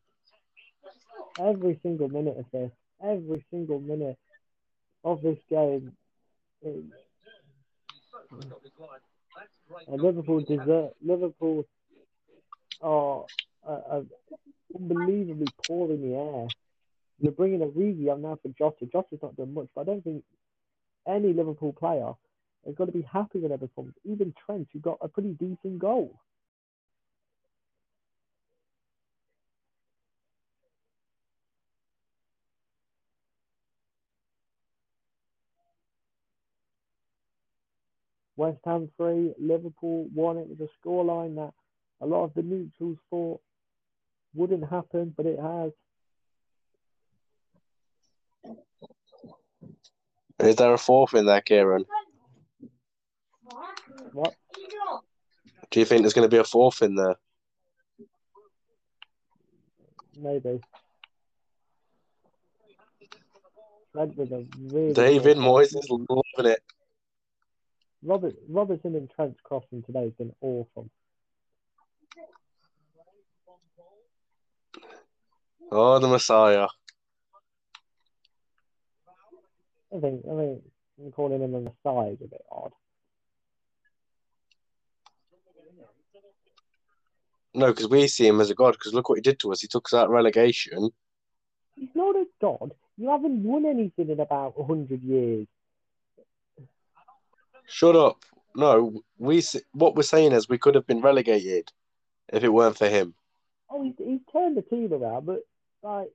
every 1.38 1.78
single 1.82 2.08
minute 2.08 2.38
of 2.38 2.50
this. 2.50 2.72
Every 3.02 3.44
single 3.50 3.80
minute 3.80 4.18
of 5.04 5.22
this 5.22 5.38
game. 5.48 5.92
And 6.62 6.92
Liverpool 10.02 10.40
deserve 10.40 10.90
Liverpool 11.00 11.64
are, 12.80 13.24
are, 13.64 13.82
are 13.90 14.02
unbelievably 14.74 15.46
poor 15.66 15.92
in 15.92 16.02
the 16.02 16.16
air. 16.16 16.48
They're 17.20 17.32
bringing 17.32 17.62
a 17.62 17.66
Origi 17.66 18.12
on 18.12 18.22
now 18.22 18.38
for 18.42 18.48
Jota. 18.58 18.86
Jota's 18.86 19.20
not 19.22 19.36
doing 19.36 19.54
much, 19.54 19.68
but 19.74 19.82
I 19.82 19.84
don't 19.84 20.04
think 20.04 20.24
any 21.06 21.32
Liverpool 21.32 21.72
player 21.72 22.12
is 22.66 22.74
going 22.74 22.90
to 22.90 22.96
be 22.96 23.02
happy 23.02 23.38
with 23.38 23.50
their 23.50 23.58
performance. 23.58 23.96
Even 24.04 24.34
Trent, 24.44 24.68
who 24.72 24.80
got 24.80 24.98
a 25.00 25.08
pretty 25.08 25.32
decent 25.32 25.78
goal. 25.78 26.18
West 38.38 38.60
Ham 38.64 38.88
three, 38.96 39.34
Liverpool 39.40 40.08
one. 40.14 40.38
It 40.38 40.48
was 40.48 40.60
a 40.60 40.68
scoreline 40.78 41.34
that 41.34 41.52
a 42.00 42.06
lot 42.06 42.22
of 42.22 42.34
the 42.34 42.42
neutrals 42.42 42.98
thought 43.10 43.40
wouldn't 44.32 44.70
happen, 44.70 45.12
but 45.16 45.26
it 45.26 45.40
has. 45.40 45.72
Is 50.38 50.54
there 50.54 50.72
a 50.72 50.78
fourth 50.78 51.14
in 51.14 51.26
there, 51.26 51.40
Kieran? 51.40 51.84
What? 54.12 54.36
Do 55.72 55.80
you 55.80 55.84
think 55.84 56.02
there's 56.02 56.14
going 56.14 56.30
to 56.30 56.34
be 56.34 56.40
a 56.40 56.44
fourth 56.44 56.80
in 56.80 56.94
there? 56.94 57.16
Maybe. 60.16 60.60
Really 63.94 64.92
David. 64.92 65.38
Moyes 65.38 65.76
is 65.76 65.88
loving 65.90 66.52
it. 66.52 66.62
Robert 68.02 68.34
Robertson 68.48 68.94
and 68.94 69.10
Trent's 69.10 69.40
crossing 69.42 69.82
today 69.82 70.04
has 70.04 70.12
been 70.12 70.32
awful. 70.40 70.88
Oh, 75.70 75.98
the 75.98 76.08
Messiah. 76.08 76.68
I 79.94 80.00
think 80.00 80.24
I 80.30 80.36
think 80.36 81.14
calling 81.14 81.42
him 81.42 81.52
the 81.52 81.72
side 81.82 82.12
is 82.12 82.26
a 82.26 82.28
bit 82.28 82.42
odd. 82.50 82.72
No, 87.54 87.72
because 87.72 87.88
we 87.88 88.06
see 88.06 88.26
him 88.26 88.40
as 88.40 88.50
a 88.50 88.54
god. 88.54 88.72
Because 88.72 88.94
look 88.94 89.08
what 89.08 89.18
he 89.18 89.22
did 89.22 89.40
to 89.40 89.52
us. 89.52 89.60
He 89.60 89.68
took 89.68 89.88
us 89.88 89.94
out 89.94 90.06
of 90.06 90.10
relegation. 90.12 90.90
He's 91.74 91.88
not 91.94 92.14
a 92.14 92.26
god. 92.40 92.72
You 92.96 93.10
haven't 93.10 93.42
won 93.42 93.66
anything 93.66 94.10
in 94.10 94.20
about 94.20 94.54
hundred 94.66 95.02
years. 95.02 95.46
Shut 97.68 97.94
up. 97.96 98.24
No, 98.56 99.02
we. 99.18 99.42
What 99.72 99.94
we're 99.94 100.02
saying 100.02 100.32
is 100.32 100.48
we 100.48 100.58
could 100.58 100.74
have 100.74 100.86
been 100.86 101.00
relegated 101.00 101.70
if 102.32 102.42
it 102.42 102.48
weren't 102.48 102.78
for 102.78 102.88
him. 102.88 103.14
Oh, 103.70 103.82
he's, 103.82 103.94
he's 103.98 104.20
turned 104.32 104.56
the 104.56 104.62
team 104.62 104.92
around, 104.92 105.26
but 105.26 105.40
like, 105.82 106.10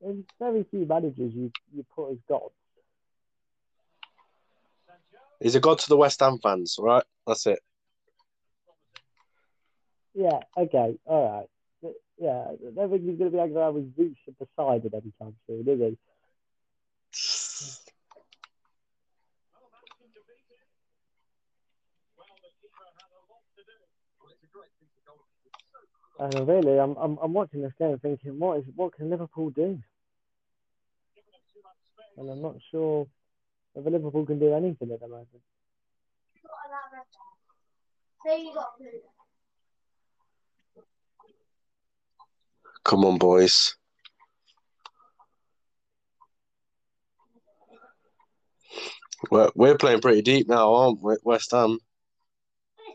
there's 0.00 0.16
very 0.40 0.64
few 0.70 0.86
managers 0.86 1.32
you 1.34 1.52
you 1.74 1.84
put 1.94 2.12
as 2.12 2.18
gods. 2.28 2.54
He's 5.40 5.54
a 5.54 5.60
god 5.60 5.78
to 5.80 5.88
the 5.88 5.96
West 5.98 6.20
Ham 6.20 6.38
fans, 6.42 6.76
right? 6.80 7.04
That's 7.26 7.46
it. 7.46 7.60
Yeah, 10.14 10.40
okay, 10.56 10.96
all 11.04 11.30
right. 11.30 11.48
But, 11.82 11.92
yeah, 12.18 12.44
I 12.50 12.74
don't 12.74 12.90
think 12.90 13.02
he's 13.02 13.18
going 13.18 13.30
to 13.30 13.36
be 13.36 13.38
hanging 13.38 13.56
around 13.58 13.74
with 13.74 13.94
Zeus 13.96 14.16
at 14.26 14.38
Poseidon 14.38 14.90
anytime 14.94 15.36
soon, 15.46 15.68
is 15.68 15.78
he? 15.78 15.98
And 26.18 26.48
really, 26.48 26.78
I'm, 26.78 26.96
I'm 26.96 27.18
I'm 27.18 27.32
watching 27.34 27.60
this 27.60 27.72
game 27.78 27.98
thinking, 27.98 28.38
what 28.38 28.58
is 28.58 28.64
what 28.74 28.94
can 28.94 29.10
Liverpool 29.10 29.50
do? 29.50 29.78
And 32.16 32.30
I'm 32.30 32.40
not 32.40 32.56
sure 32.70 33.06
if 33.74 33.84
Liverpool 33.84 34.24
can 34.24 34.38
do 34.38 34.54
anything 34.54 34.90
at 34.92 35.00
the 35.00 35.08
moment. 35.08 35.28
There 38.24 38.38
you 38.38 38.54
go. 38.54 38.64
Come 42.84 43.04
on, 43.04 43.18
boys. 43.18 43.76
We're, 49.30 49.50
we're 49.54 49.76
playing 49.76 50.00
pretty 50.00 50.22
deep 50.22 50.48
now, 50.48 50.72
aren't 50.72 51.02
we, 51.02 51.16
West 51.24 51.50
Ham? 51.50 51.78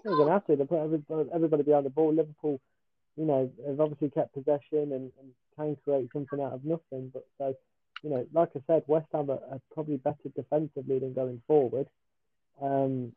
They're 0.04 0.16
going 0.16 0.28
to 0.28 0.34
have 0.34 0.46
to. 0.46 0.56
They 0.56 0.66
put 0.66 0.80
everybody, 0.80 1.30
everybody 1.34 1.64
behind 1.64 1.86
the 1.86 1.90
ball. 1.90 2.14
Liverpool, 2.14 2.60
you 3.22 3.28
know, 3.28 3.52
have 3.68 3.80
obviously 3.80 4.10
kept 4.10 4.34
possession 4.34 4.94
and, 4.94 5.12
and 5.20 5.32
can 5.56 5.78
create 5.84 6.10
something 6.12 6.42
out 6.42 6.54
of 6.54 6.66
nothing. 6.66 7.12
But 7.14 7.28
so, 7.38 7.54
you 8.02 8.10
know, 8.10 8.26
like 8.34 8.50
I 8.56 8.62
said, 8.66 8.82
West 8.88 9.06
Ham 9.14 9.30
are, 9.30 9.40
are 9.52 9.62
probably 9.72 9.98
better 9.98 10.30
defensively 10.36 10.98
than 10.98 11.14
going 11.14 11.40
forward. 11.46 11.86
Um, 12.60 13.12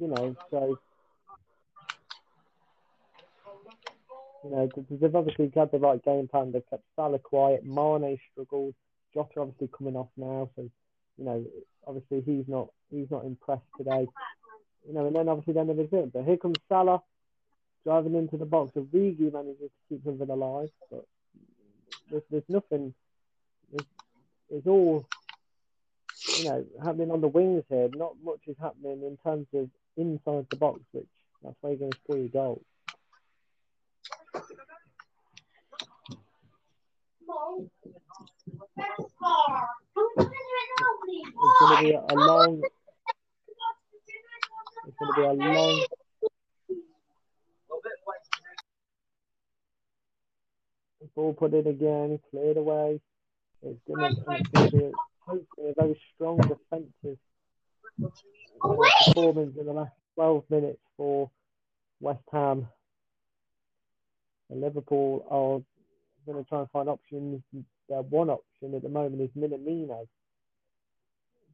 you 0.00 0.08
know, 0.08 0.34
so 0.50 0.78
you 4.44 4.50
know 4.50 4.70
th- 4.74 4.86
they've 4.98 5.14
obviously 5.14 5.48
got 5.48 5.72
the 5.72 5.78
right 5.78 6.02
game 6.02 6.26
plan. 6.26 6.50
They've 6.50 6.70
kept 6.70 6.84
Salah 6.96 7.18
quiet. 7.18 7.66
Mane 7.66 8.18
struggled. 8.32 8.74
Jota 9.12 9.40
obviously 9.40 9.68
coming 9.76 9.94
off 9.94 10.08
now, 10.16 10.48
so 10.56 10.70
you 11.18 11.24
know, 11.26 11.44
obviously 11.86 12.22
he's 12.22 12.48
not 12.48 12.70
he's 12.90 13.10
not 13.10 13.26
impressed 13.26 13.60
today. 13.76 14.06
You 14.88 14.94
know, 14.94 15.04
and 15.04 15.14
then 15.14 15.28
obviously 15.28 15.52
then 15.52 15.66
was 15.66 15.88
it. 15.92 16.14
But 16.14 16.24
here 16.24 16.38
comes 16.38 16.56
Salah 16.66 17.02
driving 17.84 18.14
into 18.14 18.36
the 18.36 18.44
box. 18.44 18.72
Origi 18.76 19.32
manages 19.32 19.70
to 19.70 19.88
keep 19.88 20.04
something 20.04 20.28
alive, 20.28 20.70
but 20.90 21.04
there's, 22.10 22.22
there's 22.30 22.48
nothing. 22.48 22.94
It's, 23.72 23.86
it's 24.50 24.66
all 24.66 25.06
you 26.38 26.44
know 26.44 26.64
happening 26.82 27.10
on 27.10 27.20
the 27.20 27.28
wings 27.28 27.64
here. 27.68 27.88
Not 27.94 28.14
much 28.22 28.40
is 28.46 28.56
happening 28.60 29.02
in 29.02 29.16
terms 29.24 29.46
of 29.54 29.68
inside 29.96 30.46
the 30.50 30.56
box, 30.56 30.80
which 30.92 31.06
that's 31.42 31.56
where 31.60 31.72
you're 31.72 31.80
going 31.80 31.92
to 31.92 31.98
score 32.04 32.16
your 32.18 32.28
goals. 32.28 32.64
It's 41.34 41.58
going 41.60 41.76
to 41.76 41.82
be 41.82 41.92
a 41.92 42.14
long. 42.14 42.62
It's 44.86 44.96
going 44.98 45.12
to 45.14 45.20
be 45.20 45.22
a 45.22 45.32
long. 45.32 45.84
Ball 51.14 51.34
put 51.34 51.54
in 51.54 51.66
again, 51.66 52.18
cleared 52.30 52.56
away. 52.56 53.00
It's 53.62 53.80
gonna, 53.86 54.10
it's 54.10 54.48
gonna 54.50 54.70
be 54.70 54.84
a, 54.84 54.90
hopefully 55.20 55.70
a 55.70 55.74
very 55.80 56.00
strong 56.14 56.38
defensive 56.38 57.18
uh, 58.04 58.08
performance 59.06 59.56
in 59.58 59.66
the 59.66 59.72
last 59.72 59.92
12 60.14 60.44
minutes 60.50 60.80
for 60.96 61.30
West 62.00 62.22
Ham. 62.32 62.66
And 64.50 64.60
Liverpool 64.60 65.24
are 65.30 65.62
going 66.26 66.44
to 66.44 66.48
try 66.48 66.60
and 66.60 66.70
find 66.70 66.88
options. 66.88 67.42
Their 67.88 68.02
one 68.02 68.30
option 68.30 68.74
at 68.74 68.82
the 68.82 68.88
moment 68.88 69.22
is 69.22 69.30
Minamino 69.38 70.06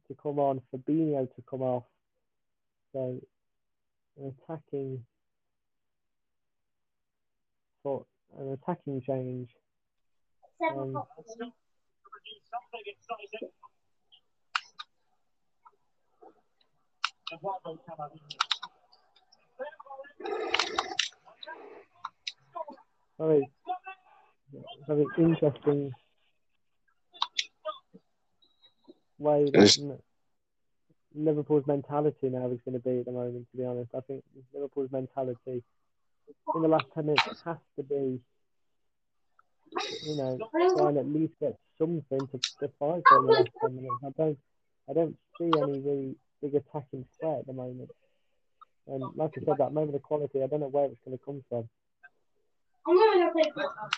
to 0.09 0.15
come 0.21 0.39
on, 0.39 0.61
Fabinho 0.73 1.33
to 1.35 1.43
come 1.49 1.61
off. 1.61 1.83
So 2.93 3.19
an 4.19 4.33
attacking 4.49 5.05
for 7.83 8.05
an 8.37 8.51
attacking 8.53 9.01
change. 9.01 9.49
Seven 10.59 10.79
Um, 10.79 10.89
o'clock. 10.89 11.07
very, 23.17 23.49
very 24.87 25.05
interesting 25.17 25.91
way 29.17 29.45
that 29.51 29.99
Liverpool's 31.13 31.67
mentality 31.67 32.29
now 32.29 32.47
is 32.47 32.59
going 32.65 32.73
to 32.73 32.79
be 32.79 32.99
at 32.99 33.05
the 33.05 33.11
moment. 33.11 33.47
To 33.51 33.57
be 33.57 33.65
honest, 33.65 33.89
I 33.95 33.99
think 34.01 34.23
Liverpool's 34.53 34.91
mentality 34.91 35.63
in 36.55 36.61
the 36.61 36.67
last 36.67 36.85
ten 36.93 37.05
minutes 37.07 37.25
it 37.27 37.37
has 37.45 37.57
to 37.77 37.83
be, 37.83 38.19
you 40.05 40.15
know, 40.15 40.37
try 40.75 40.89
and 40.89 40.97
at 40.97 41.07
least 41.07 41.33
get 41.39 41.57
something 41.77 42.27
to, 42.27 42.39
to 42.59 42.69
fight 42.79 43.03
for 43.07 43.19
in 43.19 43.25
the 43.25 43.31
last 43.31 43.49
ten 43.61 43.75
minutes. 43.75 43.95
I 44.05 44.09
don't, 44.17 44.37
I 44.89 44.93
don't 44.93 45.17
see 45.37 45.51
any 45.57 45.79
really 45.79 46.15
big 46.41 46.55
attacking 46.55 47.05
threat 47.19 47.39
at 47.39 47.47
the 47.47 47.53
moment. 47.53 47.89
And 48.87 49.03
like 49.15 49.31
I 49.37 49.45
said, 49.45 49.57
that 49.59 49.73
moment 49.73 49.95
of 49.95 50.01
quality, 50.01 50.41
I 50.41 50.47
don't 50.47 50.61
know 50.61 50.67
where 50.67 50.85
it's 50.85 50.99
going 51.05 51.17
to 51.17 51.23
come 51.23 51.43
from. 51.49 51.69
I'm 52.87 52.97
gonna 52.97 53.25
go 53.25 53.31
play 53.33 53.51
football. 53.53 53.89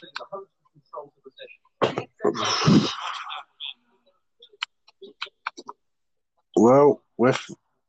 Well, 6.56 7.02
with 7.18 7.40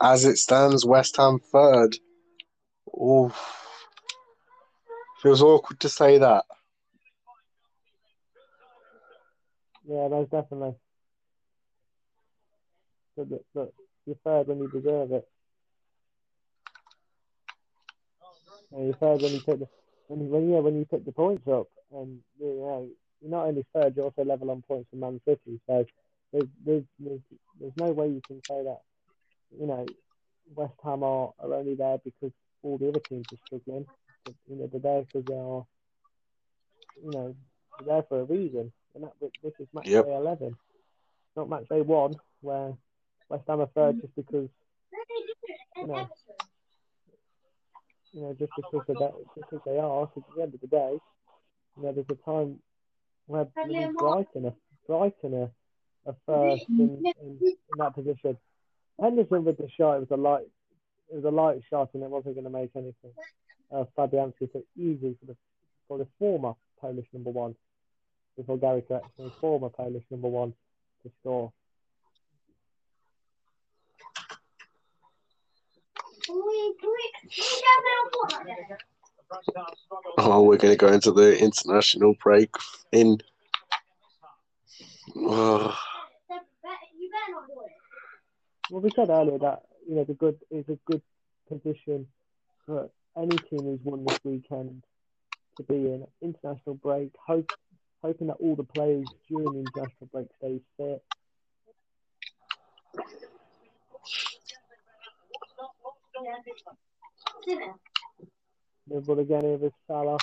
as 0.00 0.24
it 0.24 0.36
stands, 0.36 0.84
West 0.86 1.16
Ham 1.16 1.40
third. 1.52 1.96
Oh, 2.96 3.34
feels 5.22 5.42
awkward 5.42 5.78
to 5.80 5.88
say 5.88 6.18
that. 6.18 6.44
Yeah, 9.88 10.08
most 10.08 10.30
definitely. 10.30 10.74
But, 13.16 13.30
but, 13.30 13.44
but 13.54 13.72
you're 14.06 14.16
third 14.24 14.48
when 14.48 14.58
you 14.58 14.68
deserve 14.68 15.12
it. 15.12 15.28
Yeah, 18.72 18.84
you're 18.84 18.94
third 18.94 19.22
when 19.22 19.32
you 19.32 19.40
pick 19.40 19.58
the 19.60 19.68
when 20.08 20.28
when 20.28 20.50
yeah 20.50 20.58
when 20.58 20.76
you 20.76 20.86
pick 20.86 21.04
the 21.04 21.12
points 21.12 21.46
up, 21.46 21.68
and 21.94 22.20
you 22.40 22.46
know 22.46 22.88
you're 23.20 23.30
not 23.30 23.46
only 23.46 23.64
third, 23.74 23.94
you're 23.94 24.06
also 24.06 24.24
level 24.24 24.50
on 24.50 24.62
points 24.62 24.88
with 24.90 25.00
Man 25.00 25.20
City. 25.26 25.60
So 25.66 25.84
there's 26.32 26.48
there's 26.64 26.84
there's, 26.98 27.20
there's 27.60 27.76
no 27.76 27.92
way 27.92 28.08
you 28.08 28.22
can 28.26 28.40
say 28.48 28.64
that 28.64 28.80
you 29.58 29.66
know 29.66 29.86
West 30.54 30.74
Ham 30.82 31.02
are, 31.02 31.32
are 31.38 31.54
only 31.54 31.74
there 31.74 31.98
because 32.02 32.32
all 32.62 32.78
the 32.78 32.88
other 32.88 33.00
teams 33.00 33.26
are 33.32 33.38
struggling. 33.46 33.86
But, 34.24 34.34
you 34.48 34.56
know 34.56 34.66
they're 34.70 34.80
there 34.80 35.02
because 35.02 35.26
they 35.26 35.34
are 35.34 35.64
you 37.04 37.12
know 37.12 37.34
they're 37.78 37.86
there 37.94 38.02
for 38.08 38.20
a 38.20 38.24
reason, 38.24 38.72
and 38.94 39.04
that 39.04 39.12
this 39.42 39.52
is 39.58 39.66
match 39.72 39.86
Yep. 39.86 40.06
day 40.06 40.14
eleven, 40.14 40.56
not 41.36 41.48
match 41.48 41.68
day 41.68 41.80
one, 41.80 42.14
where 42.40 42.72
West 43.28 43.44
Ham 43.48 43.60
are 43.60 43.66
third 43.74 44.00
just 44.00 44.14
because 44.14 44.48
you 45.76 45.86
know 45.86 46.08
you 48.12 48.22
know, 48.22 48.34
just 48.38 48.52
because 48.56 48.82
of 48.88 48.98
that, 48.98 49.12
just 49.34 49.50
because 49.50 49.60
they 49.64 49.78
are. 49.78 50.08
So 50.14 50.22
at 50.28 50.36
the 50.36 50.42
end 50.42 50.54
of 50.54 50.60
the 50.60 50.66
day, 50.66 51.00
you 51.76 51.82
know, 51.82 51.92
there's 51.92 52.06
a 52.10 52.30
time 52.30 52.58
where 53.26 53.46
maybe 53.56 53.88
Brighton 53.98 54.46
are 54.46 54.54
Brighton 54.86 55.34
are, 55.34 55.50
are 56.06 56.16
first 56.26 56.64
in, 56.68 57.02
in, 57.22 57.38
in 57.70 57.78
that 57.78 57.94
position. 57.94 58.36
Henderson 59.00 59.44
with 59.44 59.56
the 59.56 59.68
shot, 59.76 59.94
it 59.96 60.00
was 60.00 60.10
a 60.10 60.16
light, 60.16 60.46
it 61.10 61.16
was 61.16 61.24
a 61.24 61.30
light 61.30 61.62
shot, 61.70 61.90
and 61.94 62.02
it 62.02 62.10
wasn't 62.10 62.34
going 62.34 62.44
to 62.44 62.50
make 62.50 62.70
anything. 62.76 63.12
Uh, 63.72 63.84
Fabianski 63.96 64.52
so 64.52 64.62
easy 64.76 65.16
for 65.18 65.26
the 65.26 65.36
for 65.88 65.98
the 65.98 66.06
former 66.18 66.54
Polish 66.80 67.06
number 67.12 67.30
one, 67.30 67.54
before 68.36 68.58
Gary 68.58 68.82
corrects 68.82 69.18
me, 69.18 69.32
former 69.40 69.68
Polish 69.68 70.04
number 70.10 70.28
one 70.28 70.52
to 71.02 71.10
score. 71.20 71.52
We, 76.28 76.74
can 76.80 76.90
we, 76.90 77.12
can 77.30 77.44
we 77.44 77.62
go 77.62 77.72
play 77.82 77.94
on 77.98 78.46
Fortnite 78.46 78.56
then? 78.68 78.78
Oh, 80.18 80.42
we're 80.42 80.56
going 80.56 80.72
to 80.72 80.76
go 80.76 80.92
into 80.92 81.10
the 81.12 81.38
international 81.38 82.14
break 82.22 82.50
in. 82.92 83.18
Oh, 85.16 85.76
You 86.30 87.10
better 87.10 87.32
not 87.32 87.46
do 87.46 87.60
it. 87.64 87.72
Well, 88.70 88.82
we 88.82 88.90
said 88.94 89.08
earlier 89.10 89.38
that 89.38 89.62
you 89.88 89.96
know 89.96 90.04
the 90.04 90.14
good 90.14 90.38
is 90.50 90.64
a 90.68 90.78
good 90.86 91.02
position 91.48 92.06
for 92.66 92.90
any 93.16 93.36
team 93.36 93.64
who's 93.64 93.80
won 93.82 94.04
this 94.04 94.18
weekend 94.24 94.82
to 95.56 95.62
be 95.64 95.74
in 95.74 96.06
international 96.20 96.74
break. 96.76 97.12
Hope, 97.26 97.50
hoping 98.02 98.28
that 98.28 98.36
all 98.40 98.56
the 98.56 98.64
players 98.64 99.06
during 99.28 99.52
the 99.52 99.60
international 99.60 100.08
break 100.12 100.28
stay 100.38 100.60
fit. 100.76 101.02
Liverpool 108.88 109.20
again 109.20 109.42
here 109.42 109.56
with 109.56 109.72
Salah, 109.86 110.18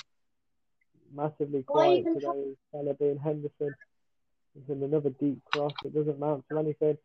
massively 1.14 1.62
quiet 1.62 2.04
today. 2.04 2.56
Salah 2.72 2.94
being 2.94 3.18
Henderson. 3.18 3.74
It's 4.56 4.68
in 4.68 4.82
another 4.82 5.10
deep 5.10 5.40
cross. 5.52 5.72
It 5.84 5.94
doesn't 5.94 6.18
mount 6.18 6.44
to 6.50 6.58
anything. 6.58 6.98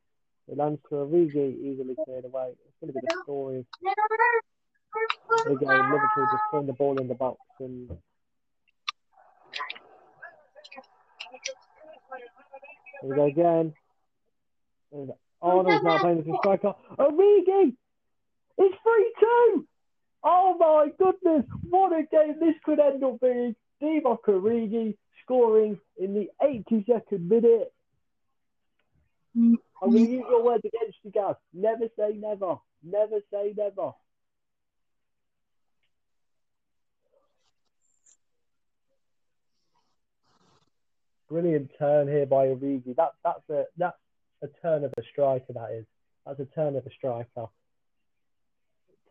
It 0.47 0.57
lands 0.57 0.79
to 0.89 0.95
Origi, 0.95 1.57
easily 1.59 1.95
cleared 2.05 2.25
away. 2.25 2.51
It's 2.51 2.75
going 2.81 2.93
to 2.93 2.99
be 2.99 3.07
the 3.07 3.23
story 3.23 3.59
of 3.59 3.65
game. 5.45 5.91
Liverpool 5.91 6.25
just 6.31 6.43
throwing 6.49 6.67
the 6.67 6.73
ball 6.73 6.99
in 6.99 7.07
the 7.07 7.15
box 7.15 7.39
and 7.59 7.89
Here 13.01 13.09
we 13.09 13.15
go 13.15 13.25
again. 13.25 13.73
And 14.91 15.11
Arnold's 15.41 15.83
now 15.83 15.99
playing 15.99 16.19
as 16.19 16.27
a 16.27 16.37
striker. 16.39 16.73
Origi! 16.97 17.75
It's 18.57 18.75
3 18.83 19.13
2! 19.19 19.67
Oh 20.23 20.55
my 20.57 20.87
goodness! 20.97 21.45
What 21.69 21.91
a 21.91 22.03
game 22.03 22.39
this 22.39 22.55
could 22.63 22.79
end 22.79 23.03
up 23.03 23.19
being. 23.19 23.55
Divock 23.81 24.23
Origi 24.27 24.95
scoring 25.23 25.77
in 25.97 26.13
the 26.13 26.29
82nd 26.41 27.27
minute. 27.27 27.73
I'm 29.35 29.59
going 29.81 30.05
to 30.05 30.11
use 30.11 30.25
your 30.29 30.43
words 30.43 30.63
against 30.63 30.97
you, 31.03 31.11
guys. 31.11 31.35
Never 31.53 31.89
say 31.99 32.13
never. 32.15 32.55
Never 32.81 33.19
say 33.31 33.53
never. 33.55 33.91
Brilliant 41.29 41.71
turn 41.79 42.07
here 42.07 42.25
by 42.25 42.47
Origi. 42.47 42.95
That, 42.95 43.13
that's 43.23 43.49
a 43.49 43.65
that's 43.77 43.97
a 44.43 44.47
turn 44.61 44.83
of 44.83 44.93
a 44.97 45.01
striker. 45.11 45.53
That 45.53 45.71
is. 45.71 45.85
That's 46.25 46.39
a 46.39 46.45
turn 46.45 46.75
of 46.75 46.85
a 46.85 46.91
striker. 46.91 47.47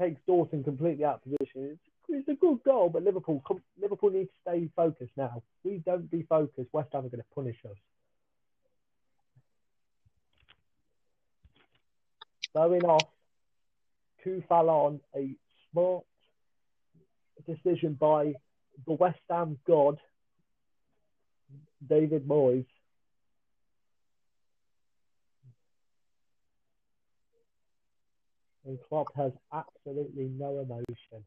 Takes 0.01 0.21
Dawson 0.27 0.65
completely 0.65 1.05
out 1.05 1.23
of 1.25 1.39
position. 1.39 1.71
It's, 1.73 1.81
it's 2.09 2.29
a 2.29 2.35
good 2.35 2.63
goal, 2.65 2.89
but 2.89 3.03
Liverpool 3.03 3.43
Liverpool 3.81 4.11
need 4.11 4.27
to 4.27 4.31
stay 4.43 4.69
focused 4.77 5.13
now. 5.17 5.43
We 5.65 5.83
don't 5.85 6.11
be 6.11 6.23
focused. 6.29 6.69
West 6.73 6.91
Ham 6.93 7.07
are 7.07 7.09
going 7.09 7.21
to 7.21 7.35
punish 7.35 7.57
us. 7.65 7.77
Going 12.55 12.85
off, 12.85 13.09
Coufal 14.25 14.69
on, 14.69 15.01
a 15.17 15.35
smart 15.73 16.05
decision 17.47 17.95
by 17.95 18.35
the 18.87 18.93
West 18.93 19.19
Ham 19.29 19.59
god, 19.67 19.99
David 21.89 22.27
Moyes. 22.27 22.67
And 28.67 28.79
Klopp 28.89 29.09
has 29.17 29.33
absolutely 29.53 30.31
no 30.39 30.61
emotion 30.61 31.25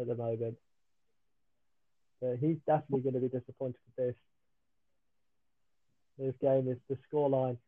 at 0.00 0.06
the 0.06 0.14
moment. 0.14 0.56
But 2.20 2.36
he's 2.40 2.56
definitely 2.66 3.00
going 3.00 3.14
to 3.14 3.20
be 3.20 3.28
disappointed 3.28 3.76
with 3.96 4.06
this. 4.06 4.16
This 6.18 6.34
game 6.40 6.68
is 6.68 6.78
the 6.88 6.96
scoreline 7.06 7.58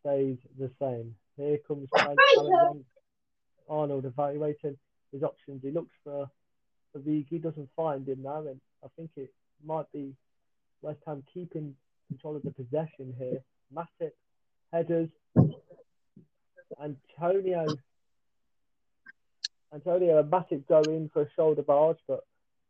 stays 0.00 0.36
the 0.58 0.70
same. 0.78 1.14
Here 1.36 1.58
comes 1.66 1.88
Arnold 3.68 4.04
evaluating 4.04 4.76
his 5.12 5.22
options. 5.22 5.62
He 5.62 5.70
looks 5.70 5.94
for 6.04 6.28
Origi, 6.96 7.40
doesn't 7.42 7.70
find 7.74 8.06
him 8.06 8.22
now, 8.22 8.40
and 8.46 8.60
I 8.84 8.88
think 8.96 9.10
it 9.16 9.32
might 9.64 9.90
be 9.92 10.14
West 10.82 11.00
Ham 11.06 11.22
keeping 11.32 11.74
control 12.08 12.36
of 12.36 12.42
the 12.42 12.50
possession 12.50 13.14
here. 13.18 13.42
Matip, 13.74 14.12
headers. 14.72 15.08
Antonio. 16.82 17.66
Antonio 19.72 20.18
and 20.18 20.30
Matip 20.30 20.66
go 20.66 20.80
in 20.82 21.10
for 21.12 21.22
a 21.22 21.30
shoulder 21.36 21.62
barge, 21.62 21.98
but 22.08 22.20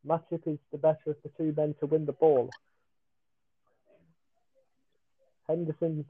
Matip 0.06 0.46
is 0.46 0.58
the 0.72 0.78
better 0.78 0.98
of 1.08 1.16
the 1.22 1.30
two 1.36 1.54
men 1.56 1.74
to 1.80 1.86
win 1.86 2.04
the 2.06 2.12
ball. 2.12 2.50
Henderson 5.48 6.04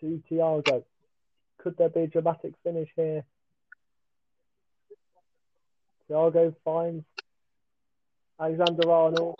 to 0.00 0.22
Thiago. 0.30 0.84
Could 1.58 1.76
there 1.78 1.88
be 1.88 2.00
a 2.00 2.06
dramatic 2.06 2.54
finish 2.64 2.88
here? 2.96 3.24
Thiago 6.10 6.54
finds 6.64 7.04
Alexander 8.40 8.90
Arnold. 8.90 9.36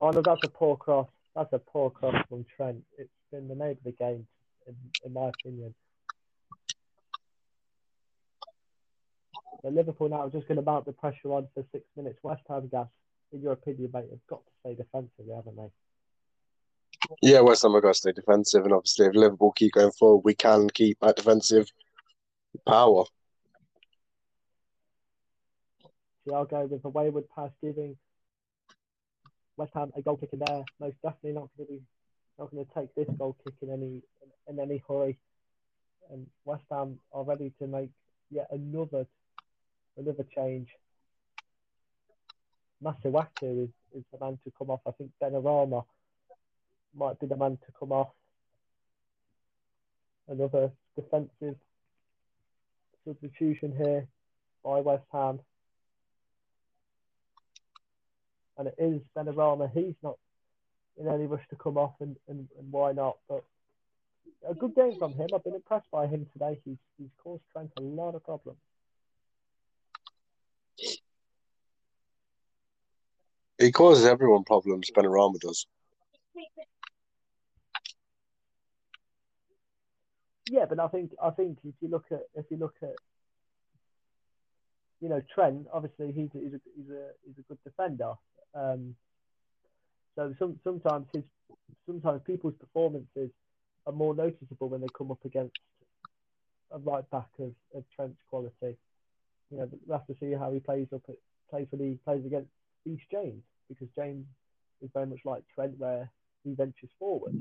Oh, 0.00 0.06
Arnold, 0.08 0.26
that's 0.26 0.44
a 0.44 0.48
poor 0.48 0.76
cross. 0.76 1.08
That's 1.34 1.52
a 1.52 1.58
poor 1.58 1.90
cross 1.90 2.14
from 2.28 2.44
Trent. 2.56 2.82
It's 2.98 3.10
been 3.30 3.48
the 3.48 3.54
name 3.54 3.72
of 3.72 3.84
the 3.84 3.92
game, 3.92 4.26
in, 4.66 4.74
in 5.04 5.12
my 5.12 5.28
opinion. 5.28 5.74
So 9.62 9.68
Liverpool 9.70 10.08
now 10.08 10.20
are 10.20 10.30
just 10.30 10.46
going 10.48 10.56
to 10.56 10.62
mount 10.62 10.84
the 10.84 10.92
pressure 10.92 11.32
on 11.32 11.48
for 11.54 11.64
six 11.72 11.84
minutes. 11.96 12.18
West 12.22 12.42
Ham 12.48 12.68
gas, 12.68 12.88
in 13.32 13.40
your 13.40 13.52
opinion, 13.52 13.90
mate, 13.92 14.06
have 14.10 14.26
got 14.28 14.42
to 14.44 14.52
stay 14.60 14.74
defensively, 14.74 15.34
haven't 15.34 15.56
they? 15.56 15.70
Yeah, 17.22 17.40
West 17.40 17.62
Ham 17.62 17.72
have 17.72 17.82
got 17.82 17.88
to 17.88 17.94
stay 17.94 18.12
defensive, 18.12 18.64
and 18.64 18.72
obviously, 18.72 19.06
if 19.06 19.14
Liverpool 19.14 19.52
keep 19.52 19.72
going 19.72 19.92
forward, 19.92 20.22
we 20.24 20.34
can 20.34 20.68
keep 20.70 20.98
that 21.00 21.16
defensive 21.16 21.70
power. 22.66 23.04
Thiago 26.26 26.68
with 26.68 26.84
a 26.84 26.88
wayward 26.88 27.28
pass 27.34 27.50
giving 27.62 27.96
West 29.56 29.72
Ham 29.74 29.92
a 29.96 30.02
goal 30.02 30.16
kick 30.16 30.30
in 30.32 30.40
there. 30.40 30.64
Most 30.80 30.96
definitely 31.02 31.32
not 31.32 31.48
going 31.56 31.66
to 31.66 31.72
be 31.74 31.82
not 32.38 32.50
going 32.50 32.64
to 32.64 32.74
take 32.74 32.94
this 32.94 33.08
goal 33.16 33.36
kick 33.42 33.54
in 33.62 33.70
any 33.70 34.02
in 34.48 34.60
any 34.60 34.82
hurry. 34.88 35.18
And 36.10 36.26
West 36.44 36.64
Ham 36.70 36.98
are 37.12 37.24
ready 37.24 37.52
to 37.58 37.66
make 37.66 37.90
yet 38.30 38.48
another 38.50 39.06
another 39.96 40.24
change. 40.36 40.68
Masuaku 42.84 43.64
is, 43.64 43.70
is 43.94 44.04
the 44.12 44.18
man 44.20 44.38
to 44.44 44.52
come 44.58 44.70
off. 44.70 44.80
I 44.86 44.90
think 44.92 45.10
Benrahma 45.22 45.84
might 46.94 47.18
be 47.18 47.26
the 47.26 47.36
man 47.36 47.52
to 47.52 47.72
come 47.78 47.92
off. 47.92 48.10
Another 50.28 50.70
defensive 50.94 51.56
substitution 53.06 53.72
here 53.76 54.06
by 54.62 54.80
West 54.80 55.04
Ham. 55.12 55.40
And 58.58 58.68
it 58.68 58.74
is 58.78 59.02
Benrahma. 59.16 59.70
He's 59.72 59.94
not 60.02 60.16
in 60.98 61.08
any 61.08 61.26
rush 61.26 61.46
to 61.50 61.56
come 61.56 61.76
off, 61.76 61.94
and, 62.00 62.16
and, 62.28 62.48
and 62.58 62.72
why 62.72 62.92
not? 62.92 63.18
But 63.28 63.44
a 64.48 64.54
good 64.54 64.74
game 64.74 64.98
from 64.98 65.12
him. 65.12 65.28
I've 65.34 65.44
been 65.44 65.54
impressed 65.54 65.90
by 65.90 66.06
him 66.06 66.26
today. 66.32 66.58
He's, 66.64 66.78
he's 66.98 67.10
caused 67.22 67.42
Trent 67.52 67.70
a 67.78 67.82
lot 67.82 68.14
of 68.14 68.24
problems. 68.24 68.58
He 73.58 73.72
causes 73.72 74.04
everyone 74.04 74.44
problems. 74.44 74.90
Benrahma 74.94 75.40
does. 75.40 75.66
Yeah, 80.48 80.66
but 80.66 80.78
I 80.78 80.88
think 80.88 81.12
I 81.22 81.30
think 81.30 81.58
if 81.64 81.74
you 81.80 81.88
look 81.88 82.04
at 82.12 82.20
if 82.34 82.44
you 82.50 82.56
look 82.56 82.74
at 82.82 82.94
you 85.00 85.08
know 85.08 85.20
Trent, 85.34 85.66
obviously 85.72 86.12
he's 86.12 86.30
he's 86.32 86.54
a 86.54 86.60
he's 86.76 86.90
a 86.90 87.08
he's 87.26 87.38
a 87.38 87.42
good 87.48 87.58
defender. 87.64 88.12
Um, 88.56 88.94
so 90.16 90.34
some 90.38 90.58
sometimes 90.64 91.06
his 91.12 91.22
sometimes 91.86 92.22
people's 92.26 92.54
performances 92.58 93.30
are 93.86 93.92
more 93.92 94.14
noticeable 94.14 94.68
when 94.68 94.80
they 94.80 94.86
come 94.96 95.10
up 95.10 95.24
against 95.24 95.56
a 96.72 96.78
right 96.78 97.08
back 97.10 97.28
of, 97.38 97.52
of 97.74 97.84
Trent's 97.94 98.20
quality. 98.28 98.76
You 99.50 99.58
know, 99.58 99.68
we'll 99.86 99.98
have 99.98 100.06
to 100.08 100.16
see 100.18 100.32
how 100.32 100.52
he 100.52 100.58
plays 100.58 100.88
up 100.94 101.02
at, 101.08 101.16
plays 101.50 101.66
when 101.70 101.88
he 101.88 101.98
plays 102.04 102.24
against 102.24 102.50
Reece 102.84 103.00
James 103.10 103.42
because 103.68 103.88
James 103.94 104.26
is 104.82 104.90
very 104.94 105.06
much 105.06 105.20
like 105.24 105.42
Trent 105.54 105.78
where 105.78 106.10
he 106.44 106.54
ventures 106.54 106.90
forward. 106.98 107.34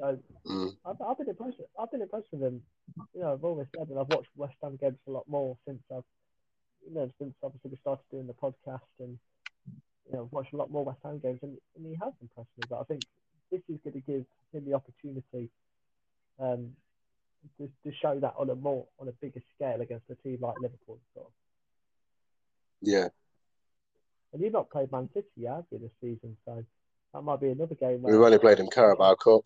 So 0.00 0.18
Mm. 0.46 0.76
I've, 0.84 1.00
I've 1.00 1.18
been 1.18 1.28
impressed. 1.28 1.56
I've 1.80 1.90
been 1.90 2.02
impressed 2.02 2.28
with 2.32 2.42
him. 2.42 2.62
You 3.14 3.22
know, 3.22 3.32
I've 3.32 3.44
always 3.44 3.66
said, 3.76 3.88
and 3.88 3.98
I've 3.98 4.08
watched 4.08 4.28
West 4.36 4.56
Ham 4.62 4.76
games 4.80 4.98
a 5.06 5.10
lot 5.10 5.24
more 5.26 5.56
since 5.66 5.82
I've, 5.90 6.04
you 6.86 6.94
know, 6.94 7.10
since 7.18 7.34
obviously 7.42 7.70
we 7.70 7.76
started 7.78 8.04
doing 8.10 8.26
the 8.26 8.34
podcast, 8.34 8.80
and 9.00 9.18
you 10.06 10.16
know, 10.16 10.28
watched 10.30 10.52
a 10.52 10.56
lot 10.56 10.70
more 10.70 10.84
West 10.84 10.98
Ham 11.04 11.18
games, 11.18 11.40
and, 11.42 11.56
and 11.76 11.86
he 11.86 11.94
has 12.02 12.12
impressed 12.20 12.50
me. 12.58 12.64
But 12.68 12.80
I 12.80 12.84
think 12.84 13.02
this 13.50 13.60
is 13.68 13.78
going 13.84 13.94
to 13.94 14.00
give 14.00 14.24
him 14.52 14.64
the 14.64 14.74
opportunity 14.74 15.50
um, 16.38 16.70
to, 17.58 17.70
to 17.84 17.96
show 17.96 18.18
that 18.20 18.34
on 18.38 18.50
a 18.50 18.54
more 18.54 18.86
on 18.98 19.08
a 19.08 19.12
bigger 19.12 19.40
scale 19.54 19.80
against 19.80 20.10
a 20.10 20.14
team 20.16 20.38
like 20.40 20.54
Liverpool. 20.60 20.98
So. 21.14 21.30
Yeah. 22.80 23.08
And 24.32 24.42
you've 24.42 24.52
not 24.52 24.70
played 24.70 24.90
Man 24.90 25.08
City, 25.14 25.46
have 25.46 25.64
you, 25.70 25.78
this 25.78 25.90
season? 26.00 26.36
So 26.44 26.64
that 27.12 27.22
might 27.22 27.40
be 27.40 27.50
another 27.50 27.76
game. 27.76 28.02
We've 28.02 28.20
only 28.20 28.38
played 28.38 28.58
him 28.58 28.68
Carabao 28.68 29.14
Cup. 29.14 29.42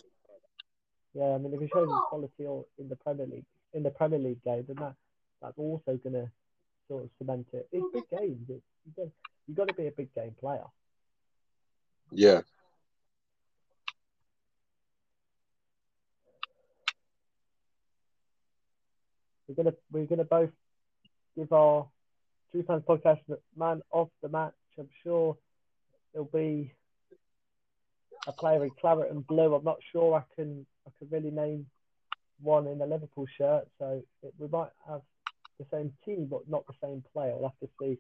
Yeah, 1.15 1.35
I 1.35 1.39
mean, 1.39 1.53
if 1.53 1.61
he 1.61 1.69
shows 1.73 1.89
his 1.89 1.99
quality 2.09 2.47
or 2.47 2.65
in 2.79 2.89
the 2.89 2.97
Premier 2.97 3.27
League, 3.27 3.45
in 3.75 3.83
the 3.83 3.91
Premier 3.91 4.19
League 4.19 4.43
game, 4.45 4.65
then 4.67 4.77
that 4.77 4.95
that's 5.43 5.59
also 5.59 5.99
going 6.03 6.15
to 6.15 6.31
sort 6.89 7.05
of 7.05 7.11
cement 7.19 7.47
it. 7.53 7.69
It's 7.71 7.87
big 7.93 8.09
games. 8.11 8.49
It's, 8.49 9.11
you 9.49 9.55
got 9.55 9.69
to 9.69 9.75
be 9.75 9.87
a 9.87 9.91
big 9.91 10.15
game 10.15 10.35
player. 10.39 10.65
Yeah. 12.13 12.43
We're 19.49 19.55
gonna 19.55 19.75
we're 19.91 20.05
gonna 20.05 20.25
both 20.25 20.51
give 21.35 21.51
our 21.53 21.89
True 22.53 22.63
Fans 22.65 22.83
podcast 22.87 23.21
man 23.57 23.81
of 23.93 24.11
the 24.23 24.29
match. 24.29 24.53
I'm 24.79 24.91
sure 25.03 25.39
it'll 26.13 26.27
be 26.27 26.75
a 28.27 28.33
player 28.33 28.63
in 28.63 28.71
claret 28.79 29.11
and 29.11 29.27
blue. 29.27 29.55
I'm 29.55 29.65
not 29.65 29.79
sure 29.91 30.15
I 30.17 30.35
can 30.37 30.67
I 30.87 30.91
can 30.99 31.09
really 31.11 31.31
name 31.31 31.67
one 32.43 32.67
in 32.67 32.81
a 32.83 32.87
Liverpool 32.87 33.27
shirt, 33.39 33.67
so 33.79 34.03
it, 34.23 34.35
we 34.39 34.49
might 34.49 34.71
have 34.87 35.01
the 35.59 35.67
same 35.73 35.93
team 36.05 36.27
but 36.31 36.49
not 36.49 36.67
the 36.67 36.75
same 36.83 37.03
player. 37.15 37.35
We'll 37.35 37.49
have 37.49 37.69
to 37.69 37.75
see 37.81 37.99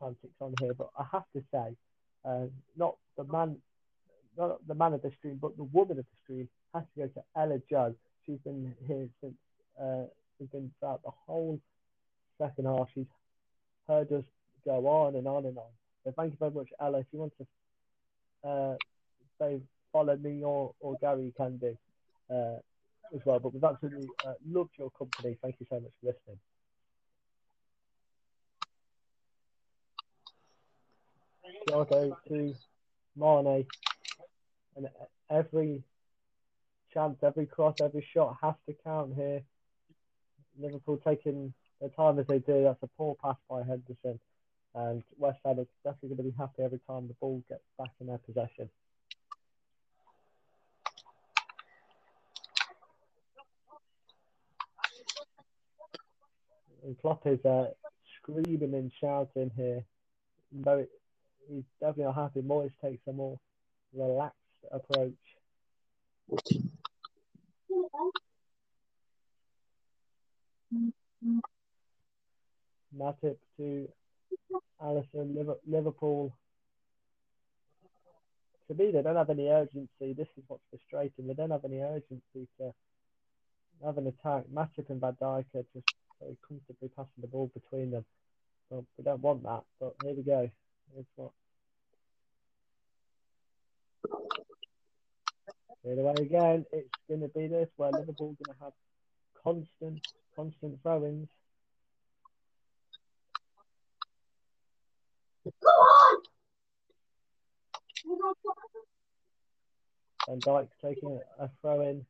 time 0.00 0.16
ticks 0.20 0.34
on 0.40 0.54
here. 0.60 0.74
But 0.74 0.90
I 0.98 1.04
have 1.12 1.24
to 1.34 1.42
say, 1.52 1.76
uh, 2.24 2.46
not 2.76 2.96
the 3.16 3.24
man, 3.24 3.56
not 4.36 4.66
the 4.66 4.74
man 4.74 4.94
of 4.94 5.02
the 5.02 5.12
stream, 5.18 5.38
but 5.40 5.56
the 5.56 5.64
woman 5.64 5.98
of 5.98 6.04
the 6.04 6.16
stream 6.24 6.48
has 6.74 6.84
to 6.94 7.02
go 7.02 7.06
to 7.08 7.22
Ella 7.36 7.60
Judd. 7.70 7.94
She's 8.24 8.38
been 8.44 8.74
here 8.86 9.08
since 9.20 9.34
uh, 9.80 10.04
she's 10.38 10.48
been 10.48 10.70
throughout 10.78 11.02
the 11.02 11.10
whole 11.26 11.60
second 12.38 12.66
half. 12.66 12.88
She's 12.94 13.06
heard 13.88 14.10
us 14.12 14.24
go 14.64 14.86
on 14.86 15.16
and 15.16 15.26
on 15.26 15.46
and 15.46 15.56
on. 15.56 15.70
So 16.04 16.12
thank 16.16 16.32
you 16.32 16.38
very 16.38 16.50
much, 16.52 16.68
Ella. 16.80 17.00
If 17.00 17.06
you 17.12 17.18
want 17.20 17.32
to 17.38 18.48
uh, 18.48 18.76
say 19.40 19.60
follow 19.92 20.16
me 20.16 20.42
or, 20.42 20.72
or 20.80 20.96
Gary, 21.00 21.24
you 21.24 21.32
can 21.36 21.56
do 21.58 21.76
uh, 22.30 22.58
as 23.14 23.20
well. 23.24 23.38
But 23.38 23.54
we've 23.54 23.64
absolutely 23.64 24.08
uh, 24.26 24.34
loved 24.48 24.70
your 24.78 24.90
company. 24.90 25.36
Thank 25.42 25.56
you 25.60 25.66
so 25.70 25.80
much 25.80 25.92
for 26.00 26.06
listening. 26.06 26.38
Thiago 31.84 32.16
to 32.28 32.54
Mane, 33.16 33.66
and 34.76 34.88
every 35.30 35.82
chance, 36.92 37.18
every 37.22 37.46
cross, 37.46 37.76
every 37.82 38.06
shot 38.14 38.36
has 38.42 38.54
to 38.66 38.74
count 38.84 39.14
here. 39.14 39.42
Liverpool 40.58 40.98
taking 41.06 41.52
their 41.80 41.90
time 41.90 42.18
as 42.18 42.26
they 42.26 42.38
do. 42.38 42.62
That's 42.62 42.82
a 42.82 42.88
poor 42.96 43.14
pass 43.22 43.36
by 43.48 43.58
Henderson, 43.58 44.18
and 44.74 45.02
West 45.18 45.38
Ham 45.44 45.58
is 45.58 45.66
definitely 45.84 46.16
going 46.16 46.16
to 46.16 46.22
be 46.32 46.38
happy 46.38 46.62
every 46.62 46.80
time 46.86 47.08
the 47.08 47.14
ball 47.20 47.42
gets 47.48 47.60
back 47.78 47.90
in 48.00 48.06
their 48.06 48.18
possession. 48.18 48.70
And 56.84 56.96
Klopp 57.00 57.26
is 57.26 57.44
uh, 57.44 57.66
screaming 58.22 58.74
and 58.74 58.92
shouting 59.00 59.50
here. 59.56 59.84
He's 61.48 61.64
definitely 61.80 62.04
not 62.04 62.14
happy. 62.14 62.40
Moyes 62.42 62.72
takes 62.82 63.06
a 63.06 63.12
more 63.12 63.38
relaxed 63.94 64.36
approach. 64.72 65.12
Matip 72.96 73.36
to 73.56 73.88
Alisson, 74.82 75.56
Liverpool. 75.66 76.32
To 78.68 78.74
me, 78.74 78.90
they 78.90 79.02
don't 79.02 79.16
have 79.16 79.30
any 79.30 79.48
urgency. 79.48 80.12
This 80.12 80.28
is 80.36 80.44
what's 80.48 80.64
frustrating. 80.70 81.26
They 81.28 81.34
don't 81.34 81.50
have 81.50 81.64
any 81.64 81.80
urgency 81.80 82.48
to 82.58 82.74
have 83.84 83.98
an 83.98 84.08
attack. 84.08 84.44
Matip 84.52 84.90
and 84.90 85.00
Van 85.00 85.16
Dijk 85.20 85.44
are 85.54 85.64
just 85.72 85.94
very 86.20 86.36
comfortably 86.46 86.88
passing 86.96 87.20
the 87.20 87.28
ball 87.28 87.50
between 87.54 87.90
them. 87.92 88.04
Well, 88.70 88.84
we 88.98 89.04
don't 89.04 89.20
want 89.20 89.44
that, 89.44 89.62
but 89.78 89.94
here 90.02 90.14
we 90.14 90.22
go. 90.22 90.50
What 90.92 91.32
again, 96.20 96.66
it's 96.72 96.88
going 97.08 97.20
to 97.20 97.28
be 97.28 97.46
this 97.46 97.68
where 97.76 97.90
Liverpool's 97.90 98.36
going 98.44 98.56
to 98.56 98.64
have 98.64 98.72
constant, 99.42 100.06
constant 100.34 100.82
throw-ins. 100.82 101.28
and 110.28 110.42
Dijk's 110.42 110.74
taking 110.82 111.20
a 111.38 111.48
throw 111.60 111.82
in 111.82 112.04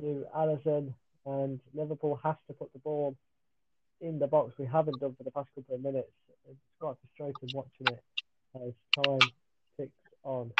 to 0.00 0.24
Alisson, 0.36 0.92
and 1.26 1.60
Liverpool 1.72 2.18
has 2.24 2.34
to 2.48 2.54
put 2.54 2.72
the 2.72 2.80
ball 2.80 3.16
in 4.00 4.18
the 4.18 4.26
box. 4.26 4.54
We 4.58 4.66
haven't 4.66 5.00
done 5.00 5.14
for 5.16 5.22
the 5.22 5.30
past 5.30 5.48
couple 5.54 5.76
of 5.76 5.82
minutes. 5.82 6.10
It's 6.48 6.58
quite 6.80 6.96
frustrating 7.16 7.50
watching 7.54 7.86
it 7.88 8.02
as 8.56 9.04
time 9.04 9.28
ticks 9.78 9.92
on. 10.22 10.50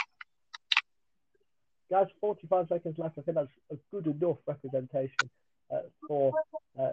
Guys, 1.90 2.06
45 2.20 2.68
seconds 2.68 2.98
left. 2.98 3.18
I 3.18 3.22
think 3.22 3.36
that's 3.36 3.48
a 3.70 3.76
good 3.90 4.06
enough 4.06 4.38
representation 4.46 5.30
uh, 5.72 5.80
for 6.08 6.32
uh, 6.78 6.92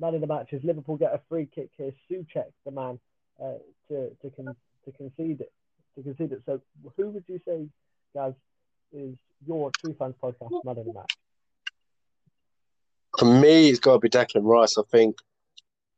man 0.00 0.14
of 0.14 0.20
the 0.20 0.26
match 0.26 0.52
as 0.52 0.62
Liverpool 0.62 0.96
get 0.96 1.12
a 1.12 1.20
free 1.28 1.48
kick 1.52 1.70
here. 1.76 1.92
Soucek, 2.10 2.52
the 2.64 2.70
man, 2.70 2.98
uh, 3.42 3.54
to 3.88 4.10
to, 4.22 4.30
con- 4.30 4.56
to 4.84 4.92
concede 4.92 5.40
it. 5.40 5.52
To 5.96 6.02
concede 6.02 6.32
it. 6.32 6.42
So, 6.46 6.60
who 6.96 7.10
would 7.10 7.24
you 7.26 7.40
say, 7.46 7.66
guys, 8.14 8.34
is 8.92 9.16
your 9.46 9.70
True 9.84 9.94
Fans 9.98 10.14
podcast 10.22 10.64
man 10.64 10.78
of 10.78 10.84
the 10.84 10.92
match? 10.92 11.16
For 13.18 13.24
me, 13.24 13.68
it's 13.68 13.80
got 13.80 13.94
to 13.94 13.98
be 13.98 14.08
Declan 14.08 14.44
Rice. 14.44 14.78
I 14.78 14.82
think 14.90 15.18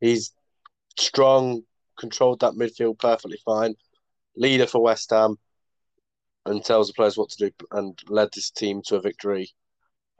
he's 0.00 0.32
strong, 0.98 1.62
controlled 1.98 2.40
that 2.40 2.54
midfield 2.54 2.98
perfectly 2.98 3.38
fine, 3.44 3.74
leader 4.36 4.66
for 4.66 4.82
West 4.82 5.10
Ham, 5.10 5.36
and 6.46 6.64
tells 6.64 6.88
the 6.88 6.94
players 6.94 7.16
what 7.16 7.30
to 7.30 7.48
do, 7.48 7.66
and 7.72 7.98
led 8.08 8.28
this 8.32 8.50
team 8.50 8.82
to 8.86 8.96
a 8.96 9.00
victory 9.00 9.50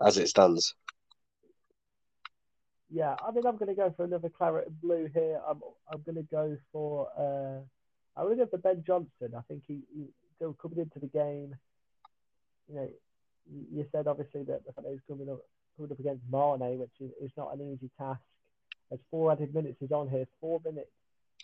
as 0.00 0.18
it 0.18 0.28
stands. 0.28 0.74
Yeah, 2.90 3.14
I 3.24 3.30
mean, 3.30 3.46
I'm 3.46 3.56
going 3.56 3.68
to 3.68 3.74
go 3.74 3.92
for 3.96 4.04
another 4.04 4.28
claret 4.28 4.66
and 4.66 4.80
blue 4.80 5.08
here. 5.14 5.40
I'm 5.48 5.60
I'm 5.92 6.02
going 6.02 6.16
to 6.16 6.22
go 6.22 6.56
for 6.72 7.08
uh, 7.16 7.60
I'm 8.20 8.26
going 8.26 8.38
to 8.38 8.44
go 8.44 8.50
for 8.50 8.58
Ben 8.58 8.82
Johnson. 8.84 9.32
I 9.36 9.42
think 9.42 9.62
he, 9.66 9.82
he 9.94 10.06
still 10.36 10.54
coming 10.54 10.78
into 10.78 10.98
the 10.98 11.06
game. 11.06 11.54
You 12.68 12.74
know, 12.74 12.88
you 13.72 13.86
said 13.92 14.08
obviously 14.08 14.42
that 14.44 14.66
the 14.66 14.72
fact 14.72 14.86
that 14.86 14.92
he's 14.92 15.00
coming 15.08 15.30
up 15.30 15.40
coming 15.76 15.92
up 15.92 16.00
against 16.00 16.24
Mane, 16.30 16.78
which 16.78 16.90
is, 17.00 17.10
is 17.22 17.30
not 17.36 17.54
an 17.54 17.60
easy 17.60 17.90
task. 17.96 18.20
There's 18.90 19.00
four 19.10 19.32
added 19.32 19.54
minutes 19.54 19.80
is 19.80 19.92
on 19.92 20.08
here. 20.08 20.26
Four 20.40 20.60
minutes 20.64 20.90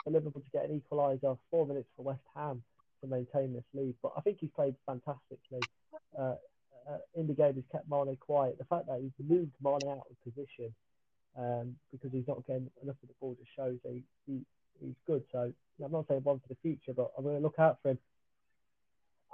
for 0.04 0.10
Liverpool 0.10 0.42
to 0.42 0.58
get 0.58 0.68
an 0.68 0.80
equaliser. 0.80 1.38
Four 1.50 1.66
minutes 1.66 1.88
for 1.96 2.02
West 2.02 2.22
Ham 2.34 2.62
to 3.00 3.06
maintain 3.06 3.54
this 3.54 3.64
lead. 3.72 3.94
But 4.02 4.12
I 4.16 4.20
think 4.20 4.38
he's 4.40 4.50
played 4.50 4.74
fantastically. 4.84 5.60
Uh, 6.18 6.34
uh, 6.88 6.98
in 7.14 7.26
the 7.26 7.34
game, 7.34 7.54
he's 7.54 7.64
kept 7.72 7.88
Mane 7.90 8.16
quiet. 8.20 8.58
The 8.58 8.64
fact 8.64 8.86
that 8.86 9.00
he's 9.00 9.12
moved 9.18 9.52
Mane 9.62 9.90
out 9.90 10.06
of 10.10 10.22
position 10.24 10.74
um, 11.38 11.76
because 11.92 12.10
he's 12.12 12.26
not 12.28 12.46
getting 12.46 12.70
enough 12.82 12.96
of 13.02 13.08
the 13.08 13.14
ball 13.20 13.36
just 13.38 13.54
shows 13.54 13.78
he, 13.84 14.02
he 14.26 14.40
he's 14.80 14.94
good. 15.06 15.22
So 15.32 15.52
I'm 15.84 15.92
not 15.92 16.06
saying 16.08 16.22
one 16.22 16.40
for 16.40 16.48
the 16.48 16.56
future, 16.62 16.92
but 16.94 17.12
I'm 17.16 17.24
going 17.24 17.36
to 17.36 17.42
look 17.42 17.58
out 17.58 17.78
for 17.82 17.90
him. 17.90 17.98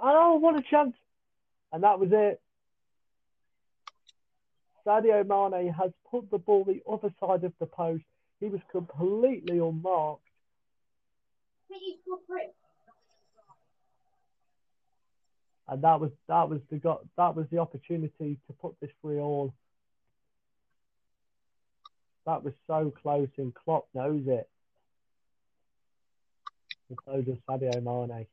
Oh, 0.01 0.35
what 0.35 0.55
a 0.55 0.63
chance! 0.69 0.95
And 1.71 1.83
that 1.83 1.99
was 1.99 2.09
it. 2.11 2.41
Sadio 4.85 5.25
Mane 5.25 5.71
has 5.73 5.91
put 6.09 6.29
the 6.29 6.37
ball 6.37 6.63
the 6.65 6.81
other 6.91 7.13
side 7.19 7.43
of 7.43 7.53
the 7.59 7.65
post. 7.65 8.03
He 8.39 8.47
was 8.47 8.61
completely 8.71 9.59
unmarked. 9.59 10.21
And 15.67 15.81
that 15.81 15.99
was 15.99 16.11
that 16.27 16.49
was 16.49 16.59
the 16.69 16.77
got 16.77 17.01
that 17.17 17.35
was 17.35 17.47
the 17.49 17.59
opportunity 17.59 18.37
to 18.47 18.53
put 18.61 18.75
this 18.81 18.91
three 19.01 19.17
all. 19.17 19.53
That 22.25 22.43
was 22.43 22.53
so 22.67 22.93
close, 23.01 23.29
and 23.37 23.53
Klopp 23.53 23.87
knows 23.93 24.23
it. 24.27 24.49
And 26.89 26.99
so 27.05 27.21
does 27.21 27.37
Sadio 27.49 27.81
Mane. 27.81 28.27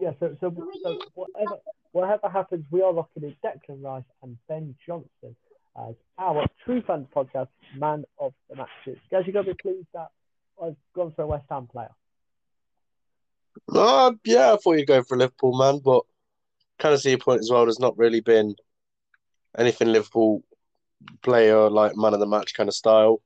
Yeah, 0.00 0.12
so, 0.20 0.36
so, 0.40 0.54
so 0.84 0.98
whatever 1.14 1.56
whatever 1.92 2.28
happens, 2.28 2.64
we 2.70 2.82
are 2.82 2.92
locking 2.92 3.24
in 3.24 3.36
Declan 3.44 3.82
Rice 3.82 4.04
and 4.22 4.36
Ben 4.48 4.74
Johnson 4.86 5.36
as 5.76 5.94
our 6.18 6.46
True 6.64 6.82
Fans 6.86 7.06
podcast 7.14 7.48
man 7.76 8.04
of 8.18 8.32
the 8.48 8.56
matches. 8.56 9.00
Guys, 9.10 9.24
you 9.26 9.32
got 9.32 9.44
to 9.44 9.54
be 9.54 9.58
pleased 9.60 9.88
that 9.94 10.08
I've 10.62 10.76
gone 10.94 11.12
for 11.14 11.22
a 11.22 11.26
West 11.26 11.46
Ham 11.50 11.66
player. 11.66 11.90
Uh, 13.72 14.12
yeah, 14.24 14.52
I 14.52 14.56
thought 14.56 14.78
you'd 14.78 14.86
go 14.86 15.02
for 15.02 15.14
a 15.14 15.18
Liverpool 15.18 15.56
man, 15.56 15.80
but 15.84 16.02
kind 16.78 16.94
of 16.94 17.00
see 17.00 17.10
your 17.10 17.18
point 17.18 17.40
as 17.40 17.50
well. 17.50 17.64
There's 17.64 17.80
not 17.80 17.98
really 17.98 18.20
been 18.20 18.54
anything 19.58 19.88
Liverpool 19.88 20.42
player 21.22 21.68
like 21.70 21.96
man 21.96 22.14
of 22.14 22.20
the 22.20 22.26
match 22.26 22.54
kind 22.54 22.68
of 22.68 22.74
style. 22.74 23.22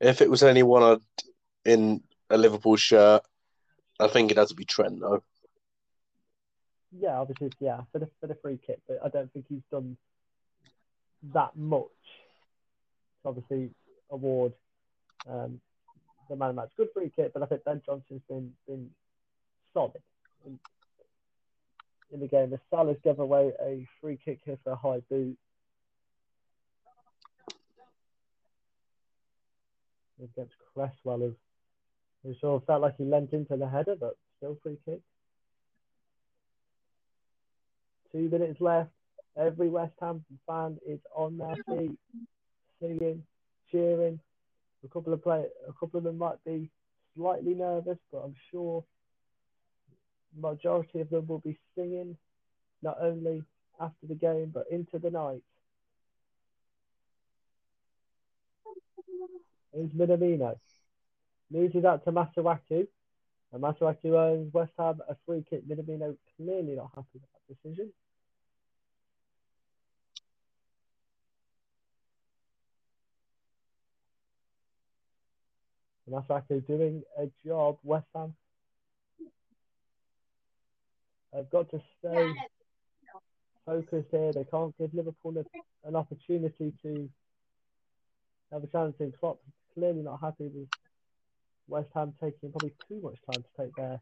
If 0.00 0.20
it 0.20 0.30
was 0.30 0.42
anyone 0.42 1.00
in 1.64 2.02
a 2.28 2.36
Liverpool 2.36 2.76
shirt, 2.76 3.22
I 4.00 4.08
think 4.08 4.30
it 4.30 4.36
has 4.36 4.48
to 4.48 4.54
be 4.54 4.64
Trent 4.64 5.00
though. 5.00 5.22
Yeah, 6.98 7.20
obviously, 7.20 7.50
yeah, 7.58 7.80
for 7.90 7.98
the 7.98 8.08
for 8.20 8.26
the 8.26 8.34
free 8.36 8.58
kick, 8.66 8.80
but 8.86 8.98
I 9.02 9.08
don't 9.08 9.32
think 9.32 9.46
he's 9.48 9.62
done 9.70 9.96
that 11.32 11.56
much. 11.56 11.88
To 13.22 13.28
obviously, 13.28 13.70
award 14.10 14.52
um, 15.28 15.60
the 16.28 16.36
man 16.36 16.50
of 16.50 16.56
match. 16.56 16.70
Good 16.76 16.88
free 16.94 17.10
kick, 17.14 17.32
but 17.32 17.42
I 17.42 17.46
think 17.46 17.64
Ben 17.64 17.80
Johnson's 17.84 18.22
been 18.28 18.52
been 18.66 18.90
solid 19.72 20.02
in, 20.46 20.58
in 22.12 22.20
the 22.20 22.28
game. 22.28 22.50
The 22.50 22.60
Salah's 22.70 22.98
gave 23.02 23.18
away 23.18 23.52
a 23.60 23.86
free 24.00 24.18
kick 24.22 24.40
here 24.44 24.58
for 24.62 24.72
a 24.72 24.76
high 24.76 25.00
boot. 25.08 25.36
Against 30.22 30.54
Cresswell, 30.72 31.34
who, 32.22 32.34
sort 32.40 32.62
of 32.62 32.66
felt 32.66 32.82
like 32.82 32.96
he 32.96 33.04
leant 33.04 33.32
into 33.32 33.56
the 33.56 33.68
header, 33.68 33.96
but 33.98 34.16
still 34.36 34.56
free 34.62 34.78
kick. 34.84 35.00
Two 38.12 38.28
minutes 38.28 38.60
left. 38.60 38.90
Every 39.36 39.68
West 39.68 39.94
Ham 40.00 40.24
fan 40.46 40.78
is 40.86 41.00
on 41.14 41.38
their 41.38 41.56
feet, 41.66 41.98
singing, 42.80 43.24
cheering. 43.70 44.20
A 44.84 44.88
couple 44.88 45.12
of 45.12 45.22
play, 45.22 45.46
a 45.66 45.72
couple 45.72 45.98
of 45.98 46.04
them 46.04 46.18
might 46.18 46.42
be 46.44 46.70
slightly 47.16 47.54
nervous, 47.54 47.98
but 48.10 48.18
I'm 48.18 48.34
sure 48.50 48.84
majority 50.38 51.00
of 51.00 51.10
them 51.10 51.26
will 51.26 51.38
be 51.38 51.58
singing 51.74 52.16
not 52.82 52.96
only 53.00 53.42
after 53.80 54.06
the 54.06 54.14
game 54.14 54.50
but 54.52 54.66
into 54.70 54.98
the 54.98 55.10
night. 55.10 55.42
Here's 59.74 59.90
Minamino. 59.90 60.56
It 61.54 61.84
out 61.84 62.04
to 62.04 62.12
Masuaku. 62.12 62.86
And 63.52 63.62
owns 63.62 64.52
West 64.54 64.72
Ham 64.78 65.00
a 65.08 65.16
free 65.26 65.44
kick. 65.48 65.68
Minamino 65.68 66.16
clearly 66.36 66.74
not 66.74 66.90
happy 66.94 67.08
with 67.14 67.22
that 67.22 67.54
decision. 67.62 67.92
Masuaku 76.10 76.66
doing 76.66 77.02
a 77.18 77.26
job. 77.46 77.78
West 77.82 78.06
Ham 78.14 78.34
have 81.34 81.50
got 81.50 81.70
to 81.70 81.80
stay 81.98 82.32
focused 83.64 84.08
here. 84.10 84.32
They 84.32 84.44
can't 84.44 84.76
give 84.78 84.92
Liverpool 84.94 85.36
a, 85.38 85.88
an 85.88 85.96
opportunity 85.96 86.72
to 86.82 87.08
have 88.50 88.64
a 88.64 88.66
chance. 88.66 88.94
And 88.98 89.18
Klopp 89.18 89.40
clearly 89.74 90.02
not 90.02 90.20
happy 90.20 90.48
with 90.48 90.68
West 91.72 91.88
Ham 91.94 92.12
taking 92.22 92.50
probably 92.52 92.74
too 92.86 93.00
much 93.02 93.16
time 93.30 93.42
to 93.42 93.64
take 93.64 93.74
their 93.76 93.98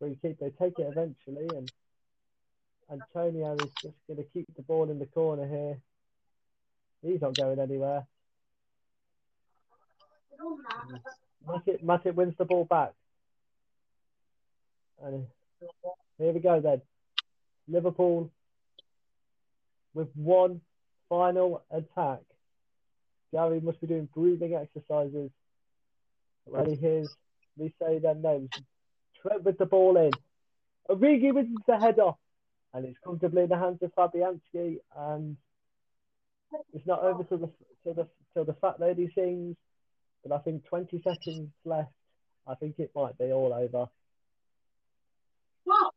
free 0.00 0.18
kick. 0.20 0.40
They 0.40 0.50
take 0.50 0.76
it 0.80 0.88
eventually, 0.90 1.48
and 1.56 1.70
Antonio 2.90 3.54
is 3.54 3.70
just 3.80 3.94
going 4.08 4.16
to 4.16 4.24
keep 4.34 4.46
the 4.56 4.62
ball 4.62 4.90
in 4.90 4.98
the 4.98 5.06
corner 5.06 5.46
here. 5.46 5.78
He's 7.00 7.20
not 7.20 7.36
going 7.36 7.60
anywhere. 7.60 8.04
Matip 11.84 12.14
wins 12.14 12.34
the 12.36 12.44
ball 12.44 12.64
back. 12.64 12.92
And 15.04 15.24
here 16.18 16.32
we 16.32 16.40
go 16.40 16.60
then. 16.60 16.82
Liverpool 17.68 18.28
with 19.94 20.08
one 20.16 20.60
final 21.08 21.62
attack. 21.70 22.22
Gary 23.32 23.60
must 23.60 23.80
be 23.80 23.86
doing 23.86 24.08
breathing 24.12 24.54
exercises. 24.54 25.30
Ready, 26.50 26.76
hears 26.76 27.08
me 27.56 27.72
say 27.80 27.98
their 27.98 28.14
names. 28.14 28.50
Trent 29.22 29.44
with 29.44 29.58
the 29.58 29.66
ball 29.66 29.96
in. 29.96 30.12
Origi 30.88 31.32
wins 31.32 31.58
the 31.66 31.78
header. 31.78 32.12
And 32.72 32.84
it's 32.84 32.98
comfortably 33.04 33.42
in 33.42 33.48
the 33.48 33.58
hands 33.58 33.78
of 33.82 33.94
Fabianski. 33.94 34.78
And 34.96 35.36
it's 36.72 36.86
not 36.86 37.02
over 37.02 37.24
till 37.24 37.38
the 37.38 37.50
till 37.82 37.94
the 37.94 38.08
till 38.34 38.44
the 38.44 38.54
fat 38.54 38.80
lady 38.80 39.10
sings. 39.14 39.56
But 40.24 40.34
I 40.34 40.38
think 40.38 40.64
20 40.66 41.02
seconds 41.02 41.50
left. 41.64 41.92
I 42.46 42.54
think 42.54 42.78
it 42.78 42.90
might 42.94 43.16
be 43.18 43.32
all 43.32 43.52
over. 43.52 43.88
What? 45.64 45.92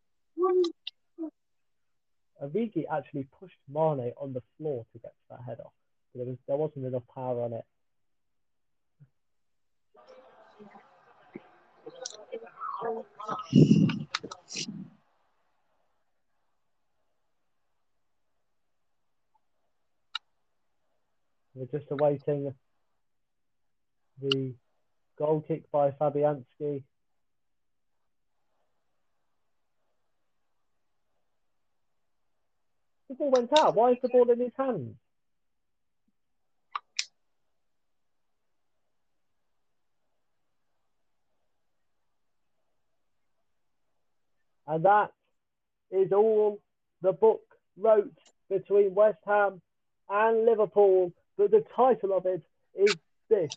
Origi 2.43 2.85
actually 2.91 3.27
pushed 3.39 3.57
Mane 3.69 4.13
on 4.19 4.33
the 4.33 4.41
floor 4.57 4.85
to 4.93 4.99
get 4.99 5.13
that 5.29 5.39
header. 5.45 5.63
There, 6.15 6.25
was, 6.25 6.37
there 6.47 6.57
wasn't 6.57 6.85
enough 6.85 7.03
power 7.13 7.43
on 7.43 7.53
it. 7.53 7.63
We're 12.83 12.95
just 21.71 21.91
awaiting 21.91 22.55
the 24.19 24.53
goal 25.17 25.41
kick 25.47 25.69
by 25.71 25.91
Fabianski. 25.91 26.83
The 33.09 33.15
ball 33.15 33.29
went 33.29 33.51
out. 33.59 33.75
Why 33.75 33.91
is 33.91 33.97
the 34.01 34.09
ball 34.09 34.31
in 34.31 34.39
his 34.39 34.53
hands? 34.57 34.95
And 44.71 44.85
that 44.85 45.11
is 45.91 46.13
all 46.13 46.61
the 47.01 47.11
book 47.11 47.41
wrote 47.77 48.13
between 48.49 48.95
West 48.95 49.17
Ham 49.27 49.61
and 50.09 50.45
Liverpool. 50.45 51.11
But 51.37 51.51
the 51.51 51.65
title 51.75 52.13
of 52.13 52.25
it 52.25 52.41
is 52.73 52.95
this 53.29 53.51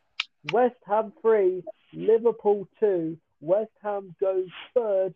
West 0.52 0.74
Ham 0.88 1.12
3, 1.22 1.62
Liverpool 1.92 2.68
2. 2.80 3.16
West 3.40 3.70
Ham 3.84 4.16
goes 4.20 4.48
third 4.74 5.14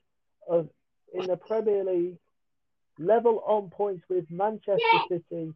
of, 0.49 0.69
in 1.13 1.27
the 1.27 1.37
Premier 1.37 1.83
League, 1.83 2.19
level 3.01 3.43
on 3.45 3.69
points 3.69 4.05
with 4.09 4.31
Manchester 4.31 4.81
City, 5.09 5.53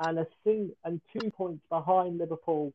and 0.00 0.18
a 0.18 0.26
sing 0.42 0.72
and 0.84 1.00
two 1.12 1.30
points 1.30 1.62
behind 1.68 2.18
Liverpool, 2.18 2.72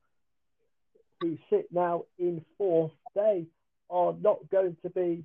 who 1.19 1.38
sit 1.49 1.68
now 1.73 2.05
in 2.18 2.45
fourth. 2.57 2.93
They 3.14 3.47
are 3.89 4.15
not 4.22 4.49
going 4.49 4.76
to 4.84 4.89
be 4.89 5.23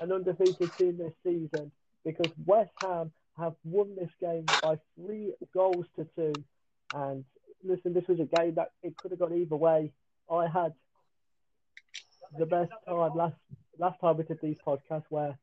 an 0.00 0.12
undefeated 0.12 0.70
team 0.76 0.98
this 0.98 1.12
season 1.24 1.70
because 2.04 2.32
West 2.46 2.70
Ham 2.82 3.12
have 3.36 3.54
won 3.64 3.94
this 3.96 4.10
game 4.20 4.44
by 4.62 4.78
three 4.96 5.32
goals 5.52 5.86
to 5.96 6.06
two. 6.16 6.32
And 6.94 7.24
listen, 7.62 7.92
this 7.92 8.06
was 8.08 8.20
a 8.20 8.24
game 8.24 8.54
that 8.54 8.72
it 8.82 8.96
could 8.96 9.10
have 9.10 9.20
gone 9.20 9.34
either 9.34 9.56
way. 9.56 9.92
I 10.30 10.46
had 10.46 10.72
the 12.36 12.46
best 12.46 12.72
time 12.86 13.14
last 13.14 13.36
last 13.78 14.00
time 14.00 14.16
we 14.16 14.24
did 14.24 14.38
these 14.42 14.58
podcasts 14.66 15.04
where 15.08 15.38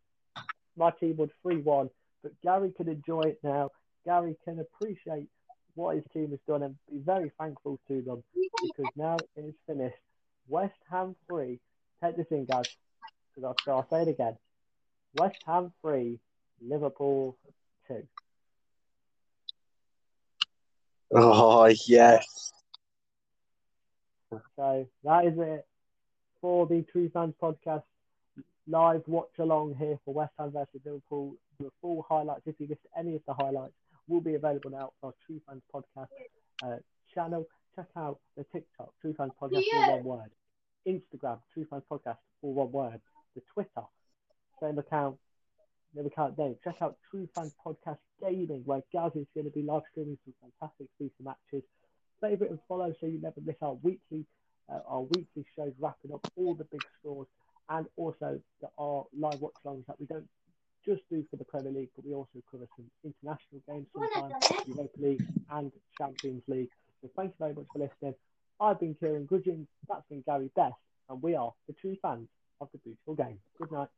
my 0.77 0.91
team 0.91 1.17
would 1.17 1.31
three 1.41 1.61
one, 1.61 1.89
but 2.21 2.33
Gary 2.41 2.71
can 2.75 2.89
enjoy 2.89 3.21
it 3.21 3.39
now. 3.43 3.71
Gary 4.05 4.35
can 4.43 4.59
appreciate 4.59 5.27
what 5.73 5.95
his 5.95 6.05
team 6.13 6.29
has 6.29 6.39
done 6.47 6.63
and 6.63 6.75
be 6.91 6.99
very 6.99 7.31
thankful 7.39 7.79
to 7.87 8.01
them 8.01 8.23
because 8.33 8.91
now 8.95 9.17
it 9.35 9.41
is 9.41 9.55
finished. 9.67 9.97
West 10.47 10.77
Ham 10.89 11.15
three. 11.27 11.59
Take 12.05 12.17
this 12.17 12.27
in, 12.29 12.45
guys, 12.45 12.67
because 13.33 13.55
I'll, 13.67 13.73
I'll 13.73 13.89
say 13.89 14.03
it 14.03 14.09
again. 14.09 14.37
West 15.15 15.41
Ham 15.47 15.71
three, 15.81 16.19
Liverpool 16.61 17.35
two. 17.87 18.03
Oh 21.15 21.65
yes. 21.87 22.51
So 24.55 24.87
that 25.03 25.25
is 25.25 25.33
it 25.37 25.65
for 26.41 26.67
the 26.67 26.83
True 26.91 27.09
Fans 27.09 27.33
podcast 27.41 27.83
live 28.67 29.01
watch 29.07 29.31
along 29.39 29.75
here 29.79 29.97
for 30.05 30.13
West 30.13 30.33
Ham 30.37 30.51
versus 30.51 30.81
Liverpool. 30.85 31.35
The 31.59 31.71
full 31.81 32.05
highlights, 32.07 32.41
if 32.45 32.55
you 32.59 32.67
missed 32.67 32.81
any 32.95 33.15
of 33.15 33.21
the 33.27 33.33
highlights, 33.33 33.73
will 34.07 34.21
be 34.21 34.35
available 34.35 34.69
now 34.69 34.91
on 35.01 35.07
our 35.09 35.13
True 35.25 35.41
Fans 35.47 35.63
podcast 35.73 36.07
uh, 36.63 36.77
channel. 37.15 37.47
Check 37.75 37.87
out 37.97 38.19
the 38.37 38.45
TikTok, 38.53 38.93
True 39.01 39.15
Fans 39.17 39.31
podcast, 39.41 39.63
all 39.73 40.01
one 40.01 40.03
word. 40.03 40.31
Instagram, 40.87 41.39
True 41.53 41.65
Fans 41.69 41.83
podcast, 41.91 42.17
all 42.41 42.53
one 42.53 42.71
word. 42.71 43.01
The 43.35 43.41
Twitter, 43.53 43.85
same 44.61 44.77
account, 44.77 45.17
same 45.95 46.05
account 46.05 46.37
name. 46.37 46.55
Check 46.63 46.75
out 46.81 46.97
True 47.09 47.27
Fans 47.35 47.53
podcast 47.65 47.97
gaming, 48.21 48.61
where 48.65 48.81
Gaz 48.93 49.11
is 49.15 49.27
going 49.33 49.45
to 49.45 49.51
be 49.51 49.63
live 49.63 49.83
streaming 49.91 50.17
some 50.23 50.51
fantastic 50.59 50.87
FIFA 51.01 51.33
matches. 51.51 51.67
Favorite 52.21 52.51
and 52.51 52.59
follow 52.67 52.93
so 52.99 53.07
you 53.07 53.19
never 53.21 53.41
miss 53.45 53.57
our 53.61 53.73
weekly 53.83 54.25
uh, 54.71 54.79
our 54.87 55.01
weekly 55.01 55.45
shows 55.55 55.73
wrapping 55.79 56.13
up 56.13 56.25
all 56.37 56.55
the 56.55 56.63
big 56.65 56.81
scores 56.99 57.27
and 57.69 57.85
also 57.97 58.39
there 58.61 58.69
are 58.77 59.03
live 59.17 59.39
watch 59.41 59.53
alongs 59.65 59.85
that 59.87 59.99
we 59.99 60.05
don't 60.05 60.27
just 60.85 61.01
do 61.09 61.25
for 61.29 61.37
the 61.37 61.43
Premier 61.43 61.71
League, 61.71 61.89
but 61.95 62.05
we 62.05 62.13
also 62.13 62.41
cover 62.49 62.67
some 62.75 62.85
international 63.03 63.61
games 63.67 63.87
sometimes, 63.93 64.33
Europa 64.67 64.99
League 64.99 65.23
and 65.51 65.71
Champions 65.97 66.43
League. 66.47 66.69
So 67.01 67.09
thank 67.15 67.29
you 67.31 67.35
very 67.39 67.53
much 67.53 67.65
for 67.73 67.79
listening. 67.79 68.13
I've 68.59 68.79
been 68.79 68.95
Kieran 68.95 69.25
Gudgeon, 69.25 69.67
that's 69.87 70.07
been 70.09 70.23
Gary 70.25 70.49
Best, 70.55 70.75
and 71.09 71.21
we 71.21 71.35
are 71.35 71.53
the 71.67 71.73
true 71.73 71.97
fans 72.01 72.27
of 72.61 72.69
the 72.71 72.77
beautiful 72.79 73.15
game. 73.15 73.39
Good 73.57 73.71
night. 73.71 73.89